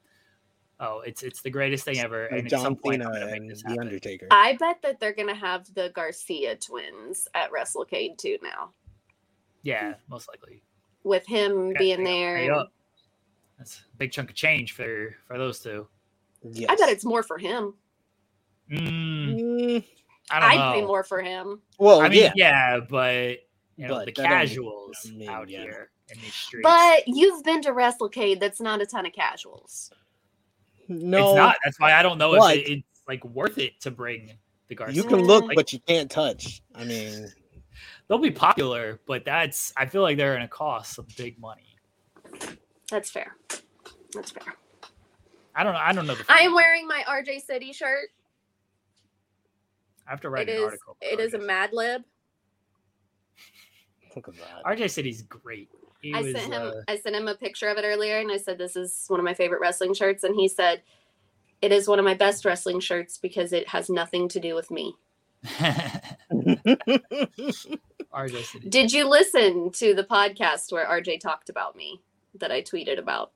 oh, 0.79 0.99
it's 1.01 1.21
it's 1.23 1.41
the 1.41 1.49
greatest 1.49 1.85
thing 1.85 1.99
ever, 1.99 2.27
Like 2.31 2.39
and 2.45 2.53
at 2.53 2.59
some 2.59 2.75
point 2.75 3.03
I'm 3.05 3.13
Cena 3.13 3.25
and 3.27 3.49
The 3.49 3.61
happen. 3.67 3.79
Undertaker. 3.79 4.27
I 4.31 4.53
bet 4.53 4.81
that 4.83 4.99
they're 4.99 5.13
gonna 5.13 5.35
have 5.35 5.71
the 5.73 5.89
Garcia 5.93 6.55
twins 6.55 7.27
at 7.35 7.51
WrestleCade 7.51 8.17
too 8.17 8.37
now, 8.41 8.71
Yeah, 9.63 9.95
most 10.07 10.27
likely. 10.29 10.63
with 11.03 11.25
him 11.27 11.71
Yeah, 11.71 11.77
being 11.77 11.97
pay- 11.97 12.03
there. 12.05 12.37
pay 12.37 12.47
and- 12.47 12.67
That's 13.57 13.79
a 13.93 13.97
big 13.97 14.11
chunk 14.11 14.29
of 14.31 14.35
change 14.35 14.71
for 14.73 15.15
for 15.27 15.37
those 15.37 15.59
two. 15.59 15.87
Yes. 16.43 16.69
I 16.69 16.75
bet 16.75 16.89
it's 16.89 17.05
more 17.05 17.21
for 17.23 17.37
him. 17.37 17.75
Mm, 18.71 19.35
Mm, 19.39 19.83
I 20.29 20.39
don't 20.39 20.49
I'd 20.51 20.57
know. 20.57 20.73
pay 20.81 20.85
more 20.85 21.03
for 21.03 21.21
him. 21.21 21.61
well, 21.77 22.01
I 22.01 22.09
mean, 22.09 22.19
yeah. 22.23 22.31
yeah, 22.35 22.79
but 22.79 23.39
you 23.75 23.87
know 23.87 23.95
But 23.95 24.05
the 24.05 24.11
casuals 24.13 24.97
mean, 25.13 25.27
out 25.29 25.49
yeah. 25.49 25.61
here 25.61 25.89
in 26.13 26.19
these 26.21 26.33
streets. 26.33 26.63
But 26.63 27.07
you've 27.07 27.43
been 27.43 27.61
to 27.63 27.71
WrestleCade. 27.71 28.39
That's 28.39 28.61
not 28.61 28.81
a 28.81 28.85
ton 28.85 29.05
of 29.05 29.13
casuals. 29.13 29.91
No, 30.87 31.29
it's 31.31 31.35
not. 31.37 31.55
That's 31.63 31.79
why 31.79 31.93
I 31.93 32.01
don't 32.03 32.17
know 32.17 32.37
But- 32.37 32.57
if 32.57 32.67
it, 32.67 32.71
it's 32.71 33.01
like 33.07 33.23
worth 33.25 33.57
it 33.57 33.79
to 33.81 33.91
bring 33.91 34.31
the 34.67 34.75
Garcia. 34.75 34.95
You 35.01 35.07
can 35.07 35.19
look, 35.23 35.45
Like, 35.45 35.55
but 35.55 35.73
you 35.73 35.79
can't 35.79 36.09
touch. 36.09 36.61
I 36.75 36.83
mean, 36.85 37.27
they'll 38.07 38.17
be 38.19 38.31
popular, 38.31 38.99
but 39.05 39.25
that's 39.25 39.73
I 39.75 39.85
feel 39.85 40.01
like 40.01 40.17
they're 40.17 40.33
gonna 40.33 40.47
cost 40.47 40.93
some 40.95 41.07
big 41.17 41.39
money. 41.39 41.75
That's 42.89 43.09
fair. 43.09 43.35
That's 44.13 44.31
fair. 44.31 44.55
I 45.55 45.63
don't 45.63 45.73
know. 45.73 45.79
I 45.79 45.91
don't 45.93 46.07
know. 46.07 46.15
I 46.29 46.39
am 46.41 46.53
wearing 46.53 46.87
my 46.87 47.03
RJ 47.07 47.41
City 47.45 47.73
shirt. 47.73 48.09
I 50.11 50.13
have 50.13 50.21
to 50.21 50.29
write 50.29 50.49
It 50.49 50.57
an 50.57 50.57
is. 50.57 50.63
article. 50.65 50.97
It 50.99 51.21
is 51.21 51.33
a 51.35 51.37
Mad 51.39 51.69
Lib. 51.71 52.01
look 54.13 54.27
at 54.27 54.33
that. 54.35 54.61
RJ 54.65 54.89
City's 54.91 55.21
great. 55.21 55.69
He 56.01 56.13
I 56.13 56.21
was, 56.21 56.33
sent 56.33 56.51
him. 56.53 56.61
uh, 56.63 56.71
I 56.89 56.97
sent 56.97 57.15
him 57.15 57.29
a 57.29 57.35
picture 57.35 57.69
of 57.69 57.77
it 57.77 57.85
earlier, 57.85 58.19
and 58.19 58.29
I 58.29 58.35
said, 58.35 58.57
"This 58.57 58.75
is 58.75 59.05
one 59.07 59.21
of 59.21 59.23
my 59.23 59.33
favorite 59.33 59.61
wrestling 59.61 59.93
shirts." 59.93 60.25
And 60.25 60.35
he 60.35 60.49
said, 60.49 60.81
"It 61.61 61.71
is 61.71 61.87
one 61.87 61.97
of 61.97 62.03
my 62.03 62.13
best 62.13 62.43
wrestling 62.43 62.81
shirts 62.81 63.17
because 63.17 63.53
it 63.53 63.69
has 63.69 63.89
nothing 63.89 64.27
to 64.29 64.39
do 64.41 64.53
with 64.53 64.69
me." 64.69 64.95
RJ 68.13 68.43
City. 68.43 68.67
Did 68.69 68.91
you 68.91 69.07
listen 69.07 69.71
to 69.71 69.93
the 69.93 70.03
podcast 70.03 70.73
where 70.73 70.85
RJ 70.87 71.21
talked 71.21 71.49
about 71.49 71.77
me 71.77 72.01
that 72.35 72.51
I 72.51 72.61
tweeted 72.61 72.99
about? 72.99 73.31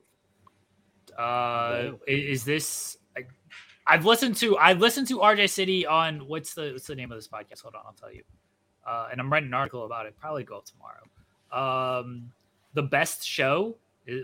Uh, 1.16 1.92
is 2.06 2.44
this? 2.44 2.98
I've 3.86 4.04
listened 4.04 4.36
to. 4.36 4.56
I've 4.56 4.80
listened 4.80 5.08
to 5.08 5.18
RJ 5.18 5.50
City 5.50 5.86
on 5.86 6.26
what's 6.26 6.54
the 6.54 6.72
what's 6.72 6.86
the 6.86 6.94
name 6.94 7.12
of 7.12 7.18
this 7.18 7.28
podcast? 7.28 7.62
Hold 7.62 7.74
on, 7.74 7.82
I'll 7.86 7.92
tell 7.92 8.12
you. 8.12 8.22
Uh, 8.86 9.08
and 9.10 9.20
I'm 9.20 9.32
writing 9.32 9.48
an 9.48 9.54
article 9.54 9.84
about 9.84 10.06
it. 10.06 10.16
Probably 10.20 10.44
go 10.44 10.58
up 10.58 10.64
tomorrow. 10.64 12.00
Um, 12.00 12.30
the 12.74 12.82
best 12.82 13.26
show 13.26 13.76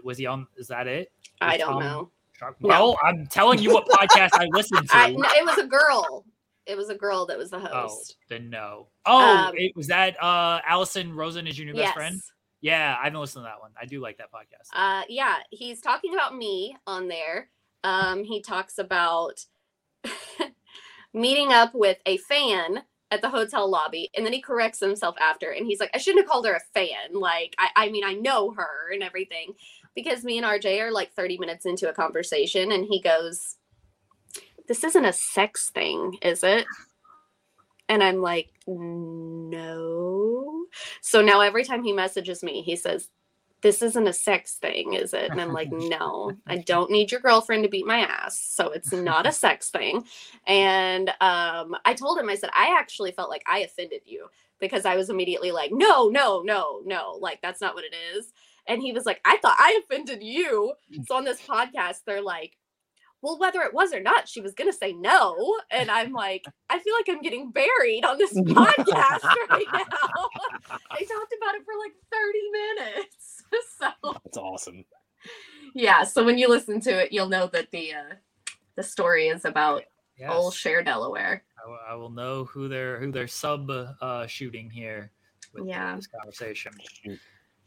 was 0.05 0.18
he 0.18 0.26
on? 0.26 0.47
Is 0.56 0.68
that 0.68 0.86
it? 0.86 1.10
I 1.40 1.56
don't 1.56 1.72
Tom 1.72 1.82
know. 1.82 2.10
Sharp? 2.32 2.56
No. 2.60 2.68
Well, 2.68 2.98
I'm 3.02 3.26
telling 3.26 3.60
you 3.60 3.72
what 3.72 3.86
podcast 3.86 4.30
I 4.34 4.47
listened 4.52 4.89
to. 4.90 4.97
I, 4.97 5.10
no, 5.10 5.28
it 5.28 5.44
was 5.44 5.59
a 5.59 5.66
girl. 5.66 6.24
It 6.66 6.76
was 6.76 6.90
a 6.90 6.94
girl 6.94 7.26
that 7.26 7.36
was 7.36 7.51
the 7.51 7.56
oh, 7.56 7.82
host. 7.82 8.16
then 8.28 8.48
no. 8.48 8.86
Oh, 9.05 9.48
Um, 9.48 9.55
it 9.56 9.74
was 9.74 9.89
that 9.89 10.22
uh 10.22 10.60
Allison 10.66 11.12
Rosen 11.14 11.47
is 11.47 11.59
your 11.59 11.66
new 11.66 11.74
best 11.74 11.94
friend. 11.94 12.20
Yeah, 12.60 12.97
I've 13.02 13.12
been 13.12 13.20
listening 13.20 13.44
to 13.44 13.51
that 13.51 13.60
one. 13.60 13.72
I 13.80 13.86
do 13.86 14.01
like 14.01 14.18
that 14.18 14.30
podcast. 14.32 14.68
Uh, 14.72 15.02
yeah, 15.09 15.39
he's 15.51 15.80
talking 15.80 16.14
about 16.14 16.36
me 16.36 16.76
on 16.86 17.09
there. 17.09 17.48
Um, 17.82 18.22
he 18.22 18.40
talks 18.40 18.78
about 18.78 19.44
meeting 21.14 21.52
up 21.52 21.74
with 21.74 21.98
a 22.06 22.16
fan 22.18 22.82
at 23.10 23.20
the 23.20 23.28
hotel 23.28 23.70
lobby, 23.70 24.10
and 24.16 24.24
then 24.24 24.32
he 24.32 24.40
corrects 24.40 24.80
himself 24.80 25.14
after, 25.20 25.50
and 25.50 25.66
he's 25.66 25.80
like, 25.80 25.90
"I 25.94 25.98
shouldn't 25.98 26.24
have 26.24 26.30
called 26.30 26.46
her 26.46 26.54
a 26.54 26.60
fan. 26.72 27.12
Like, 27.12 27.54
I, 27.58 27.68
I 27.76 27.90
mean, 27.90 28.04
I 28.04 28.14
know 28.14 28.52
her 28.52 28.92
and 28.92 29.02
everything." 29.02 29.54
Because 29.94 30.24
me 30.24 30.38
and 30.38 30.46
RJ 30.46 30.80
are 30.80 30.90
like 30.90 31.12
30 31.12 31.36
minutes 31.38 31.66
into 31.66 31.88
a 31.88 31.92
conversation, 31.92 32.72
and 32.72 32.86
he 32.86 33.00
goes, 33.00 33.56
This 34.66 34.84
isn't 34.84 35.04
a 35.04 35.12
sex 35.12 35.68
thing, 35.70 36.16
is 36.22 36.42
it? 36.42 36.64
And 37.90 38.02
I'm 38.02 38.22
like, 38.22 38.48
No. 38.66 40.64
So 41.02 41.20
now 41.20 41.40
every 41.40 41.64
time 41.64 41.84
he 41.84 41.92
messages 41.92 42.42
me, 42.42 42.62
he 42.62 42.74
says, 42.74 43.10
This 43.62 43.80
isn't 43.82 44.09
a 44.09 44.12
sex 44.12 44.55
thing, 44.56 44.94
is 44.94 45.14
it? 45.14 45.30
And 45.30 45.40
I'm 45.40 45.52
like, 45.52 45.68
No, 45.72 46.32
I 46.47 46.59
don't 46.59 46.90
need 46.90 47.10
your 47.10 47.20
girlfriend 47.20 47.62
to 47.64 47.68
beat 47.70 47.86
my 47.86 47.98
ass. 47.98 48.39
So 48.39 48.70
it's 48.70 48.93
not 48.93 49.26
a 49.26 49.32
sex 49.44 49.70
thing. 49.70 50.05
And 50.47 51.09
um, 51.20 51.76
I 51.84 51.94
told 51.97 52.18
him, 52.18 52.28
I 52.28 52.34
said, 52.34 52.51
I 52.55 52.76
actually 52.78 53.12
felt 53.12 53.30
like 53.30 53.44
I 53.47 53.60
offended 53.60 54.02
you 54.05 54.26
because 54.60 54.84
I 54.84 54.97
was 54.97 55.10
immediately 55.10 55.52
like, 55.52 55.70
No, 55.72 56.09
no, 56.09 56.43
no, 56.43 56.82
no. 56.84 57.18
Like, 57.20 57.40
that's 57.43 57.60
not 57.60 57.74
what 57.74 57.84
it 57.84 57.94
is. 58.14 58.32
And 58.66 58.80
he 58.80 58.93
was 58.93 59.06
like, 59.06 59.20
I 59.24 59.39
thought 59.39 59.56
I 59.59 59.80
offended 59.82 60.22
you. 60.22 60.72
So 61.06 61.16
on 61.16 61.24
this 61.24 61.40
podcast, 61.43 62.05
they're 62.06 62.22
like, 62.22 62.56
well, 63.23 63.39
whether 63.39 63.62
it 63.62 63.73
was 63.73 63.93
or 63.94 64.01
not, 64.01 64.28
she 64.28 64.40
was 64.40 64.53
gonna 64.55 64.73
say 64.73 64.93
no. 64.93 65.57
And 65.70 65.90
I'm 65.90 66.12
like, 66.12 66.44
I 66.69 66.78
feel 66.78 66.94
like 66.99 67.09
I'm 67.09 67.23
getting 67.23 67.51
buried 67.51 68.05
on 68.05 68.19
this 68.19 68.32
podcast 68.39 69.24
right 69.51 69.66
now. 69.73 69.82
they 70.99 71.05
talked 71.07 71.35
about 71.39 71.55
it 71.55 71.62
for 71.65 71.74
like 71.81 71.94
30 72.12 72.39
minutes. 72.53 73.43
So 73.78 73.89
That's 74.24 74.36
awesome. 74.39 74.85
yeah, 75.74 76.05
so 76.05 76.24
when 76.24 76.39
you 76.39 76.49
listen 76.49 76.81
to 76.82 76.90
it, 77.05 77.12
you'll 77.12 77.28
know 77.28 77.47
that 77.49 77.70
the 77.70 77.93
uh 77.94 78.15
the 78.77 78.82
story 78.82 79.28
is 79.28 79.44
about 79.44 79.82
Yes. 80.19 80.31
old 80.32 80.55
Cher 80.55 80.82
Delaware. 80.82 81.43
I 81.89 81.94
will, 81.94 82.11
know 82.11 82.44
who 82.44 82.69
they're 82.69 82.99
who 83.01 83.11
they're 83.12 83.27
sub 83.27 83.70
uh, 83.70 84.27
shooting 84.27 84.70
here 84.70 85.11
with 85.53 85.66
Yeah. 85.66 85.97
this 85.97 86.07
conversation. 86.07 86.73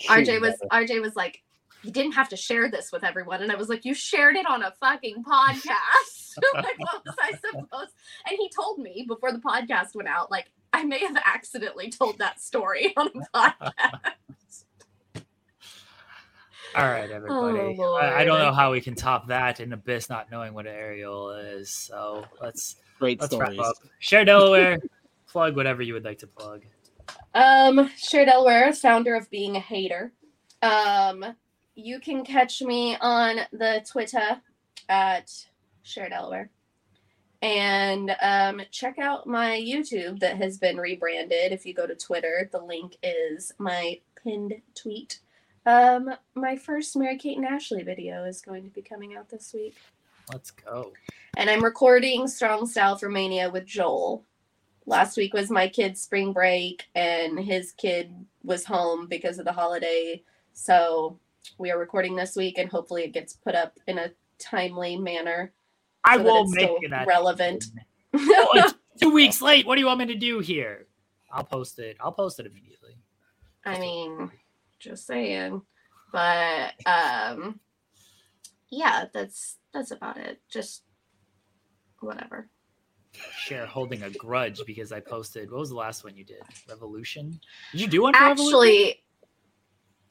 RJ 0.08 0.26
Shoot, 0.26 0.42
was. 0.42 0.54
RJ 0.72 1.02
was 1.02 1.16
like, 1.16 1.44
you 1.86 1.92
didn't 1.92 2.14
have 2.14 2.30
to 2.30 2.38
share 2.38 2.70
this 2.70 2.92
with 2.92 3.04
everyone, 3.04 3.42
and 3.44 3.52
I 3.52 3.56
was 3.56 3.70
like, 3.70 3.86
you 3.86 3.94
shared 3.94 4.36
it 4.36 4.48
on 4.48 4.64
a 4.64 4.72
fucking 4.80 5.24
podcast. 5.24 6.38
like, 6.54 6.80
what 6.80 7.06
was 7.06 7.16
I 7.22 7.32
supposed? 7.32 7.92
And 8.28 8.38
he 8.38 8.50
told 8.50 8.80
me 8.80 9.06
before 9.08 9.32
the 9.32 9.40
podcast 9.40 9.96
went 9.96 10.10
out, 10.10 10.32
like, 10.32 10.52
I 10.74 10.84
may 10.84 11.00
have 11.00 11.16
accidentally 11.24 11.90
told 11.90 12.18
that 12.18 12.42
story 12.42 12.94
on 12.98 13.08
a 13.08 13.12
podcast. 13.38 13.72
All 16.76 16.84
right, 16.84 17.10
everybody. 17.10 17.78
Oh, 17.80 17.94
I, 17.94 18.22
I 18.22 18.24
don't 18.26 18.40
know 18.40 18.52
how 18.52 18.74
we 18.74 18.82
can 18.82 18.96
top 18.96 19.28
that 19.28 19.62
in 19.62 19.72
Abyss 19.72 20.10
not 20.10 20.30
knowing 20.30 20.54
what 20.54 20.68
Ariel 20.68 21.32
is. 21.32 21.70
So 21.72 22.26
let's 22.42 22.76
Great 23.00 23.22
let's 23.22 23.34
stories. 23.34 23.58
wrap 23.58 23.68
up. 23.68 23.76
Cher 24.00 24.26
Delaware. 24.26 24.80
plug 25.28 25.56
whatever 25.56 25.82
you 25.82 25.94
would 25.94 26.06
like 26.06 26.20
to 26.20 26.28
plug. 26.28 26.64
Um, 27.34 27.90
Cher 27.98 28.26
Delaware, 28.26 28.74
founder 28.74 29.16
of 29.16 29.30
Being 29.30 29.56
a 29.56 29.60
Hater. 29.60 30.14
Um, 30.62 31.36
you 31.76 32.00
can 32.00 32.24
catch 32.24 32.62
me 32.62 32.98
on 33.02 33.40
the 33.52 33.86
Twitter 33.90 34.42
at 34.90 35.32
Cher 35.84 36.10
Delaware. 36.10 36.50
And 37.42 38.16
um, 38.22 38.62
check 38.72 38.98
out 38.98 39.28
my 39.28 39.52
YouTube 39.52 40.20
that 40.20 40.38
has 40.38 40.58
been 40.58 40.78
rebranded. 40.78 41.52
If 41.52 41.66
you 41.66 41.74
go 41.74 41.86
to 41.86 41.96
Twitter, 41.96 42.50
the 42.52 42.60
link 42.60 42.98
is 43.04 43.52
my 43.60 44.00
pinned 44.24 44.56
tweet. 44.74 45.20
Um, 45.66 46.12
my 46.34 46.56
first 46.56 46.96
Mary 46.96 47.18
Kate 47.18 47.38
and 47.38 47.46
Ashley 47.46 47.84
video 47.84 48.24
is 48.24 48.42
going 48.42 48.64
to 48.64 48.70
be 48.70 48.82
coming 48.82 49.16
out 49.16 49.30
this 49.30 49.54
week. 49.54 49.76
Let's 50.32 50.52
go. 50.52 50.94
And 51.38 51.50
I'm 51.50 51.64
recording 51.64 52.28
Strong 52.28 52.68
Style 52.68 52.98
for 52.98 53.10
Mania 53.10 53.50
with 53.50 53.66
Joel. 53.66 54.24
Last 54.88 55.18
week 55.18 55.34
was 55.34 55.52
my 55.52 55.68
kid's 55.68 56.02
spring 56.02 56.34
break, 56.34 56.86
and 56.96 57.40
his 57.40 57.74
kid 57.74 58.14
was 58.44 58.66
home 58.66 59.08
because 59.08 59.40
of 59.40 59.46
the 59.46 59.52
holiday. 59.52 60.24
So 60.54 61.20
we 61.58 61.72
are 61.72 61.78
recording 61.78 62.16
this 62.16 62.36
week, 62.36 62.58
and 62.58 62.70
hopefully 62.70 63.04
it 63.04 63.14
gets 63.14 63.34
put 63.34 63.56
up 63.56 63.78
in 63.88 63.98
a 63.98 64.12
timely 64.40 64.98
manner. 64.98 65.54
I 66.04 66.18
so 66.18 66.24
will 66.24 66.48
make 66.48 66.70
it 66.82 66.92
relevant. 67.08 67.66
Oh, 68.14 68.74
two 69.02 69.12
weeks 69.12 69.42
late. 69.42 69.66
What 69.66 69.76
do 69.76 69.82
you 69.82 69.88
want 69.88 70.00
me 70.00 70.06
to 70.08 70.16
do 70.16 70.40
here? 70.40 70.88
I'll 71.32 71.44
post 71.44 71.80
it. 71.80 71.98
I'll 72.00 72.12
post 72.12 72.40
it 72.40 72.46
immediately. 72.46 72.96
I 73.66 73.80
mean, 73.80 74.32
just 74.80 75.06
saying. 75.08 75.62
But 76.12 76.74
um 76.86 77.60
yeah, 78.70 79.06
that's 79.14 79.58
that's 79.74 79.92
about 79.92 80.18
it. 80.18 80.42
Just 80.50 80.84
whatever. 82.00 82.50
Cher 83.38 83.66
holding 83.66 84.04
a 84.04 84.10
grudge 84.10 84.62
because 84.66 84.92
I 84.92 85.00
posted. 85.00 85.50
What 85.50 85.60
was 85.60 85.70
the 85.70 85.76
last 85.76 86.04
one 86.04 86.16
you 86.16 86.24
did? 86.24 86.42
Revolution. 86.70 87.40
Did 87.72 87.82
you 87.82 87.88
do 87.88 88.02
one? 88.04 88.14
For 88.14 88.26
Revolution? 88.26 88.94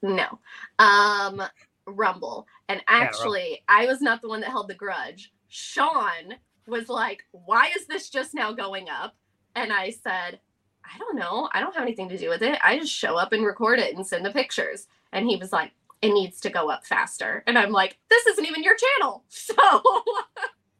No. 0.04 0.38
Um 0.78 1.42
rumble. 1.86 2.46
And 2.68 2.80
Rumble. 2.88 3.06
actually 3.06 3.62
i 3.68 3.86
was 3.86 4.00
not 4.00 4.22
the 4.22 4.28
one 4.28 4.40
that 4.40 4.50
held 4.50 4.68
the 4.68 4.74
grudge. 4.74 5.32
Sean 5.48 6.34
was 6.66 6.88
like 6.88 7.24
why 7.32 7.70
is 7.76 7.86
this 7.86 8.10
just 8.10 8.34
now 8.34 8.52
going 8.52 8.88
up? 8.88 9.14
And 9.56 9.72
i 9.72 9.90
said 9.90 10.38
i 10.84 10.98
don't 10.98 11.16
know. 11.16 11.48
I 11.52 11.60
don't 11.60 11.74
have 11.74 11.82
anything 11.82 12.08
to 12.10 12.18
do 12.18 12.28
with 12.28 12.42
it. 12.42 12.58
I 12.62 12.78
just 12.78 12.92
show 12.92 13.16
up 13.16 13.32
and 13.32 13.44
record 13.44 13.78
it 13.78 13.94
and 13.96 14.06
send 14.06 14.24
the 14.24 14.30
pictures. 14.30 14.86
And 15.12 15.26
he 15.26 15.36
was 15.36 15.52
like 15.52 15.72
it 16.02 16.12
needs 16.12 16.38
to 16.40 16.50
go 16.50 16.68
up 16.70 16.84
faster. 16.86 17.42
And 17.46 17.58
i'm 17.58 17.72
like 17.72 17.98
this 18.10 18.26
isn't 18.26 18.46
even 18.46 18.62
your 18.62 18.76
channel. 18.76 19.24
So 19.30 19.54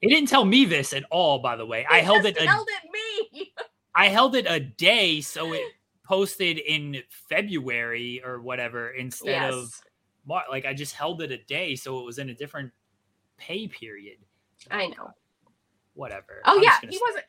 He 0.00 0.08
didn't 0.10 0.28
tell 0.28 0.44
me 0.44 0.66
this 0.66 0.92
at 0.92 1.04
all. 1.10 1.38
By 1.38 1.56
the 1.56 1.64
way, 1.64 1.86
I 1.90 2.00
held 2.00 2.26
it. 2.26 2.36
A, 2.38 2.44
yelled 2.44 2.68
at 2.76 2.90
me. 2.92 3.52
I 3.94 4.08
held 4.08 4.34
it 4.36 4.44
a 4.46 4.60
day, 4.60 5.22
so 5.22 5.54
it 5.54 5.62
posted 6.04 6.58
in 6.58 7.02
February 7.28 8.22
or 8.24 8.40
whatever 8.40 8.90
instead 8.90 9.50
of 9.52 9.64
yes 9.64 9.82
Mar- 10.26 10.44
like 10.50 10.64
I 10.64 10.74
just 10.74 10.94
held 10.94 11.22
it 11.22 11.30
a 11.30 11.38
day, 11.38 11.76
so 11.76 12.00
it 12.00 12.04
was 12.04 12.18
in 12.18 12.30
a 12.30 12.34
different 12.34 12.72
pay 13.36 13.68
period. 13.68 14.18
i 14.70 14.86
know 14.86 15.10
Whatever. 15.94 16.42
Oh 16.44 16.56
I'm 16.56 16.62
yeah, 16.62 16.78
he 16.80 16.98
wasn't. 17.00 17.24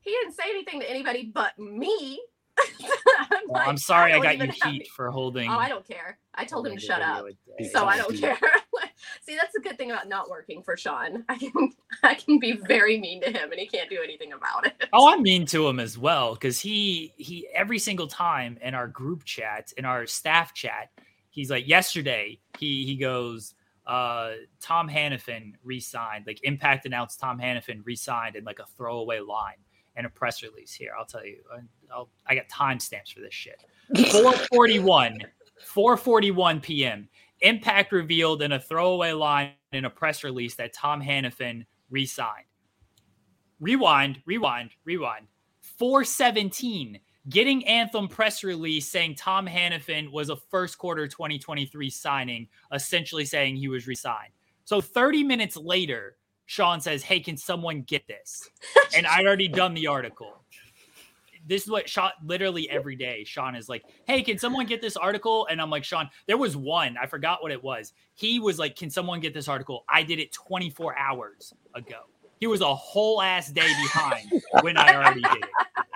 He 0.00 0.10
didn't 0.10 0.34
say 0.34 0.44
anything 0.50 0.80
to 0.80 0.88
anybody 0.88 1.32
but 1.34 1.58
me. 1.58 2.20
I'm, 2.58 2.66
Well, 3.48 3.62
I'm 3.68 3.76
sorry 3.76 4.12
I, 4.12 4.14
don't 4.14 4.22
got 4.22 4.38
you 4.38 4.52
heat 4.52 4.62
any- 4.64 4.88
for 4.94 5.10
holding. 5.10 5.48
Oh, 5.48 5.56
I 5.58 5.68
don't 5.68 5.86
care. 5.86 6.18
I 6.34 6.44
told 6.44 6.66
him 6.66 6.74
to 6.74 6.80
shut 6.80 7.00
up, 7.00 7.24
video 7.24 7.36
a 7.56 7.62
day. 7.62 7.70
so 7.72 7.86
I 7.86 7.96
don't 7.96 8.16
care. 8.18 8.38
See, 9.22 9.36
that's 9.36 9.52
the 9.54 9.60
good 9.60 9.78
thing 9.78 9.90
about 9.90 10.08
not 10.08 10.28
working 10.28 10.62
for 10.62 10.76
Sean. 10.76 11.24
I 11.28 11.36
can 11.36 11.72
I 12.02 12.14
can 12.14 12.38
be 12.38 12.52
very 12.52 12.98
mean 12.98 13.22
to 13.22 13.30
him, 13.30 13.52
and 13.52 13.60
he 13.60 13.66
can't 13.66 13.88
do 13.88 14.00
anything 14.02 14.32
about 14.32 14.66
it. 14.66 14.88
Oh, 14.92 15.12
I'm 15.12 15.22
mean 15.22 15.46
to 15.46 15.66
him 15.68 15.80
as 15.80 15.96
well 15.96 16.34
because 16.34 16.60
he 16.60 17.14
he 17.16 17.48
every 17.54 17.78
single 17.78 18.08
time 18.08 18.58
in 18.62 18.74
our 18.74 18.88
group 18.88 19.24
chat 19.24 19.72
in 19.76 19.84
our 19.84 20.06
staff 20.06 20.52
chat, 20.52 20.90
he's 21.30 21.50
like 21.50 21.68
yesterday 21.68 22.38
he 22.58 22.84
he 22.84 22.96
goes 22.96 23.54
uh 23.86 24.32
Tom 24.60 24.88
Hannifan 24.88 25.52
re-signed 25.62 26.26
like 26.26 26.40
Impact 26.42 26.86
announced 26.86 27.20
Tom 27.20 27.38
Hannifan 27.38 27.82
re-signed 27.84 28.34
in 28.34 28.44
like 28.44 28.58
a 28.58 28.66
throwaway 28.76 29.20
line 29.20 29.58
and 29.96 30.06
a 30.06 30.10
press 30.10 30.42
release 30.42 30.72
here. 30.72 30.92
I'll 30.98 31.06
tell 31.06 31.24
you, 31.24 31.38
I- 31.52 31.92
I'll, 31.92 32.08
I 32.26 32.34
got 32.34 32.48
timestamps 32.48 33.12
for 33.12 33.20
this 33.20 33.34
shit. 33.34 33.62
441 34.10 35.18
441 35.64 36.60
p.m. 36.60 37.08
Impact 37.40 37.92
revealed 37.92 38.42
in 38.42 38.52
a 38.52 38.60
throwaway 38.60 39.12
line 39.12 39.52
in 39.72 39.84
a 39.84 39.90
press 39.90 40.24
release 40.24 40.54
that 40.56 40.72
Tom 40.72 41.02
Hannifan 41.02 41.64
re-signed 41.90 42.46
rewind, 43.60 44.22
rewind, 44.26 44.70
rewind. 44.84 45.26
417 45.78 47.00
getting 47.28 47.66
Anthem 47.66 48.06
press 48.06 48.44
release 48.44 48.88
saying 48.88 49.16
Tom 49.16 49.46
Hannifan 49.46 50.12
was 50.12 50.30
a 50.30 50.36
first 50.36 50.78
quarter 50.78 51.08
2023 51.08 51.90
signing, 51.90 52.48
essentially 52.72 53.24
saying 53.24 53.56
he 53.56 53.68
was 53.68 53.86
resigned. 53.86 54.32
So 54.64 54.80
30 54.80 55.24
minutes 55.24 55.56
later, 55.56 56.16
Sean 56.46 56.80
says, 56.80 57.02
Hey, 57.02 57.20
can 57.20 57.36
someone 57.36 57.82
get 57.82 58.06
this? 58.06 58.48
And 58.96 59.06
I'd 59.06 59.26
already 59.26 59.48
done 59.48 59.74
the 59.74 59.88
article. 59.88 60.32
This 61.48 61.62
is 61.64 61.70
what 61.70 61.88
Sean 61.88 62.10
literally 62.24 62.68
every 62.70 62.96
day. 62.96 63.22
Sean 63.24 63.54
is 63.54 63.68
like, 63.68 63.84
Hey, 64.06 64.22
can 64.22 64.38
someone 64.38 64.66
get 64.66 64.80
this 64.80 64.96
article? 64.96 65.46
And 65.50 65.60
I'm 65.60 65.70
like, 65.70 65.84
Sean, 65.84 66.08
there 66.26 66.36
was 66.38 66.56
one, 66.56 66.96
I 67.00 67.06
forgot 67.06 67.42
what 67.42 67.52
it 67.52 67.62
was. 67.62 67.92
He 68.14 68.38
was 68.40 68.58
like, 68.58 68.76
Can 68.76 68.90
someone 68.90 69.20
get 69.20 69.34
this 69.34 69.48
article? 69.48 69.84
I 69.88 70.02
did 70.02 70.18
it 70.18 70.32
24 70.32 70.96
hours 70.98 71.52
ago. 71.74 72.00
He 72.40 72.46
was 72.46 72.60
a 72.60 72.74
whole 72.74 73.22
ass 73.22 73.50
day 73.50 73.66
behind 73.82 74.30
when 74.60 74.76
I 74.76 74.94
already 74.94 75.22
did 75.22 75.36
it. 75.36 75.48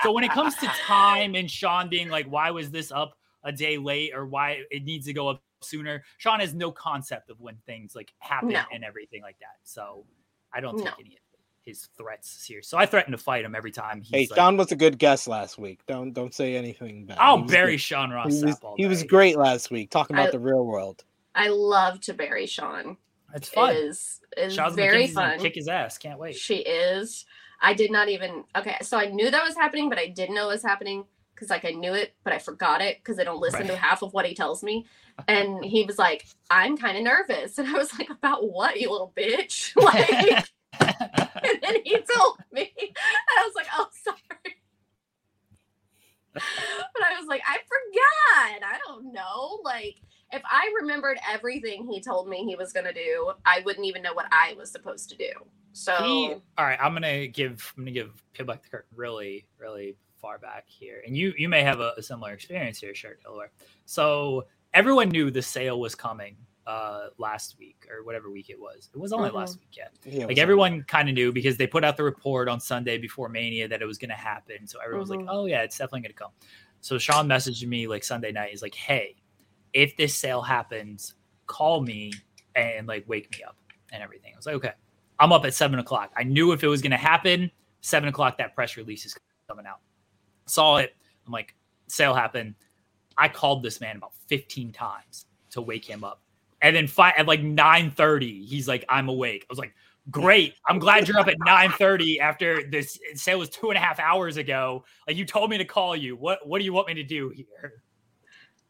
So 0.02 0.12
when 0.12 0.24
it 0.24 0.30
comes 0.30 0.54
to 0.56 0.66
time 0.86 1.34
and 1.34 1.50
Sean 1.50 1.88
being 1.90 2.08
like, 2.08 2.26
why 2.26 2.50
was 2.50 2.70
this 2.70 2.90
up 2.90 3.14
a 3.44 3.52
day 3.52 3.76
late 3.76 4.12
or 4.14 4.26
why 4.26 4.62
it 4.70 4.84
needs 4.84 5.04
to 5.06 5.12
go 5.12 5.28
up 5.28 5.42
sooner, 5.62 6.02
Sean 6.16 6.40
has 6.40 6.54
no 6.54 6.72
concept 6.72 7.28
of 7.28 7.38
when 7.40 7.56
things 7.66 7.94
like 7.94 8.12
happen 8.20 8.48
No. 8.50 8.62
and 8.72 8.82
everything 8.84 9.20
like 9.20 9.38
that. 9.40 9.56
So 9.64 10.04
I 10.52 10.60
don't 10.60 10.76
take 10.76 10.84
No. 10.86 10.92
any 11.00 11.14
of 11.16 11.20
his 11.62 11.88
threats 11.96 12.28
serious. 12.28 12.68
So 12.68 12.78
I 12.78 12.86
threaten 12.86 13.12
to 13.12 13.18
fight 13.18 13.44
him 13.44 13.54
every 13.54 13.70
time 13.70 14.00
he's 14.00 14.10
Hey, 14.10 14.26
like, 14.30 14.38
Sean 14.38 14.56
was 14.56 14.72
a 14.72 14.76
good 14.76 14.98
guest 14.98 15.28
last 15.28 15.58
week. 15.58 15.80
Don't 15.86 16.12
don't 16.12 16.34
say 16.34 16.56
anything 16.56 17.06
bad. 17.06 17.18
Oh, 17.18 17.22
I'll 17.22 17.38
bury 17.44 17.72
good. 17.72 17.80
Sean 17.80 18.10
Ross 18.10 18.38
He 18.40 18.44
was, 18.44 18.56
all 18.62 18.74
he 18.76 18.86
was 18.86 19.02
great 19.04 19.36
last 19.36 19.70
week, 19.70 19.90
talking 19.90 20.16
about 20.16 20.28
I- 20.28 20.32
the 20.32 20.38
real 20.40 20.64
world. 20.64 21.04
I 21.34 21.48
love 21.48 22.00
to 22.02 22.14
bury 22.14 22.46
Sean. 22.46 22.96
It's 23.34 23.48
fun. 23.48 23.70
It 23.70 23.76
is 23.78 24.20
is 24.36 24.54
Sean's 24.54 24.74
very 24.74 25.04
McKenzie's 25.04 25.14
fun. 25.14 25.38
Kick 25.38 25.54
his 25.54 25.68
ass. 25.68 25.96
Can't 25.98 26.18
wait. 26.18 26.34
She 26.34 26.56
is. 26.56 27.24
I 27.62 27.74
did 27.74 27.92
not 27.92 28.08
even 28.08 28.44
okay. 28.56 28.76
So 28.82 28.98
I 28.98 29.06
knew 29.06 29.30
that 29.30 29.44
was 29.44 29.54
happening, 29.54 29.88
but 29.88 29.98
I 29.98 30.06
didn't 30.08 30.34
know 30.34 30.46
it 30.48 30.54
was 30.54 30.62
happening 30.64 31.04
because 31.40 31.50
like 31.50 31.64
I 31.64 31.70
knew 31.70 31.94
it, 31.94 32.14
but 32.22 32.34
I 32.34 32.38
forgot 32.38 32.82
it 32.82 32.98
because 32.98 33.18
I 33.18 33.24
don't 33.24 33.40
listen 33.40 33.66
to 33.66 33.76
half 33.76 34.02
of 34.02 34.12
what 34.12 34.26
he 34.26 34.34
tells 34.34 34.62
me. 34.62 34.84
And 35.26 35.64
he 35.64 35.84
was 35.84 35.98
like, 35.98 36.26
"I'm 36.50 36.76
kind 36.76 36.98
of 36.98 37.02
nervous," 37.02 37.58
and 37.58 37.66
I 37.68 37.72
was 37.72 37.98
like, 37.98 38.10
"About 38.10 38.50
what, 38.50 38.78
you 38.78 38.90
little 38.90 39.12
bitch?" 39.16 39.72
Like, 39.80 40.46
and 40.80 41.58
then 41.62 41.76
he 41.84 41.96
told 41.96 42.38
me, 42.52 42.70
and 42.78 42.90
I 43.38 43.46
was 43.46 43.54
like, 43.56 43.66
"Oh, 43.74 43.88
sorry." 44.04 44.56
but 46.32 46.42
I 47.02 47.18
was 47.18 47.26
like, 47.26 47.42
I 47.46 47.56
forgot. 47.56 48.70
I 48.72 48.78
don't 48.86 49.12
know. 49.12 49.60
Like, 49.64 49.96
if 50.32 50.42
I 50.44 50.72
remembered 50.80 51.18
everything 51.28 51.88
he 51.90 52.00
told 52.00 52.28
me 52.28 52.44
he 52.44 52.54
was 52.54 52.72
gonna 52.72 52.92
do, 52.92 53.32
I 53.44 53.62
wouldn't 53.64 53.86
even 53.86 54.02
know 54.02 54.14
what 54.14 54.26
I 54.30 54.54
was 54.56 54.70
supposed 54.70 55.08
to 55.10 55.16
do. 55.16 55.30
So 55.72 55.96
He, 56.04 56.34
all 56.56 56.64
right, 56.64 56.78
I'm 56.80 56.92
gonna 56.92 57.26
give 57.26 57.72
I'm 57.76 57.84
gonna 57.84 57.92
give 57.92 58.22
peel 58.32 58.46
back 58.46 58.62
the 58.62 58.68
curtain 58.68 58.96
really, 58.96 59.46
really 59.58 59.96
far 60.20 60.38
back 60.38 60.64
here, 60.66 61.02
and 61.06 61.16
you 61.16 61.32
you 61.36 61.48
may 61.48 61.62
have 61.62 61.80
a, 61.80 61.92
a 61.96 62.02
similar 62.02 62.32
experience 62.32 62.78
here, 62.80 62.94
Shark 62.94 63.22
Delaware. 63.22 63.50
So 63.86 64.46
everyone 64.74 65.08
knew 65.08 65.30
the 65.30 65.42
sale 65.42 65.80
was 65.80 65.94
coming 65.94 66.36
uh 66.66 67.08
last 67.18 67.56
week 67.58 67.86
or 67.90 68.04
whatever 68.04 68.30
week 68.30 68.50
it 68.50 68.60
was. 68.60 68.90
It 68.94 68.98
was 68.98 69.12
only 69.12 69.30
Mhm. 69.30 69.34
last 69.34 69.58
weekend. 69.60 69.90
yeah. 70.04 70.26
Like 70.26 70.38
everyone 70.38 70.82
kind 70.84 71.08
of 71.08 71.14
knew 71.14 71.32
because 71.32 71.56
they 71.56 71.66
put 71.66 71.84
out 71.84 71.96
the 71.96 72.04
report 72.04 72.48
on 72.48 72.60
Sunday 72.60 72.98
before 72.98 73.28
Mania 73.30 73.66
that 73.66 73.80
it 73.80 73.86
was 73.86 73.96
gonna 73.98 74.14
happen. 74.14 74.66
So 74.66 74.78
everyone 74.78 75.00
was 75.00 75.10
Mhm. 75.10 75.16
like, 75.20 75.26
"Oh 75.30 75.46
yeah, 75.46 75.62
it's 75.62 75.78
definitely 75.78 76.02
gonna 76.02 76.14
come." 76.14 76.32
So 76.82 76.98
Sean 76.98 77.26
messaged 77.28 77.66
me 77.66 77.86
like 77.88 78.04
Sunday 78.04 78.30
night. 78.30 78.50
He's 78.50 78.62
like, 78.62 78.74
"Hey, 78.74 79.16
if 79.72 79.96
this 79.96 80.14
sale 80.16 80.42
happens, 80.42 81.14
call 81.46 81.80
me 81.80 82.12
and 82.54 82.86
like 82.86 83.08
wake 83.08 83.30
me 83.36 83.42
up 83.42 83.56
and 83.92 84.02
everything." 84.02 84.34
I 84.34 84.36
was 84.36 84.46
like, 84.46 84.56
"Okay." 84.56 84.72
I'm 85.18 85.32
up 85.32 85.44
at 85.44 85.52
seven 85.52 85.78
o'clock. 85.78 86.10
I 86.16 86.22
knew 86.22 86.52
if 86.52 86.64
it 86.64 86.68
was 86.68 86.80
going 86.80 86.92
to 86.92 86.96
happen, 86.96 87.50
seven 87.82 88.08
o'clock, 88.08 88.38
that 88.38 88.54
press 88.54 88.78
release 88.78 89.04
is 89.04 89.14
coming 89.48 89.66
out. 89.66 89.80
Saw 90.50 90.76
it. 90.78 90.96
I'm 91.26 91.32
like, 91.32 91.54
sale 91.88 92.14
happened. 92.14 92.54
I 93.16 93.28
called 93.28 93.62
this 93.62 93.80
man 93.80 93.96
about 93.96 94.12
15 94.26 94.72
times 94.72 95.26
to 95.50 95.60
wake 95.60 95.84
him 95.84 96.04
up. 96.04 96.22
And 96.62 96.74
then 96.76 96.86
fi- 96.86 97.14
at 97.16 97.26
like 97.26 97.40
9:30, 97.40 98.46
he's 98.46 98.68
like, 98.68 98.84
I'm 98.88 99.08
awake. 99.08 99.46
I 99.48 99.52
was 99.52 99.58
like, 99.58 99.74
Great. 100.10 100.54
I'm 100.66 100.78
glad 100.78 101.06
you're 101.06 101.18
up 101.18 101.28
at 101.28 101.38
9:30 101.38 102.20
after 102.20 102.68
this 102.68 102.98
sale 103.14 103.38
was 103.38 103.48
two 103.48 103.70
and 103.70 103.76
a 103.76 103.80
half 103.80 104.00
hours 104.00 104.38
ago. 104.38 104.84
Like 105.06 105.16
you 105.16 105.24
told 105.24 105.50
me 105.50 105.58
to 105.58 105.64
call 105.64 105.94
you. 105.94 106.16
What 106.16 106.46
what 106.46 106.58
do 106.58 106.64
you 106.64 106.72
want 106.72 106.88
me 106.88 106.94
to 106.94 107.02
do 107.02 107.30
here? 107.30 107.82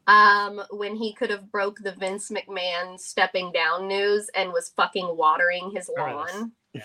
Um, 0.07 0.61
when 0.71 0.95
he 0.95 1.13
could 1.13 1.29
have 1.29 1.51
broke 1.51 1.79
the 1.79 1.93
Vince 1.93 2.31
McMahon 2.31 2.99
stepping 2.99 3.51
down 3.51 3.87
news 3.87 4.29
and 4.35 4.51
was 4.51 4.73
fucking 4.75 5.15
watering 5.15 5.71
his 5.73 5.89
lawn. 5.97 6.51
Yeah. 6.73 6.83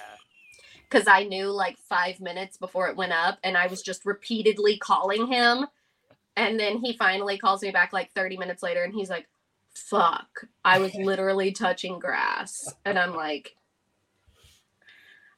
Because 0.89 1.09
I 1.09 1.25
knew 1.25 1.51
like 1.51 1.79
five 1.89 2.21
minutes 2.21 2.57
before 2.57 2.89
it 2.89 2.97
went 2.97 3.13
up, 3.13 3.39
and 3.43 3.57
I 3.57 3.67
was 3.67 3.83
just 3.83 4.07
repeatedly 4.07 4.79
calling 4.79 5.27
him. 5.27 5.67
And 6.37 6.61
then 6.61 6.79
he 6.79 6.97
finally 6.97 7.39
calls 7.39 7.63
me 7.63 7.71
back 7.71 7.93
like 7.93 8.13
30 8.13 8.37
minutes 8.37 8.63
later, 8.63 8.83
and 8.83 8.95
he's 8.95 9.11
like, 9.11 9.27
fuck, 9.75 10.47
I 10.65 10.79
was 10.79 10.95
literally 10.97 11.53
touching 11.53 11.99
grass. 11.99 12.73
And 12.85 12.99
I'm 12.99 13.15
like, 13.15 13.57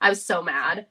I 0.01 0.11
was 0.11 0.25
so 0.25 0.43
mad. 0.43 0.87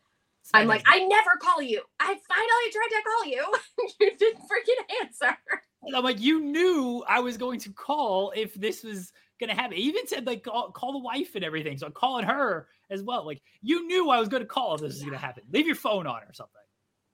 I'm 0.54 0.68
like, 0.68 0.84
I 0.86 1.00
never 1.00 1.32
call 1.42 1.62
you. 1.62 1.82
I 2.00 2.16
finally 2.28 2.72
tried 2.72 2.90
to 2.90 3.04
call 3.04 3.26
you. 3.26 3.90
you 4.00 4.18
didn't 4.18 4.44
freaking 4.44 5.02
answer. 5.04 5.38
And 5.84 5.96
I'm 5.96 6.04
like, 6.04 6.22
you 6.22 6.40
knew 6.40 7.04
I 7.08 7.20
was 7.20 7.38
going 7.38 7.60
to 7.62 7.72
call 7.72 8.32
if 8.36 8.54
this 8.54 8.84
was 8.84 9.12
gonna 9.40 9.54
happen. 9.56 9.78
He 9.78 9.84
even 9.84 10.08
said 10.08 10.26
like 10.26 10.44
call, 10.44 10.72
call 10.72 10.94
the 10.94 11.00
wife 11.00 11.36
and 11.36 11.44
everything. 11.44 11.78
So 11.78 11.86
I'm 11.88 11.92
calling 11.92 12.26
her 12.26 12.68
as 12.90 13.02
well. 13.04 13.26
Like 13.26 13.42
you 13.62 13.86
knew 13.88 14.10
I 14.10 14.20
was 14.20 14.30
gonna 14.30 14.46
call 14.46 14.76
if 14.76 14.82
this 14.82 14.94
was 14.96 15.04
gonna 15.04 15.18
happen. 15.18 15.44
Leave 15.52 15.66
your 15.68 15.76
phone 15.76 16.08
on 16.08 16.22
or 16.24 16.34
something. 16.34 16.62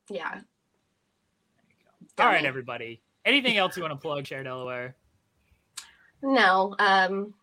Yeah. 0.09 0.41
All 2.19 2.25
right, 2.27 2.35
Dummy. 2.35 2.47
everybody. 2.47 3.01
Anything 3.25 3.57
else 3.57 3.75
you 3.77 3.83
want 3.83 3.93
to 3.93 3.99
plug, 3.99 4.27
Cher 4.27 4.43
Delaware? 4.43 4.95
No. 6.21 6.75
Um, 6.79 7.33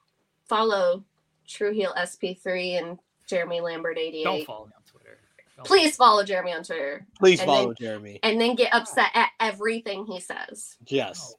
follow 0.48 1.05
True 1.48 1.73
Heel 1.73 1.93
SP3 1.97 2.78
and 2.81 2.98
Jeremy 3.27 3.61
Lambert 3.61 3.98
88. 3.98 4.24
Don't 4.24 4.44
follow 4.44 4.66
me 4.66 4.73
on 4.77 4.82
Twitter. 4.85 5.19
Don't- 5.57 5.66
Please 5.66 5.97
follow 5.97 6.23
Jeremy 6.23 6.52
on 6.52 6.62
Twitter 6.65 7.07
Please 7.19 7.40
And 7.40 7.47
follow 7.47 7.66
then- 7.69 7.77
Jeremy. 7.81 8.20
and 8.23 8.40
then 8.40 8.55
get 8.57 8.73
upset 8.74 9.11
at 9.15 9.31
everything 9.40 10.07
he 10.07 10.20
says. 10.20 10.77
Yes, 10.86 11.35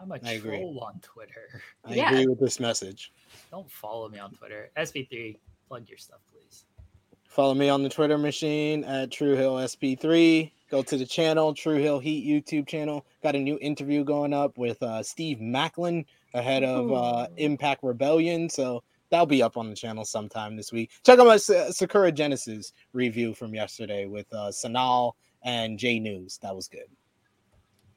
I'm 0.00 0.10
a 0.12 0.18
I 0.24 0.32
agree. 0.32 0.58
troll 0.58 0.78
on 0.80 1.00
Twitter. 1.00 1.62
I 1.84 1.94
Yeah. 1.94 2.10
agree 2.10 2.26
with 2.26 2.40
this 2.40 2.60
message. 2.60 3.12
Don't 3.50 3.70
follow 3.70 4.08
me 4.08 4.18
on 4.18 4.32
Twitter. 4.32 4.70
SP3, 4.76 5.36
plug 5.68 5.88
your 5.88 5.98
stuff, 5.98 6.20
please. 6.32 6.64
Follow 7.24 7.54
me 7.54 7.68
on 7.68 7.82
the 7.82 7.88
Twitter 7.88 8.18
machine 8.18 8.84
at 8.84 9.10
True 9.10 9.36
Heel 9.36 9.54
SP3. 9.56 10.50
Go 10.70 10.82
to 10.82 10.96
the 10.96 11.06
channel, 11.06 11.54
True 11.54 11.76
Heel 11.76 11.98
Heat 11.98 12.26
YouTube 12.26 12.66
channel. 12.66 13.04
Got 13.22 13.36
a 13.36 13.38
new 13.38 13.58
interview 13.60 14.04
going 14.04 14.32
up 14.32 14.58
with 14.58 14.82
uh, 14.82 15.02
Steve 15.02 15.38
Maclin 15.38 16.04
ahead 16.34 16.62
of 16.64 16.92
uh, 16.92 17.26
Impact 17.36 17.82
Rebellion. 17.82 18.48
So 18.50 18.82
that'll 19.10 19.26
be 19.26 19.42
up 19.42 19.56
on 19.56 19.70
the 19.70 19.76
channel 19.76 20.04
sometime 20.04 20.56
this 20.56 20.72
week. 20.72 20.90
Check 21.04 21.18
out 21.18 21.26
my 21.26 21.36
Sa- 21.36 21.70
Sakura 21.70 22.12
Genesis 22.12 22.72
review 22.92 23.34
from 23.34 23.54
yesterday 23.54 24.06
with 24.06 24.26
uh, 24.32 24.48
Sanal 24.50 25.12
and 25.42 25.78
J 25.78 25.98
News. 26.00 26.38
That 26.42 26.54
was 26.54 26.66
good. 26.68 26.88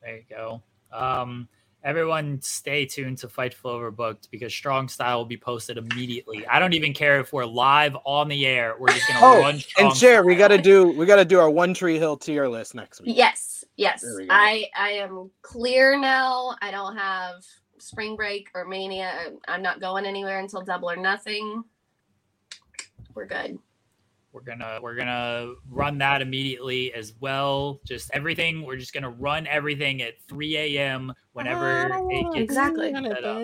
There 0.01 0.17
you 0.17 0.23
go. 0.29 0.61
Um, 0.93 1.47
everyone 1.83 2.39
stay 2.41 2.85
tuned 2.85 3.17
to 3.19 3.27
Fightful 3.27 3.63
Overbooked 3.63 4.29
because 4.31 4.53
Strong 4.53 4.89
Style 4.89 5.17
will 5.17 5.25
be 5.25 5.37
posted 5.37 5.77
immediately. 5.77 6.45
I 6.47 6.59
don't 6.59 6.73
even 6.73 6.93
care 6.93 7.19
if 7.19 7.33
we're 7.33 7.45
live 7.45 7.95
on 8.05 8.27
the 8.27 8.45
air. 8.45 8.75
We're 8.79 8.89
just 8.89 9.07
gonna 9.07 9.19
Oh, 9.25 9.39
run 9.39 9.59
Strong 9.59 9.87
And 9.89 9.97
Cher, 9.97 10.23
we 10.23 10.35
gotta 10.35 10.57
do 10.57 10.89
we 10.91 11.05
gotta 11.05 11.25
do 11.25 11.39
our 11.39 11.49
One 11.49 11.73
Tree 11.73 11.97
Hill 11.97 12.17
tier 12.17 12.47
list 12.47 12.75
next 12.75 13.01
week. 13.01 13.17
Yes, 13.17 13.63
yes. 13.77 14.03
We. 14.17 14.27
I 14.29 14.65
I 14.75 14.91
am 14.91 15.31
clear 15.41 15.99
now. 15.99 16.55
I 16.61 16.71
don't 16.71 16.95
have 16.95 17.43
spring 17.79 18.15
break 18.15 18.49
or 18.53 18.65
mania. 18.65 19.31
I'm 19.47 19.61
not 19.61 19.81
going 19.81 20.05
anywhere 20.05 20.39
until 20.39 20.61
double 20.61 20.89
or 20.89 20.95
nothing. 20.95 21.63
We're 23.13 23.25
good. 23.25 23.57
We're 24.33 24.41
gonna 24.41 24.79
we're 24.81 24.95
gonna 24.95 25.53
run 25.69 25.97
that 25.97 26.21
immediately 26.21 26.93
as 26.93 27.13
well. 27.19 27.81
Just 27.85 28.09
everything. 28.13 28.63
We're 28.65 28.77
just 28.77 28.93
gonna 28.93 29.09
run 29.09 29.45
everything 29.45 30.01
at 30.01 30.13
3 30.29 30.55
a.m. 30.57 31.13
whenever 31.33 31.89
it 32.09 32.23
gets 32.33 32.43
Exactly. 32.43 32.93
set 32.93 33.23
up. 33.25 33.37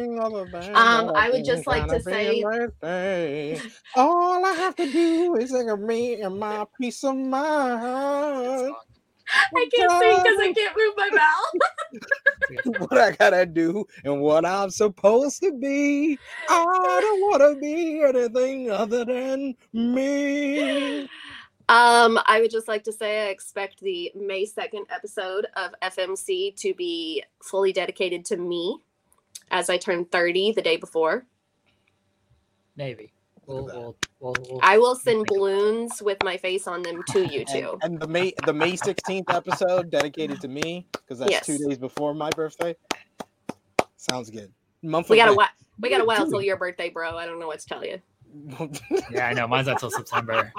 Um, 0.75 1.11
I 1.15 1.29
would 1.31 1.43
just 1.43 1.67
like 1.67 1.87
to 1.87 2.01
say- 2.01 2.41
say, 2.81 3.61
all 3.95 4.45
I 4.45 4.51
have 4.53 4.75
to 4.77 4.89
do 4.91 5.35
is 5.35 5.51
think 5.51 5.69
of 5.69 5.81
me 5.81 6.21
and 6.21 6.39
my 6.39 6.65
peace 6.79 7.03
of 7.03 7.15
mind. 7.17 8.73
I 9.55 9.69
can't 9.75 9.91
sing 9.91 10.23
because 10.23 10.39
I 10.39 10.53
can't 10.55 10.77
move 10.77 10.93
my 10.95 11.09
mouth. 11.09 11.61
what 12.63 12.97
I 12.97 13.11
gotta 13.11 13.45
do 13.45 13.85
and 14.03 14.21
what 14.21 14.45
I'm 14.45 14.69
supposed 14.69 15.41
to 15.41 15.51
be. 15.51 16.17
I 16.49 16.99
don't 17.01 17.21
want 17.21 17.41
to 17.41 17.59
be 17.59 18.01
anything 18.01 18.71
other 18.71 19.05
than 19.05 19.55
me. 19.73 21.09
Um, 21.69 22.17
I 22.25 22.39
would 22.39 22.51
just 22.51 22.69
like 22.69 22.83
to 22.85 22.93
say 22.93 23.27
I 23.27 23.29
expect 23.29 23.81
the 23.81 24.11
May 24.15 24.45
2nd 24.45 24.83
episode 24.89 25.47
of 25.57 25.73
FMC 25.83 26.55
to 26.57 26.73
be 26.73 27.23
fully 27.43 27.73
dedicated 27.73 28.23
to 28.25 28.37
me 28.37 28.77
as 29.51 29.69
I 29.69 29.77
turn 29.77 30.05
30 30.05 30.53
the 30.53 30.61
day 30.61 30.77
before. 30.77 31.25
Maybe. 32.77 33.11
We'll, 33.47 33.63
Look 33.63 33.69
at 33.69 33.73
that. 33.75 33.81
we'll, 33.81 33.95
we'll, 34.19 34.35
we'll, 34.49 34.59
I 34.61 34.77
will 34.77 34.95
send 34.95 35.25
balloons 35.27 36.01
with 36.01 36.17
my 36.21 36.35
face 36.37 36.67
on 36.67 36.83
them 36.83 37.01
to 37.11 37.25
you 37.25 37.45
too. 37.45 37.79
and 37.81 37.97
the 37.99 38.07
May 38.07 38.33
the 38.45 38.51
May 38.53 38.73
16th 38.73 39.33
episode 39.33 39.89
dedicated 39.89 40.41
to 40.41 40.49
me 40.49 40.85
because 40.91 41.19
that's 41.19 41.45
two 41.45 41.57
days 41.57 41.77
before 41.77 42.13
my 42.13 42.29
birthday. 42.31 42.75
Sounds 43.95 44.29
good. 44.29 44.51
Monthly 44.83 45.15
We 45.15 45.21
of 45.21 45.25
got 45.27 45.29
a 45.29 45.31
May- 45.31 45.37
while. 45.37 45.47
We 45.79 45.89
got 45.89 46.01
a 46.01 46.05
while 46.05 46.29
till 46.29 46.41
your 46.41 46.57
birthday, 46.57 46.89
bro. 46.89 47.17
I 47.17 47.25
don't 47.25 47.39
know 47.39 47.47
what 47.47 47.59
to 47.59 47.65
tell 47.65 47.85
you. 47.85 47.99
Yeah, 49.11 49.27
I 49.29 49.33
know. 49.33 49.47
Mine's 49.47 49.67
not 49.67 49.79
till 49.79 49.89
September. 49.89 50.51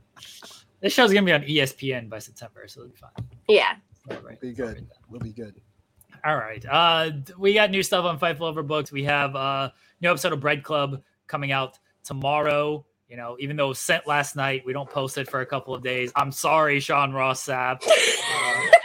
this 0.80 0.92
show's 0.92 1.12
gonna 1.12 1.26
be 1.26 1.32
on 1.32 1.42
ESPN 1.42 2.08
by 2.08 2.18
September, 2.18 2.66
so 2.68 2.80
it'll 2.82 2.90
be 2.90 2.96
fine. 2.96 3.10
Yeah. 3.48 3.74
All 4.10 4.18
right. 4.20 4.40
Be 4.40 4.52
good. 4.52 4.86
We'll 5.08 5.20
be 5.20 5.32
good. 5.32 5.60
All 6.24 6.36
right. 6.36 6.64
Uh, 6.68 7.10
we 7.38 7.54
got 7.54 7.70
new 7.70 7.82
stuff 7.82 8.04
on 8.04 8.18
Fightful 8.18 8.54
Overbooked. 8.54 8.92
We 8.92 9.04
have 9.04 9.34
uh 9.36 9.70
new 10.00 10.10
episode 10.10 10.32
of 10.32 10.40
Bread 10.40 10.62
Club 10.62 11.02
coming 11.30 11.52
out 11.52 11.78
tomorrow. 12.04 12.84
You 13.08 13.16
know, 13.16 13.36
even 13.40 13.56
though 13.56 13.66
it 13.66 13.68
was 13.70 13.78
sent 13.80 14.06
last 14.06 14.36
night, 14.36 14.62
we 14.66 14.72
don't 14.72 14.88
post 14.88 15.18
it 15.18 15.28
for 15.28 15.40
a 15.40 15.46
couple 15.46 15.74
of 15.74 15.82
days. 15.82 16.12
I'm 16.14 16.30
sorry, 16.30 16.78
Sean 16.80 17.12
Ross 17.12 17.46
Sapp. 17.46 17.82
Uh, 17.86 18.66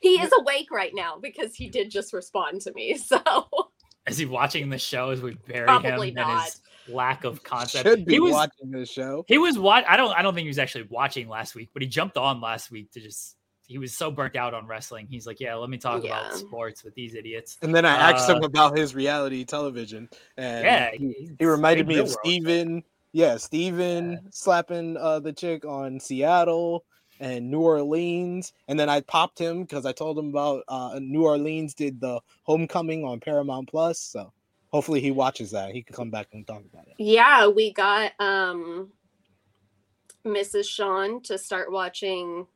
He 0.00 0.20
is 0.20 0.30
awake 0.38 0.70
right 0.70 0.92
now 0.94 1.18
because 1.20 1.56
he 1.56 1.68
did 1.68 1.90
just 1.90 2.12
respond 2.12 2.60
to 2.62 2.72
me. 2.74 2.96
So 3.06 3.20
is 4.06 4.18
he 4.18 4.24
watching 4.26 4.70
the 4.70 4.78
show 4.78 5.10
as 5.10 5.20
we 5.20 5.34
bury 5.48 5.66
Probably 5.66 6.10
him 6.10 6.18
and 6.18 6.28
not. 6.28 6.44
his 6.44 6.60
lack 6.88 7.24
of 7.24 7.42
concept? 7.42 7.84
Should 7.88 8.04
be 8.04 8.12
he 8.14 8.20
was 8.20 8.32
watching 8.32 8.70
this 8.70 8.88
show. 8.88 9.24
he 9.26 9.36
was 9.36 9.58
what 9.58 9.84
I 9.88 9.96
don't 9.96 10.12
I 10.16 10.22
don't 10.22 10.32
think 10.34 10.44
he 10.44 10.48
was 10.48 10.60
actually 10.60 10.86
watching 10.90 11.28
last 11.28 11.56
week, 11.56 11.70
but 11.72 11.82
he 11.82 11.88
jumped 11.88 12.16
on 12.16 12.40
last 12.40 12.70
week 12.70 12.92
to 12.92 13.00
just 13.00 13.34
he 13.66 13.78
was 13.78 13.96
so 13.96 14.10
burnt 14.10 14.36
out 14.36 14.54
on 14.54 14.66
wrestling. 14.66 15.06
He's 15.08 15.26
like, 15.26 15.40
yeah, 15.40 15.54
let 15.56 15.70
me 15.70 15.78
talk 15.78 16.02
Yeah. 16.04 16.20
about 16.20 16.34
sports 16.34 16.84
with 16.84 16.94
these 16.94 17.14
idiots. 17.14 17.58
And 17.62 17.74
then 17.74 17.84
I 17.84 18.10
asked 18.10 18.28
him 18.28 18.42
Uh, 18.42 18.46
about 18.46 18.76
his 18.78 18.94
reality 18.94 19.44
television, 19.44 20.08
and 20.36 20.64
Yeah, 20.64 20.90
he, 20.92 21.30
he 21.38 21.44
reminded 21.44 21.86
me 21.86 21.96
of 21.98 22.06
real 22.06 22.14
world. 22.14 22.18
Steven. 22.24 22.84
Yeah, 23.12 23.36
Steven 23.38 24.12
Yeah. 24.12 24.18
slapping 24.30 24.96
uh, 24.96 25.20
the 25.20 25.32
chick 25.32 25.64
on 25.64 25.98
Seattle 25.98 26.84
and 27.18 27.50
New 27.50 27.60
Orleans, 27.60 28.52
and 28.68 28.78
then 28.78 28.88
I 28.90 29.00
popped 29.00 29.38
him 29.38 29.62
because 29.62 29.86
I 29.86 29.92
told 29.92 30.18
him 30.18 30.28
about 30.28 30.64
uh, 30.68 30.98
New 31.00 31.24
Orleans 31.24 31.74
did 31.74 32.00
the 32.00 32.20
Homecoming 32.42 33.04
on 33.04 33.20
Paramount 33.20 33.68
Plus. 33.70 33.98
So 33.98 34.32
hopefully 34.68 35.00
he 35.00 35.10
watches 35.10 35.50
that. 35.52 35.72
He 35.72 35.82
can 35.82 35.96
come 35.96 36.10
back 36.10 36.28
and 36.32 36.46
talk 36.46 36.62
about 36.70 36.86
it. 36.88 36.94
yeah, 36.98 37.48
we 37.48 37.72
got 37.72 38.12
um 38.20 38.92
Mrs. 40.26 40.68
Sean 40.68 41.22
to 41.22 41.38
start 41.38 41.72
watching 41.72 42.46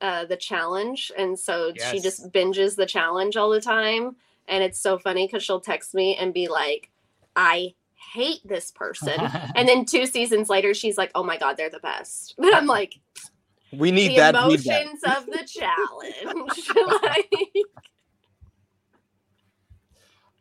uh 0.00 0.24
the 0.24 0.36
challenge. 0.36 1.12
And 1.16 1.38
so 1.38 1.72
she 1.90 2.00
just 2.00 2.30
binges 2.32 2.76
the 2.76 2.86
challenge 2.86 3.36
all 3.36 3.50
the 3.50 3.60
time. 3.60 4.16
And 4.46 4.64
it's 4.64 4.78
so 4.78 4.98
funny 4.98 5.26
because 5.26 5.42
she'll 5.42 5.60
text 5.60 5.94
me 5.94 6.16
and 6.16 6.32
be 6.32 6.48
like, 6.48 6.90
I 7.36 7.74
hate 8.12 8.40
this 8.44 8.70
person. 8.70 9.20
and 9.54 9.68
then 9.68 9.84
two 9.84 10.06
seasons 10.06 10.48
later, 10.48 10.74
she's 10.74 10.96
like, 10.98 11.10
Oh 11.14 11.22
my 11.22 11.36
god, 11.36 11.56
they're 11.56 11.70
the 11.70 11.80
best. 11.80 12.34
But 12.38 12.54
I'm 12.54 12.66
like, 12.66 12.98
We 13.72 13.90
need 13.90 14.12
the 14.12 14.16
that 14.16 14.34
emotions 14.34 15.02
of 15.04 15.26
the 15.26 15.44
challenge. 15.46 16.70
like, 17.02 17.30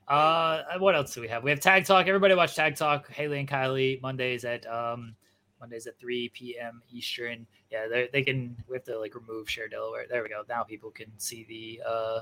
Uh, 0.07 0.63
what 0.79 0.95
else 0.95 1.13
do 1.13 1.19
we 1.21 1.27
have? 1.27 1.43
We 1.43 1.49
have 1.49 1.59
Tag 1.59 1.83
Talk. 1.83 2.07
Everybody 2.07 2.33
watch 2.33 2.55
Tag 2.55 2.75
Talk. 2.75 3.11
Haley 3.11 3.39
and 3.39 3.49
Kylie 3.49 4.01
Mondays 4.01 4.45
at 4.45 4.65
um 4.65 5.15
Mondays 5.59 5.87
at 5.87 5.97
3 5.99 6.29
p.m. 6.29 6.81
Eastern. 6.91 7.45
Yeah, 7.71 7.87
they 7.87 8.09
they 8.13 8.23
can. 8.23 8.55
We 8.69 8.75
have 8.75 8.83
to 8.85 8.99
like 8.99 9.15
remove 9.15 9.49
Cher 9.49 9.67
Delaware. 9.67 10.05
There 10.09 10.23
we 10.23 10.29
go. 10.29 10.43
Now 10.47 10.63
people 10.63 10.91
can 10.91 11.07
see 11.17 11.45
the 11.47 11.81
uh 11.87 12.19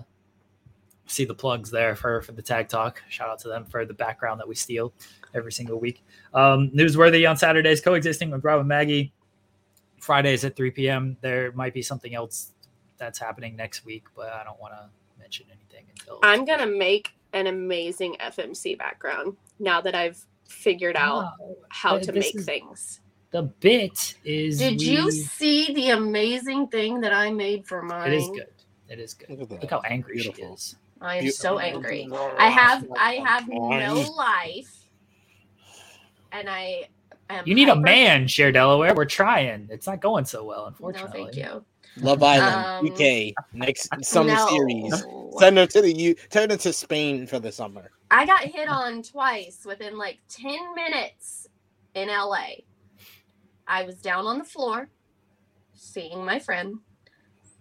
see 1.08 1.26
the 1.26 1.36
plugs 1.36 1.70
there 1.70 1.96
for 1.96 2.22
for 2.22 2.32
the 2.32 2.42
Tag 2.42 2.68
Talk. 2.68 3.02
Shout 3.10 3.30
out 3.30 3.40
to 3.40 3.48
them 3.48 3.66
for 3.66 3.86
the 3.86 3.94
background 3.94 4.40
that 4.40 4.48
we 4.48 4.56
steal 4.56 4.94
every 5.34 5.52
single 5.52 5.80
week. 5.80 6.04
Um, 6.34 6.72
newsworthy 6.72 7.30
on 7.30 7.38
Saturdays, 7.38 7.82
coexisting 7.82 8.32
with 8.32 8.44
Rob 8.44 8.60
and 8.60 8.68
Maggie. 8.70 9.12
Fridays 10.00 10.46
at 10.46 10.56
3 10.56 10.72
p.m. 10.72 11.18
There 11.22 11.52
might 11.54 11.74
be 11.74 11.82
something 11.82 12.14
else 12.14 12.52
that's 12.98 13.18
happening 13.18 13.56
next 13.56 13.86
week, 13.86 14.04
but 14.16 14.30
I 14.32 14.44
don't 14.44 14.60
want 14.60 14.74
to 14.74 14.90
mention 15.20 15.48
anything 15.50 15.86
until 15.90 16.20
I'm 16.22 16.46
gonna 16.46 16.68
make 16.68 17.12
an 17.34 17.48
amazing 17.48 18.16
FMC 18.20 18.78
background 18.78 19.36
now 19.60 19.82
that 19.82 19.96
I've 19.96 20.24
figured 20.48 20.96
out 20.96 21.34
Oh, 21.42 21.58
how 21.70 21.98
to 21.98 22.12
make 22.12 22.36
is- 22.36 22.46
things. 22.46 23.02
The 23.36 23.42
bit 23.44 24.16
is. 24.24 24.60
Did 24.60 24.82
you 24.82 25.12
see 25.12 25.74
the 25.74 25.90
amazing 25.90 26.68
thing 26.70 27.02
that 27.02 27.12
I 27.12 27.32
made 27.32 27.68
for 27.68 27.82
mine? 27.82 28.14
It 28.14 28.16
is 28.16 28.30
good. 28.30 28.48
It 28.88 28.98
is 28.98 29.14
good. 29.14 29.30
Look 29.30 29.42
at 29.42 29.50
that. 29.50 29.62
Look 29.64 29.72
how 29.72 29.82
angry 29.82 30.20
she 30.20 30.30
is. 30.30 30.78
I 31.02 31.18
am 31.18 31.26
You- 31.26 31.32
so 31.32 31.60
angry. 31.60 32.08
I 32.38 32.48
have 32.48 32.88
I 32.98 33.16
have 33.16 33.46
no 33.50 33.94
life, 34.16 34.88
and 36.32 36.50
I 36.50 36.88
am. 37.30 37.44
You 37.46 37.56
need 37.56 37.68
a 37.68 37.76
man, 37.76 38.26
Cher 38.30 38.54
Delaware. 38.54 38.96
We're 38.96 39.04
trying. 39.04 39.68
It's 39.70 39.86
not 39.86 40.00
going 40.00 40.24
so 40.24 40.46
well, 40.46 40.62
No, 40.62 40.68
unfortunately. 40.68 41.24
thank 41.24 41.36
you. 41.36 41.66
Love 41.98 42.24
Island, 42.24 42.88
Um, 42.88 42.94
UK, 42.94 43.34
next 43.52 43.90
summer 44.02 44.34
No. 44.36 44.48
series. 44.48 45.04
Send 45.40 45.58
her 45.58 45.68
to 45.68 45.82
the 45.82 45.92
U. 45.92 46.16
Turn 46.30 46.48
them 46.48 46.58
to 46.60 46.72
Spain 46.72 47.28
for 47.28 47.40
the 47.40 47.52
summer. 47.52 47.92
I 48.10 48.26
got 48.26 48.44
hit 48.46 48.70
on 48.70 49.04
twice 49.04 49.66
within 49.66 49.98
like 49.98 50.20
10 50.30 50.74
minutes 50.74 51.50
in 51.96 52.08
LA. 52.08 52.64
I 53.68 53.84
was 53.84 53.96
down 53.96 54.26
on 54.26 54.38
the 54.38 54.44
floor 54.44 54.90
seeing 55.74 56.26
my 56.26 56.40
friend 56.40 56.80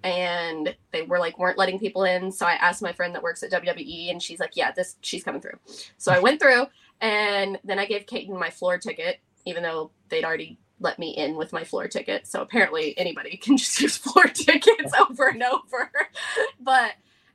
and 0.02 0.76
they 0.92 1.02
were 1.02 1.18
like 1.18 1.38
weren't 1.38 1.58
letting 1.58 1.78
people 1.78 2.04
in 2.04 2.30
so 2.30 2.46
I 2.46 2.54
asked 2.54 2.82
my 2.82 2.92
friend 2.92 3.14
that 3.14 3.22
works 3.22 3.42
at 3.42 3.50
WWE 3.50 4.10
and 4.10 4.22
she's 4.22 4.38
like 4.38 4.52
yeah 4.54 4.70
this 4.70 4.96
she's 5.00 5.24
coming 5.24 5.40
through. 5.40 5.58
So 5.96 6.12
I 6.12 6.18
went 6.18 6.40
through 6.40 6.66
and 7.00 7.58
then 7.64 7.78
I 7.78 7.86
gave 7.86 8.06
Kaiten 8.06 8.38
my 8.38 8.50
floor 8.50 8.78
ticket 8.78 9.20
even 9.44 9.62
though 9.62 9.90
they'd 10.08 10.24
already 10.24 10.58
let 10.80 10.98
me 10.98 11.10
in 11.10 11.36
with 11.36 11.52
my 11.52 11.64
floor 11.64 11.88
ticket. 11.88 12.26
So 12.26 12.42
apparently 12.42 12.96
anybody 12.98 13.36
can 13.42 13.56
just 13.56 13.80
use 13.80 13.96
floor 13.96 14.24
tickets 14.24 14.92
over 15.10 15.28
and 15.28 15.42
over. 15.42 15.90
But 16.60 16.92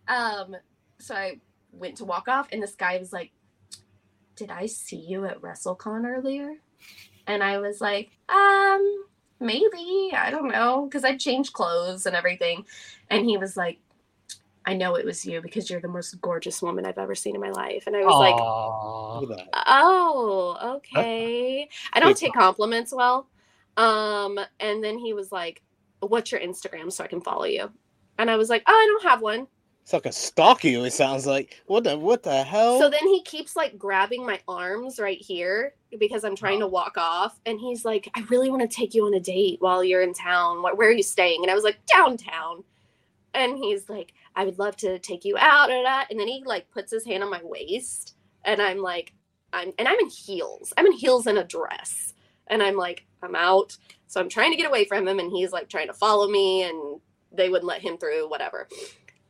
um 0.08 0.56
so 1.00 1.16
I 1.16 1.40
went 1.72 1.98
to 1.98 2.06
walk 2.06 2.28
off 2.28 2.48
and 2.52 2.62
this 2.62 2.76
guy 2.76 2.98
was 2.98 3.14
like 3.14 3.32
did 4.36 4.50
i 4.50 4.66
see 4.66 4.96
you 4.96 5.26
at 5.26 5.42
wrestlecon 5.42 6.06
earlier 6.06 6.56
and 7.30 7.44
i 7.44 7.58
was 7.58 7.80
like 7.80 8.10
um 8.28 9.06
maybe 9.40 10.12
i 10.18 10.30
don't 10.30 10.52
know 10.52 10.86
because 10.86 11.06
i 11.06 11.16
changed 11.16 11.54
clothes 11.54 12.06
and 12.06 12.16
everything 12.16 12.66
and 13.10 13.26
he 13.26 13.38
was 13.38 13.56
like 13.56 13.80
i 14.66 14.74
know 14.74 14.96
it 14.96 15.06
was 15.06 15.26
you 15.26 15.42
because 15.42 15.70
you're 15.70 15.80
the 15.80 15.88
most 15.88 16.20
gorgeous 16.22 16.62
woman 16.62 16.86
i've 16.86 16.98
ever 16.98 17.16
seen 17.16 17.36
in 17.36 17.42
my 17.42 17.52
life 17.52 17.84
and 17.88 17.96
i 17.96 18.04
was 18.04 18.16
like 18.20 18.36
Aw. 18.36 19.20
Look 19.20 19.32
at 19.32 19.38
that. 19.38 19.64
oh 19.68 20.76
okay 20.78 21.70
i 21.94 22.00
don't 22.02 22.18
take 22.18 22.34
compliments 22.34 22.94
well 22.94 23.28
um 23.78 24.38
and 24.60 24.84
then 24.84 24.98
he 24.98 25.14
was 25.14 25.32
like 25.32 25.62
what's 26.02 26.32
your 26.32 26.42
instagram 26.42 26.92
so 26.92 27.04
i 27.04 27.08
can 27.08 27.22
follow 27.22 27.46
you 27.46 27.72
and 28.18 28.30
i 28.30 28.36
was 28.36 28.50
like 28.50 28.64
oh 28.68 28.74
i 28.74 28.86
don't 28.88 29.10
have 29.10 29.22
one 29.22 29.48
It's 29.84 29.94
like 29.94 30.06
a 30.06 30.12
stalk 30.12 30.64
you. 30.64 30.84
It 30.84 30.92
sounds 30.94 31.26
like 31.26 31.62
what 31.68 31.84
the 31.84 31.98
what 31.98 32.22
the 32.24 32.44
hell? 32.44 32.80
So 32.80 32.90
then 32.90 33.08
he 33.08 33.24
keeps 33.24 33.56
like 33.56 33.78
grabbing 33.78 34.26
my 34.26 34.40
arms 34.48 35.00
right 35.00 35.22
here 35.22 35.74
because 35.98 36.24
I'm 36.24 36.36
trying 36.36 36.60
to 36.60 36.68
walk 36.68 36.98
off. 36.98 37.40
And 37.46 37.60
he's 37.60 37.86
like, 37.86 38.10
I 38.16 38.22
really 38.30 38.50
want 38.50 38.62
to 38.62 38.68
take 38.68 38.94
you 38.94 39.06
on 39.06 39.14
a 39.14 39.20
date 39.20 39.58
while 39.60 39.84
you're 39.84 40.02
in 40.02 40.14
town. 40.14 40.62
Where, 40.62 40.76
where 40.76 40.90
are 40.90 40.94
you 40.94 41.04
staying? 41.04 41.42
And 41.42 41.52
I 41.52 41.56
was 41.56 41.64
like, 41.64 41.80
downtown. 41.86 42.64
And 43.34 43.58
he's 43.58 43.90
like, 43.90 44.14
I 44.36 44.46
would 44.46 44.60
love 44.60 44.76
to 44.78 45.00
take 45.00 45.26
you 45.26 45.38
out. 45.38 45.68
da, 45.68 45.84
da." 45.84 46.04
And 46.10 46.20
then 46.20 46.28
he 46.28 46.44
like 46.46 46.70
puts 46.72 46.92
his 46.92 47.06
hand 47.06 47.24
on 47.24 47.32
my 47.32 47.42
waist. 47.44 48.16
And 48.46 48.62
I'm 48.62 48.80
like, 48.80 49.14
I'm, 49.54 49.72
and 49.80 49.88
I'm 49.88 50.00
in 50.00 50.10
heels. 50.10 50.74
I'm 50.78 50.86
in 50.86 50.94
heels 50.94 51.28
and 51.28 51.38
a 51.38 51.44
dress. 51.44 52.14
And 52.48 52.62
I'm 52.62 52.76
like, 52.76 53.06
I'm 53.22 53.36
out. 53.36 53.78
So 54.08 54.20
I'm 54.20 54.30
trying 54.30 54.52
to 54.52 54.58
get 54.58 54.68
away 54.68 54.86
from 54.86 55.08
him. 55.08 55.20
And 55.20 55.32
he's 55.32 55.52
like 55.52 55.70
trying 55.70 55.88
to 55.88 55.94
follow 55.94 56.28
me. 56.28 56.64
And 56.64 57.00
they 57.32 57.50
wouldn't 57.50 57.68
let 57.68 57.82
him 57.82 57.98
through, 57.98 58.30
whatever. 58.30 58.68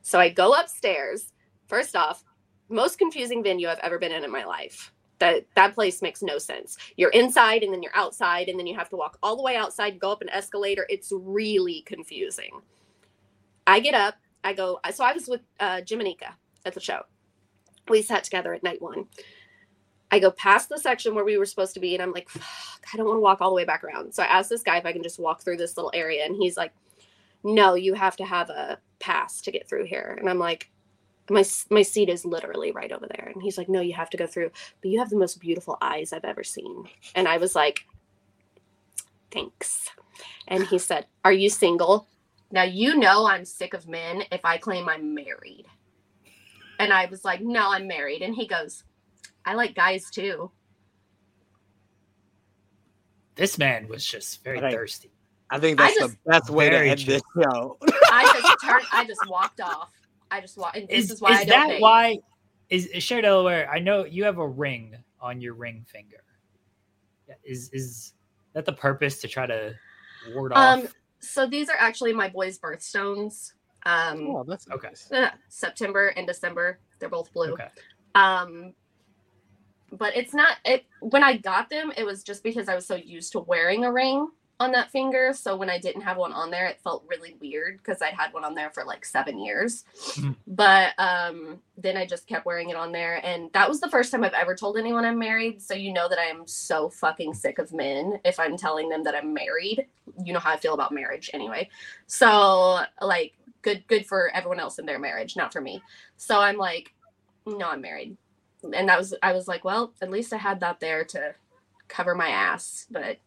So 0.01 0.19
I 0.19 0.29
go 0.29 0.53
upstairs. 0.53 1.33
First 1.67 1.95
off, 1.95 2.23
most 2.69 2.97
confusing 2.97 3.43
venue 3.43 3.67
I've 3.67 3.79
ever 3.79 3.99
been 3.99 4.11
in 4.11 4.23
in 4.23 4.31
my 4.31 4.45
life. 4.45 4.93
That 5.19 5.45
that 5.55 5.75
place 5.75 6.01
makes 6.01 6.21
no 6.21 6.37
sense. 6.37 6.77
You're 6.97 7.09
inside 7.11 7.63
and 7.63 7.73
then 7.73 7.83
you're 7.83 7.95
outside 7.95 8.47
and 8.47 8.57
then 8.57 8.67
you 8.67 8.75
have 8.75 8.89
to 8.89 8.95
walk 8.95 9.17
all 9.21 9.35
the 9.35 9.43
way 9.43 9.55
outside, 9.55 9.99
go 9.99 10.11
up 10.11 10.21
an 10.21 10.29
escalator. 10.29 10.85
It's 10.89 11.11
really 11.13 11.81
confusing. 11.85 12.61
I 13.67 13.79
get 13.79 13.93
up, 13.93 14.15
I 14.43 14.53
go. 14.53 14.79
So 14.93 15.03
I 15.03 15.13
was 15.13 15.27
with 15.27 15.41
uh, 15.59 15.81
Jim 15.81 15.99
and 15.99 16.09
Ika 16.09 16.35
at 16.65 16.73
the 16.73 16.79
show. 16.79 17.01
We 17.87 18.01
sat 18.01 18.23
together 18.23 18.53
at 18.53 18.63
night 18.63 18.81
one. 18.81 19.07
I 20.11 20.19
go 20.19 20.31
past 20.31 20.69
the 20.69 20.77
section 20.77 21.13
where 21.13 21.25
we 21.25 21.37
were 21.37 21.45
supposed 21.45 21.75
to 21.75 21.79
be, 21.79 21.93
and 21.93 22.01
I'm 22.01 22.11
like, 22.11 22.29
Fuck, 22.29 22.85
I 22.93 22.97
don't 22.97 23.07
want 23.07 23.17
to 23.17 23.21
walk 23.21 23.41
all 23.41 23.49
the 23.49 23.55
way 23.55 23.65
back 23.65 23.83
around. 23.83 24.13
So 24.13 24.23
I 24.23 24.27
asked 24.27 24.49
this 24.49 24.63
guy 24.63 24.77
if 24.77 24.85
I 24.85 24.93
can 24.93 25.03
just 25.03 25.19
walk 25.19 25.43
through 25.43 25.57
this 25.57 25.77
little 25.77 25.91
area, 25.93 26.25
and 26.25 26.35
he's 26.35 26.57
like, 26.57 26.73
No, 27.43 27.75
you 27.75 27.93
have 27.93 28.15
to 28.17 28.25
have 28.25 28.49
a 28.49 28.79
pass 28.99 29.41
to 29.41 29.51
get 29.51 29.67
through 29.67 29.85
here. 29.85 30.15
And 30.19 30.29
I'm 30.29 30.39
like, 30.39 30.71
my 31.29 31.43
my 31.69 31.81
seat 31.81 32.09
is 32.09 32.25
literally 32.25 32.71
right 32.71 32.91
over 32.91 33.07
there. 33.07 33.31
And 33.33 33.41
he's 33.41 33.57
like 33.57 33.69
no 33.69 33.81
you 33.81 33.93
have 33.93 34.09
to 34.11 34.17
go 34.17 34.25
through 34.27 34.51
but 34.81 34.89
you 34.91 34.99
have 34.99 35.09
the 35.09 35.17
most 35.17 35.39
beautiful 35.39 35.77
eyes 35.81 36.13
i've 36.13 36.25
ever 36.25 36.43
seen. 36.43 36.85
And 37.15 37.27
i 37.27 37.37
was 37.37 37.55
like 37.55 37.85
thanks. 39.31 39.89
And 40.47 40.65
he 40.65 40.77
said 40.79 41.05
are 41.23 41.31
you 41.33 41.49
single? 41.49 42.07
Now 42.51 42.63
you 42.63 42.95
know 42.97 43.27
i'm 43.27 43.45
sick 43.45 43.73
of 43.73 43.87
men 43.87 44.23
if 44.31 44.43
i 44.45 44.57
claim 44.57 44.89
i'm 44.89 45.13
married. 45.13 45.65
And 46.79 46.91
i 46.93 47.05
was 47.05 47.23
like 47.25 47.41
no 47.41 47.71
i'm 47.71 47.87
married. 47.87 48.21
And 48.21 48.35
he 48.35 48.47
goes 48.47 48.83
i 49.45 49.53
like 49.53 49.75
guys 49.75 50.09
too. 50.09 50.51
This 53.35 53.57
man 53.57 53.87
was 53.87 54.05
just 54.05 54.43
very 54.43 54.59
Right. 54.59 54.73
thirsty. 54.73 55.11
I 55.49 55.59
think 55.59 55.79
I 55.79 55.85
that's 55.87 55.99
just- 55.99 56.11
the 56.25 56.29
best 56.29 56.49
way 56.49 56.65
to 56.69 56.75
Very 56.77 56.89
end 56.91 56.99
this 57.01 57.21
show. 57.35 57.77
i 58.11 58.23
just 58.41 58.57
turned 58.63 58.85
i 58.91 59.05
just 59.05 59.21
walked 59.27 59.61
off 59.61 59.91
i 60.31 60.39
just 60.41 60.57
walked 60.57 60.77
and 60.77 60.87
this 60.89 61.05
Is, 61.05 61.11
is, 61.11 61.21
why 61.21 61.31
is 61.31 61.37
i 61.39 61.45
don't 61.45 61.67
that 61.67 61.67
date. 61.69 61.81
why? 61.81 62.17
Is, 62.69 62.85
is 62.87 63.03
Cher 63.03 63.21
Delaware? 63.21 63.67
I 63.69 63.79
know 63.79 64.05
you 64.05 64.23
have 64.25 64.37
a 64.37 64.47
ring 64.47 64.95
on 65.19 65.41
your 65.41 65.55
ring 65.55 65.85
finger. 65.91 66.23
Is 67.43 67.69
is 67.73 68.13
that 68.53 68.65
the 68.65 68.73
purpose 68.73 69.19
to 69.21 69.27
try 69.27 69.47
to 69.47 69.73
ward 70.33 70.53
off? 70.53 70.77
um 70.79 70.85
off? 70.85 70.93
so 71.19 71.47
these 71.47 71.67
are 71.69 71.77
actually 71.79 72.13
my 72.13 72.29
boys 72.29 72.59
birthstones 72.59 73.53
um 73.85 74.27
oh, 74.29 74.43
that's 74.47 74.67
Okay. 74.69 74.89
uh, 75.13 75.29
September 75.47 76.09
and 76.09 76.27
December. 76.27 76.79
They're 76.99 77.09
both 77.09 77.33
blue. 77.33 77.53
Okay. 77.53 77.67
Um, 78.15 78.73
but 79.91 80.15
it's 80.15 80.33
not. 80.33 80.57
It 80.65 80.85
when 80.99 81.23
I 81.23 81.37
got 81.37 81.69
them, 81.69 81.91
it 81.97 82.05
was 82.05 82.23
just 82.23 82.43
because 82.43 82.69
I 82.69 82.75
was 82.75 82.85
so 82.85 82.95
used 82.95 83.31
to 83.31 83.39
wearing 83.39 83.85
a 83.85 83.91
ring 83.91 84.27
on 84.59 84.73
that 84.73 84.91
finger. 84.91 85.33
So 85.33 85.55
when 85.55 85.69
I 85.69 85.77
didn't 85.77 86.01
have 86.01 86.17
one 86.17 86.33
on 86.33 86.51
there, 86.51 86.65
it 86.65 86.81
felt 86.83 87.05
really 87.07 87.35
weird 87.39 87.77
because 87.77 88.01
I'd 88.01 88.13
had 88.13 88.33
one 88.33 88.43
on 88.43 88.55
there 88.55 88.69
for 88.71 88.83
like 88.83 89.05
seven 89.05 89.39
years. 89.39 89.85
Mhm. 90.15 90.35
But 90.47 90.93
um, 90.99 91.61
then 91.77 91.95
I 91.95 92.05
just 92.05 92.27
kept 92.27 92.45
wearing 92.45 92.69
it 92.69 92.75
on 92.75 92.91
there, 92.91 93.25
and 93.25 93.51
that 93.53 93.69
was 93.69 93.79
the 93.79 93.89
first 93.89 94.11
time 94.11 94.23
I've 94.23 94.33
ever 94.33 94.55
told 94.55 94.77
anyone 94.77 95.05
I'm 95.05 95.17
married. 95.17 95.61
So 95.61 95.73
you 95.73 95.93
know 95.93 96.09
that 96.09 96.19
I 96.19 96.25
am 96.25 96.45
so 96.45 96.89
fucking 96.89 97.33
sick 97.33 97.57
of 97.57 97.71
men 97.71 98.19
if 98.25 98.39
I'm 98.39 98.57
telling 98.57 98.89
them 98.89 99.03
that 99.05 99.15
I'm 99.15 99.33
married. 99.33 99.87
You 100.23 100.33
know 100.33 100.39
how 100.39 100.51
I 100.51 100.57
feel 100.57 100.73
about 100.73 100.91
marriage 100.91 101.29
anyway. 101.33 101.69
So 102.07 102.81
like 103.01 103.33
good 103.61 103.85
good 103.87 104.05
for 104.05 104.29
everyone 104.33 104.59
else 104.59 104.77
in 104.77 104.85
their 104.85 104.99
marriage, 104.99 105.35
not 105.37 105.53
for 105.53 105.61
me. 105.61 105.81
So 106.17 106.39
I'm 106.39 106.57
like, 106.57 106.93
no, 107.45 107.69
I'm 107.69 107.81
married. 107.81 108.17
And 108.73 108.89
that 108.89 108.97
was 108.97 109.13
I 109.23 109.31
was 109.31 109.47
like, 109.47 109.63
well, 109.63 109.93
at 110.01 110.11
least 110.11 110.33
I 110.33 110.37
had 110.37 110.59
that 110.59 110.81
there 110.81 111.05
to 111.05 111.33
cover 111.87 112.13
my 112.13 112.27
ass, 112.29 112.85
but 112.91 113.19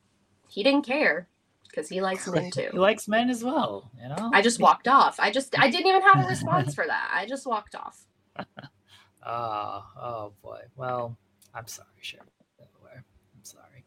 he 0.52 0.62
didn't 0.62 0.82
care 0.82 1.28
because 1.62 1.88
he 1.88 2.02
likes 2.02 2.28
men 2.28 2.50
too. 2.50 2.68
He 2.72 2.78
likes 2.78 3.08
men 3.08 3.30
as 3.30 3.42
well. 3.42 3.90
You 3.98 4.08
know. 4.10 4.30
I 4.34 4.42
just 4.42 4.60
walked 4.60 4.86
off. 4.86 5.18
I 5.18 5.30
just 5.30 5.58
I 5.58 5.70
didn't 5.70 5.86
even 5.86 6.02
have 6.02 6.22
a 6.22 6.28
response 6.28 6.74
for 6.78 6.86
that. 6.86 7.10
I 7.12 7.24
just 7.24 7.46
walked 7.46 7.74
off. 7.74 8.04
Oh, 9.26 9.84
oh 9.96 10.32
boy. 10.42 10.60
Well, 10.76 11.16
I'm 11.54 11.66
sorry, 11.66 11.88
Cher 12.02 12.20
I'm 12.60 13.44
sorry. 13.44 13.84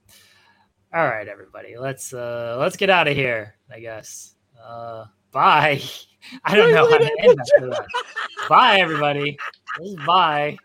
All 0.92 1.06
right, 1.06 1.28
everybody. 1.28 1.78
Let's 1.78 2.14
uh 2.14 2.58
let's 2.60 2.78
get 2.78 2.90
out 2.90 3.08
of 3.08 3.16
here. 3.16 3.56
I 3.72 3.80
guess. 3.80 4.34
Uh, 4.60 5.06
bye. 5.32 5.84
I 6.44 6.56
don't 6.56 6.74
know 6.74 6.90
how 6.90 6.98
to 6.98 7.16
end 7.20 7.40
after 7.40 7.70
that. 7.70 7.86
Bye, 8.50 8.80
everybody. 8.80 9.38
This 9.78 9.90
is 9.90 9.96
bye. 10.08 10.58